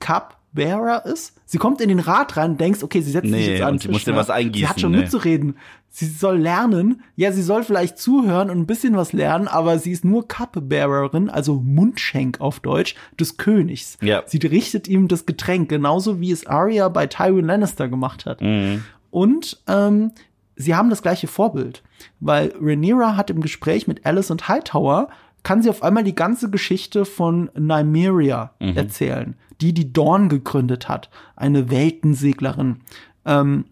Cupbearer 0.56 1.04
ist. 1.06 1.34
Sie 1.44 1.58
kommt 1.58 1.80
in 1.80 1.88
den 1.88 2.00
Rat 2.00 2.36
rein 2.36 2.52
und 2.52 2.60
denkst, 2.60 2.82
okay, 2.82 3.00
sie 3.00 3.10
setzt 3.10 3.26
sich 3.26 3.32
Nee, 3.32 3.52
jetzt 3.52 3.62
an 3.62 3.78
sie 3.78 3.88
muss 3.88 4.04
dir 4.04 4.12
ne? 4.12 4.16
was 4.16 4.30
eingießen, 4.30 4.58
Sie 4.60 4.68
hat 4.68 4.80
schon 4.80 4.92
nee. 4.92 4.98
mitzureden. 4.98 5.56
Sie 5.88 6.06
soll 6.06 6.38
lernen. 6.38 7.02
Ja, 7.14 7.32
sie 7.32 7.42
soll 7.42 7.62
vielleicht 7.62 7.98
zuhören 7.98 8.50
und 8.50 8.58
ein 8.58 8.66
bisschen 8.66 8.96
was 8.96 9.12
lernen, 9.12 9.48
aber 9.48 9.78
sie 9.78 9.92
ist 9.92 10.04
nur 10.04 10.26
Cupbearerin, 10.26 11.30
also 11.30 11.54
Mundschenk 11.54 12.40
auf 12.40 12.60
Deutsch, 12.60 12.96
des 13.18 13.36
Königs. 13.36 13.96
Ja. 14.02 14.22
Sie 14.26 14.38
richtet 14.38 14.88
ihm 14.88 15.08
das 15.08 15.26
Getränk, 15.26 15.68
genauso 15.68 16.20
wie 16.20 16.32
es 16.32 16.46
Arya 16.46 16.88
bei 16.88 17.06
Tywin 17.06 17.46
Lannister 17.46 17.88
gemacht 17.88 18.26
hat. 18.26 18.40
Mhm. 18.40 18.84
Und 19.10 19.62
ähm, 19.68 20.12
sie 20.56 20.74
haben 20.74 20.90
das 20.90 21.02
gleiche 21.02 21.28
Vorbild, 21.28 21.82
weil 22.20 22.52
Rhaenyra 22.60 23.16
hat 23.16 23.30
im 23.30 23.40
Gespräch 23.40 23.86
mit 23.86 24.04
Alice 24.04 24.30
und 24.30 24.48
Hightower 24.48 25.08
kann 25.46 25.62
sie 25.62 25.70
auf 25.70 25.84
einmal 25.84 26.02
die 26.02 26.16
ganze 26.16 26.50
Geschichte 26.50 27.04
von 27.04 27.52
Nymeria 27.54 28.50
erzählen, 28.58 29.36
die 29.60 29.72
die 29.72 29.92
Dawn 29.92 30.28
gegründet 30.28 30.88
hat, 30.88 31.08
eine 31.36 31.70
Weltenseglerin. 31.70 32.80
Ähm, 33.24 33.66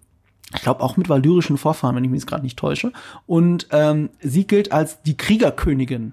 ich 0.55 0.62
glaube 0.62 0.85
auch 0.85 0.97
mit 0.97 1.09
valyrischen 1.09 1.59
Vorfahren, 1.59 1.97
wenn 1.97 2.05
ich 2.05 2.11
mich 2.11 2.20
jetzt 2.20 2.29
gerade 2.29 2.45
nicht 2.45 2.57
täusche. 2.57 2.93
Und 3.27 3.66
ähm, 3.72 4.11
sie 4.20 4.47
gilt 4.47 4.70
als 4.70 5.03
die 5.03 5.16
Kriegerkönigin. 5.16 6.12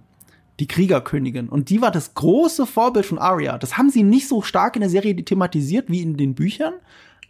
Die 0.59 0.67
Kriegerkönigin. 0.67 1.47
Und 1.47 1.69
die 1.69 1.79
war 1.79 1.91
das 1.91 2.15
große 2.15 2.65
Vorbild 2.65 3.05
von 3.05 3.19
Arya. 3.19 3.59
Das 3.59 3.77
haben 3.77 3.91
sie 3.91 4.01
nicht 4.01 4.27
so 4.27 4.41
stark 4.41 4.75
in 4.75 4.81
der 4.81 4.89
Serie 4.89 5.15
thematisiert 5.15 5.91
wie 5.91 6.01
in 6.01 6.17
den 6.17 6.33
Büchern. 6.33 6.73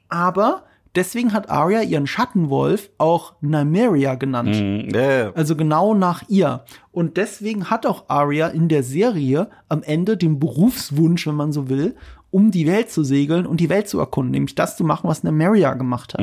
Aber 0.07 0.63
deswegen 0.95 1.33
hat 1.33 1.49
Arya 1.49 1.81
ihren 1.81 2.07
Schattenwolf 2.07 2.89
auch 2.97 3.33
Nymeria 3.41 4.15
genannt. 4.15 4.55
Mhm. 4.55 4.89
Ja, 4.93 5.11
ja. 5.11 5.31
Also 5.33 5.55
genau 5.55 5.93
nach 5.93 6.23
ihr. 6.27 6.63
Und 6.91 7.17
deswegen 7.17 7.69
hat 7.69 7.85
auch 7.85 8.05
Arya 8.09 8.47
in 8.47 8.67
der 8.67 8.83
Serie 8.83 9.49
am 9.69 9.83
Ende 9.83 10.17
den 10.17 10.39
Berufswunsch, 10.39 11.27
wenn 11.27 11.35
man 11.35 11.51
so 11.51 11.69
will, 11.69 11.95
um 12.29 12.51
die 12.51 12.67
Welt 12.67 12.89
zu 12.89 13.03
segeln 13.03 13.45
und 13.45 13.59
die 13.59 13.69
Welt 13.69 13.87
zu 13.87 13.99
erkunden, 13.99 14.31
nämlich 14.31 14.55
das 14.55 14.77
zu 14.77 14.83
machen, 14.83 15.09
was 15.09 15.23
Nymeria 15.23 15.73
gemacht 15.73 16.13
hat. 16.13 16.21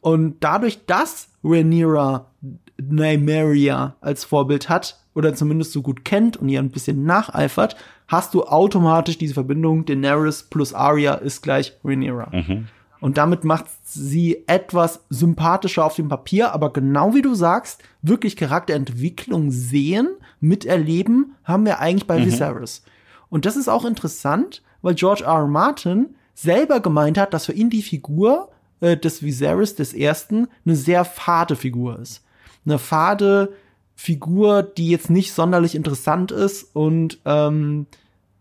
Und 0.00 0.36
dadurch, 0.40 0.84
dass 0.86 1.28
Rhaenyra 1.44 2.26
Nymeria 2.80 3.94
als 4.00 4.24
Vorbild 4.24 4.68
hat 4.68 4.98
oder 5.14 5.34
zumindest 5.34 5.72
so 5.72 5.82
gut 5.82 6.04
kennt 6.04 6.36
und 6.36 6.48
ihr 6.48 6.58
ein 6.58 6.70
bisschen 6.70 7.04
nacheifert, 7.04 7.76
hast 8.08 8.34
du 8.34 8.44
automatisch 8.44 9.18
diese 9.18 9.34
Verbindung 9.34 9.84
Daenerys 9.84 10.44
plus 10.44 10.74
Arya 10.74 11.14
ist 11.14 11.42
gleich 11.42 11.74
Rhaenyra. 11.84 12.30
Und 13.02 13.18
damit 13.18 13.42
macht 13.42 13.66
sie 13.82 14.44
etwas 14.46 15.00
sympathischer 15.10 15.84
auf 15.84 15.96
dem 15.96 16.08
Papier, 16.08 16.52
aber 16.52 16.72
genau 16.72 17.14
wie 17.14 17.22
du 17.22 17.34
sagst, 17.34 17.82
wirklich 18.00 18.36
Charakterentwicklung 18.36 19.50
sehen, 19.50 20.08
miterleben, 20.38 21.34
haben 21.42 21.64
wir 21.66 21.80
eigentlich 21.80 22.06
bei 22.06 22.24
Viserys. 22.24 22.84
Und 23.28 23.44
das 23.44 23.56
ist 23.56 23.66
auch 23.66 23.84
interessant, 23.84 24.62
weil 24.82 24.94
George 24.94 25.24
R. 25.24 25.32
R. 25.32 25.46
Martin 25.48 26.14
selber 26.34 26.78
gemeint 26.78 27.18
hat, 27.18 27.34
dass 27.34 27.46
für 27.46 27.52
ihn 27.54 27.70
die 27.70 27.82
Figur 27.82 28.50
äh, 28.78 28.96
des 28.96 29.20
Viserys 29.20 29.74
des 29.74 29.94
Ersten 29.94 30.46
eine 30.64 30.76
sehr 30.76 31.04
fade 31.04 31.56
Figur 31.56 31.98
ist. 31.98 32.22
Eine 32.64 32.78
fade 32.78 33.52
Figur, 33.96 34.62
die 34.62 34.90
jetzt 34.90 35.10
nicht 35.10 35.32
sonderlich 35.32 35.74
interessant 35.74 36.30
ist 36.30 36.64
und 36.72 37.18
ähm, 37.24 37.86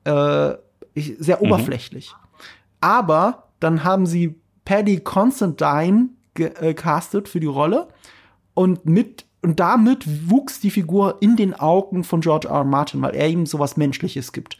äh, 0.03 0.53
sehr 0.93 1.41
oberflächlich. 1.41 2.13
Aber 2.79 3.47
dann 3.59 3.83
haben 3.83 4.05
sie 4.05 4.35
Paddy 4.71 5.01
Constantine 5.01 6.11
gecastet 6.33 7.27
für 7.27 7.41
die 7.41 7.47
Rolle 7.47 7.89
und 8.53 8.85
mit 8.85 9.25
und 9.41 9.59
damit 9.59 10.29
wuchs 10.29 10.61
die 10.61 10.71
Figur 10.71 11.17
in 11.19 11.35
den 11.35 11.53
Augen 11.53 12.05
von 12.05 12.21
George 12.21 12.47
R. 12.47 12.59
R. 12.59 12.63
Martin, 12.63 13.01
weil 13.01 13.13
er 13.13 13.27
ihm 13.27 13.45
sowas 13.45 13.75
Menschliches 13.75 14.31
gibt. 14.31 14.57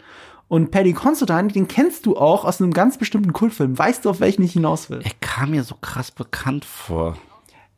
Und 0.50 0.70
Paddy 0.70 0.92
Constantine, 0.92 1.48
den 1.48 1.70
kennst 1.70 2.06
du 2.06 2.18
auch 2.18 2.44
aus 2.44 2.60
einem 2.60 2.74
ganz 2.74 2.98
bestimmten 2.98 3.32
Kultfilm. 3.32 3.80
Weißt 3.80 4.04
du, 4.04 4.10
auf 4.10 4.20
welchen 4.20 4.44
ich 4.44 4.52
hinaus 4.52 4.90
will? 4.90 5.00
Er 5.02 5.14
kam 5.22 5.52
mir 5.52 5.64
so 5.64 5.76
krass 5.76 6.12
bekannt 6.12 6.66
vor. 6.66 7.16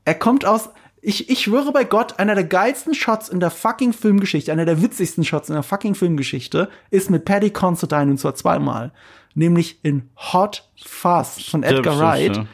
Er 0.04 0.16
kommt 0.16 0.44
aus, 0.44 0.72
ich, 1.04 1.30
ich 1.30 1.42
schwöre 1.42 1.72
bei 1.72 1.84
Gott, 1.84 2.18
einer 2.18 2.34
der 2.34 2.46
geilsten 2.46 2.96
Shots 2.96 3.30
in 3.30 3.42
der 3.42 3.52
fucking 3.52 3.94
Filmgeschichte, 3.94 4.52
einer 4.52 4.66
der 4.66 4.82
witzigsten 4.82 5.24
Shots 5.24 5.50
in 5.50 5.54
der 5.54 5.62
fucking 5.62 5.94
Filmgeschichte 5.94 6.70
ist 6.90 7.12
mit 7.12 7.26
Paddy 7.26 7.52
Constantine 7.52 8.10
und 8.10 8.18
zwar 8.18 8.34
zweimal. 8.34 8.92
Nämlich 9.36 9.80
in 9.84 10.10
Hot 10.16 10.70
Fuzz 10.86 11.42
von 11.50 11.64
Edgar 11.64 11.98
Wright. 12.00 12.46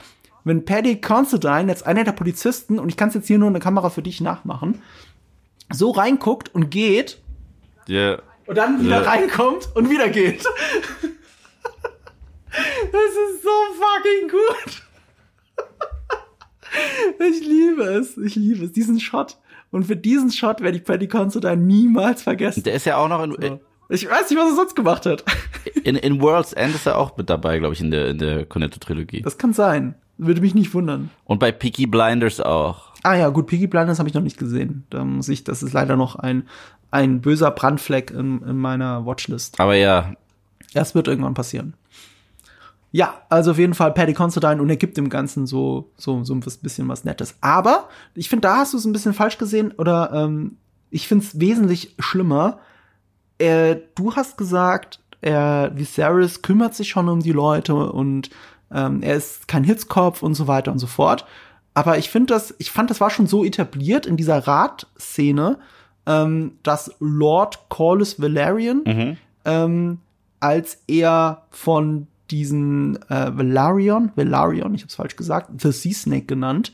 Wenn 0.45 0.63
Paddy 0.65 1.01
Constantine, 1.01 1.67
jetzt 1.69 1.86
einer 1.86 2.03
der 2.05 2.13
Polizisten, 2.13 2.80
und 2.80 2.88
ich 2.89 2.95
kann 2.97 3.09
es 3.09 3.15
jetzt 3.15 3.27
hier 3.27 3.38
nur 3.38 3.49
eine 3.49 3.59
Kamera 3.59 3.89
für 3.89 4.01
dich 4.01 4.21
nachmachen, 4.21 4.82
so 5.71 5.91
reinguckt 5.91 6.53
und 6.55 6.69
geht 6.71 7.21
Ja. 7.88 8.19
und 8.47 8.57
dann 8.57 8.82
wieder 8.84 9.03
Ja. 9.03 9.09
reinkommt 9.09 9.69
und 9.75 9.89
wieder 9.89 10.09
geht. 10.09 10.43
Das 12.51 13.11
ist 13.11 13.43
so 13.43 13.49
fucking 13.80 14.30
gut. 14.30 14.84
Ich 17.19 17.45
liebe 17.45 17.84
es, 17.84 18.17
ich 18.17 18.36
liebe 18.36 18.65
es, 18.65 18.71
diesen 18.71 18.99
Shot. 18.99 19.38
Und 19.71 19.86
für 19.86 19.95
diesen 19.95 20.32
Shot 20.32 20.61
werde 20.61 20.77
ich 20.77 20.84
Paddy 20.84 21.07
Considine 21.07 21.57
niemals 21.57 22.23
vergessen. 22.23 22.63
Der 22.63 22.73
ist 22.73 22.86
ja 22.86 22.97
auch 22.97 23.07
noch 23.07 23.23
in, 23.23 23.34
So. 23.39 23.59
Ich 23.89 24.07
weiß 24.07 24.29
nicht, 24.29 24.39
was 24.39 24.51
er 24.51 24.55
sonst 24.55 24.75
gemacht 24.75 25.05
hat. 25.05 25.23
in, 25.83 25.95
in 25.95 26.21
World's 26.21 26.53
End 26.53 26.75
ist 26.75 26.85
er 26.85 26.97
auch 26.97 27.17
mit 27.17 27.29
dabei, 27.29 27.57
glaube 27.59 27.73
ich, 27.73 27.81
in 27.81 27.91
der, 27.91 28.09
in 28.09 28.19
der 28.19 28.45
Cornetto-Trilogie. 28.45 29.23
Das 29.23 29.37
kann 29.37 29.53
sein. 29.53 29.95
Würde 30.17 30.41
mich 30.41 30.53
nicht 30.53 30.73
wundern. 30.73 31.09
Und 31.25 31.39
bei 31.39 31.51
Peaky 31.51 31.87
Blinders 31.87 32.39
auch. 32.39 32.89
Ah 33.03 33.15
ja, 33.15 33.29
gut, 33.29 33.47
Piggy 33.47 33.67
Blinders 33.67 33.99
habe 33.99 34.09
ich 34.09 34.15
noch 34.15 34.21
nicht 34.21 34.37
gesehen. 34.37 34.85
Da 34.89 35.03
muss 35.05 35.29
ich, 35.29 35.43
das 35.43 35.63
ist 35.63 35.73
leider 35.73 35.95
noch 35.95 36.17
ein, 36.17 36.47
ein 36.91 37.21
böser 37.21 37.51
Brandfleck 37.51 38.11
in, 38.11 38.41
in 38.41 38.57
meiner 38.57 39.05
Watchlist. 39.05 39.59
Aber 39.59 39.75
ja, 39.75 40.13
Das 40.73 40.95
wird 40.95 41.07
irgendwann 41.07 41.33
passieren. 41.33 41.73
Ja, 42.91 43.21
also 43.29 43.51
auf 43.51 43.57
jeden 43.57 43.75
Fall 43.75 43.93
Paddy 43.93 44.13
Considine 44.13 44.61
und 44.61 44.69
er 44.69 44.75
gibt 44.75 44.97
dem 44.97 45.09
Ganzen 45.09 45.45
so, 45.45 45.91
so, 45.95 46.23
so 46.23 46.33
ein 46.33 46.39
bisschen 46.39 46.87
was 46.87 47.03
Nettes. 47.03 47.35
Aber 47.39 47.87
ich 48.15 48.29
finde, 48.29 48.47
da 48.47 48.57
hast 48.57 48.73
du 48.73 48.77
es 48.77 48.85
ein 48.85 48.93
bisschen 48.93 49.13
falsch 49.13 49.37
gesehen 49.37 49.71
oder 49.77 50.11
ähm, 50.11 50.57
ich 50.89 51.07
finde 51.07 51.23
es 51.23 51.39
wesentlich 51.39 51.95
schlimmer. 51.99 52.59
Äh, 53.39 53.77
du 53.95 54.15
hast 54.15 54.37
gesagt, 54.37 54.99
er, 55.21 55.71
Viserys 55.75 56.41
kümmert 56.41 56.75
sich 56.75 56.89
schon 56.89 57.09
um 57.09 57.21
die 57.21 57.31
Leute 57.31 57.75
und 57.75 58.29
ähm, 58.71 59.01
er 59.01 59.15
ist 59.15 59.47
kein 59.47 59.63
Hitzkopf 59.63 60.21
und 60.21 60.35
so 60.35 60.47
weiter 60.47 60.71
und 60.71 60.79
so 60.79 60.87
fort. 60.87 61.25
Aber 61.73 61.97
ich 61.97 62.09
finde 62.09 62.33
das, 62.33 62.53
ich 62.59 62.71
fand, 62.71 62.89
das 62.89 63.01
war 63.01 63.09
schon 63.09 63.27
so 63.27 63.43
etabliert 63.43 64.05
in 64.05 64.17
dieser 64.17 64.47
Ratszene, 64.47 65.57
ähm, 66.05 66.53
dass 66.63 66.91
Lord 66.99 67.69
Corlys 67.69 68.21
Valerian 68.21 68.83
ähm, 69.45 69.99
als 70.39 70.83
er 70.87 71.43
von 71.49 72.07
diesen 72.31 73.01
äh, 73.09 73.35
Velaryon, 73.35 74.11
Velaryon, 74.15 74.73
ich 74.75 74.81
habe 74.81 74.89
es 74.89 74.95
falsch 74.95 75.15
gesagt, 75.15 75.49
The 75.57 75.71
Sea 75.71 75.93
Snake 75.93 76.25
genannt, 76.25 76.73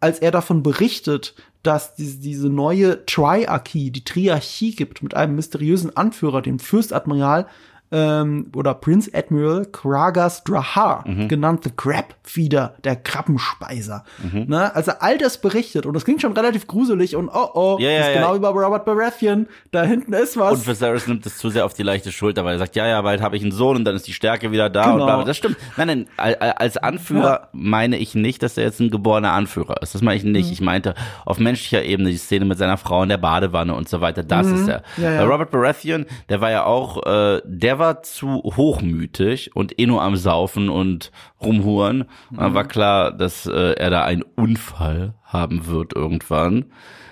als 0.00 0.18
er 0.20 0.30
davon 0.30 0.62
berichtet, 0.62 1.34
dass 1.62 1.94
diese, 1.94 2.18
diese 2.18 2.48
neue 2.48 3.04
Triarchie, 3.06 3.90
die 3.90 4.04
Triarchie 4.04 4.74
gibt 4.74 5.02
mit 5.02 5.14
einem 5.14 5.36
mysteriösen 5.36 5.96
Anführer, 5.96 6.42
dem 6.42 6.58
Fürstadmiral 6.58 7.46
ähm, 7.92 8.50
oder 8.56 8.74
Prince 8.74 9.10
Admiral 9.14 9.66
Kragas 9.66 10.42
Drahar, 10.44 11.04
genannt 11.28 11.64
The 11.64 11.70
Crab 11.76 12.14
Feeder, 12.24 12.74
der 12.84 12.96
Krabbenspeiser. 12.96 14.04
Ne? 14.32 14.74
Also 14.74 14.92
all 15.00 15.18
das 15.18 15.38
berichtet 15.40 15.86
und 15.86 15.94
das 15.94 16.04
klingt 16.04 16.20
schon 16.22 16.32
relativ 16.32 16.66
gruselig 16.66 17.16
und 17.16 17.28
oh 17.28 17.50
oh, 17.54 17.76
Ja, 17.80 17.90
ja, 17.90 17.98
ist 18.00 18.06
ja. 18.08 18.12
genau 18.14 18.34
wie 18.34 18.38
bei 18.40 18.48
Robert 18.48 18.84
Baratheon, 18.84 19.46
da 19.70 19.82
hinten 19.82 20.12
ist 20.14 20.36
was. 20.36 20.52
Und 20.60 20.66
Viserys 20.66 21.06
nimmt 21.06 21.26
es 21.26 21.36
zu 21.38 21.50
sehr 21.50 21.64
auf 21.64 21.74
die 21.74 21.82
leichte 21.82 22.12
Schulter, 22.12 22.44
weil 22.44 22.54
er 22.56 22.58
sagt, 22.58 22.76
ja, 22.76 22.86
ja, 22.86 23.00
bald 23.02 23.20
habe 23.22 23.36
ich 23.36 23.42
einen 23.42 23.52
Sohn 23.52 23.76
und 23.76 23.84
dann 23.84 23.94
ist 23.96 24.06
die 24.06 24.12
Stärke 24.12 24.50
wieder 24.52 24.70
da 24.70 24.84
und 24.92 25.00
Genau. 25.00 25.04
bla. 25.06 25.24
Das 25.24 25.36
stimmt. 25.36 25.56
Nein, 25.76 25.86
nein, 25.88 26.06
al- 26.16 26.36
al- 26.36 26.52
als 26.52 26.76
Anführer 26.76 27.22
Ja. 27.42 27.48
meine 27.52 27.96
ich 27.98 28.14
nicht, 28.14 28.42
dass 28.42 28.56
er 28.56 28.64
jetzt 28.64 28.80
ein 28.80 28.90
geborener 28.90 29.32
Anführer 29.32 29.82
ist. 29.82 29.94
Das 29.94 30.02
meine 30.02 30.16
ich 30.16 30.24
nicht. 30.24 30.46
Mhm. 30.46 30.52
Ich 30.52 30.60
meinte 30.60 30.94
auf 31.26 31.38
menschlicher 31.38 31.82
Ebene 31.84 32.10
die 32.10 32.16
Szene 32.16 32.44
mit 32.44 32.58
seiner 32.58 32.76
Frau 32.78 33.02
in 33.02 33.08
der 33.08 33.18
Badewanne 33.18 33.74
und 33.74 33.88
so 33.88 34.00
weiter. 34.00 34.22
Das 34.22 34.46
ist 34.46 34.68
er. 34.68 34.82
Mhm. 34.96 35.02
Ja, 35.04 35.10
ja. 35.12 35.24
Bei 35.24 35.32
Robert 35.32 35.50
Baratheon, 35.50 36.06
der 36.28 36.40
war 36.40 36.50
ja 36.50 36.64
auch, 36.64 37.04
äh, 37.06 37.40
der 37.44 37.78
war 37.78 37.81
zu 38.02 38.42
hochmütig 38.44 39.54
und 39.54 39.78
eh 39.78 39.86
nur 39.86 40.02
am 40.02 40.16
Saufen 40.16 40.68
und 40.68 41.10
rumhuren. 41.40 42.02
Und 42.30 42.38
dann 42.40 42.50
Mhm. 42.50 42.54
war 42.54 42.64
klar, 42.68 43.12
dass 43.12 43.46
äh, 43.46 43.72
er 43.74 43.90
da 43.90 44.04
einen 44.04 44.22
Unfall 44.36 45.14
haben 45.24 45.66
wird 45.66 45.94
irgendwann. 45.94 46.66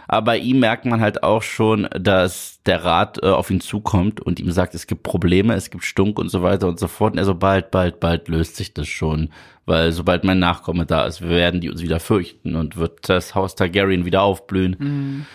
Aber 0.08 0.24
bei 0.32 0.38
ihm 0.38 0.58
merkt 0.58 0.86
man 0.86 1.00
halt 1.00 1.22
auch 1.22 1.42
schon, 1.42 1.88
dass 1.98 2.60
der 2.66 2.84
Rat 2.84 3.22
äh, 3.22 3.26
auf 3.26 3.48
ihn 3.50 3.60
zukommt 3.60 4.20
und 4.20 4.40
ihm 4.40 4.50
sagt, 4.50 4.74
es 4.74 4.88
gibt 4.88 5.04
Probleme, 5.04 5.54
es 5.54 5.70
gibt 5.70 5.84
Stunk 5.84 6.18
und 6.18 6.30
so 6.30 6.42
weiter 6.42 6.66
und 6.66 6.80
so 6.80 6.88
fort. 6.88 7.12
Und 7.12 7.18
er 7.18 7.24
so, 7.24 7.34
bald, 7.36 7.70
bald, 7.70 8.00
bald 8.00 8.26
löst 8.28 8.56
sich 8.56 8.74
das 8.74 8.88
schon. 8.88 9.30
Weil 9.66 9.92
sobald 9.92 10.24
mein 10.24 10.40
Nachkomme 10.40 10.84
da 10.84 11.04
ist, 11.06 11.20
werden 11.22 11.60
die 11.60 11.70
uns 11.70 11.80
wieder 11.82 12.00
fürchten 12.00 12.56
und 12.56 12.76
wird 12.76 13.08
das 13.08 13.36
Haus 13.36 13.54
Targaryen 13.54 14.04
wieder 14.04 14.22
aufblühen. 14.22 14.76
Mhm. 14.80 15.26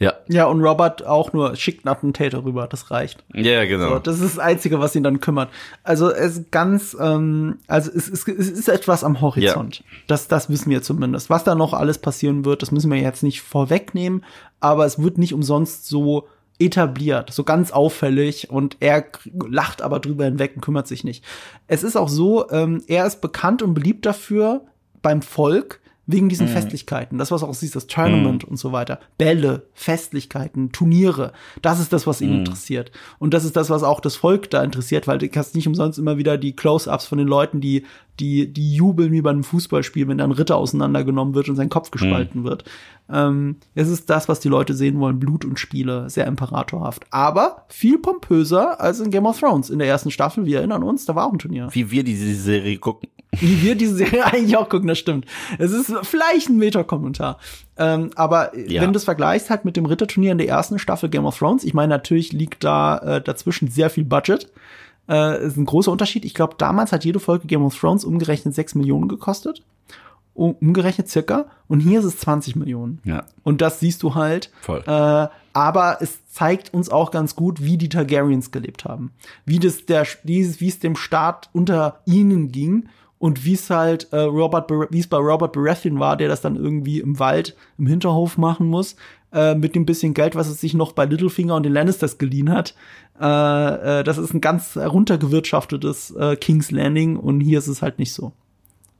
Ja. 0.00 0.14
Ja, 0.28 0.46
und 0.46 0.62
Robert 0.62 1.04
auch 1.04 1.32
nur 1.32 1.56
schickt 1.56 1.84
einen 1.84 1.92
Attentäter 1.92 2.44
rüber, 2.44 2.68
das 2.68 2.92
reicht. 2.92 3.24
Ja, 3.34 3.64
genau. 3.64 3.94
So, 3.94 3.98
das 3.98 4.20
ist 4.20 4.36
das 4.36 4.38
Einzige, 4.38 4.78
was 4.78 4.94
ihn 4.94 5.02
dann 5.02 5.20
kümmert. 5.20 5.50
Also 5.82 6.10
es 6.10 6.38
ist 6.38 6.52
ganz, 6.52 6.96
ähm, 7.00 7.58
also 7.66 7.90
es 7.90 8.08
ist, 8.08 8.28
es 8.28 8.48
ist 8.48 8.68
etwas 8.68 9.02
am 9.02 9.20
Horizont. 9.20 9.82
Das, 10.06 10.28
das 10.28 10.48
wissen 10.50 10.70
wir 10.70 10.82
zumindest. 10.82 11.30
Was 11.30 11.42
da 11.42 11.56
noch 11.56 11.72
alles 11.72 11.98
passieren 11.98 12.44
wird, 12.44 12.62
das 12.62 12.70
müssen 12.70 12.92
wir 12.92 12.98
jetzt 12.98 13.24
nicht 13.24 13.42
vorwegnehmen, 13.42 14.24
aber 14.60 14.86
es 14.86 15.02
wird 15.02 15.18
nicht 15.18 15.34
umsonst 15.34 15.88
so 15.88 16.28
etabliert, 16.60 17.32
so 17.32 17.44
ganz 17.44 17.70
auffällig 17.72 18.50
und 18.50 18.76
er 18.80 19.04
lacht 19.48 19.82
aber 19.82 20.00
drüber 20.00 20.24
hinweg 20.24 20.52
und 20.56 20.60
kümmert 20.60 20.86
sich 20.86 21.02
nicht. 21.04 21.24
Es 21.66 21.82
ist 21.82 21.96
auch 21.96 22.08
so, 22.08 22.50
ähm, 22.50 22.82
er 22.86 23.06
ist 23.06 23.20
bekannt 23.20 23.62
und 23.62 23.74
beliebt 23.74 24.06
dafür 24.06 24.62
beim 25.02 25.22
Volk, 25.22 25.80
wegen 26.08 26.30
diesen 26.30 26.48
Festlichkeiten. 26.48 27.18
Das, 27.18 27.30
was 27.30 27.42
auch 27.42 27.52
siehst, 27.52 27.76
das 27.76 27.86
Tournament 27.86 28.42
und 28.42 28.56
so 28.56 28.72
weiter. 28.72 28.98
Bälle, 29.18 29.66
Festlichkeiten, 29.74 30.72
Turniere. 30.72 31.32
Das 31.60 31.80
ist 31.80 31.92
das, 31.92 32.06
was 32.06 32.22
ihn 32.22 32.32
interessiert. 32.32 32.90
Und 33.18 33.34
das 33.34 33.44
ist 33.44 33.56
das, 33.56 33.68
was 33.68 33.82
auch 33.82 34.00
das 34.00 34.16
Volk 34.16 34.48
da 34.48 34.64
interessiert, 34.64 35.06
weil 35.06 35.18
du 35.18 35.28
hast 35.36 35.54
nicht 35.54 35.68
umsonst 35.68 35.98
immer 35.98 36.16
wieder 36.16 36.38
die 36.38 36.56
Close-Ups 36.56 37.06
von 37.06 37.18
den 37.18 37.28
Leuten, 37.28 37.60
die, 37.60 37.84
die, 38.18 38.50
die 38.50 38.74
jubeln 38.74 39.12
wie 39.12 39.20
bei 39.20 39.28
einem 39.28 39.44
Fußballspiel, 39.44 40.08
wenn 40.08 40.16
da 40.16 40.24
ein 40.24 40.30
Ritter 40.30 40.56
auseinandergenommen 40.56 41.34
wird 41.34 41.50
und 41.50 41.56
sein 41.56 41.68
Kopf 41.68 41.90
gespalten 41.90 42.42
wird. 42.42 42.64
Ähm, 43.12 43.56
es 43.74 43.88
ist 43.88 44.08
das, 44.08 44.30
was 44.30 44.40
die 44.40 44.48
Leute 44.48 44.72
sehen 44.72 44.98
wollen. 45.00 45.20
Blut 45.20 45.44
und 45.44 45.58
Spiele. 45.58 46.08
Sehr 46.08 46.26
imperatorhaft. 46.26 47.04
Aber 47.10 47.66
viel 47.68 47.98
pompöser 47.98 48.80
als 48.80 49.00
in 49.00 49.10
Game 49.10 49.26
of 49.26 49.38
Thrones. 49.38 49.68
In 49.68 49.78
der 49.78 49.88
ersten 49.88 50.10
Staffel, 50.10 50.46
wir 50.46 50.60
erinnern 50.60 50.82
uns, 50.82 51.04
da 51.04 51.14
war 51.14 51.26
auch 51.26 51.32
ein 51.32 51.38
Turnier 51.38 51.68
Wie 51.72 51.90
wir 51.90 52.02
diese 52.02 52.34
Serie 52.34 52.78
gucken. 52.78 53.10
Wie 53.32 53.62
wir 53.62 53.74
diese 53.74 53.96
Serie 53.96 54.24
eigentlich 54.32 54.56
auch 54.56 54.68
gucken, 54.68 54.88
das 54.88 54.98
stimmt. 54.98 55.26
Es 55.58 55.72
ist 55.72 55.92
vielleicht 56.02 56.48
ein 56.48 56.56
Meta-Kommentar. 56.56 57.38
Ähm, 57.76 58.10
aber 58.16 58.56
Ja. 58.56 58.82
wenn 58.82 58.92
du 58.92 58.96
es 58.98 59.04
vergleichst 59.04 59.50
halt 59.50 59.64
mit 59.64 59.76
dem 59.76 59.86
Ritterturnier 59.86 60.32
in 60.32 60.38
der 60.38 60.48
ersten 60.48 60.78
Staffel 60.78 61.08
Game 61.08 61.26
of 61.26 61.38
Thrones, 61.38 61.64
ich 61.64 61.74
meine, 61.74 61.88
natürlich 61.90 62.32
liegt 62.32 62.64
da 62.64 62.98
äh, 62.98 63.20
dazwischen 63.20 63.68
sehr 63.68 63.90
viel 63.90 64.04
Budget. 64.04 64.50
Äh, 65.08 65.46
ist 65.46 65.56
ein 65.56 65.64
großer 65.64 65.90
Unterschied. 65.92 66.24
Ich 66.24 66.34
glaube, 66.34 66.54
damals 66.58 66.92
hat 66.92 67.04
jede 67.04 67.20
Folge 67.20 67.46
Game 67.46 67.64
of 67.64 67.78
Thrones 67.78 68.04
umgerechnet 68.04 68.54
6 68.54 68.74
Millionen 68.74 69.08
gekostet. 69.08 69.62
Um, 70.34 70.52
umgerechnet 70.60 71.08
circa. 71.08 71.46
Und 71.66 71.80
hier 71.80 71.98
ist 71.98 72.04
es 72.04 72.18
20 72.18 72.54
Millionen. 72.56 73.00
Ja. 73.04 73.24
Und 73.42 73.60
das 73.60 73.80
siehst 73.80 74.02
du 74.04 74.14
halt. 74.14 74.50
Voll. 74.60 74.82
Äh, 74.86 75.28
aber 75.52 75.98
es 76.00 76.24
zeigt 76.30 76.72
uns 76.72 76.90
auch 76.90 77.10
ganz 77.10 77.34
gut, 77.34 77.62
wie 77.64 77.76
die 77.76 77.88
Targaryens 77.88 78.52
gelebt 78.52 78.84
haben. 78.84 79.10
Wie 79.44 79.58
das 79.58 79.84
der, 79.86 80.06
wie, 80.22 80.60
wie 80.60 80.68
es 80.68 80.78
dem 80.78 80.94
Staat 80.94 81.48
unter 81.52 82.00
ihnen 82.06 82.52
ging 82.52 82.88
und 83.18 83.44
wie 83.44 83.54
es 83.54 83.68
halt 83.70 84.08
äh, 84.12 84.20
Robert, 84.20 84.70
wie 84.90 85.00
es 85.00 85.08
bei 85.08 85.16
Robert 85.16 85.52
Baratheon 85.52 85.98
war, 85.98 86.16
der 86.16 86.28
das 86.28 86.40
dann 86.40 86.56
irgendwie 86.56 87.00
im 87.00 87.18
Wald, 87.18 87.56
im 87.78 87.86
Hinterhof 87.86 88.38
machen 88.38 88.68
muss, 88.68 88.96
äh, 89.32 89.54
mit 89.54 89.74
dem 89.74 89.86
bisschen 89.86 90.14
Geld, 90.14 90.36
was 90.36 90.48
es 90.48 90.60
sich 90.60 90.74
noch 90.74 90.92
bei 90.92 91.04
Littlefinger 91.04 91.54
und 91.56 91.64
den 91.64 91.72
Lannisters 91.72 92.18
geliehen 92.18 92.50
hat. 92.50 92.74
Äh, 93.20 94.00
äh, 94.00 94.04
das 94.04 94.18
ist 94.18 94.32
ein 94.32 94.40
ganz 94.40 94.76
heruntergewirtschaftetes 94.76 96.12
äh, 96.12 96.36
King's 96.36 96.70
Landing 96.70 97.16
und 97.16 97.40
hier 97.40 97.58
ist 97.58 97.68
es 97.68 97.82
halt 97.82 97.98
nicht 97.98 98.12
so. 98.12 98.32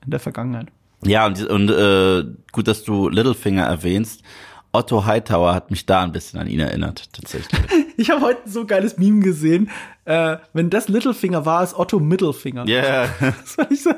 In 0.04 0.10
der 0.10 0.20
Vergangenheit. 0.20 0.68
Ja, 1.04 1.26
und, 1.26 1.44
und 1.46 1.70
äh, 1.70 2.24
gut, 2.52 2.66
dass 2.66 2.82
du 2.82 3.08
Littlefinger 3.08 3.64
erwähnst. 3.64 4.22
Otto 4.72 5.06
Hightower 5.06 5.54
hat 5.54 5.70
mich 5.70 5.86
da 5.86 6.02
ein 6.02 6.12
bisschen 6.12 6.38
an 6.38 6.46
ihn 6.46 6.60
erinnert, 6.60 7.12
tatsächlich. 7.12 7.60
Ich 8.00 8.10
habe 8.10 8.20
heute 8.20 8.48
so 8.48 8.60
ein 8.60 8.68
geiles 8.68 8.96
Meme 8.96 9.18
gesehen. 9.18 9.70
Äh, 10.04 10.36
wenn 10.52 10.70
das 10.70 10.86
Littlefinger 10.86 11.44
war, 11.44 11.64
ist 11.64 11.76
Otto 11.76 11.98
Mittelfinger. 11.98 12.64
Ja, 12.68 12.80
yeah. 12.80 13.08
Das 13.56 13.82
so, 13.82 13.90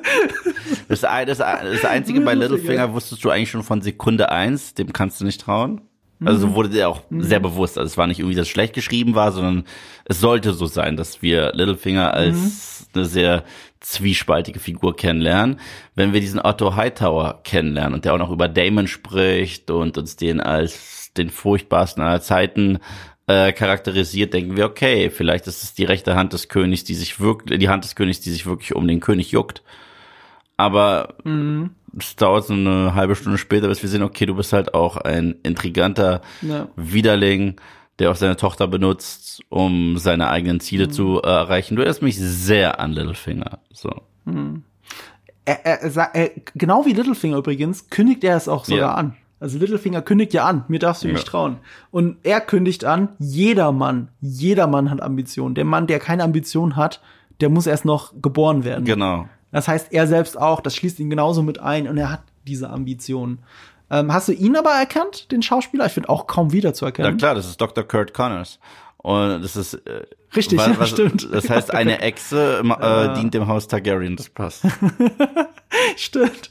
das, 0.88 1.00
das, 1.02 1.38
das 1.38 1.84
Einzige 1.84 2.22
bei 2.22 2.32
Littlefinger. 2.32 2.70
Littlefinger 2.70 2.94
wusstest 2.94 3.22
du 3.22 3.28
eigentlich 3.28 3.50
schon 3.50 3.62
von 3.62 3.82
Sekunde 3.82 4.32
eins, 4.32 4.72
dem 4.72 4.94
kannst 4.94 5.20
du 5.20 5.26
nicht 5.26 5.42
trauen. 5.42 5.82
Also 6.24 6.48
so 6.48 6.54
wurde 6.54 6.68
der 6.68 6.88
auch 6.88 7.02
sehr 7.10 7.40
bewusst. 7.40 7.78
Also 7.78 7.86
es 7.86 7.96
war 7.96 8.06
nicht 8.06 8.20
irgendwie, 8.20 8.36
dass 8.36 8.46
es 8.46 8.52
schlecht 8.52 8.74
geschrieben 8.74 9.14
war, 9.14 9.32
sondern 9.32 9.64
es 10.04 10.20
sollte 10.20 10.52
so 10.52 10.66
sein, 10.66 10.96
dass 10.96 11.22
wir 11.22 11.52
Littlefinger 11.54 12.12
als 12.12 12.88
eine 12.94 13.06
sehr 13.06 13.44
zwiespaltige 13.80 14.60
Figur 14.60 14.94
kennenlernen. 14.96 15.58
Wenn 15.94 16.12
wir 16.12 16.20
diesen 16.20 16.40
Otto 16.40 16.76
Hightower 16.76 17.40
kennenlernen 17.44 17.94
und 17.94 18.04
der 18.04 18.14
auch 18.14 18.18
noch 18.18 18.30
über 18.30 18.48
Damon 18.48 18.86
spricht 18.86 19.70
und 19.70 19.96
uns 19.96 20.16
den 20.16 20.40
als 20.40 21.12
den 21.16 21.30
furchtbarsten 21.30 22.02
aller 22.02 22.20
Zeiten 22.20 22.78
äh, 23.26 23.52
charakterisiert, 23.52 24.34
denken 24.34 24.56
wir, 24.56 24.66
okay, 24.66 25.08
vielleicht 25.10 25.46
ist 25.46 25.62
es 25.62 25.74
die 25.74 25.84
rechte 25.84 26.16
Hand 26.16 26.32
des 26.32 26.48
Königs, 26.48 26.84
die 26.84 26.94
sich 26.94 27.20
wirklich, 27.20 27.58
die 27.58 27.68
Hand 27.68 27.84
des 27.84 27.94
Königs, 27.94 28.20
die 28.20 28.30
sich 28.30 28.44
wirklich 28.44 28.74
um 28.74 28.86
den 28.86 29.00
König 29.00 29.30
juckt. 29.30 29.62
Aber 30.60 31.14
es 31.98 32.16
dauert 32.16 32.44
so 32.46 32.52
eine 32.54 32.94
halbe 32.94 33.16
Stunde 33.16 33.38
später, 33.38 33.68
bis 33.68 33.82
wir 33.82 33.88
sehen, 33.88 34.02
okay, 34.02 34.26
du 34.26 34.34
bist 34.34 34.52
halt 34.52 34.74
auch 34.74 34.96
ein 34.98 35.36
intriganter 35.42 36.20
Ja. 36.42 36.68
Widerling, 36.76 37.56
der 37.98 38.10
auch 38.10 38.16
seine 38.16 38.36
Tochter 38.36 38.66
benutzt, 38.68 39.40
um 39.48 39.96
seine 39.98 40.28
eigenen 40.28 40.60
Ziele 40.60 40.88
zu 40.88 41.20
äh, 41.22 41.26
erreichen. 41.26 41.76
Du 41.76 41.82
erinnerst 41.82 42.02
mich 42.02 42.18
sehr 42.18 42.78
an 42.80 42.92
Littlefinger. 42.92 43.58
So. 43.72 43.90
er, 45.44 45.64
er, 45.66 45.82
er, 45.82 46.14
er, 46.14 46.30
genau 46.54 46.84
wie 46.86 46.92
Littlefinger 46.92 47.38
übrigens, 47.38 47.88
kündigt 47.90 48.22
er 48.24 48.36
es 48.36 48.48
auch 48.48 48.64
sogar 48.64 48.90
Ja. 48.90 48.94
an. 48.94 49.16
Also 49.40 49.58
Littlefinger 49.58 50.02
kündigt 50.02 50.34
ja 50.34 50.44
an, 50.44 50.64
mir 50.68 50.78
darfst 50.78 51.02
du 51.02 51.08
nicht 51.08 51.24
Ja. 51.24 51.30
trauen. 51.30 51.56
Und 51.90 52.18
er 52.24 52.40
kündigt 52.42 52.84
an, 52.84 53.08
jeder 53.18 53.72
Mann, 53.72 54.08
jeder 54.20 54.66
Mann 54.66 54.90
hat 54.90 55.00
Ambitionen. 55.00 55.54
Der 55.54 55.64
Mann, 55.64 55.86
der 55.86 55.98
keine 55.98 56.24
Ambition 56.24 56.76
hat, 56.76 57.00
der 57.40 57.48
muss 57.48 57.66
erst 57.66 57.86
noch 57.86 58.12
geboren 58.20 58.64
werden. 58.64 58.84
Genau. 58.84 59.26
Das 59.52 59.68
heißt, 59.68 59.92
er 59.92 60.06
selbst 60.06 60.38
auch, 60.38 60.60
das 60.60 60.76
schließt 60.76 61.00
ihn 61.00 61.10
genauso 61.10 61.42
mit 61.42 61.58
ein 61.58 61.88
und 61.88 61.98
er 61.98 62.10
hat 62.10 62.22
diese 62.46 62.70
Ambitionen. 62.70 63.40
Ähm, 63.90 64.12
hast 64.12 64.28
du 64.28 64.32
ihn 64.32 64.56
aber 64.56 64.70
erkannt, 64.70 65.32
den 65.32 65.42
Schauspieler? 65.42 65.86
Ich 65.86 65.92
finde 65.92 66.08
auch 66.08 66.26
kaum 66.26 66.52
wiederzuerkennen. 66.52 67.12
Na 67.12 67.18
klar, 67.18 67.34
das 67.34 67.46
ist 67.46 67.60
Dr. 67.60 67.84
Kurt 67.84 68.14
Connors. 68.14 68.60
Und 68.98 69.42
das 69.42 69.56
ist 69.56 69.74
äh, 69.74 70.04
Richtig, 70.36 70.58
was, 70.58 70.78
was, 70.78 70.90
stimmt. 70.90 71.28
Das 71.32 71.50
heißt, 71.50 71.74
eine 71.74 72.00
Echse 72.00 72.62
äh, 72.62 73.14
dient 73.14 73.34
dem 73.34 73.48
Haus 73.48 73.66
Targaryen, 73.66 74.16
das 74.16 74.28
passt. 74.28 74.64
Stimmt. 75.96 76.50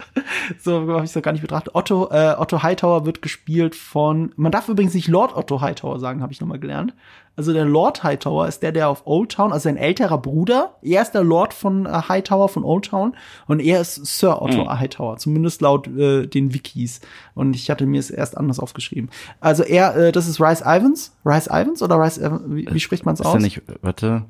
So 0.60 0.82
habe 0.82 1.06
ich 1.06 1.12
so 1.12 1.22
gar 1.22 1.32
nicht 1.32 1.41
betrachtet. 1.41 1.76
Otto, 1.76 2.10
äh, 2.12 2.36
Otto 2.38 2.64
Hightower 2.64 3.06
wird 3.06 3.22
gespielt 3.22 3.76
von. 3.76 4.34
Man 4.36 4.52
darf 4.52 4.68
übrigens 4.68 4.93
nicht 4.93 5.08
Lord 5.08 5.36
Otto 5.36 5.62
Hightower 5.62 6.00
sagen, 6.00 6.22
habe 6.22 6.34
ich 6.34 6.41
nochmal 6.41 6.60
gelernt. 6.60 6.93
Also 7.40 7.54
der 7.54 7.64
Lord 7.64 8.04
Hightower 8.04 8.50
ist 8.50 8.64
der, 8.64 8.74
der 8.74 8.90
auf 8.90 9.04
Old 9.06 9.32
Town, 9.32 9.54
also 9.54 9.64
sein 9.64 9.78
älterer 9.78 10.18
Bruder. 10.18 10.76
Er 10.82 11.02
ist 11.02 11.12
der 11.12 11.24
Lord 11.24 11.54
von 11.54 11.86
äh, 11.86 11.90
Hightower 12.10 12.50
von 12.50 12.66
Old 12.66 12.88
Town 12.88 13.16
und 13.48 13.62
er 13.62 13.80
ist 13.80 13.96
Sir 14.06 14.42
Otto 14.42 14.66
Mhm. 14.66 14.78
Hightower, 14.78 15.16
zumindest 15.16 15.62
laut 15.62 15.88
äh, 15.88 16.28
den 16.28 16.54
Wikis. 16.54 17.00
Und 17.36 17.56
ich 17.56 17.70
hatte 17.70 17.86
mir 17.86 18.02
es 18.02 18.10
erst 18.10 18.36
anders 18.36 18.60
aufgeschrieben. 18.60 19.10
Also 19.40 19.64
er, 19.64 19.96
äh, 19.96 20.12
das 20.12 20.28
ist 20.28 20.42
Rice 20.42 20.60
Ivans, 20.66 21.14
Rice 21.24 21.48
Ivans 21.48 21.82
oder 21.82 21.96
Rice, 21.98 22.18
Evans? 22.18 22.42
wie, 22.48 22.68
wie 22.70 22.80
spricht 22.82 23.06
man 23.06 23.14
es 23.14 23.22
Ist 23.22 23.26
aus? 23.28 23.36
ja 23.36 23.40
nicht, 23.40 23.62
warte. 23.84 24.26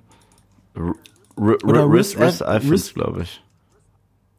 R 0.75 0.93
R 1.35 1.57
R 1.67 1.91
äh, 1.95 1.99
Ifans, 1.99 2.41
Riss- 2.71 2.93
glaube 2.93 3.23
ich. 3.23 3.41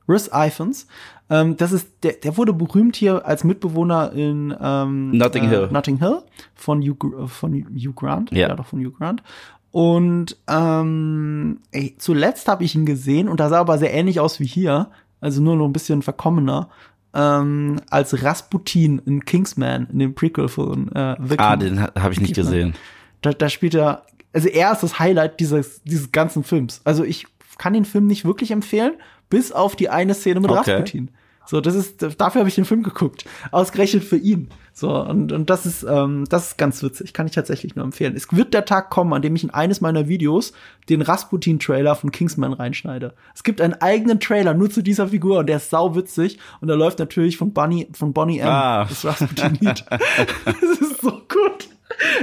Riss 0.08 0.30
Ifans. 0.32 0.86
Ähm, 1.30 1.56
das 1.56 1.70
ist, 1.72 1.88
der, 2.02 2.14
der 2.14 2.36
wurde 2.36 2.52
berühmt 2.52 2.96
hier 2.96 3.24
als 3.24 3.44
Mitbewohner 3.44 4.12
in 4.12 4.54
ähm, 4.60 5.12
Notting 5.16 5.48
Hill. 5.48 5.68
Notting 5.70 5.98
Hill 5.98 6.18
von 6.54 6.82
Hugh, 6.82 7.24
äh, 7.24 7.28
von 7.28 7.52
Hugh 7.54 7.92
Grant. 7.94 8.32
Ja. 8.32 8.54
doch 8.54 8.66
von 8.66 8.80
Hugh 8.84 8.90
Grant. 8.98 9.22
Und 9.70 10.36
ähm, 10.48 11.60
ey, 11.70 11.94
zuletzt 11.98 12.48
habe 12.48 12.64
ich 12.64 12.74
ihn 12.74 12.86
gesehen 12.86 13.28
und 13.28 13.38
da 13.40 13.48
sah 13.48 13.56
er 13.58 13.60
aber 13.60 13.78
sehr 13.78 13.94
ähnlich 13.94 14.18
aus 14.18 14.40
wie 14.40 14.46
hier, 14.46 14.90
also 15.20 15.40
nur 15.40 15.54
noch 15.56 15.66
ein 15.66 15.72
bisschen 15.72 16.02
verkommener. 16.02 16.68
Ähm, 17.12 17.76
als 17.90 18.22
Rasputin 18.22 19.00
in 19.04 19.24
Kingsman, 19.24 19.88
in 19.92 19.98
dem 19.98 20.14
Prequel 20.14 20.48
von 20.48 20.92
äh, 20.92 21.16
The 21.20 21.38
Ah, 21.38 21.56
King. 21.56 21.60
den 21.68 21.82
ha- 21.82 21.92
habe 21.98 22.12
ich 22.12 22.20
nicht 22.20 22.34
Kingsman. 22.34 22.54
gesehen. 22.54 22.74
Da, 23.22 23.32
da 23.32 23.48
spielt 23.48 23.74
er, 23.74 24.02
also 24.32 24.48
er 24.48 24.72
ist 24.72 24.82
das 24.82 24.98
Highlight 25.00 25.40
dieses, 25.40 25.82
dieses 25.82 26.12
ganzen 26.12 26.44
Films. 26.44 26.80
Also 26.84 27.02
ich 27.04 27.26
kann 27.58 27.72
den 27.72 27.84
Film 27.84 28.06
nicht 28.06 28.24
wirklich 28.24 28.52
empfehlen, 28.52 28.92
bis 29.28 29.50
auf 29.52 29.74
die 29.76 29.88
eine 29.88 30.14
Szene 30.14 30.40
mit 30.40 30.50
Okay. 30.50 30.70
Rasputin. 30.72 31.10
So, 31.50 31.60
das 31.60 31.74
ist, 31.74 32.00
dafür 32.20 32.38
habe 32.42 32.48
ich 32.48 32.54
den 32.54 32.64
Film 32.64 32.84
geguckt. 32.84 33.24
Ausgerechnet 33.50 34.04
für 34.04 34.16
ihn. 34.16 34.50
So, 34.72 34.94
und, 34.94 35.32
und 35.32 35.50
das 35.50 35.66
ist, 35.66 35.82
ähm, 35.82 36.24
das 36.28 36.50
ist 36.50 36.58
ganz 36.58 36.80
witzig. 36.80 37.12
Kann 37.12 37.26
ich 37.26 37.32
tatsächlich 37.32 37.74
nur 37.74 37.84
empfehlen. 37.84 38.14
Es 38.14 38.28
wird 38.32 38.54
der 38.54 38.64
Tag 38.64 38.88
kommen, 38.90 39.12
an 39.12 39.20
dem 39.20 39.34
ich 39.34 39.42
in 39.42 39.50
eines 39.50 39.80
meiner 39.80 40.06
Videos 40.06 40.52
den 40.88 41.02
Rasputin-Trailer 41.02 41.96
von 41.96 42.12
Kingsman 42.12 42.52
reinschneide. 42.52 43.14
Es 43.34 43.42
gibt 43.42 43.60
einen 43.60 43.74
eigenen 43.74 44.20
Trailer 44.20 44.54
nur 44.54 44.70
zu 44.70 44.80
dieser 44.80 45.08
Figur 45.08 45.40
und 45.40 45.48
der 45.48 45.56
ist 45.56 45.70
sau 45.70 45.96
witzig. 45.96 46.38
Und 46.60 46.68
da 46.68 46.74
läuft 46.74 47.00
natürlich 47.00 47.36
von 47.36 47.52
Bunny, 47.52 47.88
von 47.94 48.12
Bonnie 48.12 48.38
M. 48.38 48.46
Ah. 48.46 48.84
das 48.84 49.04
Rasputin-Lied. 49.04 49.84
das 50.44 50.62
ist 50.80 51.00
so 51.00 51.10
gut. 51.10 51.68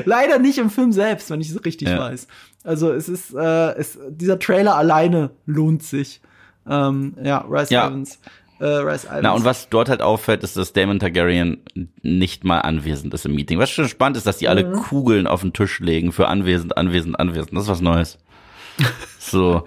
Leider 0.06 0.40
nicht 0.40 0.58
im 0.58 0.70
Film 0.70 0.94
selbst, 0.94 1.30
wenn 1.32 1.42
ich 1.42 1.50
es 1.50 1.66
richtig 1.66 1.90
Ja. 1.90 2.00
weiß. 2.00 2.28
Also 2.64 2.94
es 2.94 3.10
ist, 3.10 3.34
äh, 3.34 3.74
es, 3.76 4.00
dieser 4.10 4.40
Trailer 4.40 4.78
alleine 4.78 5.32
lohnt 5.46 5.84
sich. 5.84 6.22
Ähm, 6.66 7.18
ja, 7.22 7.40
Rice 7.40 7.72
Ja. 7.72 7.88
Evans. 7.90 8.20
Äh, 8.60 8.66
Rice 8.66 9.06
Evans. 9.06 9.20
Na, 9.24 9.32
und 9.34 9.46
was 9.46 9.70
dort 9.70 9.90
halt 9.90 10.02
auffällt, 10.02 10.44
ist, 10.44 10.58
dass 10.58 10.74
Damon 10.74 11.00
Targaryen 11.00 11.62
nicht 12.02 12.44
mal 12.44 12.60
anwesend 12.60 13.14
ist 13.14 13.26
im 13.26 13.36
Meeting. 13.36 13.60
Was 13.60 13.70
schon 13.70 13.88
spannend 13.88 14.18
ist, 14.18 14.26
dass 14.28 14.38
die 14.38 14.48
alle 14.48 14.66
Mhm. 14.66 14.74
Kugeln 14.74 15.28
auf 15.28 15.42
den 15.42 15.54
Tisch 15.54 15.80
legen 15.80 16.12
für 16.12 16.28
anwesend, 16.28 16.76
anwesend, 16.78 17.20
anwesend. 17.20 17.54
Das 17.56 17.64
ist 17.64 17.70
was 17.70 17.82
Neues. 17.82 18.18
So. 19.20 19.64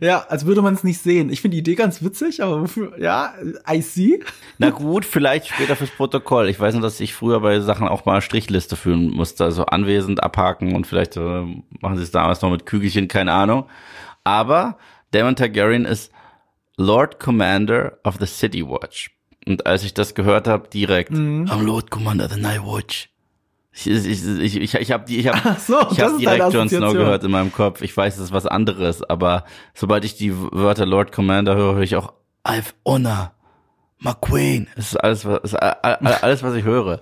Ja, 0.00 0.20
als 0.28 0.46
würde 0.46 0.62
man 0.62 0.74
es 0.74 0.84
nicht 0.84 1.00
sehen. 1.02 1.30
Ich 1.30 1.40
finde 1.40 1.56
die 1.56 1.60
Idee 1.60 1.74
ganz 1.74 2.04
witzig, 2.04 2.40
aber 2.44 2.60
wofür, 2.60 2.92
ja, 3.00 3.34
I 3.68 3.80
see. 3.82 4.20
Na 4.58 4.70
gut, 4.70 5.04
vielleicht 5.04 5.48
später 5.48 5.74
fürs 5.74 5.90
Protokoll. 5.90 6.48
Ich 6.48 6.60
weiß 6.60 6.74
nur, 6.74 6.82
dass 6.82 7.00
ich 7.00 7.12
früher 7.14 7.40
bei 7.40 7.58
Sachen 7.58 7.88
auch 7.88 8.04
mal 8.04 8.20
Strichliste 8.20 8.76
führen 8.76 9.10
musste. 9.10 9.42
Also 9.42 9.66
anwesend 9.66 10.22
abhaken 10.22 10.76
und 10.76 10.86
vielleicht 10.86 11.16
äh, 11.16 11.42
machen 11.80 11.96
sie 11.96 12.04
es 12.04 12.12
damals 12.12 12.40
noch 12.42 12.50
mit 12.50 12.66
Kügelchen, 12.66 13.08
keine 13.08 13.32
Ahnung. 13.32 13.64
Aber 14.22 14.78
Damon 15.10 15.34
Targaryen 15.34 15.84
ist 15.86 16.12
Lord 16.80 17.18
Commander 17.20 17.98
of 18.04 18.16
the 18.20 18.26
City 18.26 18.66
Watch. 18.66 19.10
Und 19.46 19.66
als 19.66 19.84
ich 19.84 19.94
das 19.94 20.14
gehört 20.14 20.46
habe, 20.48 20.68
direkt, 20.68 21.12
I'm 21.12 21.62
Lord 21.62 21.90
Commander 21.90 22.24
of 22.26 22.32
the 22.32 22.40
Night 22.40 22.62
Watch. 22.64 23.08
Ich, 23.72 23.86
ich, 23.86 24.26
ich, 24.26 24.56
ich, 24.56 24.74
ich 24.74 24.90
habe 24.92 25.04
die, 25.06 25.18
ich 25.18 25.28
habe, 25.28 25.38
Ach 25.44 25.58
so, 25.58 25.80
ich 25.90 25.96
deine 25.98 26.18
direkt 26.18 26.52
Jon 26.52 26.68
Snow 26.68 26.92
gehört 26.92 27.24
in 27.24 27.30
meinem 27.30 27.52
Kopf. 27.52 27.82
Ich 27.82 27.96
weiß, 27.96 28.16
es 28.16 28.24
ist 28.24 28.32
was 28.32 28.46
anderes, 28.46 29.02
aber 29.02 29.44
sobald 29.74 30.04
ich 30.04 30.16
die 30.16 30.32
Wörter 30.36 30.86
Lord 30.86 31.12
Commander 31.12 31.54
höre, 31.54 31.74
höre 31.76 31.82
ich 31.82 31.94
auch 31.96 32.12
I've 32.44 32.72
Honor, 32.86 33.32
McQueen. 33.98 34.66
Das 34.76 34.86
ist 34.92 34.96
alles, 34.96 35.24
was, 35.24 35.40
ist 35.44 35.54
alles, 35.54 36.42
was 36.42 36.54
ich 36.54 36.64
höre. 36.64 37.00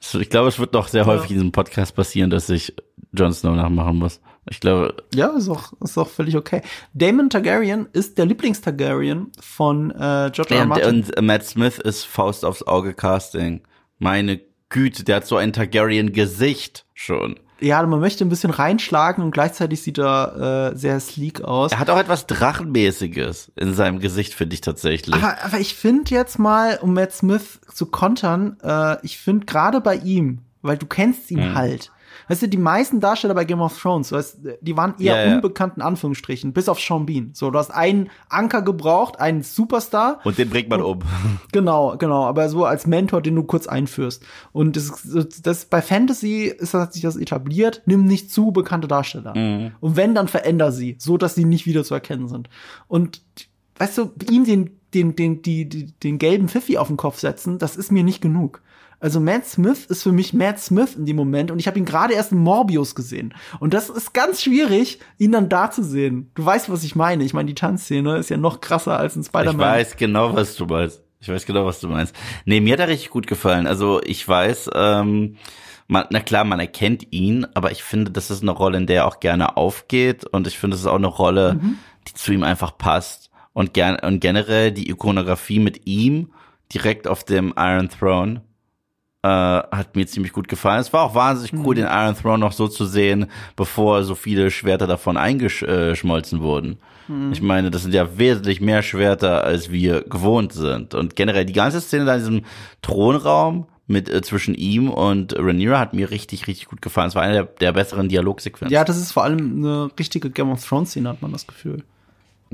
Es- 0.00 0.14
Ich 0.14 0.28
glaube, 0.30 0.48
es 0.48 0.58
wird 0.58 0.72
noch 0.74 0.88
sehr 0.88 1.06
häufig 1.06 1.30
in 1.30 1.36
diesem 1.36 1.52
Podcast 1.52 1.94
passieren, 1.94 2.28
dass 2.30 2.48
ich 2.50 2.74
Jon 3.12 3.32
Snow 3.32 3.54
nachmachen 3.56 3.96
muss. 3.96 4.20
Ich 4.50 4.58
glaube, 4.60 4.94
Ja, 5.14 5.28
ist 5.28 5.48
auch, 5.48 5.72
ist 5.82 5.96
auch 5.98 6.08
völlig 6.08 6.36
okay. 6.36 6.62
Damon 6.94 7.30
Targaryen 7.30 7.86
ist 7.92 8.18
der 8.18 8.26
Lieblings-Targaryen 8.26 9.30
von 9.40 9.90
äh, 9.92 10.30
George 10.32 10.54
R. 10.54 10.56
R. 10.56 10.62
und, 10.62 10.68
Martin. 10.68 10.88
und 11.04 11.22
Matt 11.22 11.44
Smith 11.44 11.78
ist 11.78 12.04
Faust 12.04 12.44
aufs 12.44 12.62
Auge 12.66 12.92
Casting. 12.94 13.60
Meine 13.98 14.40
Güte, 14.68 15.04
der 15.04 15.16
hat 15.16 15.26
so 15.26 15.36
ein 15.36 15.52
Targaryen-Gesicht 15.52 16.86
schon. 16.94 17.38
ja, 17.60 17.80
man 17.86 18.00
möchte 18.00 18.24
ein 18.24 18.28
bisschen 18.28 18.50
reinschlagen 18.50 19.22
und 19.22 19.30
gleichzeitig 19.30 19.80
sieht 19.82 19.98
er 19.98 20.72
äh, 20.72 20.76
sehr 20.76 20.98
sleek 20.98 21.42
aus. 21.42 21.70
Er 21.70 21.78
hat 21.78 21.90
auch 21.90 21.98
etwas 21.98 22.26
Drachenmäßiges 22.26 23.52
in 23.56 23.74
seinem 23.74 24.00
Gesicht, 24.00 24.34
finde 24.34 24.54
ich 24.54 24.60
tatsächlich. 24.60 25.14
Aber, 25.14 25.36
aber 25.44 25.58
ich 25.60 25.74
finde 25.74 26.10
jetzt 26.12 26.38
mal, 26.40 26.78
um 26.82 26.94
Matt 26.94 27.12
Smith 27.12 27.60
zu 27.72 27.86
kontern, 27.86 28.56
äh, 28.62 28.96
ich 29.04 29.18
finde 29.18 29.46
gerade 29.46 29.80
bei 29.80 29.96
ihm, 29.96 30.40
weil 30.62 30.76
du 30.78 30.86
kennst 30.86 31.30
ihn 31.30 31.50
Mhm. 31.50 31.54
halt. 31.54 31.92
Weißt 32.32 32.40
du, 32.40 32.48
die 32.48 32.56
meisten 32.56 32.98
Darsteller 32.98 33.34
bei 33.34 33.44
Game 33.44 33.60
of 33.60 33.78
Thrones, 33.78 34.10
weißt, 34.10 34.38
die 34.62 34.74
waren 34.74 34.94
eher 34.98 35.16
Ja, 35.16 35.28
ja. 35.28 35.34
unbekannt 35.34 35.74
in 35.76 35.82
Anführungsstrichen, 35.82 36.54
bis 36.54 36.66
auf 36.66 36.80
Sean 36.80 37.04
Bean. 37.04 37.28
So, 37.34 37.50
du 37.50 37.58
hast 37.58 37.70
einen 37.70 38.08
Anker 38.30 38.62
gebraucht, 38.62 39.20
einen 39.20 39.42
Superstar. 39.42 40.18
Und 40.24 40.38
den 40.38 40.48
bringt 40.48 40.70
man 40.70 40.80
um. 40.80 41.00
Genau, 41.52 41.94
genau, 41.98 42.24
aber 42.24 42.48
so 42.48 42.64
als 42.64 42.86
Mentor, 42.86 43.20
den 43.20 43.36
du 43.36 43.42
kurz 43.42 43.66
einführst. 43.66 44.24
Und 44.52 44.76
das, 44.76 45.06
das 45.42 45.66
bei 45.66 45.82
Fantasy 45.82 46.44
ist 46.44 46.72
hat 46.72 46.94
sich 46.94 47.02
das 47.02 47.16
etabliert, 47.16 47.82
nimm 47.84 48.06
nicht 48.06 48.30
zu 48.30 48.50
bekannte 48.50 48.88
Darsteller. 48.88 49.36
Mhm. 49.36 49.72
Und 49.80 49.96
wenn, 49.96 50.14
dann 50.14 50.26
veränder 50.26 50.72
sie, 50.72 50.96
so 50.98 51.18
dass 51.18 51.34
sie 51.34 51.44
nicht 51.44 51.66
wieder 51.66 51.84
zu 51.84 51.92
erkennen 51.92 52.28
sind. 52.28 52.48
Und 52.88 53.20
weißt 53.76 53.98
du, 53.98 54.10
ihm 54.30 54.46
den, 54.46 54.70
den, 54.94 55.16
den, 55.16 55.42
die, 55.42 55.68
die, 55.68 55.92
den 56.02 56.16
gelben 56.16 56.48
Pfiffi 56.48 56.78
auf 56.78 56.88
den 56.88 56.96
Kopf 56.96 57.18
setzen, 57.18 57.58
das 57.58 57.76
ist 57.76 57.92
mir 57.92 58.04
nicht 58.04 58.22
genug. 58.22 58.62
Also 59.02 59.18
Matt 59.18 59.44
Smith 59.46 59.86
ist 59.86 60.04
für 60.04 60.12
mich 60.12 60.32
Matt 60.32 60.60
Smith 60.60 60.94
in 60.94 61.06
dem 61.06 61.16
Moment 61.16 61.50
und 61.50 61.58
ich 61.58 61.66
habe 61.66 61.76
ihn 61.76 61.84
gerade 61.84 62.14
erst 62.14 62.30
in 62.30 62.38
Morbius 62.38 62.94
gesehen. 62.94 63.34
Und 63.58 63.74
das 63.74 63.90
ist 63.90 64.14
ganz 64.14 64.40
schwierig, 64.40 65.00
ihn 65.18 65.32
dann 65.32 65.48
da 65.48 65.72
zu 65.72 65.82
sehen. 65.82 66.30
Du 66.36 66.46
weißt, 66.46 66.70
was 66.70 66.84
ich 66.84 66.94
meine. 66.94 67.24
Ich 67.24 67.34
meine, 67.34 67.48
die 67.48 67.56
Tanzszene 67.56 68.18
ist 68.18 68.30
ja 68.30 68.36
noch 68.36 68.60
krasser 68.60 68.96
als 68.96 69.16
in 69.16 69.22
Ich 69.22 69.26
Spider-Man. 69.26 69.58
weiß 69.58 69.96
genau, 69.96 70.36
was 70.36 70.54
du 70.54 70.66
meinst. 70.66 71.02
Ich 71.18 71.28
weiß 71.28 71.46
genau, 71.46 71.66
was 71.66 71.80
du 71.80 71.88
meinst. 71.88 72.14
Nee, 72.44 72.60
mir 72.60 72.74
hat 72.74 72.80
er 72.80 72.86
richtig 72.86 73.10
gut 73.10 73.26
gefallen. 73.26 73.66
Also 73.66 74.00
ich 74.04 74.26
weiß, 74.26 74.70
ähm, 74.72 75.36
man, 75.88 76.04
na 76.10 76.20
klar, 76.20 76.44
man 76.44 76.60
erkennt 76.60 77.12
ihn, 77.12 77.44
aber 77.54 77.72
ich 77.72 77.82
finde, 77.82 78.12
das 78.12 78.30
ist 78.30 78.42
eine 78.42 78.52
Rolle, 78.52 78.78
in 78.78 78.86
der 78.86 78.98
er 78.98 79.06
auch 79.08 79.18
gerne 79.18 79.56
aufgeht. 79.56 80.24
Und 80.26 80.46
ich 80.46 80.60
finde, 80.60 80.76
es 80.76 80.82
ist 80.82 80.86
auch 80.86 80.94
eine 80.94 81.08
Rolle, 81.08 81.58
die 82.06 82.14
zu 82.14 82.32
ihm 82.32 82.44
einfach 82.44 82.78
passt. 82.78 83.30
Und, 83.52 83.74
gern, 83.74 83.96
und 83.96 84.20
generell 84.20 84.70
die 84.70 84.88
Ikonografie 84.88 85.58
mit 85.58 85.88
ihm 85.88 86.30
direkt 86.72 87.08
auf 87.08 87.24
dem 87.24 87.52
Iron 87.56 87.88
Throne 87.88 88.42
äh, 89.22 89.28
hat 89.28 89.94
mir 89.94 90.06
ziemlich 90.06 90.32
gut 90.32 90.48
gefallen. 90.48 90.80
Es 90.80 90.92
war 90.92 91.02
auch 91.02 91.14
wahnsinnig 91.14 91.52
cool, 91.64 91.74
den 91.74 91.86
Iron 91.86 92.16
Throne 92.16 92.38
noch 92.38 92.52
so 92.52 92.68
zu 92.68 92.86
sehen, 92.86 93.26
bevor 93.56 94.04
so 94.04 94.14
viele 94.14 94.50
Schwerter 94.50 94.86
davon 94.86 95.16
eingeschmolzen 95.16 96.40
wurden. 96.40 96.78
Ich 97.32 97.42
meine, 97.42 97.70
das 97.70 97.82
sind 97.82 97.94
ja 97.94 98.16
wesentlich 98.16 98.60
mehr 98.60 98.82
Schwerter, 98.82 99.44
als 99.44 99.70
wir 99.70 100.02
gewohnt 100.02 100.52
sind. 100.52 100.94
Und 100.94 101.16
generell 101.16 101.44
die 101.44 101.52
ganze 101.52 101.80
Szene 101.80 102.04
da 102.04 102.14
in 102.14 102.20
diesem 102.20 102.42
Thronraum 102.80 103.66
mit 103.86 104.08
äh, 104.08 104.22
zwischen 104.22 104.54
ihm 104.54 104.88
und 104.88 105.36
Rhaenyra 105.38 105.78
hat 105.78 105.94
mir 105.94 106.10
richtig, 106.10 106.46
richtig 106.46 106.66
gut 106.66 106.80
gefallen. 106.80 107.08
Es 107.08 107.14
war 107.14 107.22
eine 107.22 107.34
der, 107.34 107.44
der 107.44 107.72
besseren 107.72 108.08
Dialogsequenzen. 108.08 108.72
Ja, 108.72 108.84
das 108.84 108.96
ist 108.96 109.12
vor 109.12 109.24
allem 109.24 109.58
eine 109.58 109.90
richtige 109.98 110.30
Game 110.30 110.50
of 110.50 110.64
Thrones 110.64 110.90
Szene, 110.90 111.08
hat 111.10 111.20
man 111.20 111.32
das 111.32 111.46
Gefühl. 111.46 111.82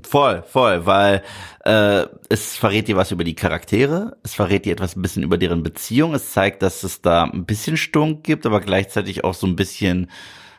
Voll, 0.05 0.43
voll, 0.47 0.87
weil 0.87 1.23
äh, 1.65 2.07
es 2.29 2.57
verrät 2.57 2.89
dir 2.89 2.97
was 2.97 3.11
über 3.11 3.25
die 3.25 3.35
Charaktere, 3.35 4.17
es 4.23 4.35
verrät 4.35 4.65
dir 4.65 4.73
etwas 4.73 4.97
ein 4.97 5.03
bisschen 5.03 5.23
über 5.23 5.39
deren 5.39 5.63
Beziehung, 5.63 6.15
es 6.15 6.33
zeigt, 6.33 6.63
dass 6.63 6.83
es 6.85 7.01
da 7.03 7.25
ein 7.25 7.45
bisschen 7.47 7.77
Stunk 7.77 8.23
gibt, 8.25 8.47
aber 8.47 8.61
gleichzeitig 8.61 9.25
auch 9.25 9.35
so 9.35 9.47
ein 9.47 9.57
bisschen 9.57 10.09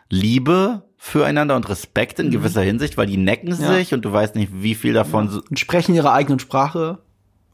Liebe 0.09 0.83
füreinander 0.97 1.55
und 1.55 1.69
Respekt 1.69 2.19
in 2.19 2.31
gewisser 2.31 2.61
Hinsicht, 2.61 2.97
weil 2.97 3.05
die 3.07 3.17
necken 3.17 3.49
Ja. 3.49 3.75
sich 3.75 3.93
und 3.93 4.03
du 4.03 4.11
weißt 4.11 4.35
nicht, 4.35 4.51
wie 4.53 4.75
viel 4.75 4.93
davon, 4.93 5.29
so- 5.29 5.41
Und 5.49 5.59
sprechen 5.59 5.95
ihre 5.95 6.11
eigenen 6.11 6.39
Sprache, 6.39 6.99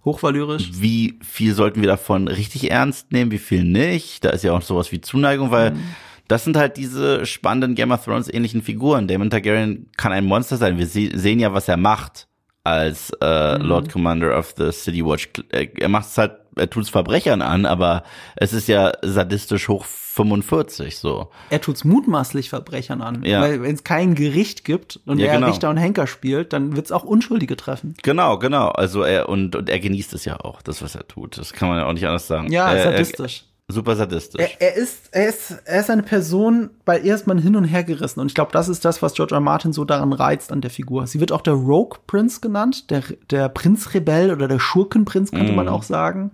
hochvalyrisch. 0.04 0.70
wie 0.74 1.20
viel 1.22 1.54
sollten 1.54 1.82
wir 1.82 1.88
davon 1.88 2.28
richtig 2.28 2.72
ernst 2.72 3.12
nehmen, 3.12 3.32
wie 3.32 3.38
viel 3.38 3.64
nicht. 3.64 4.24
Da 4.26 4.30
ist 4.30 4.44
ja 4.44 4.54
auch 4.54 4.62
sowas 4.62 4.92
wie 4.92 5.02
Zuneigung, 5.02 5.52
weil 5.52 5.72
Mhm. 5.72 5.80
Das 6.28 6.44
sind 6.44 6.58
halt 6.58 6.78
diese 6.78 7.26
spannenden 7.26 7.76
Game 7.76 7.92
of 7.92 8.04
Thrones 8.06 8.32
ähnlichen 8.34 8.62
Figuren. 8.62 9.08
Damon 9.08 9.30
Targaryen 9.30 9.90
kann 9.98 10.12
ein 10.12 10.26
Monster 10.26 10.58
sein. 10.58 10.78
Wir 10.78 10.88
se 10.88 11.10
sehen 11.14 11.40
ja, 11.40 11.54
was 11.54 11.68
er 11.68 11.78
macht 11.78 12.28
als 12.64 13.12
äh, 13.22 13.60
Mhm. 13.60 13.66
Lord 13.66 13.92
Commander 13.92 14.38
of 14.38 14.54
the 14.58 14.72
City 14.72 15.06
Watch. 15.06 15.30
Äh, 15.52 15.68
Er 15.78 15.90
macht 15.90 16.06
es 16.08 16.18
halt 16.18 16.32
er 16.58 16.70
tut's 16.70 16.88
Verbrechern 16.90 17.42
an, 17.42 17.66
aber 17.66 18.04
es 18.38 18.54
ist 18.54 18.70
ja 18.70 18.94
sadistisch 19.02 19.68
hoch 19.68 19.84
45 19.84 20.98
so. 20.98 21.30
Er 21.50 21.60
tut's 21.60 21.84
mutmaßlich 21.84 22.50
Verbrechern 22.50 23.02
an. 23.02 23.24
Ja. 23.26 23.42
Weil 23.42 23.62
wenn 23.62 23.76
es 23.76 23.84
kein 23.84 24.16
Gericht 24.16 24.64
gibt 24.64 25.00
und 25.06 25.20
Ja, 25.20 25.28
er 25.28 25.36
genau. 25.36 25.48
Richter 25.48 25.70
und 25.70 25.76
Henker 25.76 26.08
spielt, 26.08 26.54
dann 26.54 26.78
wird's 26.78 26.94
auch 26.94 27.04
Unschuldige 27.04 27.58
treffen. 27.58 27.96
Genau, 28.04 28.40
genau. 28.40 28.70
Also 28.70 29.04
er 29.04 29.28
und, 29.28 29.54
und 29.56 29.70
er 29.70 29.80
genießt 29.82 30.14
es 30.14 30.24
ja 30.24 30.40
auch, 30.40 30.62
das 30.62 30.82
was 30.82 30.96
er 30.96 31.06
tut. 31.08 31.38
Das 31.38 31.52
kann 31.52 31.68
man 31.68 31.78
ja 31.80 31.86
auch 31.88 31.94
nicht 31.94 32.06
anders 32.08 32.26
sagen. 32.28 32.50
Ja, 32.52 32.72
er, 32.74 32.84
sadistisch. 32.92 33.44
Er, 33.44 33.55
super 33.68 33.96
sadistisch. 33.96 34.42
Er, 34.42 34.62
er, 34.62 34.76
ist, 34.76 35.10
er, 35.12 35.30
ist, 35.30 35.52
er 35.66 35.80
ist 35.80 35.90
eine 35.90 36.04
Person, 36.04 36.70
bei 36.86 37.00
ihr 37.00 37.16
ist 37.16 37.28
man 37.28 37.38
hin 37.38 37.56
und 37.56 37.66
her 37.66 37.84
gerissen. 37.84 38.20
Und 38.20 38.28
ich 38.28 38.36
glaube, 38.36 38.52
das 38.52 38.70
ist 38.70 38.86
das, 38.86 39.02
was 39.02 39.14
George 39.14 39.34
R. 39.34 39.38
R. 39.38 39.42
Martin 39.42 39.74
so 39.74 39.86
daran 39.86 40.14
reizt 40.14 40.52
an 40.52 40.62
der 40.62 40.72
Figur. 40.72 41.08
Sie 41.08 41.20
wird 41.20 41.32
auch 41.32 41.42
der 41.42 41.54
Rogue 41.54 42.00
Prince 42.08 42.42
genannt, 42.42 42.90
der, 42.92 43.04
der 43.30 43.50
Prinzrebell 43.50 44.32
oder 44.32 44.48
der 44.48 44.60
Schurkenprinz, 44.60 45.32
könnte 45.32 45.54
man 45.54 45.68
auch 45.68 45.84
sagen. 45.84 46.32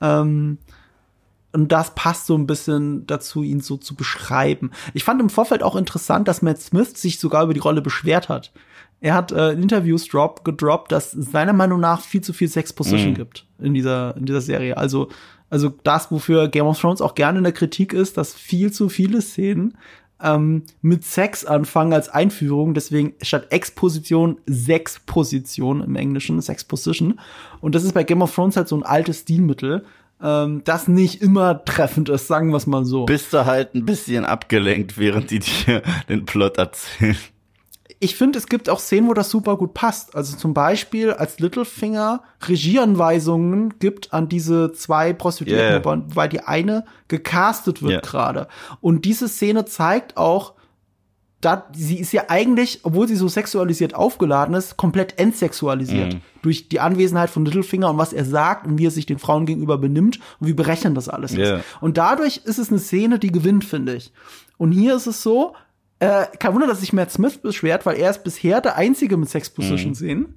Ähm, 0.00 0.58
und 1.52 1.72
das 1.72 1.94
passt 1.94 2.26
so 2.26 2.36
ein 2.36 2.46
bisschen 2.46 3.06
dazu, 3.06 3.42
ihn 3.42 3.60
so 3.60 3.78
zu 3.78 3.94
beschreiben. 3.94 4.72
Ich 4.92 5.04
fand 5.04 5.22
im 5.22 5.30
Vorfeld 5.30 5.62
auch 5.62 5.74
interessant, 5.74 6.28
dass 6.28 6.42
Matt 6.42 6.60
Smith 6.60 7.00
sich 7.00 7.18
sogar 7.18 7.44
über 7.44 7.54
die 7.54 7.60
Rolle 7.60 7.80
beschwert 7.80 8.28
hat. 8.28 8.52
Er 9.00 9.14
hat 9.14 9.32
äh, 9.32 9.52
in 9.52 9.62
Interviews 9.62 10.06
drop, 10.08 10.44
gedroppt, 10.44 10.92
dass 10.92 11.14
es 11.14 11.30
seiner 11.30 11.54
Meinung 11.54 11.80
nach 11.80 12.02
viel 12.02 12.20
zu 12.20 12.34
viel 12.34 12.48
Sexposition 12.48 13.14
gibt 13.14 13.46
in 13.58 13.72
dieser, 13.72 14.16
in 14.16 14.26
dieser 14.26 14.42
Serie. 14.42 14.76
Also, 14.76 15.08
also 15.50 15.72
das, 15.82 16.10
wofür 16.10 16.48
Game 16.48 16.66
of 16.66 16.80
Thrones 16.80 17.00
auch 17.00 17.14
gerne 17.14 17.38
in 17.38 17.44
der 17.44 17.52
Kritik 17.52 17.92
ist, 17.92 18.16
dass 18.16 18.34
viel 18.34 18.72
zu 18.72 18.88
viele 18.88 19.20
Szenen 19.22 19.76
ähm, 20.22 20.62
mit 20.82 21.04
Sex 21.04 21.44
anfangen 21.44 21.92
als 21.92 22.08
Einführung. 22.08 22.74
Deswegen 22.74 23.14
statt 23.22 23.48
Exposition 23.50 24.38
Sexposition 24.46 25.82
im 25.82 25.96
Englischen, 25.96 26.40
Sexposition. 26.40 27.20
Und 27.60 27.74
das 27.74 27.84
ist 27.84 27.92
bei 27.92 28.04
Game 28.04 28.22
of 28.22 28.34
Thrones 28.34 28.56
halt 28.56 28.68
so 28.68 28.76
ein 28.76 28.82
altes 28.82 29.20
Stilmittel, 29.20 29.84
ähm, 30.22 30.62
das 30.64 30.88
nicht 30.88 31.20
immer 31.20 31.64
treffend 31.64 32.08
ist, 32.08 32.26
sagen 32.26 32.50
wir 32.50 32.56
es 32.56 32.66
mal 32.66 32.84
so. 32.84 33.04
Bist 33.04 33.32
du 33.32 33.44
halt 33.44 33.74
ein 33.74 33.84
bisschen 33.84 34.24
abgelenkt, 34.24 34.98
während 34.98 35.30
die 35.30 35.40
dir 35.40 35.82
den 36.08 36.24
Plot 36.24 36.58
erzählen. 36.58 37.16
Ich 37.98 38.14
finde, 38.16 38.38
es 38.38 38.46
gibt 38.46 38.68
auch 38.68 38.78
Szenen, 38.78 39.08
wo 39.08 39.14
das 39.14 39.30
super 39.30 39.56
gut 39.56 39.72
passt. 39.72 40.14
Also 40.14 40.36
zum 40.36 40.52
Beispiel, 40.52 41.12
als 41.12 41.38
Littlefinger 41.38 42.22
Regieanweisungen 42.46 43.78
gibt 43.78 44.12
an 44.12 44.28
diese 44.28 44.72
zwei 44.72 45.12
Prostituierten, 45.12 45.82
Yeah. 45.82 45.84
wobei 45.84 46.28
die 46.28 46.40
eine 46.40 46.84
gecastet 47.08 47.82
wird 47.82 47.92
Ja. 47.92 48.00
gerade. 48.00 48.48
Und 48.80 49.04
diese 49.04 49.28
Szene 49.28 49.64
zeigt 49.64 50.16
auch, 50.16 50.54
da, 51.40 51.66
sie 51.74 51.98
ist 51.98 52.12
ja 52.12 52.24
eigentlich, 52.28 52.80
obwohl 52.82 53.06
sie 53.06 53.14
so 53.16 53.28
sexualisiert 53.28 53.94
aufgeladen 53.94 54.54
ist, 54.54 54.76
komplett 54.76 55.18
entsexualisiert. 55.18 56.14
Mhm. 56.14 56.20
Durch 56.42 56.68
die 56.68 56.80
Anwesenheit 56.80 57.30
von 57.30 57.44
Littlefinger 57.44 57.90
und 57.90 57.98
was 57.98 58.12
er 58.12 58.24
sagt 58.24 58.66
und 58.66 58.78
wie 58.78 58.86
er 58.86 58.90
sich 58.90 59.06
den 59.06 59.18
Frauen 59.18 59.46
gegenüber 59.46 59.78
benimmt 59.78 60.18
und 60.40 60.48
wie 60.48 60.54
berechnend 60.54 60.96
das 60.96 61.08
alles 61.08 61.34
Ja. 61.34 61.56
ist. 61.56 61.64
Und 61.80 61.98
dadurch 61.98 62.38
ist 62.44 62.58
es 62.58 62.70
eine 62.70 62.78
Szene, 62.78 63.18
die 63.18 63.30
gewinnt, 63.32 63.64
finde 63.64 63.94
ich. 63.94 64.12
Und 64.58 64.72
hier 64.72 64.96
ist 64.96 65.06
es 65.06 65.22
so, 65.22 65.54
äh, 65.98 66.26
kein 66.38 66.52
Wunder, 66.52 66.66
dass 66.66 66.80
sich 66.80 66.92
Matt 66.92 67.10
Smith 67.10 67.38
beschwert, 67.38 67.86
weil 67.86 67.96
er 67.96 68.10
ist 68.10 68.22
bisher 68.22 68.60
der 68.60 68.76
Einzige 68.76 69.16
mit 69.16 69.30
Sex 69.30 69.48
Position 69.48 69.94
sehen. 69.94 70.34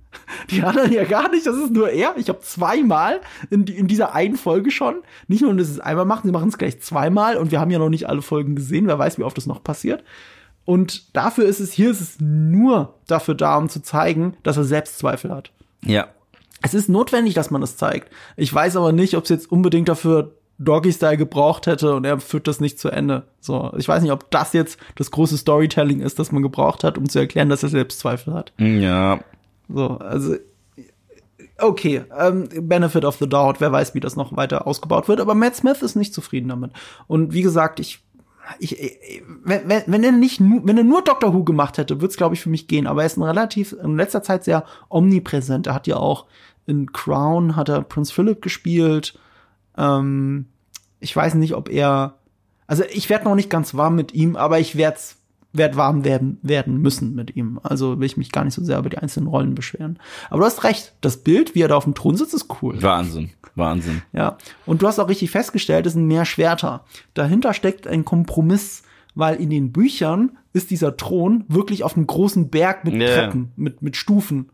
Die 0.49 0.63
anderen 0.63 0.93
ja 0.93 1.03
gar 1.03 1.29
nicht, 1.29 1.45
das 1.45 1.57
ist 1.57 1.71
nur 1.71 1.89
er. 1.89 2.15
Ich 2.17 2.29
habe 2.29 2.39
zweimal 2.39 3.19
in, 3.49 3.65
in 3.65 3.87
dieser 3.87 4.15
einen 4.15 4.37
Folge 4.37 4.71
schon, 4.71 5.01
nicht 5.27 5.41
nur, 5.41 5.53
dass 5.55 5.67
sie 5.67 5.73
es 5.73 5.79
einmal 5.81 6.05
machen, 6.05 6.27
sie 6.27 6.31
machen 6.31 6.47
es 6.47 6.57
gleich 6.57 6.81
zweimal 6.81 7.35
und 7.35 7.51
wir 7.51 7.59
haben 7.59 7.71
ja 7.71 7.79
noch 7.79 7.89
nicht 7.89 8.07
alle 8.07 8.21
Folgen 8.21 8.55
gesehen, 8.55 8.87
wer 8.87 8.97
weiß, 8.97 9.17
wie 9.17 9.23
oft 9.23 9.35
das 9.35 9.47
noch 9.47 9.61
passiert. 9.61 10.03
Und 10.63 11.15
dafür 11.15 11.45
ist 11.45 11.59
es, 11.59 11.73
hier 11.73 11.91
ist 11.91 11.99
es 11.99 12.17
nur 12.19 12.95
dafür 13.07 13.35
da, 13.35 13.57
um 13.57 13.67
zu 13.69 13.81
zeigen, 13.81 14.37
dass 14.43 14.55
er 14.55 14.63
Selbstzweifel 14.63 15.31
hat. 15.31 15.51
Ja. 15.83 16.07
Es 16.61 16.73
ist 16.73 16.89
notwendig, 16.89 17.33
dass 17.33 17.51
man 17.51 17.61
das 17.61 17.75
zeigt. 17.75 18.13
Ich 18.37 18.53
weiß 18.53 18.75
aber 18.75 18.91
nicht, 18.91 19.15
ob 19.15 19.23
es 19.23 19.29
jetzt 19.29 19.51
unbedingt 19.51 19.89
dafür 19.89 20.38
Doggy 20.59 20.91
Style 20.91 21.17
gebraucht 21.17 21.67
hätte 21.67 21.95
und 21.95 22.05
er 22.05 22.19
führt 22.19 22.47
das 22.47 22.59
nicht 22.59 22.79
zu 22.79 22.89
Ende. 22.89 23.23
So, 23.39 23.71
ich 23.77 23.87
weiß 23.87 24.03
nicht, 24.03 24.11
ob 24.11 24.29
das 24.29 24.51
jetzt 24.53 24.77
das 24.95 25.09
große 25.09 25.37
Storytelling 25.37 26.01
ist, 26.01 26.19
das 26.19 26.33
man 26.33 26.43
gebraucht 26.43 26.83
hat, 26.83 26.97
um 26.97 27.07
zu 27.07 27.17
erklären, 27.17 27.49
dass 27.49 27.63
er 27.63 27.69
Selbstzweifel 27.69 28.33
hat. 28.33 28.51
Ja. 28.57 29.21
So, 29.69 29.87
also 29.97 30.35
okay, 31.57 32.03
ähm, 32.17 32.49
Benefit 32.61 33.05
of 33.05 33.17
the 33.17 33.27
Doubt, 33.27 33.61
wer 33.61 33.71
weiß, 33.71 33.95
wie 33.95 34.01
das 34.01 34.17
noch 34.17 34.35
weiter 34.35 34.67
ausgebaut 34.67 35.07
wird, 35.07 35.21
aber 35.21 35.33
Matt 35.33 35.55
Smith 35.55 35.81
ist 35.81 35.95
nicht 35.95 36.13
zufrieden 36.13 36.49
damit. 36.49 36.71
Und 37.07 37.33
wie 37.33 37.41
gesagt, 37.41 37.79
ich 37.79 38.01
ich, 38.57 38.79
ich 38.79 39.21
wenn, 39.43 39.69
wenn, 39.69 39.83
wenn 39.85 40.03
er 40.03 40.11
nicht 40.11 40.39
nur, 40.39 40.65
wenn 40.65 40.77
er 40.77 40.83
nur 40.83 41.03
Doctor 41.03 41.33
Who 41.33 41.43
gemacht 41.43 41.77
hätte, 41.77 42.01
würde 42.01 42.11
es 42.11 42.17
glaube 42.17 42.35
ich 42.35 42.41
für 42.41 42.49
mich 42.49 42.67
gehen, 42.67 42.87
aber 42.87 43.03
er 43.03 43.05
ist 43.05 43.17
ein 43.17 43.23
relativ 43.23 43.73
in 43.73 43.95
letzter 43.95 44.23
Zeit 44.23 44.43
sehr 44.43 44.65
omnipräsent. 44.89 45.67
Er 45.67 45.75
hat 45.75 45.87
ja 45.87 45.97
auch 45.97 46.25
in 46.65 46.91
Crown 46.91 47.55
hat 47.55 47.69
er 47.69 47.81
Prince 47.81 48.13
Philip 48.13 48.41
gespielt. 48.41 49.17
Ähm, 49.79 50.45
ich 50.99 51.15
weiß 51.15 51.33
nicht, 51.35 51.55
ob 51.55 51.69
er 51.69 52.19
also 52.69 52.83
ich 52.91 53.09
werde 53.09 53.25
noch 53.25 53.33
nicht 53.33 53.49
ganz 53.49 53.73
warm 53.73 53.95
mit 53.95 54.13
ihm, 54.13 54.35
aber 54.35 54.59
ich 54.59 54.75
werde 54.75 54.99
werd 55.51 55.75
warm 55.75 56.03
werden, 56.03 56.37
werden 56.43 56.77
müssen 56.77 57.15
mit 57.15 57.35
ihm. 57.35 57.59
Also 57.63 57.99
will 57.99 58.05
ich 58.05 58.15
mich 58.17 58.31
gar 58.31 58.45
nicht 58.45 58.53
so 58.53 58.63
sehr 58.63 58.77
über 58.77 58.91
die 58.91 58.99
einzelnen 58.99 59.25
Rollen 59.25 59.55
beschweren. 59.55 59.97
Aber 60.29 60.41
du 60.41 60.45
hast 60.45 60.63
recht, 60.63 60.93
das 61.01 61.17
Bild, 61.17 61.55
wie 61.55 61.61
er 61.63 61.67
da 61.67 61.75
auf 61.75 61.85
dem 61.85 61.95
Thron 61.95 62.15
sitzt, 62.15 62.35
ist 62.35 62.45
cool. 62.61 62.79
Wahnsinn. 62.83 63.31
Wahnsinn. 63.55 64.03
Ja. 64.13 64.37
Und 64.67 64.83
du 64.83 64.87
hast 64.87 64.99
auch 64.99 65.09
richtig 65.09 65.31
festgestellt, 65.31 65.87
es 65.87 65.93
sind 65.93 66.05
mehr 66.05 66.25
Schwerter. 66.25 66.85
Dahinter 67.15 67.55
steckt 67.55 67.87
ein 67.87 68.05
Kompromiss, 68.05 68.83
weil 69.15 69.37
in 69.37 69.49
den 69.49 69.71
Büchern 69.71 70.37
ist 70.53 70.69
dieser 70.69 70.95
Thron 70.95 71.45
wirklich 71.47 71.83
auf 71.83 71.97
einem 71.97 72.05
großen 72.05 72.49
Berg 72.49 72.85
mit 72.85 72.93
Ja. 72.93 73.07
Treppen, 73.07 73.51
mit, 73.55 73.81
mit 73.81 73.97
Stufen. 73.97 74.51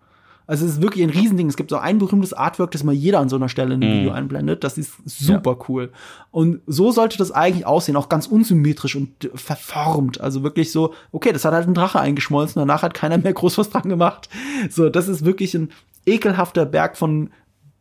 Also 0.48 0.66
es 0.66 0.74
ist 0.74 0.82
wirklich 0.82 1.04
ein 1.04 1.10
Riesending. 1.10 1.48
Es 1.48 1.58
gibt 1.58 1.70
so 1.70 1.78
ein 1.78 1.98
berühmtes 1.98 2.34
Artwork, 2.34 2.72
das 2.72 2.84
mal 2.84 2.94
jeder 2.94 3.20
an 3.20 3.30
so 3.30 3.36
einer 3.36 3.50
Stelle 3.50 3.74
in 3.74 3.84
einem 3.84 4.00
Video 4.00 4.12
einblendet. 4.12 4.64
Das 4.64 4.78
ist 4.78 4.94
super 5.06 5.58
cool. 5.68 5.92
Und 6.32 6.62
so 6.68 6.92
sollte 6.92 7.18
das 7.18 7.32
eigentlich 7.32 7.66
aussehen, 7.66 7.96
auch 7.96 8.10
ganz 8.10 8.28
unsymmetrisch 8.28 8.96
und 8.96 9.30
verformt. 9.34 10.22
Also 10.22 10.44
wirklich 10.44 10.72
so, 10.72 10.94
okay, 11.12 11.32
das 11.32 11.46
hat 11.46 11.54
halt 11.54 11.68
ein 11.68 11.74
Drache 11.74 12.00
eingeschmolzen, 12.00 12.60
danach 12.60 12.84
hat 12.84 12.94
keiner 12.94 13.18
mehr 13.18 13.34
groß 13.34 13.58
was 13.58 13.70
dran 13.70 13.90
gemacht. 13.90 14.30
So, 14.70 14.90
das 14.90 15.08
ist 15.08 15.26
wirklich 15.26 15.56
ein 15.56 15.72
ekelhafter 16.06 16.66
Berg 16.66 16.98
von 16.98 17.32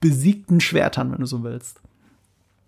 besiegten 0.00 0.60
Schwertern, 0.60 1.12
wenn 1.12 1.20
du 1.20 1.26
so 1.26 1.42
willst. 1.42 1.80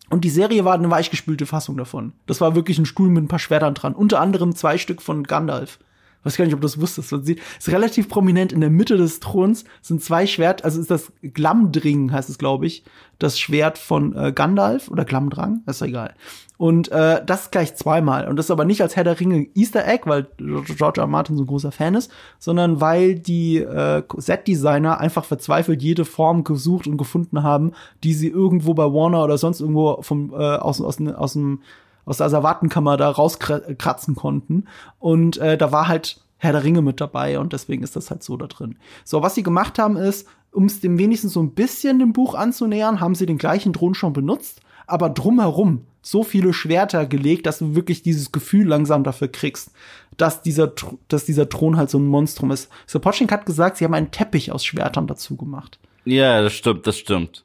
Und 0.08 0.24
die 0.24 0.30
Serie 0.30 0.64
war 0.64 0.74
eine 0.74 0.90
weichgespülte 0.90 1.46
Fassung 1.46 1.76
davon. 1.76 2.12
Das 2.26 2.40
war 2.40 2.54
wirklich 2.54 2.78
ein 2.78 2.86
Stuhl 2.86 3.08
mit 3.08 3.24
ein 3.24 3.28
paar 3.28 3.38
Schwertern 3.38 3.74
dran. 3.74 3.94
Unter 3.94 4.20
anderem 4.20 4.54
zwei 4.54 4.78
Stück 4.78 5.02
von 5.02 5.24
Gandalf. 5.24 5.78
Weiß 6.26 6.36
gar 6.36 6.44
nicht, 6.44 6.54
ob 6.54 6.60
du 6.60 6.66
das 6.66 6.80
wusstest. 6.80 7.12
Man 7.12 7.22
sieht, 7.22 7.40
ist 7.56 7.68
relativ 7.68 8.08
prominent 8.08 8.52
in 8.52 8.60
der 8.60 8.68
Mitte 8.68 8.96
des 8.96 9.20
Throns 9.20 9.64
sind 9.80 10.02
zwei 10.02 10.26
Schwert, 10.26 10.64
also 10.64 10.80
ist 10.80 10.90
das 10.90 11.12
Glamdring, 11.22 12.10
heißt 12.10 12.28
es, 12.28 12.36
glaube 12.36 12.66
ich, 12.66 12.82
das 13.20 13.38
Schwert 13.38 13.78
von 13.78 14.16
äh, 14.16 14.32
Gandalf 14.32 14.88
oder 14.90 15.04
Glamdrang, 15.04 15.62
ist 15.66 15.80
doch 15.80 15.86
egal. 15.86 16.14
Und 16.58 16.90
äh, 16.90 17.24
das 17.24 17.52
gleich 17.52 17.76
zweimal. 17.76 18.26
Und 18.26 18.36
das 18.36 18.46
ist 18.46 18.50
aber 18.50 18.64
nicht 18.64 18.80
als 18.80 18.96
Herr 18.96 19.04
der 19.04 19.20
Ringe 19.20 19.46
Easter 19.54 19.86
Egg, 19.86 20.02
weil 20.06 20.26
George 20.38 21.00
R. 21.00 21.04
R. 21.04 21.06
Martin 21.06 21.36
so 21.36 21.44
ein 21.44 21.46
großer 21.46 21.70
Fan 21.70 21.94
ist, 21.94 22.10
sondern 22.40 22.80
weil 22.80 23.14
die 23.14 23.58
äh, 23.58 24.02
Set-Designer 24.16 24.98
einfach 24.98 25.24
verzweifelt 25.24 25.80
jede 25.80 26.04
Form 26.04 26.42
gesucht 26.42 26.88
und 26.88 26.96
gefunden 26.96 27.44
haben, 27.44 27.72
die 28.02 28.14
sie 28.14 28.28
irgendwo 28.28 28.74
bei 28.74 28.84
Warner 28.84 29.22
oder 29.22 29.38
sonst 29.38 29.60
irgendwo 29.60 30.02
vom 30.02 30.32
äh, 30.32 30.56
aus, 30.56 30.80
aus, 30.80 31.00
aus 31.00 31.34
dem 31.34 31.60
aus 32.06 32.18
der 32.18 32.26
Asservatenkammer 32.26 32.96
da 32.96 33.10
rauskratzen 33.10 34.14
konnten. 34.14 34.64
Und 34.98 35.36
äh, 35.36 35.58
da 35.58 35.70
war 35.72 35.88
halt 35.88 36.20
Herr 36.38 36.52
der 36.52 36.64
Ringe 36.64 36.80
mit 36.80 37.00
dabei 37.00 37.38
und 37.38 37.52
deswegen 37.52 37.82
ist 37.82 37.96
das 37.96 38.10
halt 38.10 38.22
so 38.22 38.36
da 38.36 38.46
drin. 38.46 38.78
So, 39.04 39.22
was 39.22 39.34
sie 39.34 39.42
gemacht 39.42 39.78
haben 39.78 39.96
ist, 39.96 40.26
um 40.52 40.64
es 40.64 40.80
dem 40.80 40.98
wenigstens 40.98 41.34
so 41.34 41.42
ein 41.42 41.52
bisschen 41.52 41.98
dem 41.98 42.12
Buch 42.12 42.34
anzunähern, 42.34 43.00
haben 43.00 43.14
sie 43.14 43.26
den 43.26 43.38
gleichen 43.38 43.72
Thron 43.72 43.94
schon 43.94 44.12
benutzt, 44.12 44.60
aber 44.86 45.10
drumherum 45.10 45.86
so 46.00 46.22
viele 46.22 46.52
Schwerter 46.52 47.04
gelegt, 47.06 47.46
dass 47.46 47.58
du 47.58 47.74
wirklich 47.74 48.02
dieses 48.02 48.30
Gefühl 48.30 48.66
langsam 48.68 49.02
dafür 49.02 49.28
kriegst, 49.28 49.72
dass 50.16 50.42
dieser, 50.42 50.72
dass 51.08 51.24
dieser 51.24 51.48
Thron 51.48 51.76
halt 51.76 51.90
so 51.90 51.98
ein 51.98 52.06
Monstrum 52.06 52.52
ist. 52.52 52.70
Sapochnik 52.86 53.32
hat 53.32 53.44
gesagt, 53.44 53.76
sie 53.76 53.84
haben 53.84 53.94
einen 53.94 54.12
Teppich 54.12 54.52
aus 54.52 54.64
Schwertern 54.64 55.06
dazu 55.06 55.36
gemacht. 55.36 55.80
Ja, 56.04 56.40
das 56.40 56.52
stimmt, 56.52 56.86
das 56.86 56.96
stimmt. 56.96 57.44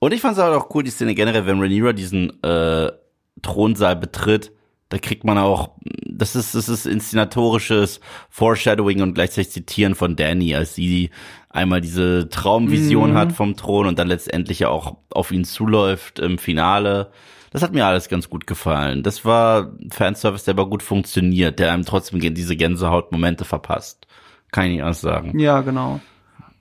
Und 0.00 0.12
ich 0.12 0.20
fand 0.20 0.36
es 0.36 0.42
auch 0.42 0.74
cool, 0.74 0.82
die 0.82 0.90
Szene 0.90 1.14
generell, 1.14 1.46
wenn 1.46 1.60
Rhaenyra 1.60 1.92
diesen 1.92 2.42
äh, 2.42 2.90
Thronsaal 3.42 3.96
betritt, 3.96 4.52
da 4.88 4.98
kriegt 4.98 5.24
man 5.24 5.38
auch, 5.38 5.70
das 6.06 6.36
ist, 6.36 6.54
das 6.54 6.68
ist 6.68 6.86
inszenatorisches 6.86 8.00
Foreshadowing 8.28 9.00
und 9.00 9.14
gleichzeitig 9.14 9.50
Zitieren 9.50 9.94
von 9.94 10.16
Danny, 10.16 10.54
als 10.54 10.74
sie 10.74 11.10
einmal 11.48 11.80
diese 11.80 12.28
Traumvision 12.28 13.14
hat 13.14 13.32
vom 13.32 13.56
Thron 13.56 13.86
und 13.86 13.98
dann 13.98 14.08
letztendlich 14.08 14.58
ja 14.58 14.68
auch 14.68 14.98
auf 15.10 15.32
ihn 15.32 15.44
zuläuft 15.44 16.18
im 16.18 16.36
Finale. 16.36 17.10
Das 17.52 17.62
hat 17.62 17.72
mir 17.72 17.86
alles 17.86 18.08
ganz 18.08 18.28
gut 18.28 18.46
gefallen. 18.46 19.02
Das 19.02 19.24
war 19.24 19.72
Fanservice, 19.90 20.44
der 20.44 20.52
aber 20.52 20.68
gut 20.68 20.82
funktioniert, 20.82 21.58
der 21.58 21.72
einem 21.72 21.86
trotzdem 21.86 22.20
diese 22.34 22.56
Gänsehautmomente 22.56 23.46
verpasst. 23.46 24.06
Kann 24.50 24.66
ich 24.66 24.72
nicht 24.72 24.82
anders 24.82 25.00
sagen. 25.00 25.38
Ja, 25.38 25.62
genau. 25.62 26.00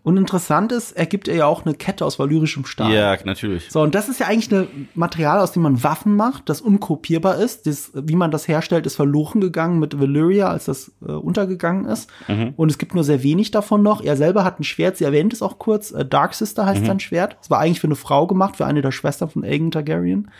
Und 0.03 0.17
interessant 0.17 0.71
ist, 0.71 0.93
er 0.93 1.05
gibt 1.05 1.27
ihr 1.27 1.35
ja 1.35 1.45
auch 1.45 1.63
eine 1.63 1.75
Kette 1.75 2.05
aus 2.05 2.17
valyrischem 2.17 2.65
Stahl. 2.65 2.91
Ja, 2.91 3.15
natürlich. 3.23 3.69
So, 3.69 3.81
und 3.81 3.93
das 3.93 4.09
ist 4.09 4.19
ja 4.19 4.25
eigentlich 4.25 4.51
ein 4.51 4.89
Material, 4.95 5.39
aus 5.39 5.51
dem 5.51 5.61
man 5.61 5.83
Waffen 5.83 6.15
macht, 6.15 6.49
das 6.49 6.59
unkopierbar 6.59 7.37
ist. 7.37 7.67
Das, 7.67 7.91
wie 7.93 8.15
man 8.15 8.31
das 8.31 8.47
herstellt, 8.47 8.87
ist 8.87 8.95
verloren 8.95 9.41
gegangen 9.41 9.77
mit 9.79 9.99
Valyria, 9.99 10.47
als 10.49 10.65
das 10.65 10.91
äh, 11.07 11.11
untergegangen 11.11 11.85
ist. 11.85 12.09
Mhm. 12.27 12.53
Und 12.57 12.71
es 12.71 12.79
gibt 12.79 12.95
nur 12.95 13.03
sehr 13.03 13.21
wenig 13.21 13.51
davon 13.51 13.83
noch. 13.83 14.01
Er 14.03 14.17
selber 14.17 14.43
hat 14.43 14.59
ein 14.59 14.63
Schwert, 14.63 14.97
sie 14.97 15.03
erwähnt 15.03 15.33
es 15.33 15.43
auch 15.43 15.59
kurz. 15.59 15.91
Äh, 15.91 16.03
Dark 16.03 16.33
Sister 16.33 16.63
Mhm. 16.63 16.67
heißt 16.67 16.85
sein 16.87 16.99
Schwert. 16.99 17.37
Es 17.39 17.51
war 17.51 17.59
eigentlich 17.59 17.79
für 17.79 17.87
eine 17.87 17.95
Frau 17.95 18.25
gemacht, 18.25 18.55
für 18.55 18.65
eine 18.65 18.81
der 18.81 18.91
Schwestern 18.91 19.29
von 19.29 19.43
Aegon 19.43 19.69
Targaryen. 19.69 20.31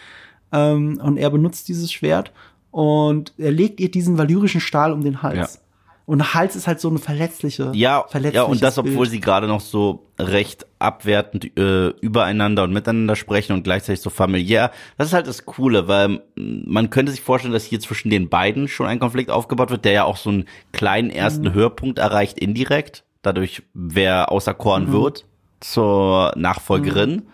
Ähm, 0.51 0.99
und 1.03 1.17
er 1.17 1.29
benutzt 1.29 1.67
dieses 1.67 1.91
Schwert. 1.91 2.31
Und 2.71 3.33
er 3.37 3.51
legt 3.51 3.79
ihr 3.79 3.91
diesen 3.91 4.17
valyrischen 4.17 4.61
Stahl 4.61 4.91
um 4.91 5.03
den 5.03 5.21
Hals. 5.21 5.55
Ja. 5.55 5.61
Und 6.05 6.33
Hals 6.33 6.55
ist 6.55 6.67
halt 6.67 6.79
so 6.81 6.89
eine 6.89 6.97
verletzliche. 6.97 7.71
Ja, 7.73 8.05
ja, 8.33 8.43
und 8.43 8.61
das, 8.63 8.77
obwohl 8.77 8.95
Bild. 8.97 9.09
sie 9.11 9.19
gerade 9.21 9.47
noch 9.47 9.61
so 9.61 10.07
recht 10.19 10.65
abwertend 10.79 11.57
äh, 11.57 11.89
übereinander 12.01 12.63
und 12.63 12.73
miteinander 12.73 13.15
sprechen 13.15 13.53
und 13.53 13.63
gleichzeitig 13.63 14.01
so 14.01 14.09
familiär. 14.09 14.71
Das 14.97 15.07
ist 15.07 15.13
halt 15.13 15.27
das 15.27 15.45
Coole, 15.45 15.87
weil 15.87 16.21
man 16.35 16.89
könnte 16.89 17.11
sich 17.11 17.21
vorstellen, 17.21 17.53
dass 17.53 17.63
hier 17.65 17.79
zwischen 17.79 18.09
den 18.09 18.29
beiden 18.29 18.67
schon 18.67 18.87
ein 18.87 18.99
Konflikt 18.99 19.29
aufgebaut 19.29 19.69
wird, 19.69 19.85
der 19.85 19.91
ja 19.93 20.03
auch 20.03 20.17
so 20.17 20.31
einen 20.31 20.45
kleinen 20.73 21.11
ersten 21.11 21.49
Mhm. 21.49 21.53
Höhepunkt 21.53 21.99
erreicht 21.99 22.39
indirekt, 22.39 23.03
dadurch 23.21 23.61
wer 23.73 24.31
auserkoren 24.31 24.87
Mhm. 24.87 24.93
wird 24.93 25.25
zur 25.59 26.33
Nachfolgerin. 26.35 27.27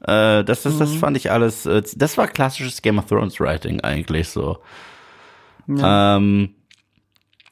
Äh, 0.00 0.44
das, 0.44 0.62
das, 0.62 0.74
Mhm. 0.74 0.78
das 0.80 0.94
fand 0.94 1.16
ich 1.16 1.30
alles, 1.30 1.64
äh, 1.66 1.82
das 1.96 2.18
war 2.18 2.28
klassisches 2.28 2.82
Game 2.82 2.98
of 2.98 3.06
Thrones 3.06 3.40
Writing 3.40 3.80
eigentlich 3.80 4.28
so. 4.28 4.58
Ja. 5.68 6.16
Ähm, 6.16 6.54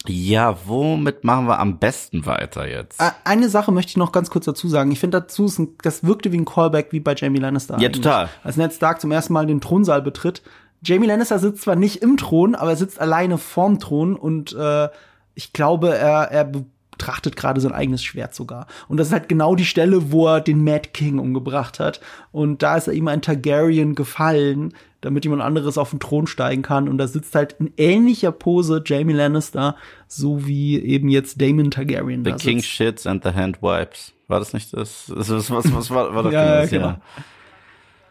ja, 0.07 0.57
womit 0.67 1.25
machen 1.25 1.47
wir 1.47 1.59
am 1.59 1.79
besten 1.79 2.25
weiter 2.25 2.67
jetzt? 2.67 3.03
Eine 3.25 3.51
Sache 3.51 3.71
möchte 3.71 3.91
ich 3.91 3.97
noch 3.99 4.13
ganz 4.13 4.31
kurz 4.31 4.47
dazu 4.47 4.67
sagen. 4.67 4.91
Ich 4.93 5.01
finde 5.01 5.21
dazu, 5.21 5.45
ist 5.45 5.59
ein, 5.59 5.77
das 5.83 6.05
wirkte 6.05 6.33
wie 6.33 6.39
ein 6.39 6.47
Callback 6.47 6.89
wie 6.93 7.01
bei 7.01 7.15
Jamie 7.15 7.39
Lannister. 7.39 7.75
Ja, 7.75 7.89
eigentlich. 7.89 8.03
total. 8.03 8.29
Als 8.43 8.57
Ned 8.57 8.73
Stark 8.73 9.01
zum 9.01 9.13
ersten 9.13 9.35
Mal 9.35 9.47
den 9.47 9.61
Thronsaal 9.61 10.01
betritt. 10.01 10.43
Jamie 10.83 11.07
Lannister 11.07 11.39
sitzt 11.39 11.63
zwar 11.63 11.77
nicht 11.77 12.03
im 12.03 12.17
Thron, 12.17 12.55
aber 12.55 12.71
er 12.71 12.77
sitzt 12.77 12.99
alleine 12.99 13.37
vorm 13.37 13.79
Thron 13.79 14.17
und 14.17 14.55
äh, 14.55 14.89
ich 15.35 15.53
glaube, 15.53 15.95
er, 15.95 16.31
er 16.31 16.45
betrachtet 16.45 17.37
gerade 17.37 17.61
sein 17.61 17.73
eigenes 17.73 18.03
Schwert 18.03 18.35
sogar. 18.35 18.67
Und 18.89 18.97
das 18.97 19.09
ist 19.09 19.13
halt 19.13 19.29
genau 19.29 19.55
die 19.55 19.67
Stelle, 19.67 20.13
wo 20.13 20.27
er 20.29 20.41
den 20.41 20.65
Mad 20.65 20.91
King 20.95 21.19
umgebracht 21.19 21.79
hat. 21.79 22.01
Und 22.33 22.63
da 22.63 22.77
ist 22.77 22.89
er 22.89 22.95
ihm 22.95 23.09
ein 23.09 23.21
Targaryen 23.23 23.95
gefallen, 23.95 24.73
damit 25.01 25.25
jemand 25.25 25.43
anderes 25.43 25.79
auf 25.79 25.91
den 25.91 26.01
Thron 26.01 26.27
steigen 26.27 26.63
kann. 26.63 26.89
Und 26.89 26.99
da 26.99 27.07
sitzt 27.07 27.35
halt 27.35 27.57
in 27.59 27.73
ähnlicher 27.77 28.33
Pose 28.33 28.83
Jamie 28.85 29.15
Lannister, 29.15 29.77
so 30.07 30.47
wie 30.47 30.79
eben 30.79 31.09
jetzt 31.09 31.41
Damon 31.41 31.71
Targaryen 31.71 32.25
The 32.25 32.33
King 32.33 32.63
shits 32.63 33.07
and 33.07 33.25
the 33.25 33.31
hand 33.31 33.63
wipes. 33.63 34.13
War 34.29 34.39
das 34.39 34.53
nicht 34.53 34.73
das? 34.73 35.13
das 35.15 35.31
was, 35.31 35.51
was, 35.51 35.75
was 35.75 35.91
war, 35.91 36.15
war 36.15 36.23
doch 36.23 36.33
Ja, 36.33 36.61
das, 36.61 36.71
genau. 36.71 36.97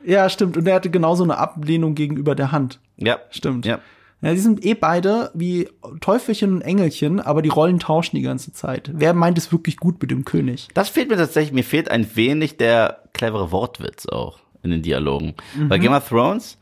Ja, 0.04 0.30
stimmt. 0.30 0.58
Und 0.58 0.68
er 0.68 0.76
hatte 0.76 0.90
genauso 0.90 1.24
eine 1.24 1.38
Ablehnung 1.38 1.96
gegenüber 1.96 2.36
der 2.36 2.52
Hand. 2.52 2.80
Ja. 2.98 3.20
Stimmt. 3.30 3.66
Ja. 3.66 3.80
Ja, 4.22 4.34
die 4.34 4.40
sind 4.40 4.66
eh 4.66 4.74
beide 4.74 5.32
wie 5.34 5.70
Teufelchen 6.02 6.56
und 6.56 6.62
Engelchen, 6.62 7.22
aber 7.22 7.42
die 7.42 7.50
Rollen 7.50 7.80
tauschen 7.80 8.18
die 8.18 8.22
ganze 8.22 8.52
Zeit. 8.52 8.92
Wer 8.94 9.14
meint 9.14 9.38
es 9.38 9.54
wirklich 9.54 9.78
gut 9.78 10.02
mit 10.02 10.12
dem 10.12 10.26
König? 10.26 10.68
Das 10.74 10.90
fehlt 10.90 11.10
mir 11.10 11.16
tatsächlich, 11.16 11.54
mir 11.54 11.64
fehlt 11.64 11.90
ein 11.90 12.16
wenig 12.16 12.58
der 12.58 13.04
clevere 13.14 13.54
Wortwitz 13.54 14.08
auch 14.08 14.40
in 14.62 14.72
den 14.72 14.82
Dialogen. 14.82 15.36
Mhm. 15.56 15.70
Bei 15.70 15.78
Game 15.78 15.94
of 15.94 16.10
Thrones 16.10 16.58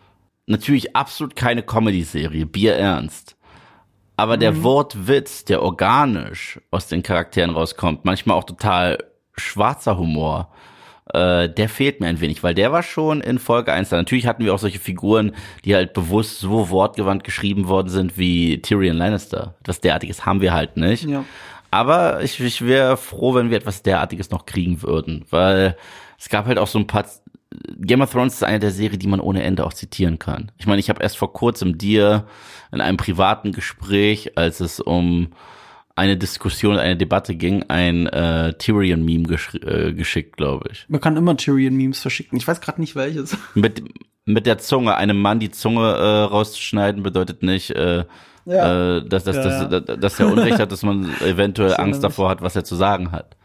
natürlich 0.48 0.96
absolut 0.96 1.36
keine 1.36 1.62
Comedy-Serie, 1.64 2.46
Bier 2.46 2.76
ernst. 2.76 3.36
Aber 4.16 4.36
Mhm. 4.38 4.40
der 4.42 4.64
Wortwitz, 4.64 5.46
der 5.46 5.62
organisch 5.62 6.60
aus 6.72 6.88
den 6.88 7.04
Charakteren 7.04 7.52
rauskommt, 7.52 8.04
manchmal 8.06 8.38
auch 8.38 8.46
total 8.46 8.98
schwarzer 9.36 9.98
Humor, 9.98 10.52
äh, 11.14 11.48
der 11.48 11.70
fehlt 11.70 12.02
mir 12.02 12.08
ein 12.08 12.20
wenig, 12.20 12.44
weil 12.44 12.56
der 12.56 12.72
war 12.72 12.84
schon 12.84 13.22
in 13.22 13.38
Folge 13.40 13.72
1 13.72 13.90
da. 13.90 13.98
Natürlich 13.98 14.26
hatten 14.28 14.44
wir 14.44 14.54
auch 14.54 14.60
solche 14.60 14.80
Figuren, 14.80 15.34
die 15.64 15.76
halt 15.76 15.94
bewusst 15.94 16.40
so 16.40 16.70
wortgewandt 16.70 17.24
geschrieben 17.24 17.68
worden 17.68 17.90
sind 17.90 18.18
wie 18.18 18.62
Tyrion 18.62 18.98
Lannister. 18.98 19.56
Das 19.64 19.80
derartiges 19.80 20.26
haben 20.26 20.42
wir 20.42 20.54
halt 20.54 20.76
nicht. 20.78 21.04
Ja. 21.06 21.24
Aber 21.70 22.24
ich, 22.24 22.40
ich 22.40 22.66
wäre 22.66 22.98
froh, 22.98 23.36
wenn 23.36 23.50
wir 23.52 23.58
etwas 23.58 23.84
derartiges 23.84 24.32
noch 24.32 24.46
kriegen 24.46 24.82
würden, 24.82 25.26
weil 25.30 25.78
es 26.18 26.30
gab 26.30 26.46
halt 26.48 26.58
auch 26.58 26.68
so 26.68 26.80
ein 26.80 26.88
paar 26.88 27.06
Game 27.80 28.02
of 28.02 28.12
Thrones 28.12 28.36
ist 28.36 28.44
eine 28.44 28.60
der 28.60 28.72
Serien, 28.72 29.00
die 29.00 29.08
man 29.08 29.20
ohne 29.20 29.44
Ende 29.44 29.66
auch 29.66 29.74
zitieren 29.74 30.20
kann. 30.20 30.52
Ich 30.58 30.68
meine, 30.68 30.80
ich 30.80 30.90
habe 30.90 31.02
erst 31.02 31.18
vor 31.18 31.32
kurzem 31.34 31.78
dir 31.78 32.26
in 32.72 32.82
einem 32.82 32.98
privaten 32.98 33.52
Gespräch, 33.54 34.38
als 34.38 34.60
es 34.60 34.80
um 34.80 35.30
eine 35.96 36.18
Diskussion, 36.18 36.78
eine 36.78 36.96
Debatte 36.98 37.36
ging, 37.36 37.64
ein 37.70 38.06
äh, 38.08 38.54
Tyrion-Meme 38.54 39.24
gesch 39.24 39.56
äh, 39.56 39.94
geschickt, 39.94 40.38
glaube 40.38 40.70
ich. 40.72 40.86
Man 40.90 41.02
kann 41.02 41.18
immer 41.18 41.36
Tyrion-Memes 41.38 42.00
verschicken. 42.00 42.38
Ich 42.38 42.48
weiß 42.48 42.62
gerade 42.62 42.82
nicht 42.82 42.96
welches. 42.96 43.36
Mit, 43.56 43.82
mit 44.26 44.46
der 44.46 44.58
Zunge. 44.60 44.96
Einem 44.96 45.20
Mann 45.20 45.40
die 45.40 45.50
Zunge 45.50 45.88
äh, 45.90 46.24
rauszuschneiden 46.26 47.02
bedeutet 47.02 47.42
nicht, 47.44 47.72
äh, 47.72 48.04
Ja. 48.46 48.98
äh, 48.98 49.08
dass, 49.08 49.24
dass, 49.24 49.38
Ja, 49.38 49.66
dass, 49.66 49.86
dass, 49.86 50.00
dass 50.00 50.20
er 50.20 50.28
Unrecht 50.32 50.60
hat, 50.60 50.72
dass 50.72 50.84
man 50.84 51.10
eventuell 51.22 51.76
Angst 51.78 52.04
davor 52.04 52.30
hat, 52.30 52.42
was 52.42 52.56
er 52.58 52.66
zu 52.66 52.76
sagen 52.76 53.12
hat. 53.14 53.37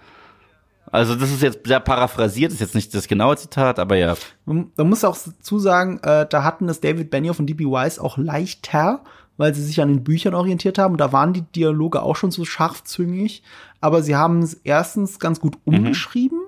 Also 0.93 1.15
das 1.15 1.31
ist 1.31 1.41
jetzt 1.41 1.67
sehr 1.67 1.81
paraphrasiert, 1.81 2.53
ist 2.53 2.61
jetzt 2.61 2.75
nicht 2.75 2.95
das 2.95 3.09
genaue 3.09 3.39
Zitat, 3.39 3.79
aber 3.79 3.97
ja. 3.97 4.15
Man, 4.45 4.71
man 4.77 4.91
muss 4.91 5.05
auch 5.05 5.17
dazu 5.17 5.59
sagen, 5.59 5.99
äh, 6.03 6.27
da 6.29 6.45
hatten 6.45 6.69
es 6.69 6.81
David 6.81 7.11
Benioff 7.11 7.41
und 7.41 7.47
D.B. 7.47 7.65
Weiss 7.65 7.99
auch 7.99 8.19
leichter, 8.19 9.03
weil 9.39 9.55
sie 9.55 9.65
sich 9.65 9.81
an 9.81 9.89
den 9.89 10.05
Büchern 10.05 10.35
orientiert 10.35 10.77
haben. 10.77 10.99
Da 10.99 11.11
waren 11.11 11.33
die 11.33 11.43
Dialoge 11.43 12.03
auch 12.03 12.17
schon 12.17 12.31
so 12.31 12.45
scharfzüngig, 12.45 13.43
aber 13.81 14.03
sie 14.03 14.17
haben 14.17 14.43
es 14.43 14.53
erstens 14.53 15.19
ganz 15.19 15.41
gut 15.41 15.57
umgeschrieben. 15.65 16.42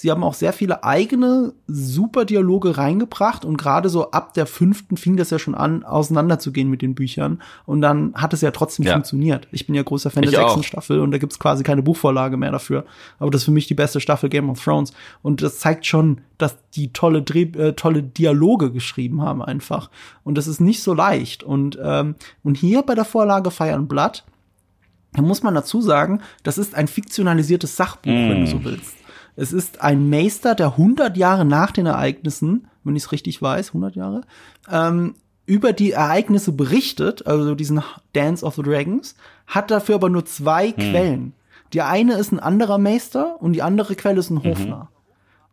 Sie 0.00 0.10
haben 0.10 0.24
auch 0.24 0.32
sehr 0.34 0.52
viele 0.54 0.82
eigene 0.82 1.52
super 1.66 2.24
Dialoge 2.24 2.78
reingebracht 2.78 3.44
und 3.44 3.58
gerade 3.58 3.88
so 3.90 4.10
ab 4.12 4.32
der 4.32 4.46
fünften 4.46 4.96
fing 4.96 5.16
das 5.18 5.28
ja 5.28 5.38
schon 5.38 5.54
an, 5.54 5.84
auseinanderzugehen 5.84 6.70
mit 6.70 6.80
den 6.80 6.94
Büchern 6.94 7.42
und 7.66 7.82
dann 7.82 8.14
hat 8.14 8.32
es 8.32 8.40
ja 8.40 8.50
trotzdem 8.50 8.86
Ja. 8.86 8.94
funktioniert. 8.94 9.46
Ich 9.52 9.66
bin 9.66 9.74
ja 9.74 9.82
großer 9.82 10.10
Fan 10.10 10.24
Ich 10.24 10.30
der 10.30 10.40
sechsten. 10.40 10.62
Staffel 10.62 11.00
und 11.00 11.10
da 11.10 11.18
gibt's 11.18 11.38
quasi 11.38 11.62
keine 11.64 11.82
Buchvorlage 11.82 12.36
mehr 12.38 12.50
dafür. 12.50 12.86
Aber 13.18 13.30
das 13.30 13.42
ist 13.42 13.44
für 13.44 13.50
mich 13.50 13.66
die 13.66 13.74
beste 13.74 14.00
Staffel 14.00 14.30
Game 14.30 14.48
of 14.48 14.64
Thrones 14.64 14.92
und 15.22 15.42
das 15.42 15.58
zeigt 15.58 15.84
schon, 15.84 16.22
dass 16.38 16.56
die 16.70 16.92
tolle 16.92 17.20
Dreh, 17.22 17.42
äh, 17.42 17.74
tolle 17.74 18.02
Dialoge 18.02 18.72
geschrieben 18.72 19.20
haben 19.20 19.42
einfach 19.42 19.90
und 20.24 20.38
das 20.38 20.46
ist 20.46 20.60
nicht 20.60 20.82
so 20.82 20.94
leicht 20.94 21.42
und 21.42 21.78
ähm, 21.82 22.14
und 22.42 22.56
hier 22.56 22.80
bei 22.82 22.94
der 22.94 23.04
Vorlage 23.04 23.50
Fire 23.50 23.74
and 23.74 23.88
Blood 23.88 24.24
da 25.12 25.22
muss 25.22 25.42
man 25.42 25.54
dazu 25.56 25.80
sagen, 25.80 26.20
das 26.44 26.56
ist 26.56 26.76
ein 26.76 26.86
fiktionalisiertes 26.86 27.74
Sachbuch, 27.74 28.12
wenn 28.12 28.42
du 28.42 28.46
so 28.46 28.62
willst. 28.62 28.94
Es 29.40 29.54
ist 29.54 29.80
ein 29.80 30.10
Meister, 30.10 30.54
der 30.54 30.72
100 30.72 31.16
Jahre 31.16 31.46
nach 31.46 31.70
den 31.70 31.86
Ereignissen, 31.86 32.68
wenn 32.84 32.94
ich 32.94 33.04
es 33.04 33.12
richtig 33.12 33.40
weiß, 33.40 33.68
100 33.68 33.96
Jahre, 33.96 34.20
ähm, 34.70 35.14
über 35.46 35.72
die 35.72 35.92
Ereignisse 35.92 36.52
berichtet, 36.52 37.26
also 37.26 37.54
diesen 37.54 37.82
Dance 38.12 38.44
of 38.44 38.56
the 38.56 38.62
Dragons, 38.62 39.16
hat 39.46 39.70
dafür 39.70 39.94
aber 39.94 40.10
nur 40.10 40.26
zwei 40.26 40.72
Quellen. 40.72 41.32
Die 41.72 41.80
eine 41.80 42.16
ist 42.16 42.32
ein 42.32 42.38
anderer 42.38 42.76
Meister 42.76 43.40
und 43.40 43.54
die 43.54 43.62
andere 43.62 43.94
Quelle 43.94 44.20
ist 44.20 44.28
ein 44.28 44.44
Hofner. 44.44 44.90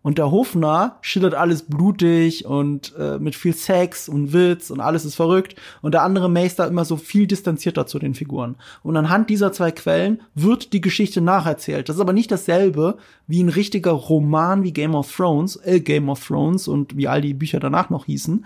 Und 0.04 0.18
der 0.18 0.32
Hofner 0.32 0.98
schildert 1.02 1.34
alles 1.34 1.64
blutig 1.64 2.46
und 2.46 2.94
äh, 2.98 3.20
mit 3.20 3.36
viel 3.36 3.54
Sex 3.54 4.08
und 4.08 4.32
Witz 4.32 4.70
und 4.70 4.80
alles 4.80 5.04
ist 5.04 5.16
verrückt. 5.16 5.56
Und 5.82 5.94
der 5.94 6.04
andere 6.04 6.30
Meister 6.30 6.68
immer 6.68 6.86
so 6.86 6.96
viel 6.96 7.28
distanzierter 7.28 7.88
zu 7.88 8.00
den 8.00 8.14
Figuren. 8.14 8.56
Und 8.84 8.96
anhand 8.96 9.30
dieser 9.30 9.52
zwei 9.52 9.72
Quellen 9.72 10.22
wird 10.34 10.72
die 10.72 10.80
Geschichte 10.80 11.20
nacherzählt. 11.20 11.90
Das 11.90 11.98
ist 11.98 12.02
aber 12.02 12.14
nicht 12.14 12.32
dasselbe 12.32 12.98
wie 13.28 13.44
ein 13.44 13.50
richtiger 13.50 13.92
Roman 13.92 14.64
wie 14.64 14.72
Game 14.72 14.96
of 14.96 15.14
Thrones, 15.14 15.60
äh, 15.66 15.82
Game 15.82 16.10
of 16.10 16.26
Thrones 16.26 16.70
und 16.70 16.96
wie 16.96 17.08
all 17.08 17.22
die 17.22 17.34
Bücher 17.34 17.60
danach 17.60 17.90
noch 17.90 18.06
hießen. 18.06 18.46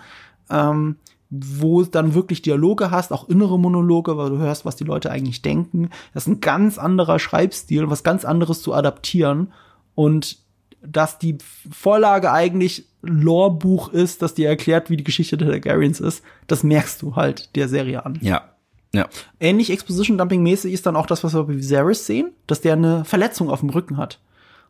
Ähm, 0.50 0.96
wo 1.30 1.84
dann 1.84 2.14
wirklich 2.14 2.42
Dialoge 2.42 2.92
hast, 2.92 3.14
auch 3.14 3.30
innere 3.30 3.58
Monologe, 3.58 4.18
weil 4.18 4.32
du 4.32 4.38
hörst, 4.38 4.66
was 4.66 4.76
die 4.76 4.84
Leute 4.84 5.12
eigentlich 5.12 5.42
denken. 5.42 5.90
Das 6.14 6.24
ist 6.24 6.28
ein 6.28 6.42
ganz 6.42 6.78
anderer 6.78 7.20
Schreibstil, 7.20 7.90
was 7.90 8.04
ganz 8.04 8.26
anderes 8.26 8.62
zu 8.62 8.74
adaptieren. 8.74 9.54
Und 9.96 10.41
dass 10.82 11.20
die 11.20 11.38
Vorlage 11.72 12.32
eigentlich 12.32 12.86
Lore-Buch 13.02 13.90
ist, 13.94 14.22
das 14.22 14.34
dir 14.34 14.48
erklärt, 14.48 14.90
wie 14.90 14.98
die 14.98 15.04
Geschichte 15.04 15.38
der 15.38 15.50
Targaryens 15.50 16.00
ist, 16.00 16.24
das 16.48 16.64
merkst 16.64 17.02
du 17.02 17.16
halt 17.16 17.56
der 17.56 17.68
Serie 17.68 18.06
an. 18.06 18.18
Ja. 18.22 18.44
Ja. 18.94 19.08
Ähnlich 19.40 19.72
Exposition-Dumping-mäßig 19.72 20.74
ist 20.74 20.86
dann 20.86 20.98
auch 20.98 21.06
das, 21.06 21.24
was 21.24 21.34
wir 21.34 21.44
bei 21.44 21.56
Viserys 21.56 22.06
sehen, 22.06 22.32
dass 22.46 22.60
der 22.60 22.74
eine 22.74 23.06
Verletzung 23.06 23.50
auf 23.50 23.62
dem 23.62 23.70
Rücken 23.70 23.98
hat. 23.98 24.20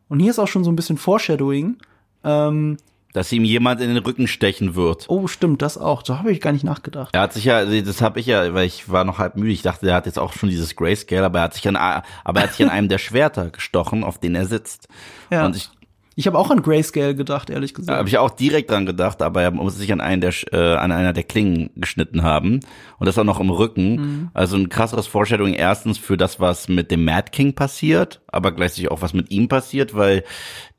Und 0.10 0.20
hier 0.20 0.30
ist 0.30 0.38
auch 0.38 0.48
schon 0.48 0.64
so 0.64 0.72
ein 0.72 0.76
bisschen 0.76 0.98
Foreshadowing. 0.98 1.78
Ähm, 2.24 2.78
Dass 3.14 3.32
ihm 3.32 3.44
jemand 3.46 3.82
in 3.82 3.88
den 3.88 4.04
Rücken 4.04 4.28
stechen 4.28 4.76
wird. 4.76 5.06
oh, 5.10 5.26
stimmt, 5.28 5.64
das 5.64 5.78
auch. 5.80 6.04
Da 6.04 6.20
habe 6.20 6.32
ich 6.32 6.40
gar 6.40 6.52
nicht 6.52 6.64
nachgedacht. 6.64 7.16
Er 7.16 7.22
hat 7.22 7.34
sich 7.34 7.46
ja, 7.46 7.58
also 7.58 7.82
das 7.82 8.02
habe 8.02 8.20
ich 8.20 8.28
ja, 8.28 8.54
weil 8.54 8.68
ich 8.68 8.90
war 8.90 9.06
noch 9.06 9.18
halb 9.18 9.38
müde. 9.38 9.54
Ich 9.54 9.64
dachte, 9.64 9.88
der 9.88 9.96
hat 9.96 10.06
jetzt 10.06 10.20
auch 10.20 10.34
schon 10.34 10.50
dieses 10.50 10.76
Grayscale, 10.76 11.26
aber 11.26 11.40
er 11.40 11.46
hat 11.46 11.56
sich 11.56 11.68
an, 11.68 11.76
aber 11.76 12.04
er 12.40 12.44
hat 12.44 12.54
sich 12.54 12.64
an 12.64 12.72
einem 12.72 12.90
der 12.90 13.00
Schwerter 13.00 13.50
gestochen, 13.50 14.04
auf 14.04 14.20
denen 14.20 14.36
er 14.36 14.46
sitzt. 14.46 14.88
Ja. 15.32 15.48
Und 15.48 15.56
ich 15.56 15.70
Ich 16.16 16.28
habe 16.28 16.38
auch 16.38 16.52
an 16.52 16.62
Grayscale 16.62 17.16
gedacht, 17.16 17.50
ehrlich 17.50 17.74
gesagt. 17.74 17.98
habe 17.98 18.10
ich 18.10 18.18
auch 18.18 18.32
direkt 18.32 18.70
dran 18.70 18.86
gedacht, 18.86 19.22
aber 19.22 19.42
er 19.44 19.52
muss 19.52 19.78
sich 19.78 19.94
an 19.94 20.02
einen 20.02 20.20
der 20.20 20.34
äh, 20.52 20.76
an 20.76 20.92
einer 20.92 21.14
der 21.14 21.24
Klingen 21.24 21.70
geschnitten 21.78 22.22
haben 22.22 22.60
und 23.00 23.06
das 23.08 23.18
auch 23.18 23.24
noch 23.24 23.40
im 23.40 23.50
Rücken. 23.50 23.96
Mhm. 23.96 24.30
Also 24.34 24.58
ein 24.58 24.68
krasseres 24.68 25.08
Foreshadowing 25.08 25.54
erstens 25.54 25.98
für 25.98 26.18
das, 26.18 26.40
was 26.42 26.68
mit 26.68 26.92
dem 26.92 27.06
Mad 27.06 27.30
King 27.32 27.54
passiert, 27.54 28.22
aber 28.28 28.52
gleichzeitig 28.52 28.92
auch 28.92 29.02
was 29.02 29.14
mit 29.14 29.32
ihm 29.32 29.48
passiert, 29.48 29.96
weil 29.96 30.26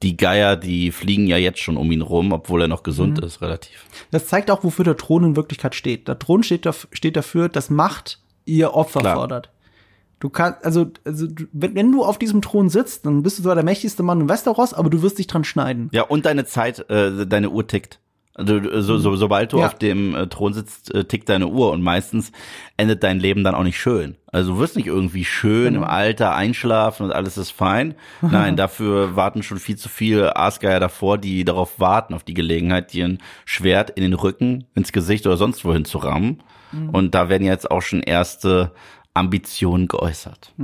die 0.02 0.18
Geier, 0.18 0.56
die 0.56 0.90
fliegen 0.92 1.26
ja 1.26 1.38
jetzt 1.38 1.60
schon 1.60 1.78
um 1.78 1.90
ihn 1.90 2.02
rum, 2.02 2.32
obwohl 2.32 2.60
er 2.62 2.68
noch 2.68 2.82
gesund 2.82 3.18
Mhm. 3.18 3.24
ist, 3.24 3.40
relativ. 3.40 3.86
Das 4.10 4.26
zeigt 4.26 4.50
auch, 4.50 4.62
wofür 4.64 4.84
der 4.84 4.98
Thron 4.98 5.24
in 5.24 5.36
Wirklichkeit 5.36 5.74
steht. 5.74 6.09
Der 6.09 6.18
Thron 6.18 6.42
steht, 6.42 6.66
daf 6.66 6.88
steht 6.92 7.16
dafür, 7.16 7.48
dass 7.48 7.70
Macht 7.70 8.18
ihr 8.44 8.74
Opfer 8.74 9.00
Klar. 9.00 9.14
fordert. 9.16 9.48
Du 10.22 10.30
kannst, 10.30 10.64
also, 10.64 10.86
also 11.04 11.26
wenn, 11.52 11.74
wenn 11.74 11.90
du 11.90 12.04
auf 12.04 12.16
diesem 12.16 12.42
Thron 12.42 12.68
sitzt, 12.68 13.06
dann 13.06 13.24
bist 13.24 13.40
du 13.40 13.42
zwar 13.42 13.56
der 13.56 13.64
mächtigste 13.64 14.04
Mann 14.04 14.20
in 14.20 14.28
Westeros, 14.28 14.72
aber 14.72 14.88
du 14.88 15.02
wirst 15.02 15.18
dich 15.18 15.26
dran 15.26 15.42
schneiden. 15.42 15.88
Ja, 15.92 16.02
und 16.04 16.26
deine 16.26 16.44
Zeit, 16.44 16.88
äh, 16.90 17.26
deine 17.26 17.50
Uhr 17.50 17.66
tickt. 17.66 17.98
Also 18.34 18.60
so, 18.80 18.98
so, 18.98 19.16
sobald 19.16 19.52
du 19.52 19.58
Ja. 19.58 19.66
auf 19.66 19.74
dem 19.74 20.14
äh, 20.14 20.28
Thron 20.28 20.52
sitzt, 20.52 20.94
äh, 20.94 21.04
tickt 21.06 21.28
deine 21.28 21.48
Uhr 21.48 21.72
und 21.72 21.82
meistens 21.82 22.30
endet 22.76 23.02
dein 23.02 23.18
Leben 23.18 23.42
dann 23.42 23.56
auch 23.56 23.64
nicht 23.64 23.80
schön. 23.80 24.14
Also 24.28 24.52
du 24.54 24.58
wirst 24.60 24.76
nicht 24.76 24.86
irgendwie 24.86 25.24
schön 25.24 25.74
Genau. 25.74 25.78
im 25.78 25.90
Alter 25.90 26.36
einschlafen 26.36 27.02
und 27.06 27.10
alles 27.12 27.36
ist 27.36 27.50
fein. 27.50 27.96
Nein, 28.22 28.54
dafür 28.54 29.16
warten 29.16 29.42
schon 29.42 29.58
viel 29.58 29.76
zu 29.76 29.88
viele 29.88 30.36
Aasgeier 30.36 30.78
davor, 30.78 31.18
die 31.18 31.44
darauf 31.44 31.80
warten, 31.80 32.14
auf 32.14 32.22
die 32.22 32.34
Gelegenheit, 32.34 32.92
dir 32.92 33.06
ein 33.06 33.18
Schwert 33.44 33.90
in 33.90 34.02
den 34.04 34.14
Rücken, 34.14 34.66
ins 34.76 34.92
Gesicht 34.92 35.26
oder 35.26 35.36
sonst 35.36 35.64
wohin 35.64 35.84
zu 35.84 35.98
rammen. 35.98 36.44
Mhm. 36.70 36.90
Und 36.90 37.14
da 37.16 37.28
werden 37.28 37.44
jetzt 37.44 37.72
auch 37.72 37.82
schon 37.82 38.02
erste 38.04 38.70
Ambitionen 39.14 39.89
geäußert. 39.89 40.55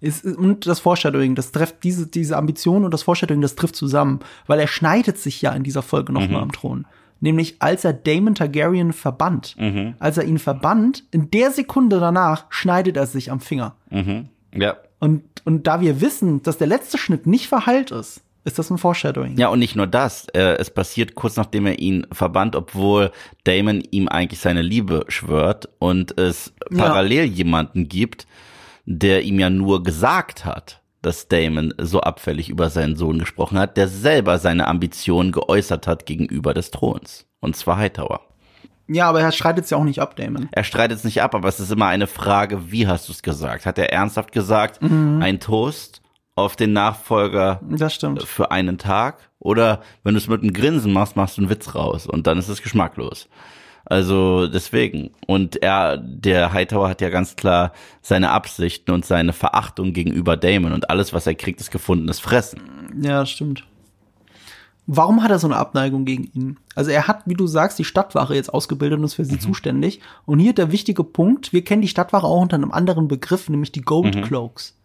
Ist, 0.00 0.24
und 0.24 0.66
das 0.66 0.80
Foreshadowing, 0.80 1.34
das 1.34 1.52
trifft 1.52 1.82
diese, 1.82 2.06
diese 2.06 2.36
Ambition 2.36 2.84
und 2.84 2.92
das 2.92 3.02
Foreshadowing, 3.02 3.40
das 3.40 3.56
trifft 3.56 3.76
zusammen, 3.76 4.20
weil 4.46 4.60
er 4.60 4.68
schneidet 4.68 5.18
sich 5.18 5.42
ja 5.42 5.52
in 5.52 5.64
dieser 5.64 5.82
Folge 5.82 6.12
nochmal 6.12 6.30
mal 6.30 6.42
am 6.42 6.52
Thron. 6.52 6.86
Nämlich 7.20 7.56
als 7.60 7.84
er 7.84 7.92
Daemon 7.92 8.34
Targaryen 8.34 8.92
verbannt. 8.92 9.56
Als 10.00 10.18
er 10.18 10.24
ihn 10.24 10.38
verbannt, 10.38 11.04
in 11.12 11.30
der 11.30 11.52
Sekunde 11.52 12.00
danach 12.00 12.46
schneidet 12.50 12.96
er 12.96 13.06
sich 13.06 13.30
am 13.30 13.40
Finger. 13.40 13.76
Mhm. 13.90 14.28
Ja. 14.54 14.76
Und, 14.98 15.22
und 15.44 15.66
da 15.66 15.80
wir 15.80 16.00
wissen, 16.00 16.42
dass 16.42 16.58
der 16.58 16.66
letzte 16.66 16.98
Schnitt 16.98 17.26
nicht 17.26 17.48
verheilt 17.48 17.90
ist, 17.90 18.22
ist 18.44 18.58
das 18.58 18.70
ein 18.70 18.78
Foreshadowing. 18.78 19.36
Ja, 19.36 19.48
und 19.48 19.60
nicht 19.60 19.76
nur 19.76 19.86
das. 19.86 20.26
Äh, 20.34 20.56
es 20.58 20.70
passiert 20.70 21.14
kurz 21.14 21.36
nachdem 21.36 21.66
er 21.66 21.78
ihn 21.78 22.06
verbannt, 22.10 22.56
obwohl 22.56 23.12
Damon 23.44 23.82
ihm 23.90 24.08
eigentlich 24.08 24.40
seine 24.40 24.62
Liebe 24.62 25.04
schwört 25.08 25.68
und 25.78 26.18
es 26.18 26.52
Ja. 26.76 26.84
parallel 26.84 27.24
jemanden 27.24 27.88
gibt, 27.88 28.26
der 28.84 29.22
ihm 29.22 29.38
ja 29.38 29.50
nur 29.50 29.82
gesagt 29.82 30.44
hat, 30.44 30.80
dass 31.02 31.28
Damon 31.28 31.74
so 31.78 32.00
abfällig 32.00 32.48
über 32.48 32.70
seinen 32.70 32.96
Sohn 32.96 33.18
gesprochen 33.18 33.58
hat, 33.58 33.76
der 33.76 33.88
selber 33.88 34.38
seine 34.38 34.68
Ambitionen 34.68 35.32
geäußert 35.32 35.86
hat 35.86 36.06
gegenüber 36.06 36.54
des 36.54 36.70
Throns. 36.70 37.26
Und 37.40 37.56
zwar 37.56 37.76
Hightower. 37.76 38.20
Ja, 38.88 39.08
aber 39.08 39.20
er 39.20 39.32
streitet 39.32 39.64
es 39.64 39.70
ja 39.70 39.78
auch 39.78 39.84
nicht 39.84 40.00
ab, 40.00 40.16
Damon. 40.16 40.48
Er 40.52 40.64
streitet 40.64 40.98
es 40.98 41.04
nicht 41.04 41.22
ab, 41.22 41.34
aber 41.34 41.48
es 41.48 41.58
ist 41.60 41.70
immer 41.72 41.86
eine 41.86 42.06
Frage, 42.06 42.70
wie 42.70 42.86
hast 42.86 43.08
du 43.08 43.12
es 43.12 43.22
gesagt? 43.22 43.66
Hat 43.66 43.78
er 43.78 43.92
ernsthaft 43.92 44.32
gesagt, 44.32 44.82
Mhm. 44.82 45.20
ein 45.22 45.40
Toast 45.40 46.02
auf 46.34 46.56
den 46.56 46.72
Nachfolger 46.72 47.60
für 48.24 48.50
einen 48.50 48.78
Tag 48.78 49.30
oder 49.38 49.82
wenn 50.04 50.14
du 50.14 50.18
es 50.18 50.28
mit 50.28 50.42
einem 50.42 50.52
Grinsen 50.52 50.92
machst, 50.92 51.14
machst 51.16 51.36
du 51.36 51.42
einen 51.42 51.50
Witz 51.50 51.74
raus 51.74 52.06
und 52.06 52.26
dann 52.26 52.38
ist 52.38 52.48
es 52.48 52.62
geschmacklos. 52.62 53.28
Also 53.84 54.46
deswegen. 54.46 55.10
Und 55.26 55.62
er, 55.62 55.96
der 55.98 56.52
Hightower 56.52 56.88
hat 56.88 57.00
ja 57.00 57.10
ganz 57.10 57.36
klar 57.36 57.72
seine 58.00 58.30
Absichten 58.30 58.92
und 58.92 59.04
seine 59.04 59.32
Verachtung 59.32 59.92
gegenüber 59.92 60.36
Damon 60.36 60.72
und 60.72 60.90
alles, 60.90 61.12
was 61.12 61.26
er 61.26 61.34
kriegt, 61.34 61.60
ist 61.60 61.70
gefundenes 61.70 62.20
Fressen. 62.20 62.60
Ja, 63.02 63.26
stimmt. 63.26 63.64
Warum 64.86 65.22
hat 65.22 65.30
er 65.30 65.38
so 65.38 65.46
eine 65.46 65.56
Abneigung 65.56 66.04
gegen 66.04 66.24
ihn? 66.34 66.58
Also 66.74 66.90
er 66.90 67.06
hat, 67.06 67.22
wie 67.26 67.34
du 67.34 67.46
sagst, 67.46 67.78
die 67.78 67.84
Stadtwache 67.84 68.34
jetzt 68.34 68.52
ausgebildet 68.52 68.98
und 68.98 69.04
ist 69.04 69.14
für 69.14 69.24
sie 69.24 69.38
zuständig. 69.38 70.00
Und 70.26 70.40
hier 70.40 70.54
der 70.54 70.72
wichtige 70.72 71.04
Punkt, 71.04 71.52
wir 71.52 71.62
kennen 71.62 71.82
die 71.82 71.88
Stadtwache 71.88 72.26
auch 72.26 72.40
unter 72.40 72.56
einem 72.56 72.72
anderen 72.72 73.06
Begriff, 73.06 73.48
nämlich 73.48 73.70
die 73.70 73.82
Gold 73.82 74.22
Cloaks. 74.24 74.76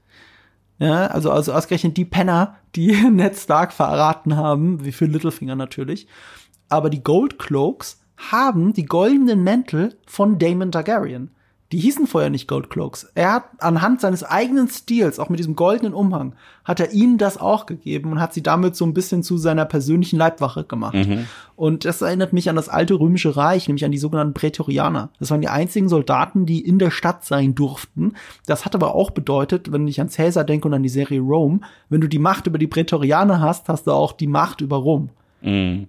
Ja, 0.79 1.07
also, 1.07 1.31
also 1.31 1.53
ausgerechnet 1.53 1.97
die 1.97 2.05
Penner, 2.05 2.55
die 2.75 2.91
Ned 3.11 3.35
Stark 3.35 3.73
verraten 3.73 4.35
haben, 4.35 4.85
wie 4.85 4.91
für 4.91 5.05
Littlefinger 5.05 5.55
natürlich. 5.55 6.07
Aber 6.69 6.91
die 6.91 7.03
Gold 7.03 7.39
Cloaks 7.39 7.99
haben 8.17 8.73
die 8.73 8.85
goldenen 8.85 9.43
Mäntel 9.43 9.95
von 10.05 10.39
Daemon 10.39 10.71
Targaryen. 10.71 11.31
Die 11.73 11.79
hießen 11.79 12.07
vorher 12.07 12.29
nicht 12.29 12.47
Gold 12.47 12.69
Cloaks. 12.69 13.11
Er 13.13 13.33
hat 13.33 13.43
anhand 13.59 13.99
seines 13.99 14.23
eigenen 14.23 14.69
Stils, 14.69 15.19
auch 15.19 15.27
mit 15.27 15.37
diesem 15.37 15.57
goldenen 15.57 15.93
Umhang, 15.93 16.33
hat 16.63 16.79
er 16.79 16.93
ihnen 16.93 17.17
das 17.17 17.37
auch 17.37 17.65
gegeben 17.65 18.13
und 18.13 18.21
hat 18.21 18.33
sie 18.33 18.41
damit 18.41 18.77
so 18.77 18.85
ein 18.85 18.93
bisschen 18.93 19.21
zu 19.21 19.37
seiner 19.37 19.65
persönlichen 19.65 20.17
Leibwache 20.17 20.63
gemacht. 20.63 20.95
Und 21.57 21.83
das 21.83 22.01
erinnert 22.01 22.31
mich 22.31 22.49
an 22.49 22.55
das 22.55 22.69
alte 22.69 22.93
römische 22.93 23.35
Reich, 23.35 23.67
nämlich 23.67 23.83
an 23.83 23.91
die 23.91 23.97
sogenannten 23.97 24.33
Prätorianer. 24.33 25.09
Das 25.19 25.29
waren 25.29 25.41
die 25.41 25.49
einzigen 25.49 25.89
Soldaten, 25.89 26.45
die 26.45 26.61
in 26.61 26.79
der 26.79 26.91
Stadt 26.91 27.25
sein 27.25 27.53
durften. 27.53 28.13
Das 28.45 28.63
hat 28.63 28.73
aber 28.73 28.95
auch 28.95 29.11
bedeutet, 29.11 29.69
wenn 29.69 29.89
ich 29.89 29.99
an 29.99 30.09
Caesar 30.09 30.45
denke 30.45 30.69
und 30.69 30.73
an 30.73 30.83
die 30.83 30.89
Serie 30.89 31.19
Rome, 31.19 31.59
wenn 31.89 31.99
du 31.99 32.07
die 32.07 32.19
Macht 32.19 32.47
über 32.47 32.59
die 32.59 32.67
Prätorianer 32.67 33.41
hast, 33.41 33.67
hast 33.67 33.87
du 33.87 33.91
auch 33.91 34.13
die 34.13 34.27
Macht 34.27 34.61
über 34.61 34.77
Rom. 34.77 35.09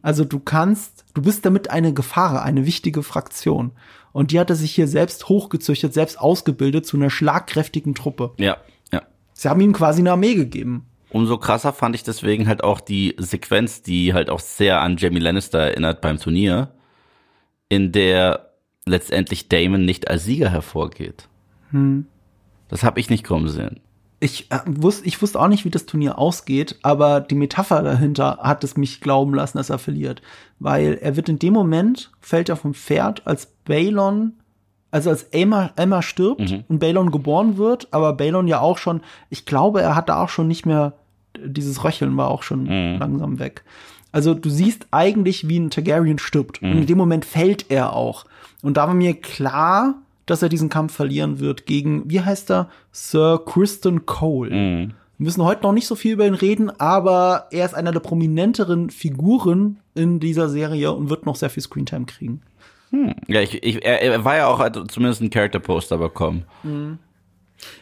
Also 0.03 0.25
du 0.25 0.39
kannst, 0.39 1.05
du 1.15 1.23
bist 1.23 1.45
damit 1.45 1.71
eine 1.71 1.93
Gefahr, 1.93 2.43
eine 2.43 2.65
wichtige 2.65 3.03
Fraktion. 3.03 3.73
Und 4.13 4.31
die 4.31 4.41
hat 4.41 4.51
er 4.51 4.57
sich 4.57 4.75
hier 4.75 4.89
selbst 4.89 5.29
hochgezüchtet, 5.29 5.93
selbst 5.93 6.21
ausgebildet 6.21 6.87
zu 6.87 6.97
einer 6.97 7.11
schlagkräftigen 7.11 7.95
Truppe. 7.95 8.33
Ja, 8.39 8.57
ja. 8.93 9.03
Sie 9.33 9.49
haben 9.49 9.61
ihm 9.61 9.73
quasi 9.73 10.01
eine 10.01 10.13
Armee 10.13 10.35
gegeben. 10.35 10.87
Umso 11.11 11.39
krasser 11.39 11.73
fand 11.73 11.95
ich 11.95 12.03
deswegen 12.03 12.47
halt 12.47 12.63
auch 12.63 12.81
die 12.81 13.15
Sequenz, 13.19 13.83
die 13.83 14.15
halt 14.15 14.31
auch 14.31 14.41
sehr 14.41 14.81
an 14.81 14.97
Jamie 14.97 15.21
Lannister 15.21 15.59
erinnert 15.59 16.01
beim 16.01 16.19
Turnier, 16.19 16.75
in 17.69 17.93
der 17.93 18.53
letztendlich 18.87 19.49
Damon 19.49 19.85
nicht 19.85 20.09
als 20.09 20.25
Sieger 20.25 20.51
hervorgeht. 20.51 21.29
Das 22.69 22.83
habe 22.83 23.01
ich 23.01 23.11
nicht 23.11 23.25
kommen 23.25 23.49
sehen. 23.49 23.81
Ich, 24.21 24.51
äh, 24.51 24.59
wusste, 24.67 25.07
ich 25.07 25.21
wusste 25.23 25.41
auch 25.41 25.49
nicht, 25.49 25.65
wie 25.65 25.71
das 25.71 25.87
Turnier 25.87 26.19
ausgeht, 26.19 26.79
aber 26.83 27.21
die 27.21 27.37
Metapher 27.37 27.83
dahinter 27.83 28.39
hat 28.43 28.65
es 28.65 28.77
mich 28.77 29.01
glauben 29.01 29.35
lassen, 29.35 29.59
dass 29.59 29.71
er 29.71 29.79
verliert. 29.79 30.23
Weil 30.59 30.99
er 31.01 31.17
wird 31.17 31.29
in 31.29 31.39
dem 31.39 31.53
Moment, 31.53 32.11
fällt 32.21 32.49
er 32.49 32.57
vom 32.57 32.75
Pferd, 32.75 33.27
als 33.27 33.47
Balon, 33.65 34.33
also 34.91 35.11
als 35.11 35.25
Emma, 35.25 35.71
Emma 35.77 36.03
stirbt 36.03 36.65
und 36.69 36.79
Balon 36.79 37.11
geboren 37.11 37.59
wird, 37.59 37.89
aber 37.93 38.15
Balon 38.15 38.49
ja 38.49 38.61
auch 38.61 38.79
schon, 38.79 39.03
ich 39.31 39.47
glaube, 39.47 39.83
er 39.83 39.95
hatte 39.95 40.17
auch 40.17 40.31
schon 40.31 40.49
nicht 40.49 40.67
mehr, 40.67 40.95
dieses 41.39 41.85
Röcheln 41.85 42.17
war 42.17 42.29
auch 42.29 42.43
schon 42.43 42.67
langsam 42.99 43.39
weg. 43.39 43.65
Also 44.11 44.35
du 44.35 44.49
siehst 44.49 44.87
eigentlich, 44.91 45.49
wie 45.49 45.61
ein 45.61 45.71
Targaryen 45.71 46.19
stirbt. 46.19 46.63
Und 46.63 46.79
in 46.79 46.87
dem 46.87 46.99
Moment 46.99 47.25
fällt 47.25 47.71
er 47.71 47.93
auch. 47.93 48.25
Und 48.63 48.77
da 48.77 48.87
war 48.87 48.95
mir 48.95 49.15
klar, 49.15 49.95
dass 50.31 50.43
er 50.43 50.49
diesen 50.49 50.69
Kampf 50.69 50.95
verlieren 50.95 51.41
wird 51.41 51.67
gegen, 51.67 52.09
wie 52.11 52.21
heißt 52.21 52.51
er? 52.51 52.69
Sir 52.93 53.43
Kristen 53.45 54.07
Cole. 54.07 54.51
Wir 55.19 55.25
müssen 55.25 55.43
heute 55.43 55.63
noch 55.63 55.73
nicht 55.73 55.87
so 55.87 55.97
viel 55.97 56.13
über 56.13 56.27
ihn 56.27 56.35
reden, 56.35 56.71
aber 56.79 57.49
er 57.51 57.67
ist 57.67 57.75
einer 57.75 57.91
der 57.91 58.01
prominenteren 58.01 58.91
Figuren 58.91 59.81
in 59.95 60.21
dieser 60.21 60.49
Serie 60.49 60.93
und 60.93 61.11
wird 61.11 61.27
noch 61.27 61.35
sehr 61.35 61.51
viel 61.51 61.63
Screentime 61.63 62.07
kriegen. 62.07 62.43
Ja, 63.27 63.41
ich, 63.41 63.63
ich, 63.63 63.85
er, 63.85 64.01
er 64.01 64.25
war 64.25 64.37
ja 64.37 64.47
auch 64.47 64.61
hat 64.61 64.79
zumindest 64.91 65.21
ein 65.21 65.31
Character-Poster 65.31 65.99
bekommen. 65.99 66.45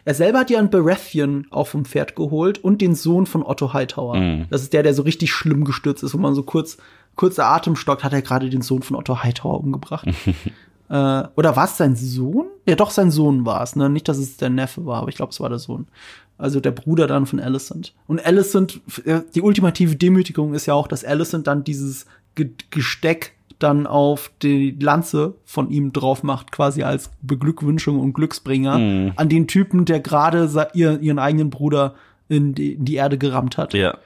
Er 0.04 0.14
selber 0.14 0.40
hat 0.40 0.50
ja 0.50 0.58
einen 0.58 0.70
Baratheon 0.70 1.46
auch 1.50 1.66
vom 1.66 1.84
Pferd 1.84 2.16
geholt 2.16 2.58
und 2.58 2.80
den 2.80 2.94
Sohn 2.94 3.26
von 3.26 3.42
Otto 3.42 3.72
Hightower. 3.72 4.16
Das 4.50 4.62
ist 4.62 4.72
der, 4.72 4.82
der 4.82 4.94
so 4.94 5.02
richtig 5.02 5.30
schlimm 5.32 5.64
gestürzt 5.64 6.02
ist, 6.02 6.14
wo 6.14 6.18
man 6.18 6.34
so 6.34 6.42
kurz, 6.42 6.78
kurzer 7.14 7.46
Atem 7.46 7.76
stockt, 7.76 8.02
hat 8.02 8.14
er 8.14 8.22
gerade 8.22 8.48
den 8.48 8.62
Sohn 8.62 8.82
von 8.82 8.96
Otto 8.96 9.22
Hightower 9.22 9.60
umgebracht. 9.60 10.06
äh, 10.88 11.24
oder 11.34 11.56
war 11.56 11.64
es 11.64 11.76
sein 11.76 11.96
Sohn? 11.96 12.46
Ja, 12.66 12.76
doch, 12.76 12.90
sein 12.90 13.10
Sohn 13.10 13.44
war 13.44 13.62
es, 13.62 13.76
ne? 13.76 13.88
Nicht, 13.88 14.08
dass 14.08 14.18
es 14.18 14.36
der 14.36 14.50
Neffe 14.50 14.86
war, 14.86 15.00
aber 15.00 15.08
ich 15.08 15.16
glaube, 15.16 15.32
es 15.32 15.40
war 15.40 15.48
der 15.48 15.58
Sohn. 15.58 15.86
Also 16.38 16.60
der 16.60 16.70
Bruder 16.70 17.06
dann 17.06 17.26
von 17.26 17.40
Alicent. 17.40 17.94
Und 18.06 18.24
Alicent, 18.24 18.80
äh, 19.04 19.20
die 19.34 19.42
ultimative 19.42 19.96
Demütigung 19.96 20.54
ist 20.54 20.66
ja 20.66 20.74
auch, 20.74 20.86
dass 20.88 21.04
Alicent 21.04 21.46
dann 21.46 21.64
dieses 21.64 22.06
Ge 22.34 22.50
Gesteck 22.70 23.32
dann 23.58 23.86
auf 23.86 24.30
die 24.42 24.76
Lanze 24.78 25.34
von 25.46 25.70
ihm 25.70 25.92
drauf 25.92 26.22
macht, 26.22 26.52
quasi 26.52 26.82
als 26.82 27.10
Beglückwünschung 27.22 27.98
und 27.98 28.12
Glücksbringer 28.12 29.12
an 29.16 29.28
den 29.30 29.48
Typen, 29.48 29.86
der 29.86 30.00
gerade 30.00 30.50
ihr, 30.74 31.00
ihren 31.00 31.18
eigenen 31.18 31.48
Bruder 31.48 31.94
in 32.28 32.54
die, 32.54 32.74
in 32.74 32.84
die 32.84 32.96
Erde 32.96 33.16
gerammt 33.16 33.56
hat. 33.56 33.72
Ja. 33.72 33.96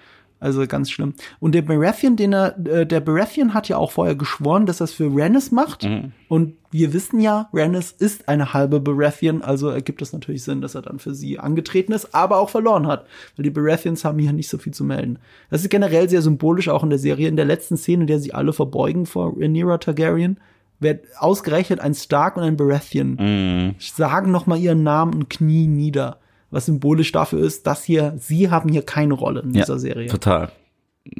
Also 0.40 0.66
ganz 0.66 0.90
schlimm. 0.90 1.12
Und 1.38 1.54
der 1.54 1.60
Baratheon, 1.62 2.16
den 2.16 2.32
er, 2.32 2.58
äh, 2.66 2.86
der 2.86 3.00
Baratheon 3.00 3.52
hat 3.52 3.68
ja 3.68 3.76
auch 3.76 3.92
vorher 3.92 4.14
geschworen, 4.14 4.64
dass 4.64 4.80
er 4.80 4.84
es 4.84 4.92
für 4.92 5.10
Rhaenys 5.14 5.52
macht. 5.52 5.84
Und 6.28 6.54
wir 6.70 6.94
wissen 6.94 7.20
ja, 7.20 7.50
Rhaenys 7.52 7.92
ist 7.92 8.26
eine 8.26 8.54
halbe 8.54 8.80
Baratheon, 8.80 9.42
also 9.42 9.68
ergibt 9.68 10.00
es 10.00 10.14
natürlich 10.14 10.42
Sinn, 10.42 10.62
dass 10.62 10.74
er 10.74 10.82
dann 10.82 10.98
für 10.98 11.14
sie 11.14 11.38
angetreten 11.38 11.92
ist, 11.92 12.14
aber 12.14 12.38
auch 12.38 12.48
verloren 12.48 12.86
hat. 12.86 13.06
Weil 13.36 13.44
die 13.44 13.50
Baratheons 13.50 14.04
haben 14.04 14.18
hier 14.18 14.32
nicht 14.32 14.48
so 14.48 14.56
viel 14.56 14.72
zu 14.72 14.82
melden. 14.82 15.18
Das 15.50 15.60
ist 15.60 15.68
generell 15.68 16.08
sehr 16.08 16.22
symbolisch 16.22 16.70
auch 16.70 16.82
in 16.82 16.90
der 16.90 16.98
Serie. 16.98 17.28
In 17.28 17.36
der 17.36 17.44
letzten 17.44 17.76
Szene, 17.76 18.04
in 18.04 18.06
der 18.06 18.18
sie 18.18 18.32
alle 18.32 18.54
verbeugen 18.54 19.04
vor 19.04 19.34
Rhaenyra 19.36 19.76
Targaryen, 19.76 20.38
wird 20.78 21.04
ausgerechnet 21.18 21.80
ein 21.80 21.94
Stark 21.94 22.38
und 22.38 22.42
ein 22.42 22.56
Baratheon 22.56 23.74
sagen 23.78 24.30
noch 24.30 24.46
mal 24.46 24.58
ihren 24.58 24.82
Namen 24.82 25.14
und 25.14 25.28
knien 25.28 25.74
nieder. 25.74 26.18
Was 26.50 26.66
symbolisch 26.66 27.12
dafür 27.12 27.40
ist, 27.40 27.66
dass 27.66 27.84
hier, 27.84 28.14
sie 28.18 28.50
haben 28.50 28.70
hier 28.70 28.82
keine 28.82 29.14
Rolle 29.14 29.40
in 29.42 29.54
ja 29.54 29.62
dieser 29.62 29.78
Serie. 29.78 30.08
Total. 30.08 30.50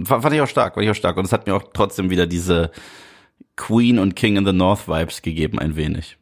Fand 0.05 0.35
ich 0.35 0.41
auch 0.41 0.49
stark, 0.49 0.75
fand 0.75 0.85
ich 0.85 0.91
auch 0.91 0.97
stark. 0.97 1.17
Und 1.17 1.25
es 1.25 1.33
hat 1.33 1.47
mir 1.47 1.55
auch 1.55 1.65
trotzdem 1.73 2.11
wieder 2.11 2.27
diese 2.27 2.71
Queen 3.57 3.99
und 3.99 4.17
King 4.17 4.37
in 4.37 4.47
the 4.47 4.53
North 4.53 4.89
Vibes 4.89 5.23
gegeben, 5.23 5.59
ein 5.59 5.77
wenig. 5.77 6.17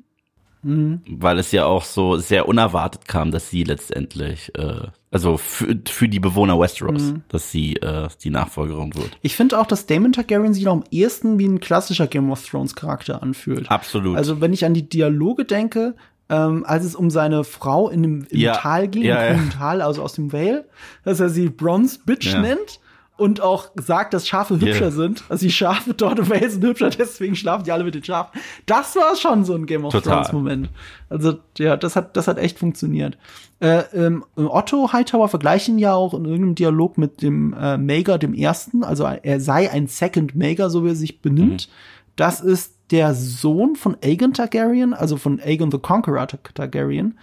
Mhm. 0.62 1.02
Weil 1.09 1.39
es 1.39 1.52
ja 1.52 1.66
auch 1.66 1.85
so 1.85 2.16
sehr 2.16 2.48
unerwartet 2.48 3.06
kam, 3.06 3.30
dass 3.30 3.48
sie 3.48 3.64
letztendlich, 3.64 4.52
äh, 4.56 4.89
also 5.10 5.36
für, 5.36 5.78
für 5.89 6.09
die 6.09 6.20
Bewohner 6.20 6.59
Westeros, 6.59 7.12
mhm. 7.12 7.22
dass 7.28 7.51
sie 7.51 7.76
äh, 7.76 8.09
die 8.22 8.30
Nachfolgerin 8.30 8.94
wird. 8.94 9.16
Ich 9.22 9.36
finde 9.36 9.59
auch, 9.59 9.66
dass 9.66 9.86
Damon 9.86 10.12
Targaryen 10.12 10.55
sich 10.55 10.64
noch 10.64 10.72
am 10.72 10.85
ehesten 10.90 11.39
wie 11.39 11.47
ein 11.47 11.60
klassischer 11.60 12.09
Game 12.09 12.30
of 12.30 12.44
Thrones 12.44 12.74
Charakter 12.74 13.22
anfühlt. 13.22 13.70
Absolut. 13.70 14.16
Also 14.16 14.40
wenn 14.40 14.52
ich 14.52 14.64
an 14.64 14.74
die 14.74 14.89
Dialoge 14.89 15.44
denke, 15.44 15.94
ähm, 16.30 16.64
als 16.66 16.84
es 16.84 16.94
um 16.94 17.10
seine 17.10 17.44
Frau 17.44 17.88
in 17.88 18.02
dem, 18.02 18.26
im 18.30 18.38
Ja. 18.38 18.55
Tal 18.55 18.88
ging, 18.88 19.02
Ja, 19.05 19.22
im 19.22 19.26
ja. 19.28 19.34
grünen 19.34 19.50
Tal, 19.50 19.82
also 19.82 20.02
aus 20.02 20.12
dem 20.14 20.32
Vale, 20.32 20.66
dass 21.05 21.20
er 21.20 21.28
sie 21.30 21.48
Bronze 21.48 21.98
Bitch 22.05 22.34
nennt 22.36 22.80
und 23.16 23.40
auch 23.40 23.70
sagt, 23.74 24.14
dass 24.14 24.28
Schafe 24.28 24.60
hübscher 24.60 24.92
sind. 24.92 25.24
Also 25.28 25.44
die 25.46 25.50
Schafe 25.50 25.92
dort 25.94 26.20
im 26.20 26.30
Vale 26.30 26.48
sind 26.48 26.64
hübscher, 26.64 26.90
deswegen 26.90 27.34
schlafen 27.34 27.64
die 27.64 27.72
alle 27.72 27.82
mit 27.82 27.94
den 27.94 28.05
Schafen. 28.05 28.38
Das 28.66 28.94
war 28.94 29.16
schon 29.16 29.44
so 29.44 29.55
ein 29.55 29.66
Game 29.66 29.84
of 29.84 29.92
Total. 29.92 30.14
Thrones 30.22 30.32
Moment. 30.32 30.70
Also 31.09 31.38
ja, 31.59 31.76
das 31.76 31.96
hat 31.96 32.16
das 32.16 32.28
hat 32.28 32.38
echt 32.38 32.59
funktioniert. 32.59 33.18
Äh, 33.60 33.82
ähm, 33.92 34.24
Otto 34.36 34.92
Hightower 34.92 35.28
vergleichen 35.28 35.80
ja 35.80 35.94
auch 35.94 36.14
in 36.14 36.26
irgendeinem 36.26 36.55
Dialog 36.55 36.96
mit 36.96 37.22
dem 37.22 37.55
äh, 37.55 37.76
Mager 37.76 38.18
dem 38.18 38.34
Ersten, 38.34 38.84
also 38.84 39.05
er 39.05 39.40
sei 39.40 39.68
ein 39.68 39.88
Second 39.88 40.36
Mager, 40.36 40.70
so 40.70 40.84
wie 40.84 40.90
er 40.90 40.94
sich 40.94 41.20
benimmt. 41.20 41.68
Das 42.14 42.40
ist 42.40 42.74
der 42.90 43.15
Sohn 43.15 43.77
von 43.77 43.97
Aegon 44.02 44.32
Targaryen, 44.35 44.94
also 44.94 45.16
von 45.16 45.40
Aegon 45.40 45.70
the 45.70 45.78
Conqueror 45.78 46.27
Tar- 46.27 46.40
Targaryen. 46.55 47.19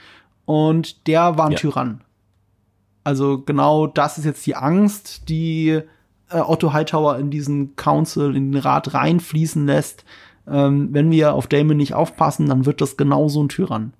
Und 0.45 1.07
der 1.07 1.37
war 1.37 1.47
ein 1.47 1.53
Ja. 1.53 1.57
Tyrann. 1.57 2.01
Also 3.03 3.39
genau 3.41 3.87
das 3.87 4.17
ist 4.17 4.25
jetzt 4.25 4.45
die 4.45 4.55
Angst, 4.55 5.29
die 5.29 5.69
äh, 6.29 6.39
Otto 6.39 6.73
Hightower 6.73 7.17
in 7.19 7.29
diesen 7.29 7.75
Council, 7.75 8.35
in 8.35 8.51
den 8.51 8.61
Rat 8.61 8.93
reinfließen 8.93 9.65
lässt. 9.65 10.05
Ähm, 10.47 10.89
wenn 10.91 11.09
wir 11.11 11.33
auf 11.33 11.47
Damon 11.47 11.77
nicht 11.77 11.93
aufpassen, 11.95 12.47
dann 12.47 12.65
wird 12.65 12.81
das 12.81 12.97
genau 12.97 13.27
so 13.27 13.43
ein 13.43 13.49
Tyrann. 13.49 13.93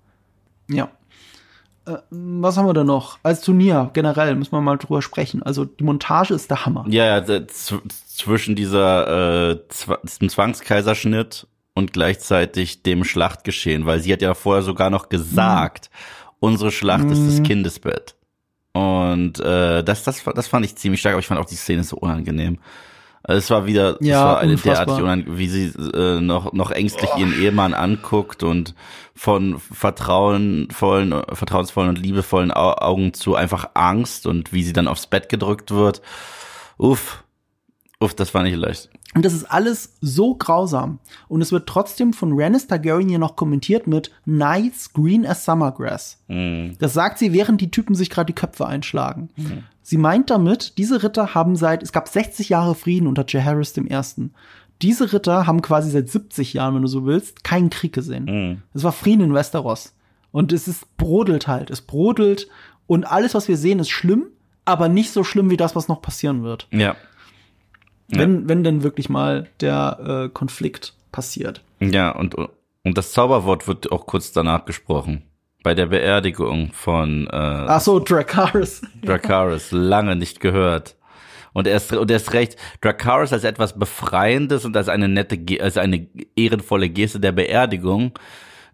Ja. 0.70 0.90
Äh, 1.88 1.98
was 2.12 2.58
haben 2.58 2.68
wir 2.68 2.74
da 2.74 2.84
noch? 2.84 3.20
Als 3.24 3.42
Turnier 3.42 3.90
generell 3.94 4.36
müssen 4.36 4.52
wir 4.54 4.62
mal 4.62 4.78
drüber 4.78 5.02
sprechen. 5.04 5.42
Also 5.44 5.66
die 5.66 5.84
Montage 5.84 6.34
ist 6.34 6.50
der 6.50 6.66
Hammer. 6.66 6.86
Ja, 6.90 7.24
zwischen 7.48 8.56
dieser 8.56 9.52
äh, 9.52 9.60
Zwangskaiserschnitt 9.70 11.48
und 11.76 11.94
gleichzeitig 11.94 12.82
dem 12.82 13.04
Schlachtgeschehen, 13.04 13.86
weil 13.86 14.00
sie 14.00 14.12
hat 14.12 14.22
ja 14.24 14.34
vorher 14.34 14.64
sogar 14.64 14.90
noch 14.90 15.10
gesagt, 15.10 15.90
unsere 16.40 16.72
Schlacht 16.72 17.06
ist 17.12 17.28
das 17.28 17.44
Kindesbett. 17.44 18.16
Und 18.74 19.40
äh, 19.40 19.84
das, 19.84 20.04
das, 20.04 20.24
das 20.24 20.48
fand 20.48 20.66
ich 20.66 20.76
ziemlich 20.76 21.00
stark, 21.02 21.14
aber 21.14 21.20
ich 21.20 21.28
fand 21.28 21.40
auch 21.40 21.46
die 21.46 21.56
Szene 21.56 21.84
so 21.84 21.98
unangenehm. 21.98 22.60
Also 23.24 23.40
Es 23.40 23.50
war 23.50 23.66
wieder, 23.66 23.98
es 24.02 24.08
Ja, 24.08 24.24
war 24.26 24.40
eine 24.40 24.52
unfassbar. 24.54 24.86
derartig 24.86 25.04
unangenehm, 25.04 25.38
wie 25.38 25.48
sie 25.48 25.66
äh, 25.94 26.22
noch, 26.22 26.54
noch 26.54 26.72
ängstlich 26.72 27.10
ihren 27.18 27.34
Ehemann 27.34 27.74
anguckt 27.74 28.44
und 28.44 28.76
von 29.16 29.60
vertrauenvollen, 29.60 31.24
vertrauensvollen 31.34 31.90
und 31.90 32.00
liebevollen 32.00 32.52
Au 32.52 32.74
Augen 32.74 33.14
zu 33.14 33.36
einfach 33.36 33.70
Angst 33.74 34.28
und 34.28 34.54
wie 34.54 34.64
sie 34.64 34.74
dann 34.74 34.88
aufs 34.88 35.08
Bett 35.08 35.30
gedrückt 35.30 35.72
wird. 35.72 36.02
Uff, 36.78 37.24
uff, 38.00 38.14
das 38.14 38.34
war 38.34 38.44
nicht 38.44 38.58
leicht. 38.58 38.90
Und 39.16 39.24
das 39.24 39.34
ist 39.34 39.46
alles 39.46 39.96
so 40.02 40.36
grausam. 40.36 41.00
Und 41.30 41.42
es 41.42 41.54
wird 41.54 41.68
trotzdem 41.68 42.12
von 42.12 42.34
Rhaenys 42.34 42.68
Targaryen 42.68 43.08
hier 43.08 43.18
noch 43.18 43.38
kommentiert 43.38 43.88
mit 43.88 44.12
Nice 44.26 44.92
green 44.92 45.26
as 45.26 45.46
summer 45.46 45.72
grass. 45.72 46.20
Das 46.28 46.94
sagt 46.94 47.18
sie, 47.18 47.32
während 47.32 47.62
die 47.62 47.72
Typen 47.72 47.96
sich 47.96 48.10
gerade 48.10 48.28
die 48.28 48.34
Köpfe 48.34 48.68
einschlagen. 48.68 49.30
Sie 49.82 49.98
meint 49.98 50.30
damit, 50.30 50.78
diese 50.78 51.02
Ritter 51.02 51.34
haben 51.34 51.56
seit, 51.56 51.82
es 51.82 51.94
gab 51.94 52.10
60 52.10 52.50
Jahre 52.50 52.76
Frieden 52.76 53.08
unter 53.08 53.24
Jaehaerys 53.26 53.72
dem 53.72 53.88
Ersten. 53.88 54.34
Diese 54.82 55.14
Ritter 55.14 55.48
haben 55.48 55.62
quasi 55.62 55.90
seit 55.92 56.10
70 56.10 56.54
Jahren, 56.54 56.76
wenn 56.76 56.82
du 56.82 56.90
so 56.90 57.06
willst, 57.06 57.46
keinen 57.46 57.70
Krieg 57.70 57.94
gesehen. 57.94 58.62
Es 58.74 58.84
war 58.84 58.92
Frieden 58.92 59.22
in 59.24 59.34
Westeros. 59.34 59.94
Und 60.34 60.52
es 60.52 60.68
ist 60.68 60.98
brodelt 60.98 61.48
halt. 61.48 61.70
Es 61.70 61.80
brodelt. 61.80 62.50
Und 62.86 63.06
alles, 63.06 63.34
was 63.34 63.48
wir 63.48 63.56
sehen, 63.56 63.80
ist 63.80 63.90
schlimm, 63.90 64.26
aber 64.66 64.90
nicht 64.90 65.12
so 65.12 65.24
schlimm 65.24 65.50
wie 65.50 65.58
das, 65.58 65.74
was 65.74 65.88
noch 65.88 66.02
passieren 66.02 66.44
wird. 66.44 66.68
Ja. 66.72 66.98
Wenn, 68.08 68.48
wenn 68.48 68.64
denn 68.64 68.84
wirklich 68.84 69.10
mal 69.10 69.48
der 69.62 70.26
äh, 70.26 70.30
Konflikt 70.30 70.94
passiert. 71.12 71.62
Ja, 71.80 72.12
und, 72.12 72.36
und 72.36 72.98
das 72.98 73.12
Zauberwort 73.14 73.68
wird 73.68 73.92
auch 73.92 74.06
kurz 74.06 74.32
danach 74.32 74.66
gesprochen. 74.66 75.24
Bei 75.64 75.74
der 75.74 75.88
Beerdigung 75.88 76.72
von 76.74 77.26
äh, 77.28 77.30
Ach 77.32 77.82
so, 77.82 78.00
Dracarys. 78.00 78.82
Dracarys, 79.04 79.72
lange 79.72 80.16
nicht 80.16 80.40
gehört. 80.40 80.96
Und 81.54 81.68
erst, 81.68 81.94
und 81.94 82.12
erst 82.12 82.34
recht, 82.34 82.58
Dracarys 82.82 83.34
als 83.34 83.46
etwas 83.46 83.80
Befreiendes 83.80 84.66
und 84.66 84.76
als 84.78 84.90
eine 84.90 85.08
nette, 85.08 85.40
als 85.64 85.78
eine 85.78 86.06
ehrenvolle 86.36 86.90
Geste 86.90 87.20
der 87.20 87.32
Beerdigung 87.32 88.12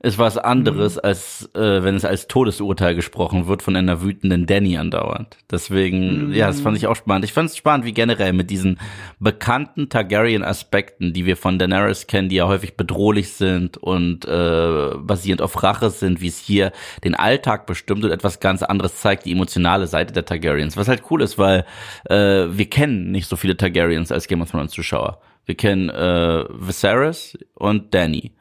ist 0.03 0.17
was 0.17 0.37
anderes, 0.37 0.97
als 0.97 1.49
äh, 1.53 1.83
wenn 1.83 1.95
es 1.95 2.05
als 2.05 2.27
Todesurteil 2.27 2.95
gesprochen 2.95 3.45
wird 3.45 3.61
von 3.61 3.75
einer 3.75 4.01
wütenden 4.01 4.47
Danny 4.47 4.77
andauernd. 4.77 5.37
Deswegen, 5.51 6.33
ja, 6.33 6.47
das 6.47 6.61
fand 6.61 6.75
ich 6.75 6.87
auch 6.87 6.95
spannend. 6.95 7.25
Ich 7.25 7.33
fand 7.33 7.51
es 7.51 7.57
spannend, 7.57 7.85
wie 7.85 7.93
generell 7.93 8.33
mit 8.33 8.49
diesen 8.49 8.79
bekannten 9.19 9.89
Targaryen-Aspekten, 9.89 11.13
die 11.13 11.27
wir 11.27 11.37
von 11.37 11.59
Daenerys 11.59 12.07
kennen, 12.07 12.29
die 12.29 12.37
ja 12.37 12.47
häufig 12.47 12.75
bedrohlich 12.75 13.33
sind 13.33 13.77
und 13.77 14.25
äh, 14.25 14.89
basierend 14.97 15.43
auf 15.43 15.61
Rache 15.61 15.91
sind, 15.91 16.19
wie 16.19 16.29
es 16.29 16.39
hier 16.39 16.71
den 17.03 17.13
Alltag 17.13 17.67
bestimmt 17.67 18.03
und 18.03 18.09
etwas 18.09 18.39
ganz 18.39 18.63
anderes 18.63 18.95
zeigt, 18.95 19.25
die 19.25 19.33
emotionale 19.33 19.85
Seite 19.85 20.13
der 20.13 20.25
Targaryens. 20.25 20.77
Was 20.77 20.87
halt 20.87 21.03
cool 21.11 21.21
ist, 21.21 21.37
weil 21.37 21.63
äh, 22.09 22.47
wir 22.49 22.69
kennen 22.71 23.11
nicht 23.11 23.27
so 23.27 23.35
viele 23.35 23.55
Targaryens 23.55 24.11
als 24.11 24.27
Game 24.27 24.41
of 24.41 24.49
Thrones 24.49 24.71
Zuschauer. 24.71 25.21
Wir 25.45 25.55
kennen 25.55 25.89
äh, 25.89 26.45
Viserys 26.49 27.37
und 27.53 27.93
Danny. 27.93 28.31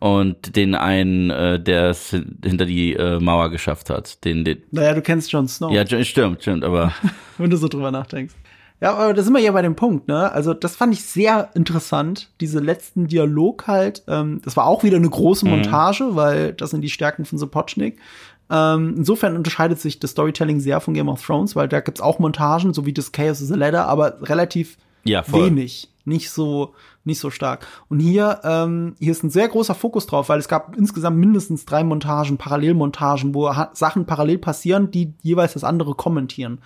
Und 0.00 0.56
den 0.56 0.74
einen, 0.74 1.30
äh, 1.30 1.60
der 1.62 1.90
es 1.90 2.10
hin- 2.10 2.38
hinter 2.44 2.64
die 2.66 2.94
äh, 2.94 3.20
Mauer 3.20 3.50
geschafft 3.50 3.90
hat. 3.90 4.24
Den, 4.24 4.44
den 4.44 4.62
Naja, 4.70 4.94
du 4.94 5.02
kennst 5.02 5.30
Jon 5.32 5.46
Snow, 5.48 5.70
ja, 5.72 5.84
stimmt, 6.04 6.42
stimmt, 6.42 6.64
aber 6.64 6.92
wenn 7.38 7.50
du 7.50 7.56
so 7.56 7.68
drüber 7.68 7.90
nachdenkst. 7.90 8.34
Ja, 8.80 8.94
aber 8.94 9.12
da 9.12 9.22
sind 9.22 9.34
wir 9.34 9.40
ja 9.40 9.50
bei 9.52 9.62
dem 9.62 9.74
Punkt, 9.74 10.06
ne? 10.06 10.30
Also, 10.30 10.54
das 10.54 10.76
fand 10.76 10.94
ich 10.94 11.02
sehr 11.04 11.50
interessant, 11.54 12.30
diese 12.40 12.60
letzten 12.60 13.08
Dialog 13.08 13.66
halt. 13.66 14.04
Ähm, 14.06 14.40
das 14.44 14.56
war 14.56 14.66
auch 14.66 14.84
wieder 14.84 14.98
eine 14.98 15.10
große 15.10 15.46
Montage, 15.46 16.14
weil 16.14 16.52
das 16.52 16.70
sind 16.70 16.82
die 16.82 16.88
Stärken 16.90 17.24
von 17.24 17.38
Sapochnik. 17.38 17.98
Ähm, 18.50 18.94
insofern 18.96 19.36
unterscheidet 19.36 19.80
sich 19.80 19.98
das 19.98 20.12
Storytelling 20.12 20.60
sehr 20.60 20.80
von 20.80 20.94
Game 20.94 21.08
of 21.08 21.26
Thrones, 21.26 21.56
weil 21.56 21.66
da 21.68 21.80
gibt's 21.80 22.00
auch 22.00 22.18
Montagen, 22.20 22.72
so 22.72 22.86
wie 22.86 22.92
das 22.94 23.10
Chaos 23.12 23.40
is 23.40 23.50
a 23.52 23.56
Ladder, 23.56 23.86
aber 23.88 24.22
relativ 24.22 24.78
Ja, 25.08 25.22
voll. 25.22 25.46
wenig, 25.46 25.90
nicht 26.04 26.30
so 26.30 26.74
nicht 27.04 27.18
so 27.20 27.30
stark. 27.30 27.66
Und 27.88 28.00
hier 28.00 28.40
ähm, 28.44 28.94
hier 28.98 29.12
ist 29.12 29.24
ein 29.24 29.30
sehr 29.30 29.48
großer 29.48 29.74
Fokus 29.74 30.06
drauf, 30.06 30.28
weil 30.28 30.38
es 30.38 30.48
gab 30.48 30.76
insgesamt 30.76 31.16
mindestens 31.16 31.64
drei 31.64 31.82
Montagen, 31.82 32.36
Parallelmontagen, 32.36 33.34
wo 33.34 33.50
Sachen 33.72 34.04
parallel 34.04 34.38
passieren, 34.38 34.90
die 34.90 35.14
jeweils 35.22 35.54
das 35.54 35.64
andere 35.64 35.94
kommentieren. 35.94 36.60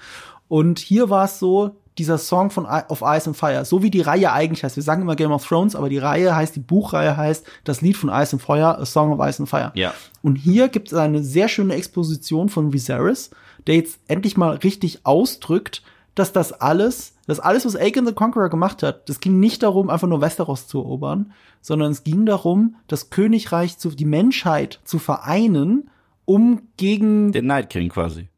Und 0.48 0.80
hier 0.80 1.08
war 1.08 1.24
es 1.24 1.38
so, 1.38 1.76
dieser 1.98 2.18
Song 2.18 2.50
von 2.50 2.64
I 2.64 2.82
of 2.88 3.02
Ice 3.02 3.26
and 3.26 3.36
Fire, 3.36 3.64
so 3.64 3.82
wie 3.82 3.90
die 3.90 4.00
Reihe 4.00 4.32
eigentlich 4.32 4.64
heißt. 4.64 4.76
Wir 4.76 4.82
sagen 4.82 5.02
immer 5.02 5.16
Game 5.16 5.32
of 5.32 5.46
Thrones, 5.46 5.76
aber 5.76 5.88
die 5.88 5.98
Reihe 5.98 6.34
heißt, 6.34 6.56
die 6.56 6.60
Buchreihe 6.60 7.16
heißt, 7.16 7.46
das 7.64 7.82
Lied 7.82 7.96
von 7.96 8.08
Ice 8.08 8.34
and 8.34 8.42
Fire, 8.42 8.78
A 8.78 8.86
Song 8.86 9.12
of 9.12 9.26
Ice 9.26 9.40
and 9.40 9.48
Fire. 9.48 9.72
Ja. 9.74 9.92
Und 10.22 10.36
hier 10.36 10.68
gibt 10.68 10.88
es 10.88 10.98
eine 10.98 11.22
sehr 11.22 11.48
schöne 11.48 11.74
Exposition 11.74 12.48
von 12.48 12.72
Viserys, 12.72 13.30
der 13.66 13.76
jetzt 13.76 14.00
endlich 14.08 14.36
mal 14.36 14.56
richtig 14.56 15.04
ausdrückt, 15.04 15.82
dass 16.14 16.32
das 16.32 16.52
alles, 16.52 17.16
dass 17.26 17.40
alles, 17.40 17.64
was 17.64 17.76
Aegon 17.76 18.06
the 18.06 18.12
Conqueror 18.12 18.48
gemacht 18.50 18.82
hat, 18.82 19.08
das 19.08 19.20
ging 19.20 19.40
nicht 19.40 19.62
darum, 19.62 19.88
einfach 19.90 20.08
nur 20.08 20.20
Westeros 20.20 20.66
zu 20.66 20.78
erobern, 20.78 21.32
sondern 21.60 21.90
es 21.92 22.04
ging 22.04 22.26
darum, 22.26 22.76
das 22.86 23.08
Königreich 23.10 23.78
zu, 23.78 23.90
die 23.90 24.04
Menschheit 24.04 24.80
zu 24.84 24.98
vereinen, 24.98 25.90
um 26.24 26.62
gegen, 26.76 27.32
den 27.32 27.46
Night 27.46 27.70
King 27.70 27.88
quasi. 27.88 28.28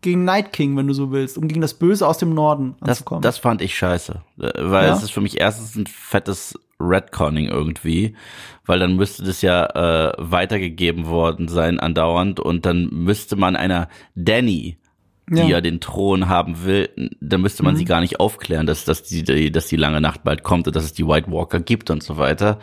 gegen 0.00 0.24
Night 0.24 0.52
King, 0.52 0.76
wenn 0.76 0.86
du 0.86 0.94
so 0.94 1.10
willst, 1.12 1.36
um 1.36 1.48
gegen 1.48 1.60
das 1.60 1.74
Böse 1.74 2.06
aus 2.06 2.18
dem 2.18 2.32
Norden 2.34 2.76
Das, 2.80 2.98
anzukommen. 2.98 3.22
das 3.22 3.38
fand 3.38 3.60
ich 3.62 3.76
scheiße. 3.76 4.22
Weil 4.36 4.86
Ja? 4.88 4.94
es 4.94 5.02
ist 5.02 5.10
für 5.12 5.20
mich 5.20 5.38
erstens 5.40 5.74
ein 5.76 5.86
fettes 5.86 6.58
Redconning 6.80 7.46
irgendwie, 7.46 8.14
weil 8.64 8.78
dann 8.78 8.94
müsste 8.96 9.24
das 9.24 9.42
ja 9.42 9.66
äh, 9.66 10.12
weitergegeben 10.18 11.06
worden 11.06 11.48
sein 11.48 11.80
andauernd 11.80 12.38
und 12.40 12.64
dann 12.64 12.88
müsste 12.92 13.34
man 13.36 13.56
einer 13.56 13.88
Danny, 14.14 14.78
die 15.30 15.36
Ja. 15.36 15.44
Mhm. 15.44 15.50
ja, 15.50 15.60
den 15.60 15.80
Thron 15.80 16.28
haben 16.28 16.64
will, 16.64 16.88
dann 17.20 17.40
müsste 17.40 17.62
man 17.62 17.76
sie 17.76 17.84
gar 17.84 18.00
nicht 18.00 18.20
aufklären, 18.20 18.66
dass, 18.66 18.84
dass, 18.84 19.02
die, 19.02 19.22
die, 19.22 19.50
dass 19.52 19.66
die 19.66 19.76
lange 19.76 20.00
Nacht 20.00 20.24
bald 20.24 20.42
kommt 20.42 20.66
und 20.66 20.76
dass 20.76 20.84
es 20.84 20.92
die 20.92 21.06
White 21.06 21.30
Walker 21.30 21.60
gibt 21.60 21.90
und 21.90 22.02
so 22.02 22.16
weiter. 22.16 22.58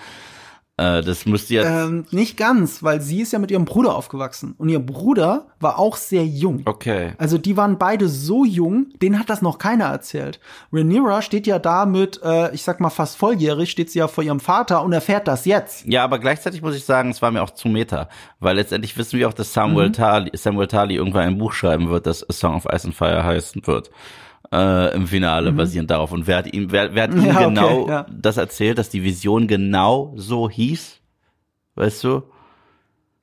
Äh, 0.78 1.04
das 1.04 1.26
müsste 1.26 1.54
jetzt. 1.54 1.70
ähm, 1.70 2.06
nicht 2.12 2.36
ganz, 2.36 2.84
weil 2.84 3.00
sie 3.00 3.22
ist 3.22 3.32
ja 3.32 3.40
mit 3.40 3.50
ihrem 3.50 3.64
Bruder 3.64 3.96
aufgewachsen. 3.96 4.56
Und 4.58 4.68
ihr 4.68 4.80
Bruder 4.80 5.48
war 5.60 5.80
auch 5.80 5.96
sehr 5.96 6.26
jung. 6.26 6.64
okay. 6.66 7.14
Also 7.18 7.38
die 7.38 7.56
waren 7.56 7.78
beide 7.78 8.10
so 8.10 8.44
jung, 8.44 8.88
denen 9.02 9.18
hat 9.18 9.30
das 9.30 9.42
noch 9.42 9.58
keiner 9.58 9.86
erzählt. 9.86 10.42
Rhaenyra 10.74 11.22
steht 11.22 11.48
ja 11.48 11.60
da 11.60 11.86
mit, 11.86 12.20
äh, 12.24 12.54
ich 12.54 12.64
sag 12.64 12.82
mal 12.82 12.90
fast 12.90 13.16
volljährig, 13.16 13.72
steht 13.72 13.90
sie 13.90 14.00
ja 14.00 14.10
vor 14.10 14.24
ihrem 14.24 14.42
Vater 14.42 14.84
und 14.84 14.92
erfährt 14.92 15.30
das 15.30 15.46
jetzt. 15.46 15.86
Ja, 15.86 16.04
aber 16.04 16.20
gleichzeitig 16.20 16.62
muss 16.62 16.76
ich 16.76 16.84
sagen, 16.84 17.10
es 17.10 17.22
war 17.22 17.32
mir 17.32 17.42
auch 17.42 17.52
zu 17.52 17.70
meta, 17.70 18.10
weil 18.42 18.58
letztendlich 18.58 18.98
wissen 18.98 19.18
wir 19.18 19.30
auch, 19.30 19.34
dass 19.34 19.54
Samuel, 19.54 19.94
Tali, 19.94 20.32
Samuel 20.34 20.68
Tali 20.68 20.96
irgendwann 20.96 21.24
ein 21.24 21.38
Buch 21.38 21.54
schreiben 21.54 21.90
wird, 21.90 22.06
das 22.06 22.30
A 22.30 22.34
Song 22.34 22.56
of 22.56 22.66
Ice 22.66 22.86
and 22.86 22.96
Fire 22.96 23.24
heißen 23.24 23.66
wird. 23.66 23.92
Äh, 24.54 24.94
im 24.96 25.08
Finale 25.08 25.52
Mhm. 25.52 25.58
basierend 25.58 25.92
darauf. 25.92 26.12
Und 26.12 26.28
wer 26.28 26.38
hat 26.38 26.54
ihm, 26.54 26.72
wer, 26.72 26.94
wer 26.96 27.04
hat 27.04 27.14
ihm 27.14 27.26
Ja, 27.26 27.36
okay, 27.36 27.46
genau 27.50 27.88
ja. 27.88 28.06
das 28.12 28.38
erzählt, 28.38 28.78
dass 28.78 28.90
die 28.90 29.04
Vision 29.04 29.48
genau 29.48 30.14
so 30.16 30.50
hieß? 30.50 31.00
Weißt 31.76 32.04
du? 32.04 32.24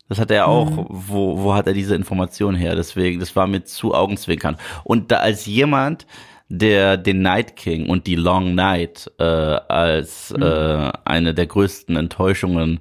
Das 0.08 0.18
hat 0.18 0.30
er 0.30 0.46
auch, 0.48 0.70
Mhm. 0.70 0.86
wo, 0.90 1.38
wo 1.42 1.54
hat 1.54 1.66
er 1.66 1.72
diese 1.72 1.94
Information 1.94 2.54
her? 2.54 2.74
Deswegen, 2.76 3.18
das 3.20 3.34
war 3.34 3.46
mir 3.46 3.64
zu 3.64 3.94
Augenzwinkern. 3.94 4.56
Und 4.84 5.10
da 5.10 5.18
als 5.18 5.46
jemand, 5.46 6.06
der 6.48 6.98
den 6.98 7.22
Night 7.22 7.56
King 7.56 7.88
und 7.88 8.06
die 8.06 8.16
Long 8.16 8.54
Night 8.54 9.10
äh, 9.18 9.24
als 9.24 10.34
Mhm. 10.36 10.42
äh, 10.42 10.92
eine 11.06 11.32
der 11.32 11.46
größten 11.46 11.96
Enttäuschungen, 11.96 12.80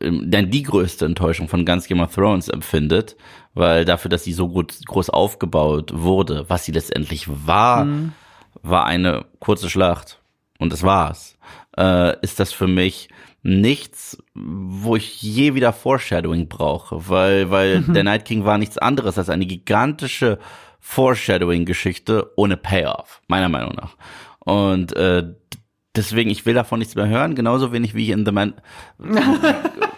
ähm, 0.00 0.30
denn 0.30 0.50
die 0.52 0.62
größte 0.62 1.06
Enttäuschung 1.06 1.48
von 1.48 1.64
ganz 1.64 1.88
Game 1.88 2.00
of 2.00 2.14
Thrones 2.14 2.48
empfindet, 2.48 3.16
weil 3.54 3.84
dafür, 3.84 4.08
dass 4.08 4.24
sie 4.24 4.32
so 4.32 4.48
gut, 4.48 4.74
groß 4.86 5.10
aufgebaut 5.10 5.92
wurde, 5.94 6.44
was 6.48 6.64
sie 6.64 6.72
letztendlich 6.72 7.26
war, 7.46 7.84
Mhm. 7.84 8.12
war 8.62 8.86
eine 8.86 9.24
kurze 9.38 9.68
Schlacht. 9.70 10.20
Und 10.58 10.72
das 10.72 10.82
war's. 10.82 11.36
Äh, 11.76 12.16
ist 12.20 12.38
das 12.40 12.52
für 12.52 12.66
mich 12.68 13.08
nichts, 13.42 14.18
wo 14.34 14.96
ich 14.96 15.22
je 15.22 15.54
wieder 15.54 15.72
Foreshadowing 15.72 16.48
brauche, 16.48 17.08
weil, 17.08 17.50
weil 17.50 17.80
der 17.80 18.04
Night 18.04 18.26
King 18.26 18.44
war 18.44 18.58
nichts 18.58 18.76
anderes 18.76 19.16
als 19.16 19.30
eine 19.30 19.46
gigantische 19.46 20.38
Foreshadowing-Geschichte 20.80 22.30
ohne 22.36 22.56
Payoff, 22.56 23.22
meiner 23.28 23.48
Meinung 23.48 23.74
nach. 23.74 23.96
Und 24.40 24.94
äh, 24.96 25.24
deswegen, 25.96 26.30
ich 26.30 26.44
will 26.44 26.54
davon 26.54 26.78
nichts 26.78 26.94
mehr 26.94 27.08
hören, 27.08 27.34
genauso 27.34 27.72
wenig 27.72 27.94
wie 27.94 28.04
ich 28.04 28.10
in 28.10 28.26
The 28.26 28.32
Man 28.32 28.54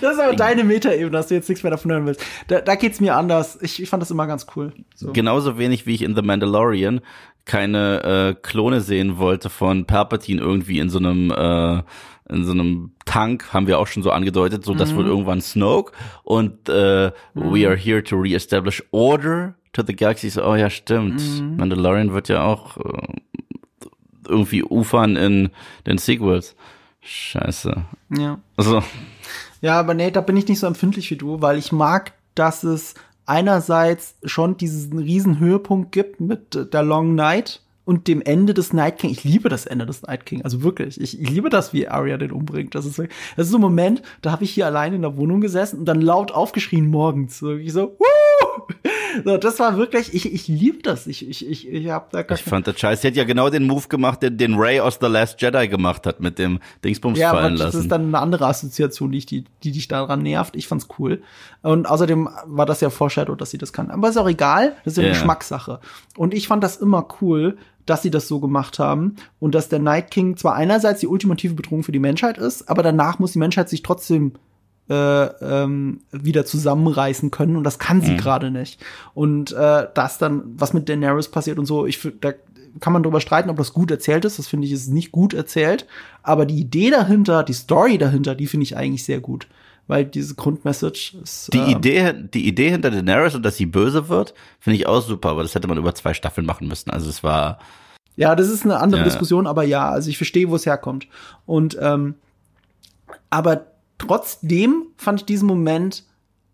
Das 0.00 0.14
ist 0.14 0.20
aber 0.20 0.34
deine 0.34 0.64
Metaebene, 0.64 1.10
dass 1.10 1.28
du 1.28 1.34
jetzt 1.34 1.48
nichts 1.48 1.62
mehr 1.62 1.70
davon 1.70 1.90
hören 1.90 2.06
willst. 2.06 2.24
Da, 2.48 2.60
da 2.60 2.74
geht's 2.74 3.00
mir 3.00 3.16
anders. 3.16 3.58
Ich, 3.62 3.82
ich 3.82 3.88
fand 3.88 4.02
das 4.02 4.10
immer 4.10 4.26
ganz 4.26 4.46
cool. 4.56 4.72
So. 4.94 5.12
genauso 5.12 5.58
wenig 5.58 5.86
wie 5.86 5.94
ich 5.94 6.02
in 6.02 6.14
The 6.14 6.22
Mandalorian 6.22 7.00
keine 7.44 8.02
äh, 8.02 8.34
Klone 8.40 8.80
sehen 8.80 9.18
wollte 9.18 9.50
von 9.50 9.86
Palpatine 9.86 10.40
irgendwie 10.40 10.78
in 10.78 10.90
so 10.90 10.98
einem 10.98 11.30
äh, 11.30 11.82
in 12.28 12.44
so 12.44 12.52
einem 12.52 12.92
Tank 13.06 13.52
haben 13.52 13.66
wir 13.66 13.80
auch 13.80 13.88
schon 13.88 14.04
so 14.04 14.12
angedeutet, 14.12 14.64
so 14.64 14.72
das 14.74 14.94
wird 14.94 15.06
irgendwann 15.06 15.40
Snoke 15.40 15.92
und 16.22 16.68
äh, 16.68 17.10
we 17.34 17.66
are 17.66 17.76
here 17.76 18.04
to 18.04 18.16
reestablish 18.16 18.84
order 18.92 19.54
to 19.72 19.82
the 19.84 19.94
galaxy. 19.94 20.30
So, 20.30 20.44
oh 20.44 20.54
ja, 20.54 20.70
stimmt. 20.70 21.22
Mandalorian 21.58 22.12
wird 22.12 22.28
ja 22.28 22.44
auch 22.44 22.76
äh, 22.76 23.06
irgendwie 24.28 24.62
ufern 24.62 25.16
in 25.16 25.50
den 25.86 25.98
Sequels. 25.98 26.54
Scheiße. 27.00 27.84
Ja. 28.16 28.38
Also, 28.56 28.82
Ja, 29.60 29.78
aber 29.78 29.94
nee, 29.94 30.10
da 30.10 30.20
bin 30.20 30.36
ich 30.36 30.48
nicht 30.48 30.60
so 30.60 30.66
empfindlich 30.66 31.10
wie 31.10 31.16
du, 31.16 31.40
weil 31.42 31.58
ich 31.58 31.72
mag, 31.72 32.12
dass 32.34 32.62
es 32.62 32.94
einerseits 33.26 34.16
schon 34.24 34.56
diesen 34.56 34.98
riesen 34.98 35.38
Höhepunkt 35.38 35.92
gibt 35.92 36.20
mit 36.20 36.72
der 36.72 36.82
Long 36.82 37.14
Night 37.14 37.62
und 37.84 38.08
dem 38.08 38.22
Ende 38.22 38.54
des 38.54 38.72
Night 38.72 38.98
King. 38.98 39.10
Ich 39.10 39.24
liebe 39.24 39.48
das 39.48 39.66
Ende 39.66 39.86
des 39.86 40.02
Night 40.02 40.26
King, 40.26 40.42
also 40.42 40.62
wirklich. 40.62 41.00
Ich, 41.00 41.20
ich 41.20 41.30
liebe 41.30 41.50
das, 41.50 41.72
wie 41.72 41.88
Arya 41.88 42.16
den 42.16 42.32
umbringt. 42.32 42.74
Das 42.74 42.86
ist, 42.86 42.98
das 42.98 43.08
ist 43.46 43.50
so 43.50 43.58
ein 43.58 43.62
Moment, 43.62 44.02
da 44.22 44.32
habe 44.32 44.44
ich 44.44 44.52
hier 44.52 44.66
allein 44.66 44.94
in 44.94 45.02
der 45.02 45.16
Wohnung 45.16 45.40
gesessen 45.40 45.80
und 45.80 45.84
dann 45.86 46.00
laut 46.00 46.32
aufgeschrien 46.32 46.88
morgens. 46.88 47.38
So, 47.38 47.54
ich 47.54 47.72
so, 47.72 47.96
Woo! 47.98 48.29
so 49.24 49.36
das 49.36 49.58
war 49.58 49.76
wirklich, 49.76 50.14
ich, 50.14 50.32
ich 50.32 50.48
liebe 50.48 50.82
das. 50.82 51.06
Ich, 51.06 51.28
ich, 51.28 51.48
ich, 51.48 51.68
ich 51.68 51.88
habe 51.90 52.06
da 52.12 52.22
gar 52.22 52.36
ich 52.38 52.44
fand 52.44 52.66
das 52.66 52.78
scheiße. 52.78 53.02
Sie 53.02 53.08
hat 53.08 53.16
ja 53.16 53.24
genau 53.24 53.50
den 53.50 53.66
Move 53.66 53.88
gemacht, 53.88 54.22
den, 54.22 54.36
den 54.38 54.54
Ray 54.54 54.80
aus 54.80 54.98
The 55.00 55.06
Last 55.08 55.40
Jedi 55.42 55.68
gemacht 55.68 56.06
hat, 56.06 56.20
mit 56.20 56.38
dem 56.38 56.60
Dingsbums 56.84 57.18
Ja, 57.18 57.30
fallen 57.30 57.52
das 57.54 57.60
lassen. 57.66 57.80
ist 57.80 57.88
dann 57.92 58.06
eine 58.06 58.18
andere 58.18 58.46
Assoziation, 58.46 59.12
die, 59.12 59.24
die, 59.24 59.44
die 59.62 59.72
dich 59.72 59.88
daran 59.88 60.22
nervt. 60.22 60.56
Ich 60.56 60.68
fand's 60.68 60.88
cool. 60.98 61.22
Und 61.62 61.88
außerdem 61.88 62.28
war 62.46 62.66
das 62.66 62.80
ja 62.80 62.90
Foreshadow, 62.90 63.34
dass 63.34 63.50
sie 63.50 63.58
das 63.58 63.72
kann. 63.72 63.90
Aber 63.90 64.08
ist 64.08 64.16
auch 64.16 64.28
egal, 64.28 64.76
das 64.84 64.92
ist 64.94 64.96
ja 64.98 65.02
eine 65.02 65.12
Ja. 65.12 65.18
Geschmackssache. 65.18 65.80
Und 66.16 66.34
ich 66.34 66.48
fand 66.48 66.62
das 66.64 66.76
immer 66.76 67.06
cool, 67.20 67.56
dass 67.86 68.02
sie 68.02 68.10
das 68.10 68.28
so 68.28 68.38
gemacht 68.40 68.78
haben 68.78 69.16
und 69.40 69.54
dass 69.54 69.68
der 69.68 69.78
Night 69.80 70.10
King 70.10 70.36
zwar 70.36 70.54
einerseits 70.54 71.00
die 71.00 71.06
ultimative 71.08 71.54
Bedrohung 71.54 71.82
für 71.82 71.92
die 71.92 71.98
Menschheit 71.98 72.38
ist, 72.38 72.68
aber 72.68 72.82
danach 72.82 73.18
muss 73.18 73.32
die 73.32 73.38
Menschheit 73.38 73.68
sich 73.68 73.82
trotzdem 73.82 74.32
äh, 74.90 75.26
ähm, 75.40 76.00
wieder 76.10 76.44
zusammenreißen 76.44 77.30
können 77.30 77.56
und 77.56 77.64
das 77.64 77.78
kann 77.78 78.00
sie 78.02 78.16
gerade 78.16 78.50
nicht. 78.50 78.84
Und 79.14 79.52
äh, 79.52 79.86
das 79.94 80.18
dann, 80.18 80.42
was 80.56 80.72
mit 80.72 80.88
Daenerys 80.88 81.28
passiert 81.28 81.58
und 81.58 81.66
so, 81.66 81.86
ich 81.86 82.00
da 82.20 82.32
kann 82.80 82.92
man 82.92 83.02
drüber 83.02 83.20
streiten, 83.20 83.50
ob 83.50 83.56
das 83.56 83.72
gut 83.72 83.90
erzählt 83.90 84.24
ist. 84.24 84.38
Das 84.38 84.46
finde 84.46 84.66
ich 84.66 84.72
ist 84.72 84.88
nicht 84.88 85.10
gut 85.12 85.34
erzählt. 85.34 85.86
Aber 86.22 86.46
die 86.46 86.58
Idee 86.60 86.90
dahinter, 86.90 87.42
die 87.42 87.52
Story 87.52 87.98
dahinter, 87.98 88.34
die 88.34 88.46
finde 88.46 88.64
ich 88.64 88.76
eigentlich 88.76 89.04
sehr 89.04 89.20
gut. 89.20 89.48
Weil 89.88 90.04
diese 90.04 90.36
Grundmessage 90.36 91.16
ist. 91.20 91.52
Die 91.52 91.58
äh, 91.58 91.72
Idee, 91.72 92.12
die 92.12 92.46
Idee 92.46 92.70
hinter 92.70 92.90
Daenerys 92.92 93.34
und 93.34 93.42
dass 93.42 93.56
sie 93.56 93.66
böse 93.66 94.08
wird, 94.08 94.34
finde 94.60 94.76
ich 94.76 94.86
auch 94.86 95.02
super, 95.02 95.30
aber 95.30 95.42
das 95.42 95.54
hätte 95.56 95.66
man 95.66 95.78
über 95.78 95.94
zwei 95.96 96.14
Staffeln 96.14 96.46
machen 96.46 96.68
müssen. 96.68 96.90
Also 96.90 97.08
es 97.08 97.24
war, 97.24 97.58
Ja, 98.16 98.36
das 98.36 98.48
ist 98.48 98.64
eine 98.64 98.78
andere 98.78 99.00
Ja. 99.00 99.04
Diskussion, 99.04 99.48
aber 99.48 99.64
ja, 99.64 99.88
also 99.90 100.08
ich 100.08 100.16
verstehe, 100.16 100.48
wo 100.48 100.54
es 100.54 100.66
herkommt. 100.66 101.08
Und 101.44 101.76
ähm, 101.80 102.14
aber 103.30 103.66
trotzdem 104.10 104.86
fand 104.96 105.20
ich 105.20 105.26
diesen 105.26 105.46
Moment, 105.46 106.04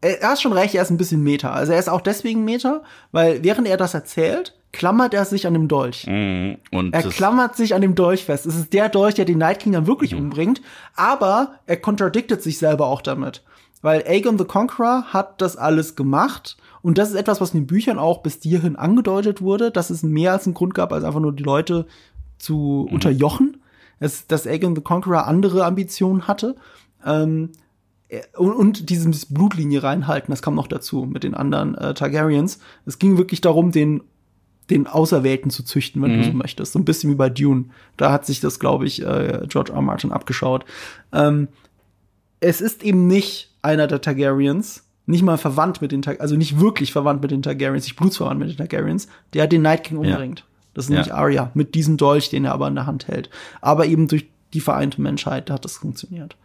er, 0.02 0.34
ist 0.34 0.42
schon 0.42 0.52
recht, 0.52 0.74
er 0.74 0.82
ist 0.82 0.90
ein 0.90 0.98
bisschen 0.98 1.22
Meta. 1.22 1.52
Also 1.52 1.72
er 1.72 1.78
ist 1.78 1.88
auch 1.88 2.02
deswegen 2.02 2.44
Meta, 2.44 2.82
weil 3.12 3.42
während 3.42 3.66
er 3.66 3.78
das 3.78 3.94
erzählt, 3.94 4.54
klammert 4.72 5.14
er 5.14 5.24
sich 5.24 5.46
an 5.46 5.54
dem 5.54 5.66
Dolch. 5.66 6.06
mm, 6.06 6.56
und 6.70 6.94
Er 6.94 7.02
klammert 7.04 7.56
sich 7.56 7.74
an 7.74 7.80
dem 7.80 7.94
Dolch 7.94 8.26
fest. 8.26 8.44
Es 8.44 8.56
ist 8.56 8.74
der 8.74 8.90
Dolch, 8.90 9.14
der 9.14 9.24
den 9.24 9.38
Night 9.38 9.60
King 9.60 9.72
dann 9.72 9.86
wirklich 9.86 10.14
umbringt, 10.14 10.60
aber 10.96 11.54
er 11.64 11.78
kontradiktet 11.78 12.42
sich 12.42 12.58
selber 12.58 12.88
auch 12.88 13.00
damit. 13.00 13.42
Weil 13.80 14.04
Aegon 14.06 14.36
the 14.36 14.44
Conqueror 14.44 15.04
hat 15.14 15.40
das 15.40 15.56
alles 15.56 15.96
gemacht 15.96 16.58
und 16.82 16.98
das 16.98 17.08
ist 17.08 17.14
etwas, 17.14 17.40
was 17.40 17.54
in 17.54 17.60
den 17.60 17.66
Büchern 17.66 17.98
auch 17.98 18.18
bis 18.18 18.40
hierhin 18.42 18.76
angedeutet 18.76 19.40
wurde, 19.40 19.70
dass 19.70 19.88
es 19.88 20.02
mehr 20.02 20.32
als 20.32 20.44
einen 20.44 20.54
Grund 20.54 20.74
gab, 20.74 20.92
als 20.92 21.04
einfach 21.04 21.20
nur 21.20 21.32
die 21.32 21.42
Leute 21.42 21.86
zu 22.36 22.86
unterjochen. 22.92 23.62
Es, 23.98 24.26
dass 24.26 24.46
Aegon 24.46 24.76
the 24.76 24.82
Conqueror 24.82 25.26
andere 25.26 25.64
Ambitionen 25.64 26.28
hatte. 26.28 26.54
Ähm, 27.04 27.50
und, 28.36 28.52
und 28.52 28.90
dieses 28.90 29.26
Blutlinie 29.26 29.82
reinhalten, 29.82 30.30
das 30.32 30.42
kam 30.42 30.54
noch 30.54 30.68
dazu 30.68 31.06
mit 31.06 31.24
den 31.24 31.34
anderen 31.34 31.74
äh, 31.74 31.92
Targaryens. 31.92 32.60
Es 32.84 32.98
ging 32.98 33.18
wirklich 33.18 33.40
darum, 33.40 33.72
den 33.72 34.02
den 34.70 34.86
Auserwählten 34.86 35.50
zu 35.50 35.62
züchten, 35.62 36.02
wenn 36.02 36.18
du 36.18 36.24
so 36.24 36.32
möchtest. 36.32 36.72
So 36.72 36.78
ein 36.78 36.84
bisschen 36.84 37.10
wie 37.10 37.14
bei 37.14 37.30
Dune. 37.30 37.66
Da 37.96 38.10
hat 38.10 38.26
sich 38.26 38.40
das, 38.40 38.58
glaube 38.58 38.84
ich, 38.84 39.00
äh, 39.00 39.42
George 39.48 39.70
R. 39.70 39.76
R. 39.76 39.82
Martin 39.82 40.10
abgeschaut. 40.10 40.64
Ähm, 41.12 41.48
es 42.40 42.60
ist 42.60 42.82
eben 42.82 43.06
nicht 43.06 43.54
einer 43.62 43.86
der 43.86 44.00
Targaryens, 44.00 44.84
nicht 45.06 45.22
mal 45.22 45.38
verwandt 45.38 45.82
mit 45.82 45.92
den 45.92 46.02
Tar 46.02 46.16
also 46.18 46.36
nicht 46.36 46.58
wirklich 46.58 46.92
verwandt 46.92 47.22
mit 47.22 47.30
den 47.30 47.42
Targaryens, 47.42 47.84
nicht 47.84 47.96
blutsverwandt 47.96 48.40
mit 48.40 48.48
den 48.50 48.56
Targaryens, 48.56 49.06
der 49.34 49.46
den 49.46 49.62
Night 49.62 49.84
King 49.84 49.98
umbringt. 49.98 50.44
Das 50.74 50.86
ist 50.86 50.90
Ja. 50.90 50.96
nämlich 50.96 51.14
Arya 51.14 51.52
mit 51.54 51.74
diesem 51.76 51.96
Dolch, 51.96 52.28
den 52.28 52.44
er 52.44 52.52
aber 52.52 52.66
in 52.68 52.74
der 52.74 52.86
Hand 52.86 53.06
hält. 53.06 53.30
Aber 53.60 53.86
eben 53.86 54.08
durch 54.08 54.26
die 54.52 54.60
vereinte 54.60 55.00
Menschheit 55.00 55.48
hat 55.48 55.64
das 55.64 55.76
funktioniert. 55.76 56.36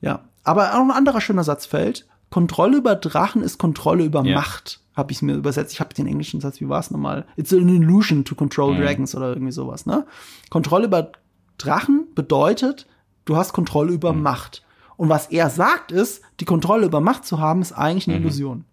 Ja, 0.00 0.24
aber 0.44 0.74
auch 0.74 0.82
ein 0.82 0.90
anderer 0.90 1.20
schöner 1.20 1.44
Satz 1.44 1.66
fällt. 1.66 2.06
Kontrolle 2.30 2.78
über 2.78 2.94
Drachen 2.94 3.42
ist 3.42 3.58
Kontrolle 3.58 4.04
über 4.04 4.22
Ja. 4.24 4.36
Macht, 4.36 4.80
habe 4.94 5.12
ich 5.12 5.22
mir 5.22 5.34
übersetzt. 5.34 5.72
Ich 5.72 5.80
habe 5.80 5.94
den 5.94 6.06
englischen 6.06 6.40
Satz, 6.40 6.60
wie 6.60 6.68
war 6.68 6.80
es 6.80 6.90
nochmal? 6.90 7.26
It's 7.36 7.52
an 7.52 7.68
illusion 7.68 8.24
to 8.24 8.34
control 8.34 8.76
dragons 8.76 9.14
oder 9.14 9.28
irgendwie 9.28 9.52
sowas, 9.52 9.86
ne? 9.86 10.06
Kontrolle 10.50 10.86
über 10.86 11.12
Drachen 11.56 12.06
bedeutet, 12.14 12.86
du 13.24 13.36
hast 13.36 13.52
Kontrolle 13.52 13.92
über 13.92 14.12
Macht. 14.12 14.62
Und 14.96 15.08
was 15.08 15.28
er 15.28 15.48
sagt 15.48 15.92
ist, 15.92 16.22
die 16.40 16.44
Kontrolle 16.44 16.86
über 16.86 17.00
Macht 17.00 17.24
zu 17.24 17.40
haben, 17.40 17.62
ist 17.62 17.72
eigentlich 17.72 18.08
eine 18.08 18.18
Illusion. 18.18 18.64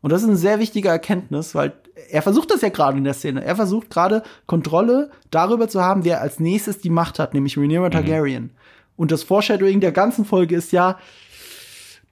Und 0.00 0.12
das 0.12 0.22
ist 0.22 0.28
eine 0.28 0.36
sehr 0.36 0.58
wichtige 0.58 0.88
Erkenntnis, 0.88 1.54
weil 1.54 1.72
er 2.10 2.22
versucht 2.22 2.50
das 2.50 2.60
ja 2.60 2.68
gerade 2.68 2.98
in 2.98 3.04
der 3.04 3.14
Szene. 3.14 3.44
Er 3.44 3.56
versucht 3.56 3.90
gerade 3.90 4.22
Kontrolle 4.46 5.10
darüber 5.30 5.68
zu 5.68 5.82
haben, 5.82 6.04
wer 6.04 6.20
als 6.20 6.38
nächstes 6.38 6.80
die 6.80 6.90
Macht 6.90 7.18
hat, 7.18 7.34
nämlich 7.34 7.56
Rhaenyra 7.58 7.90
Targaryen. 7.90 8.50
Und 8.98 9.10
das 9.12 9.22
Foreshadowing 9.22 9.80
der 9.80 9.92
ganzen 9.92 10.24
Folge 10.26 10.54
ist 10.56 10.72
ja, 10.72 10.98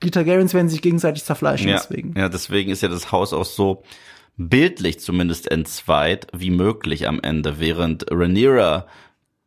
die 0.03 0.11
Targaryens 0.11 0.55
werden 0.55 0.69
sich 0.69 0.81
gegenseitig 0.83 1.25
zerfleischen 1.25 1.69
ja, 1.69 1.77
deswegen. 1.77 2.15
ja, 2.17 2.29
deswegen 2.29 2.71
ist 2.71 2.81
ja 2.83 2.89
das 2.89 3.13
Haus 3.13 3.33
auch 3.35 3.45
so 3.45 3.83
bildlich 4.37 5.01
zumindest 5.01 5.51
entzweit 5.51 6.27
wie 6.33 6.51
möglich 6.51 7.09
am 7.09 7.21
Ende, 7.21 7.59
während 7.61 8.07
Rhaenyra 8.11 8.87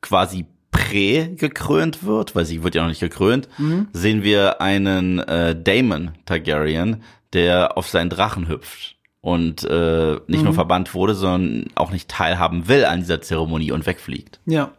quasi 0.02 0.45
prä 0.72 1.30
gekrönt 1.36 2.03
wird, 2.03 2.36
weil 2.36 2.45
sie 2.45 2.64
wird 2.64 2.76
ja 2.76 2.82
noch 2.82 2.90
nicht 2.90 2.99
gekrönt, 2.99 3.48
Mhm. 3.57 3.88
sehen 3.94 4.24
wir 4.24 4.61
einen 4.61 5.20
äh, 5.20 5.56
Daemon 5.60 6.11
Targaryen, 6.26 7.03
der 7.34 7.78
auf 7.78 7.88
seinen 7.88 8.10
Drachen 8.10 8.48
hüpft 8.48 8.95
und 9.22 9.64
äh, 9.64 10.14
nicht 10.28 10.40
Mhm. 10.40 10.45
nur 10.45 10.53
verbannt 10.53 10.94
wurde, 10.94 11.14
sondern 11.16 11.68
auch 11.76 11.91
nicht 11.91 12.10
teilhaben 12.10 12.68
will 12.68 12.86
an 12.86 12.99
dieser 13.02 13.22
Zeremonie 13.22 13.72
und 13.72 13.86
wegfliegt. 13.86 14.40
Ja. 14.45 14.72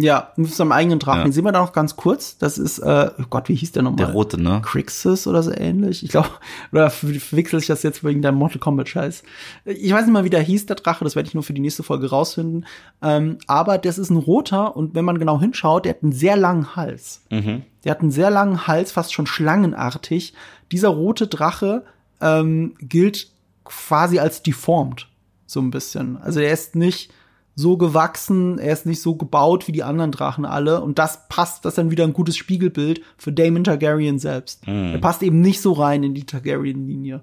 Ja, 0.00 0.32
mit 0.36 0.54
seinem 0.54 0.70
eigenen 0.70 1.00
Drachen. 1.00 1.18
Ja. 1.18 1.24
Den 1.24 1.32
sehen 1.32 1.44
wir 1.44 1.50
da 1.50 1.58
noch 1.60 1.72
ganz 1.72 1.96
kurz. 1.96 2.38
Das 2.38 2.56
ist, 2.56 2.78
äh, 2.78 3.10
oh 3.18 3.24
Gott, 3.30 3.48
wie 3.48 3.56
hieß 3.56 3.72
der 3.72 3.82
nochmal? 3.82 3.96
Der 4.06 4.12
rote, 4.14 4.40
ne? 4.40 4.62
Crixus 4.64 5.26
oder 5.26 5.42
so 5.42 5.50
ähnlich. 5.52 6.04
Ich 6.04 6.10
glaube, 6.10 6.28
oder 6.72 6.88
ver- 6.90 7.08
verwechsel 7.18 7.58
ich 7.58 7.66
das 7.66 7.82
jetzt 7.82 8.04
wegen 8.04 8.22
deinem 8.22 8.36
Mortal 8.38 8.60
Kombat 8.60 8.88
Scheiß. 8.88 9.24
Ich 9.64 9.92
weiß 9.92 10.04
nicht 10.04 10.12
mal, 10.12 10.22
wie 10.22 10.30
der 10.30 10.40
hieß, 10.40 10.66
der 10.66 10.76
Drache. 10.76 11.02
Das 11.02 11.16
werde 11.16 11.26
ich 11.26 11.34
nur 11.34 11.42
für 11.42 11.52
die 11.52 11.60
nächste 11.60 11.82
Folge 11.82 12.10
rausfinden. 12.10 12.64
Ähm, 13.02 13.38
aber 13.48 13.76
das 13.76 13.98
ist 13.98 14.10
ein 14.10 14.16
roter 14.18 14.76
und 14.76 14.94
wenn 14.94 15.04
man 15.04 15.18
genau 15.18 15.40
hinschaut, 15.40 15.84
der 15.84 15.94
hat 15.94 16.02
einen 16.04 16.12
sehr 16.12 16.36
langen 16.36 16.76
Hals. 16.76 17.22
Mhm. 17.30 17.62
Der 17.82 17.90
hat 17.90 18.00
einen 18.00 18.12
sehr 18.12 18.30
langen 18.30 18.68
Hals, 18.68 18.92
fast 18.92 19.12
schon 19.12 19.26
schlangenartig. 19.26 20.32
Dieser 20.70 20.90
rote 20.90 21.26
Drache 21.26 21.84
ähm, 22.20 22.74
gilt 22.80 23.30
quasi 23.64 24.20
als 24.20 24.44
deformed. 24.44 25.08
So 25.46 25.60
ein 25.60 25.72
bisschen. 25.72 26.18
Also 26.18 26.38
er 26.38 26.52
ist 26.52 26.76
nicht 26.76 27.10
so 27.58 27.76
gewachsen, 27.76 28.60
er 28.60 28.72
ist 28.72 28.86
nicht 28.86 29.02
so 29.02 29.16
gebaut 29.16 29.66
wie 29.66 29.72
die 29.72 29.82
anderen 29.82 30.12
Drachen 30.12 30.44
alle. 30.44 30.80
Und 30.80 31.00
das 31.00 31.28
passt, 31.28 31.64
das 31.64 31.72
ist 31.72 31.78
dann 31.78 31.90
wieder 31.90 32.04
ein 32.04 32.12
gutes 32.12 32.36
Spiegelbild 32.36 33.00
für 33.16 33.32
Damon 33.32 33.64
Targaryen 33.64 34.20
selbst. 34.20 34.64
Mhm. 34.68 34.92
Er 34.92 34.98
passt 34.98 35.24
eben 35.24 35.40
nicht 35.40 35.60
so 35.60 35.72
rein 35.72 36.04
in 36.04 36.14
die 36.14 36.22
Targaryen-Linie. 36.22 37.20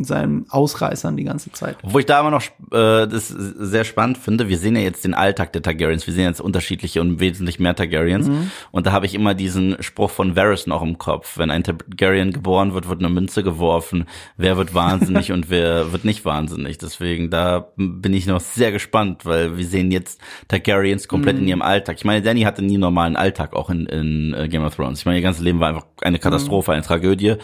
In 0.00 0.04
seinen 0.04 0.46
Ausreißern 0.48 1.14
die 1.18 1.24
ganze 1.24 1.52
Zeit. 1.52 1.76
Obwohl 1.82 2.00
ich 2.00 2.06
da 2.06 2.20
immer 2.20 2.30
noch 2.30 2.40
äh, 2.42 3.06
das 3.06 3.28
sehr 3.28 3.84
spannend 3.84 4.16
finde, 4.16 4.48
wir 4.48 4.56
sehen 4.56 4.74
ja 4.76 4.80
jetzt 4.80 5.04
den 5.04 5.12
Alltag 5.12 5.52
der 5.52 5.60
Targaryens, 5.60 6.06
wir 6.06 6.14
sehen 6.14 6.24
jetzt 6.24 6.40
unterschiedliche 6.40 7.02
und 7.02 7.20
wesentlich 7.20 7.60
mehr 7.60 7.74
Targaryens. 7.76 8.28
Mhm. 8.28 8.50
Und 8.70 8.86
da 8.86 8.92
habe 8.92 9.04
ich 9.04 9.14
immer 9.14 9.34
diesen 9.34 9.76
Spruch 9.82 10.08
von 10.10 10.36
Varys 10.36 10.66
noch 10.66 10.80
im 10.80 10.96
Kopf. 10.96 11.36
Wenn 11.36 11.50
ein 11.50 11.64
Targaryen 11.64 12.32
geboren 12.32 12.72
wird, 12.72 12.88
wird 12.88 13.00
eine 13.00 13.10
Münze 13.10 13.42
geworfen, 13.42 14.06
wer 14.38 14.56
wird 14.56 14.72
wahnsinnig 14.74 15.32
und 15.32 15.50
wer 15.50 15.92
wird 15.92 16.06
nicht 16.06 16.24
wahnsinnig. 16.24 16.78
Deswegen, 16.78 17.28
da 17.28 17.68
bin 17.76 18.14
ich 18.14 18.26
noch 18.26 18.40
sehr 18.40 18.72
gespannt, 18.72 19.26
weil 19.26 19.58
wir 19.58 19.66
sehen 19.66 19.90
jetzt 19.90 20.18
Targaryens 20.48 21.08
komplett 21.08 21.36
Mhm. 21.36 21.42
in 21.42 21.48
ihrem 21.48 21.62
Alltag. 21.62 21.96
Ich 21.98 22.06
meine, 22.06 22.22
Danny 22.22 22.40
hatte 22.42 22.62
nie 22.62 22.74
einen 22.76 22.80
normalen 22.80 23.16
Alltag, 23.16 23.52
auch 23.54 23.68
in, 23.68 23.84
in 23.84 24.32
äh, 24.32 24.48
Game 24.48 24.64
of 24.64 24.74
Thrones. 24.76 25.00
Ich 25.00 25.04
meine, 25.04 25.18
ihr 25.18 25.22
ganzes 25.22 25.42
Leben 25.42 25.60
war 25.60 25.68
einfach 25.68 25.84
eine 26.00 26.16
Mhm. 26.16 26.22
Katastrophe, 26.22 26.72
eine 26.72 26.80
Tragödie. 26.82 27.34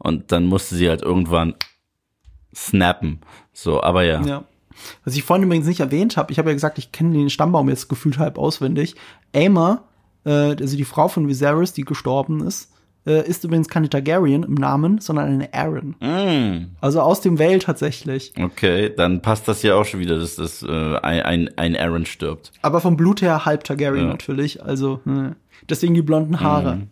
Und 0.00 0.30
dann 0.32 0.46
musste 0.46 0.76
sie 0.76 0.88
halt 0.88 1.02
irgendwann 1.02 1.54
snappen. 2.66 3.20
So, 3.52 3.82
aber 3.82 4.04
ja. 4.04 4.22
Ja. 4.22 4.44
Was 5.04 5.16
ich 5.16 5.24
vorhin 5.24 5.44
übrigens 5.44 5.66
nicht 5.66 5.80
erwähnt 5.80 6.16
habe, 6.16 6.32
ich 6.32 6.38
habe 6.38 6.50
ja 6.50 6.54
gesagt, 6.54 6.78
ich 6.78 6.92
kenne 6.92 7.12
den 7.12 7.30
Stammbaum 7.30 7.68
jetzt 7.68 7.88
gefühlt 7.88 8.18
halb 8.18 8.38
auswendig. 8.38 8.94
Aemma, 9.34 9.84
äh, 10.24 10.30
also 10.30 10.76
die 10.76 10.84
Frau 10.84 11.08
von 11.08 11.28
Viserys, 11.28 11.72
die 11.72 11.84
gestorben 11.84 12.46
ist, 12.46 12.72
äh, 13.06 13.26
ist 13.26 13.42
übrigens 13.44 13.68
keine 13.68 13.88
Targaryen 13.88 14.42
im 14.42 14.54
Namen, 14.54 15.00
sondern 15.00 15.26
eine 15.26 15.52
Arryn. 15.54 15.96
Mm. 16.00 16.76
Also 16.80 17.00
aus 17.00 17.20
dem 17.20 17.38
Vale 17.38 17.58
tatsächlich. 17.58 18.32
Okay, 18.40 18.92
dann 18.94 19.22
passt 19.22 19.48
das 19.48 19.62
ja 19.62 19.74
auch 19.74 19.84
schon 19.84 20.00
wieder, 20.00 20.18
dass 20.18 20.36
das 20.36 20.62
äh, 20.62 20.96
ein, 20.98 21.50
ein, 21.56 21.76
Aaron 21.76 22.06
stirbt. 22.06 22.52
Aber 22.62 22.80
vom 22.80 22.96
Blut 22.96 23.22
her 23.22 23.44
halb 23.44 23.64
Targaryen 23.64 24.04
Ja. 24.04 24.10
natürlich. 24.10 24.62
Also 24.62 25.00
hm. 25.04 25.34
deswegen 25.68 25.94
die 25.94 26.02
blonden 26.02 26.40
Haare. 26.40 26.76
Mhm. 26.76 26.90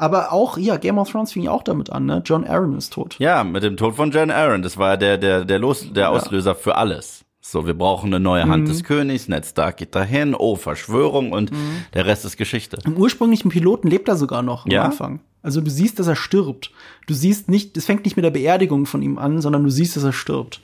Aber 0.00 0.32
auch, 0.32 0.56
ja, 0.56 0.78
Game 0.78 0.96
of 0.96 1.10
Thrones 1.10 1.32
fing 1.32 1.42
ja 1.42 1.50
auch 1.50 1.62
damit 1.62 1.90
an, 1.90 2.06
ne? 2.06 2.22
John 2.24 2.46
Aaron 2.46 2.74
ist 2.78 2.94
tot. 2.94 3.16
Ja, 3.18 3.44
mit 3.44 3.62
dem 3.62 3.76
Tod 3.76 3.96
von 3.96 4.10
Jan 4.10 4.30
Aaron, 4.30 4.62
das 4.62 4.78
war 4.78 4.96
der 4.96 5.18
der 5.18 5.44
der 5.44 5.58
Los, 5.58 5.92
der 5.92 6.10
Auslöser 6.10 6.54
für 6.54 6.76
alles. 6.76 7.24
So, 7.42 7.66
wir 7.66 7.74
brauchen 7.74 8.06
eine 8.06 8.20
neue 8.20 8.48
Hand 8.48 8.66
des 8.68 8.82
Königs, 8.82 9.28
Ned 9.28 9.44
Stark 9.44 9.76
geht 9.76 9.94
dahin, 9.94 10.34
oh 10.34 10.56
Verschwörung 10.56 11.32
und 11.32 11.50
der 11.94 12.06
Rest 12.06 12.24
ist 12.24 12.36
Geschichte. 12.38 12.78
Im 12.84 12.96
ursprünglichen 12.96 13.50
Piloten 13.50 13.88
lebt 13.88 14.08
er 14.08 14.16
sogar 14.16 14.42
noch 14.42 14.64
am 14.64 14.70
Ja? 14.70 14.84
Anfang. 14.84 15.20
Also 15.42 15.60
du 15.60 15.70
siehst, 15.70 15.98
dass 15.98 16.06
er 16.06 16.16
stirbt. 16.16 16.70
Du 17.06 17.14
siehst 17.14 17.48
nicht, 17.48 17.76
es 17.76 17.86
fängt 17.86 18.04
nicht 18.04 18.16
mit 18.16 18.24
der 18.24 18.30
Beerdigung 18.30 18.86
von 18.86 19.02
ihm 19.02 19.18
an, 19.18 19.40
sondern 19.40 19.64
du 19.64 19.70
siehst, 19.70 19.96
dass 19.96 20.04
er 20.04 20.12
stirbt. 20.12 20.60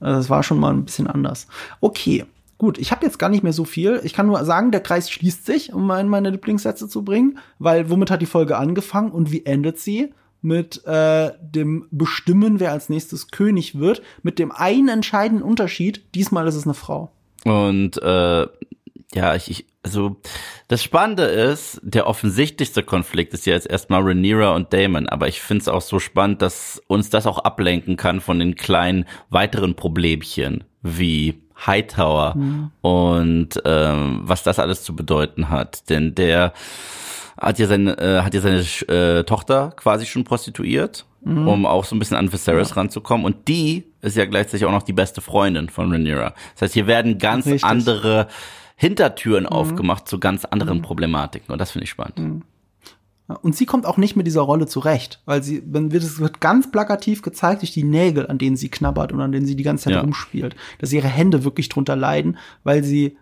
Also 0.00 0.16
Das 0.18 0.28
war 0.30 0.42
schon 0.42 0.58
mal 0.58 0.72
ein 0.72 0.84
bisschen 0.84 1.06
anders. 1.06 1.46
Okay, 1.80 2.24
gut. 2.58 2.78
Ich 2.78 2.90
habe 2.90 3.04
jetzt 3.04 3.18
gar 3.18 3.28
nicht 3.28 3.42
mehr 3.42 3.52
so 3.52 3.64
viel. 3.64 4.00
Ich 4.04 4.12
kann 4.12 4.26
nur 4.26 4.44
sagen, 4.44 4.70
der 4.70 4.80
Kreis 4.80 5.10
schließt 5.10 5.46
sich, 5.46 5.72
um 5.72 5.90
in 5.90 6.08
meine 6.08 6.30
Lieblingssätze 6.30 6.88
zu 6.88 7.04
bringen, 7.04 7.38
weil 7.58 7.90
womit 7.90 8.10
hat 8.10 8.22
die 8.22 8.26
Folge 8.26 8.56
angefangen 8.56 9.10
und 9.10 9.32
wie 9.32 9.44
endet 9.46 9.78
sie? 9.78 10.12
Mit 10.42 10.84
äh, 10.86 11.32
dem 11.40 11.88
Bestimmen, 11.90 12.60
wer 12.60 12.70
als 12.70 12.88
nächstes 12.88 13.28
König 13.28 13.78
wird, 13.78 14.02
mit 14.22 14.38
dem 14.38 14.52
einen 14.52 14.88
entscheidenden 14.88 15.42
Unterschied. 15.42 16.02
Diesmal 16.14 16.46
ist 16.46 16.54
es 16.54 16.64
eine 16.64 16.74
Frau. 16.74 17.10
Und 17.44 18.00
äh, 18.00 18.46
ja, 19.14 19.34
ich, 19.34 19.50
ich 19.50 19.66
also 19.82 20.16
das 20.66 20.82
Spannende 20.82 21.22
ist, 21.22 21.80
der 21.80 22.08
offensichtlichste 22.08 22.82
Konflikt 22.82 23.32
ist 23.34 23.46
ja 23.46 23.54
jetzt 23.54 23.70
erstmal 23.70 24.02
Rhaenyra 24.02 24.54
und 24.56 24.72
Damon, 24.72 25.08
aber 25.08 25.28
ich 25.28 25.40
finde 25.40 25.62
es 25.62 25.68
auch 25.68 25.80
so 25.80 26.00
spannend, 26.00 26.42
dass 26.42 26.82
uns 26.88 27.08
das 27.08 27.28
auch 27.28 27.38
ablenken 27.38 27.96
kann 27.96 28.20
von 28.20 28.40
den 28.40 28.56
kleinen 28.56 29.06
weiteren 29.30 29.76
Problemchen 29.76 30.64
wie 30.82 31.40
Hightower 31.64 32.34
und 32.80 33.48
ähm, 33.64 34.20
was 34.24 34.42
das 34.42 34.58
alles 34.58 34.82
zu 34.82 34.94
bedeuten 34.94 35.48
hat. 35.48 35.88
Denn 35.88 36.14
der 36.14 36.52
hat 37.40 37.58
ja 37.58 37.66
seine, 37.66 37.98
äh, 37.98 38.22
hat 38.22 38.34
ja 38.34 38.40
seine 38.40 38.60
äh, 38.60 39.24
Tochter 39.24 39.72
quasi 39.76 40.06
schon 40.06 40.24
prostituiert, 40.24 41.06
um 41.22 41.66
auch 41.66 41.84
so 41.84 41.96
ein 41.96 41.98
bisschen 41.98 42.16
an 42.16 42.32
Viserys 42.32 42.76
ranzukommen. 42.76 43.26
Und 43.26 43.48
die 43.48 43.84
ist 44.00 44.16
ja 44.16 44.26
gleichzeitig 44.26 44.64
auch 44.64 44.72
noch 44.72 44.84
die 44.84 44.92
beste 44.92 45.20
Freundin 45.20 45.68
von 45.68 45.90
Rhaenyra. 45.90 46.34
Das 46.54 46.62
heißt, 46.62 46.74
hier 46.74 46.86
werden 46.86 47.18
ganz 47.18 47.46
Richtig. 47.46 47.64
andere 47.64 48.28
Hintertüren 48.76 49.46
aufgemacht 49.46 50.06
zu 50.06 50.20
ganz 50.20 50.44
anderen 50.44 50.82
Problematiken. 50.82 51.52
Und 51.52 51.58
das 51.58 51.72
finde 51.72 51.84
ich 51.84 51.90
spannend. 51.90 52.44
Und 53.42 53.56
sie 53.56 53.66
kommt 53.66 53.86
auch 53.86 53.96
nicht 53.96 54.14
mit 54.14 54.26
dieser 54.26 54.42
Rolle 54.42 54.66
zurecht, 54.68 55.20
weil 55.24 55.42
sie, 55.42 55.60
wenn 55.66 55.90
wird 55.90 56.04
es 56.04 56.20
wird 56.20 56.40
ganz 56.40 56.70
plakativ 56.70 57.22
gezeigt 57.22 57.62
durch 57.62 57.72
die 57.72 57.82
Nägel, 57.82 58.28
an 58.28 58.38
denen 58.38 58.56
sie 58.56 58.68
knabbert 58.68 59.12
und 59.12 59.20
an 59.20 59.32
denen 59.32 59.46
sie 59.46 59.56
die 59.56 59.64
ganze 59.64 59.84
Zeit 59.84 59.94
Ja. 59.94 60.00
rumspielt, 60.02 60.54
dass 60.78 60.92
ihre 60.92 61.08
Hände 61.08 61.42
wirklich 61.42 61.68
drunter 61.68 61.96
leiden, 61.96 62.38
weil 62.62 62.84
sie 62.84 63.16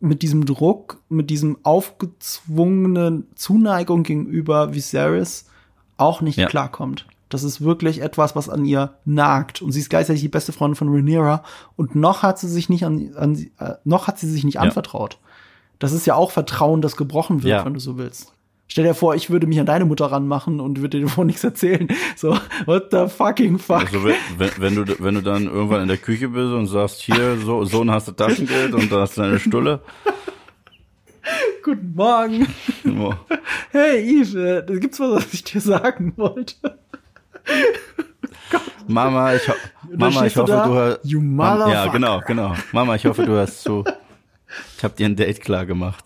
mit 0.00 0.22
diesem 0.22 0.46
Druck, 0.46 1.02
mit 1.10 1.28
diesem 1.28 1.58
aufgezwungenen 1.64 3.26
Zuneigung 3.34 4.02
gegenüber 4.02 4.72
Viserys 4.74 5.46
auch 5.96 6.20
nicht 6.20 6.38
Ja. 6.38 6.46
klarkommt. 6.46 7.06
Das 7.28 7.42
ist 7.42 7.60
wirklich 7.60 8.00
etwas, 8.02 8.36
was 8.36 8.48
an 8.48 8.64
ihr 8.64 8.94
nagt. 9.04 9.60
Und 9.60 9.72
sie 9.72 9.80
ist 9.80 9.90
gleichzeitig 9.90 10.22
die 10.22 10.28
beste 10.28 10.52
Freundin 10.52 10.76
von 10.76 10.88
Rhaenyra. 10.88 11.42
Und 11.74 11.94
noch 11.96 12.22
hat 12.22 12.38
sie 12.38 12.48
sich 12.48 12.68
nicht 12.68 12.84
an, 12.84 13.12
an 13.16 13.34
äh, 13.58 13.74
noch 13.84 14.06
hat 14.06 14.18
sie 14.18 14.30
sich 14.30 14.44
nicht 14.44 14.60
anvertraut. 14.60 15.18
Das 15.78 15.92
ist 15.92 16.06
ja 16.06 16.14
auch 16.14 16.30
Vertrauen, 16.30 16.82
das 16.82 16.96
gebrochen 16.96 17.42
wird, 17.42 17.50
Ja. 17.50 17.64
wenn 17.64 17.74
du 17.74 17.80
so 17.80 17.98
willst. 17.98 18.32
Stell 18.68 18.84
dir 18.84 18.94
vor, 18.94 19.14
ich 19.14 19.30
würde 19.30 19.46
mich 19.46 19.60
an 19.60 19.66
deine 19.66 19.84
Mutter 19.84 20.06
ranmachen 20.06 20.60
und 20.60 20.80
würde 20.80 20.98
dir 20.98 21.06
davon 21.06 21.28
nichts 21.28 21.44
erzählen. 21.44 21.88
So, 22.16 22.36
what 22.66 22.88
the 22.90 23.08
fucking 23.08 23.58
fuck? 23.58 23.82
Also 23.82 24.04
wenn, 24.04 24.50
wenn, 24.58 24.74
du 24.74 24.96
wenn 24.98 25.14
du 25.14 25.22
dann 25.22 25.46
irgendwann 25.46 25.82
in 25.82 25.88
der 25.88 25.98
Küche 25.98 26.28
bist 26.28 26.52
und 26.52 26.66
sagst, 26.66 27.00
hier, 27.00 27.36
so, 27.38 27.64
so 27.64 27.84
hast 27.86 28.08
du 28.08 28.12
Taschengeld 28.12 28.74
und 28.74 28.90
da 28.90 29.02
hast 29.02 29.16
du 29.16 29.22
deine 29.22 29.38
Stulle. 29.38 29.80
Guten 31.64 31.94
Morgen. 31.94 32.46
Oh. 32.98 33.14
Hey 33.70 34.20
Yves, 34.20 34.34
äh, 34.34 34.64
da 34.64 34.74
gibt's 34.76 35.00
was, 35.00 35.10
was 35.10 35.34
ich 35.34 35.44
dir 35.44 35.60
sagen 35.60 36.12
wollte. 36.16 36.78
Mama, 38.86 39.34
ich, 39.34 39.48
ho 39.48 39.52
Mama, 39.96 40.26
ich 40.26 40.34
du 40.34 40.42
hoffe, 40.42 40.52
da, 40.52 40.66
du 40.66 40.74
hörst. 40.74 41.04
you 41.04 41.20
Ja, 41.20 41.86
genau, 41.88 42.20
genau. 42.26 42.54
Mama, 42.72 42.94
ich 42.94 43.04
hoffe, 43.04 43.24
du 43.24 43.32
hörst 43.32 43.62
zu. 43.62 43.84
Ich 44.76 44.84
habe 44.84 44.94
dir 44.94 45.06
ein 45.06 45.16
Date 45.16 45.40
klar 45.40 45.66
gemacht. 45.66 46.04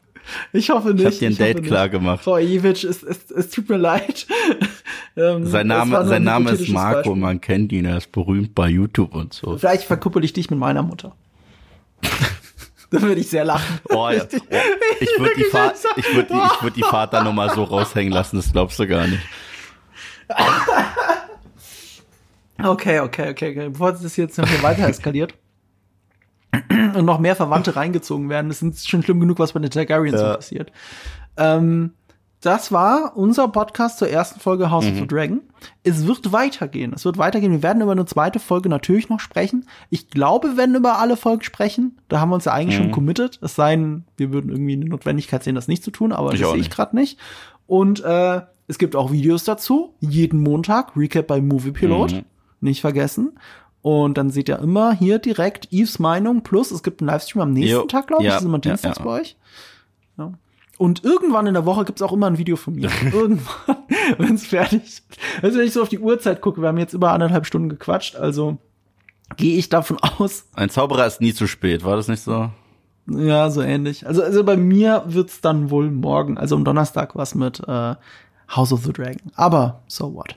Ich 0.52 0.70
hoffe 0.70 0.94
nicht. 0.94 1.04
hab 1.06 1.18
dir 1.18 1.28
ein 1.28 1.32
hoffe 1.32 1.42
Date 1.42 1.62
klar 1.64 1.88
gemacht. 1.88 2.24
Frau 2.24 2.36
Ivic, 2.36 2.84
es, 2.84 3.02
es, 3.02 3.30
es 3.30 3.50
tut 3.50 3.68
mir 3.68 3.76
leid. 3.76 4.26
Ähm, 5.16 5.44
Sein 5.44 5.66
Name, 5.66 6.04
sein 6.04 6.22
ein 6.22 6.22
Name 6.22 6.52
ist 6.52 6.68
Marco, 6.68 6.96
Beispiel. 6.98 7.16
man 7.16 7.40
kennt 7.40 7.72
ihn, 7.72 7.84
er 7.84 7.96
ist 7.96 8.12
berühmt 8.12 8.54
bei 8.54 8.68
YouTube 8.68 9.12
und 9.12 9.34
so. 9.34 9.58
Vielleicht 9.58 9.82
verkuppel 9.82 10.24
ich 10.24 10.32
dich 10.32 10.50
mit 10.50 10.58
meiner 10.58 10.84
Mutter. 10.84 11.16
da 12.90 13.02
würde 13.02 13.20
ich 13.20 13.28
sehr 13.28 13.44
lachen. 13.44 13.80
Oh, 13.88 14.08
ja. 14.08 14.22
oh, 14.22 14.56
ich 15.00 15.18
würde 15.18 15.34
die, 15.36 15.44
Fa 15.44 15.74
ich 15.96 16.14
würd 16.14 16.30
die, 16.30 16.34
ich 16.34 16.62
würd 16.62 16.76
die 16.76 16.82
Vaternummer 16.82 17.52
so 17.52 17.64
raushängen 17.64 18.12
lassen, 18.12 18.36
das 18.36 18.52
glaubst 18.52 18.78
du 18.78 18.86
gar 18.86 19.08
nicht. 19.08 19.22
Okay, 22.62 23.00
okay, 23.00 23.30
okay, 23.30 23.52
okay. 23.52 23.68
Bevor 23.70 23.92
das 23.92 24.16
jetzt 24.18 24.36
noch 24.36 24.46
hier 24.46 24.62
weiter 24.62 24.86
eskaliert 24.86 25.32
und 26.96 27.04
noch 27.04 27.18
mehr 27.18 27.36
Verwandte 27.36 27.76
reingezogen 27.76 28.28
werden, 28.28 28.48
das 28.48 28.62
ist 28.62 28.88
schon 28.88 29.02
schlimm 29.02 29.20
genug, 29.20 29.38
was 29.38 29.52
bei 29.52 29.60
den 29.60 29.70
Targaryens 29.70 30.18
so 30.18 30.26
Ja. 30.26 30.34
passiert. 30.36 30.72
Ähm, 31.36 31.92
das 32.42 32.72
war 32.72 33.16
unser 33.18 33.48
Podcast 33.48 33.98
zur 33.98 34.08
ersten 34.08 34.40
Folge 34.40 34.70
House 34.70 34.86
of 34.86 34.94
the 34.96 35.06
Dragon. 35.06 35.42
Es 35.82 36.06
wird 36.06 36.32
weitergehen. 36.32 36.94
Es 36.94 37.04
wird 37.04 37.18
weitergehen. 37.18 37.52
Wir 37.52 37.62
werden 37.62 37.82
über 37.82 37.92
eine 37.92 38.06
zweite 38.06 38.40
Folge 38.40 38.70
natürlich 38.70 39.10
noch 39.10 39.20
sprechen. 39.20 39.66
Ich 39.90 40.08
glaube, 40.08 40.48
wir 40.52 40.56
werden 40.56 40.74
über 40.74 40.98
alle 40.98 41.18
Folgen 41.18 41.42
sprechen. 41.42 41.98
Da 42.08 42.18
haben 42.18 42.30
wir 42.30 42.36
uns 42.36 42.46
ja 42.46 42.52
eigentlich 42.52 42.78
schon 42.78 42.92
committed. 42.92 43.38
Es 43.42 43.56
sei 43.56 43.76
denn, 43.76 44.04
wir 44.16 44.32
würden 44.32 44.50
irgendwie 44.50 44.72
eine 44.72 44.86
Notwendigkeit 44.86 45.44
sehen, 45.44 45.54
das 45.54 45.68
nicht 45.68 45.84
zu 45.84 45.90
tun, 45.90 46.12
aber 46.12 46.32
Ich 46.32 46.40
das 46.40 46.50
sehe 46.50 46.60
ich 46.60 46.70
gerade 46.70 46.96
nicht. 46.96 47.18
Und 47.66 48.02
äh, 48.02 48.40
es 48.68 48.78
gibt 48.78 48.96
auch 48.96 49.12
Videos 49.12 49.44
dazu. 49.44 49.94
Jeden 50.00 50.42
Montag. 50.42 50.96
Recap 50.96 51.26
bei 51.26 51.42
Movie 51.42 51.72
Pilot. 51.72 52.12
Mhm. 52.12 52.24
Nicht 52.62 52.80
vergessen. 52.80 53.32
Und 53.82 54.18
dann 54.18 54.30
seht 54.30 54.48
ihr 54.48 54.58
immer 54.58 54.92
hier 54.92 55.18
direkt 55.18 55.72
Eves 55.72 55.98
Meinung. 55.98 56.42
Plus, 56.42 56.70
es 56.70 56.82
gibt 56.82 57.00
einen 57.00 57.08
Livestream 57.08 57.42
am 57.42 57.52
nächsten 57.52 57.72
Jo. 57.72 57.82
Tag, 57.84 58.08
glaube 58.08 58.22
ich. 58.22 58.26
Ja, 58.26 58.34
Das 58.34 58.42
ist 58.42 58.46
immer 58.46 58.58
ja, 58.58 58.60
dienstags 58.60 58.98
ja. 58.98 59.04
bei 59.04 59.20
euch. 59.20 59.36
Ja. 60.18 60.32
Und 60.76 61.04
irgendwann 61.04 61.46
in 61.46 61.54
der 61.54 61.66
Woche 61.66 61.84
gibt's 61.84 62.02
auch 62.02 62.12
immer 62.12 62.26
ein 62.26 62.38
Video 62.38 62.56
von 62.56 62.74
mir. 62.74 62.90
irgendwann, 63.12 63.76
wenn 64.18 64.34
es 64.34 64.46
fertig 64.46 64.82
ist. 64.84 65.04
Also 65.42 65.58
wenn 65.58 65.66
ich 65.66 65.72
so 65.72 65.82
auf 65.82 65.88
die 65.88 65.98
Uhrzeit 65.98 66.40
gucke, 66.40 66.60
wir 66.60 66.68
haben 66.68 66.78
jetzt 66.78 66.94
über 66.94 67.12
anderthalb 67.12 67.46
Stunden 67.46 67.68
gequatscht, 67.68 68.16
also 68.16 68.58
gehe 69.36 69.56
ich 69.58 69.68
davon 69.68 69.98
aus, 70.18 70.46
Ein 70.54 70.70
Zauberer 70.70 71.06
ist 71.06 71.20
nie 71.20 71.34
zu 71.34 71.46
spät, 71.46 71.84
war 71.84 71.96
das 71.96 72.08
nicht 72.08 72.22
so? 72.22 72.50
ja, 73.06 73.50
so 73.50 73.60
ähnlich. 73.60 74.06
Also, 74.06 74.22
also 74.22 74.44
bei 74.44 74.56
mir 74.56 75.02
wird's 75.06 75.40
dann 75.40 75.70
wohl 75.70 75.90
morgen, 75.90 76.38
also 76.38 76.54
am 76.54 76.64
Donnerstag 76.64 77.16
was 77.16 77.34
mit 77.34 77.60
äh, 77.66 77.94
House 78.54 78.72
of 78.72 78.84
the 78.84 78.92
Dragon. 78.92 79.32
Aber 79.34 79.82
so 79.86 80.14
what. 80.14 80.36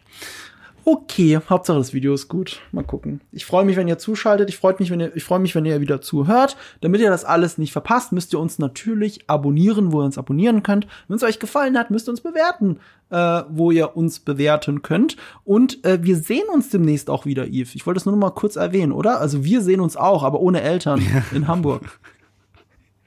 Okay, 0.86 1.40
Hauptsache 1.50 1.78
das 1.78 1.94
Video 1.94 2.14
ist 2.14 2.28
gut. 2.28 2.60
Mal 2.74 2.84
gucken. 2.84 3.22
Ich 3.32 3.46
freue 3.46 3.64
mich, 3.64 3.78
wenn 3.78 3.88
ihr 3.88 3.98
zuschaltet. 3.98 4.50
Ich 4.50 4.58
freue 4.58 4.76
mich, 4.80 4.92
wenn 4.92 5.00
ihr, 5.00 5.16
ich 5.16 5.24
freue 5.24 5.40
mich, 5.40 5.56
wenn 5.56 5.66
ihr 5.66 5.80
wieder 5.80 6.02
zuhört. 6.02 6.58
Damit 6.82 7.00
ihr 7.00 7.10
das 7.10 7.24
alles 7.24 7.58
nicht 7.58 7.72
verpasst, 7.72 8.12
müsst 8.12 8.34
ihr 8.34 8.40
uns 8.40 8.60
natürlich 8.60 9.30
abonnieren, 9.30 9.94
wo 9.94 10.02
ihr 10.02 10.06
uns 10.06 10.18
abonnieren 10.18 10.62
könnt. 10.62 10.88
Wenn 11.08 11.16
es 11.16 11.24
euch 11.24 11.40
gefallen 11.40 11.78
hat, 11.78 11.90
müsst 11.90 12.10
ihr 12.10 12.12
uns 12.12 12.20
bewerten, 12.20 12.80
äh, 13.12 13.44
wo 13.50 13.72
ihr 13.72 13.96
uns 13.96 14.20
bewerten 14.20 14.82
könnt. 14.82 15.16
Und 15.46 15.86
äh, 15.86 16.04
wir 16.04 16.18
sehen 16.18 16.50
uns 16.54 16.70
demnächst 16.70 17.10
auch 17.10 17.26
wieder, 17.26 17.48
Yves. 17.48 17.76
Ich 17.76 17.86
wollte 17.86 18.00
das 18.00 18.06
nur 18.06 18.16
noch 18.16 18.22
mal 18.22 18.32
kurz 18.32 18.58
erwähnen, 18.58 18.92
oder? 18.92 19.22
Also 19.22 19.46
wir 19.46 19.62
sehen 19.62 19.80
uns 19.80 19.96
auch, 19.96 20.24
aber 20.24 20.42
ohne 20.42 20.62
Eltern 20.62 21.02
in 21.34 21.48
Hamburg. 21.48 22.00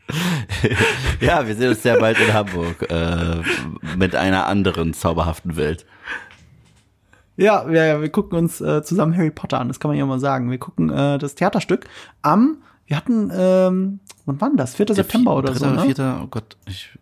ja, 1.21 1.47
wir 1.47 1.55
sehen 1.55 1.71
uns 1.71 1.83
sehr 1.83 1.99
bald 1.99 2.19
in 2.21 2.33
Hamburg 2.33 2.91
äh, 2.91 3.43
mit 3.99 4.15
einer 4.15 4.47
anderen 4.47 4.95
zauberhaften 4.95 5.57
Welt. 5.57 5.85
Ja, 7.37 7.69
wir, 7.69 8.01
wir 8.01 8.09
gucken 8.09 8.39
uns 8.39 8.61
äh, 8.61 8.83
zusammen 8.83 9.17
Harry 9.17 9.31
Potter 9.31 9.61
an, 9.61 9.69
das 9.69 9.81
kann 9.81 9.91
man 9.91 9.99
ja 9.99 10.07
mal 10.07 10.21
sagen. 10.21 10.51
Wir 10.51 10.59
gucken 10.59 10.91
äh, 10.91 11.19
das 11.19 11.35
Theaterstück 11.35 11.87
am, 12.23 12.59
wir 12.87 12.97
hatten, 12.97 13.31
ähm, 13.35 14.01
wann 14.25 14.41
war 14.41 14.51
das? 14.57 14.75
4. 14.75 14.95
September 14.95 15.37
oder 15.37 15.55
so. 15.55 15.67
Ne? 15.67 15.83
4. 15.83 16.21
Oh 16.23 16.27
Gott, 16.29 16.57
ich 16.67 16.99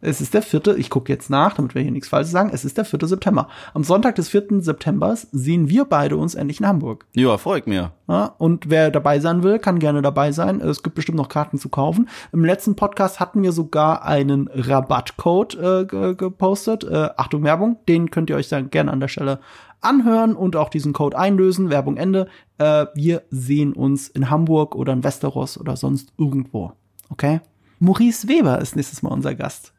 es 0.00 0.20
ist 0.20 0.34
der 0.34 0.42
vierte, 0.42 0.74
ich 0.74 0.90
gucke 0.90 1.12
jetzt 1.12 1.28
nach, 1.28 1.54
damit 1.54 1.74
wir 1.74 1.82
hier 1.82 1.90
nichts 1.90 2.08
Falsches 2.08 2.30
sagen. 2.30 2.50
Es 2.52 2.64
ist 2.64 2.78
der 2.78 2.84
vierte 2.84 3.06
September. 3.06 3.48
Am 3.74 3.82
Sonntag 3.82 4.14
des 4.14 4.28
vierten 4.28 4.62
Septembers 4.62 5.26
sehen 5.32 5.68
wir 5.68 5.84
beide 5.84 6.16
uns 6.16 6.34
endlich 6.34 6.60
in 6.60 6.66
Hamburg. 6.66 7.06
Ja, 7.14 7.36
freut 7.38 7.66
mir. 7.66 7.92
Ja, 8.08 8.34
und 8.38 8.70
wer 8.70 8.90
dabei 8.90 9.20
sein 9.20 9.42
will, 9.42 9.58
kann 9.58 9.78
gerne 9.78 10.00
dabei 10.00 10.32
sein. 10.32 10.60
Es 10.60 10.82
gibt 10.82 10.94
bestimmt 10.94 11.18
noch 11.18 11.28
Karten 11.28 11.58
zu 11.58 11.68
kaufen. 11.68 12.08
Im 12.32 12.44
letzten 12.44 12.76
Podcast 12.76 13.20
hatten 13.20 13.42
wir 13.42 13.52
sogar 13.52 14.04
einen 14.04 14.48
Rabattcode 14.52 15.54
äh, 15.56 15.84
gepostet. 16.14 16.84
Äh, 16.84 17.10
Achtung, 17.16 17.42
Werbung. 17.42 17.78
Den 17.88 18.10
könnt 18.10 18.30
ihr 18.30 18.36
euch 18.36 18.48
dann 18.48 18.70
gerne 18.70 18.92
an 18.92 19.00
der 19.00 19.08
Stelle 19.08 19.40
anhören 19.80 20.34
und 20.34 20.56
auch 20.56 20.68
diesen 20.68 20.92
Code 20.92 21.18
einlösen. 21.18 21.70
Werbung 21.70 21.96
Ende. 21.96 22.28
Äh, 22.58 22.86
wir 22.94 23.22
sehen 23.30 23.72
uns 23.72 24.08
in 24.08 24.30
Hamburg 24.30 24.74
oder 24.74 24.92
in 24.92 25.04
Westeros 25.04 25.58
oder 25.58 25.76
sonst 25.76 26.12
irgendwo. 26.16 26.72
Okay? 27.10 27.40
Maurice 27.80 28.26
Weber 28.26 28.58
ist 28.60 28.74
nächstes 28.74 29.02
Mal 29.02 29.10
unser 29.10 29.34
Gast. 29.34 29.72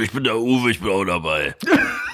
Ich 0.00 0.10
bin 0.10 0.24
der 0.24 0.36
Uwe, 0.38 0.70
ich 0.70 0.80
bin 0.80 0.90
auch 0.90 1.04
dabei. 1.04 1.54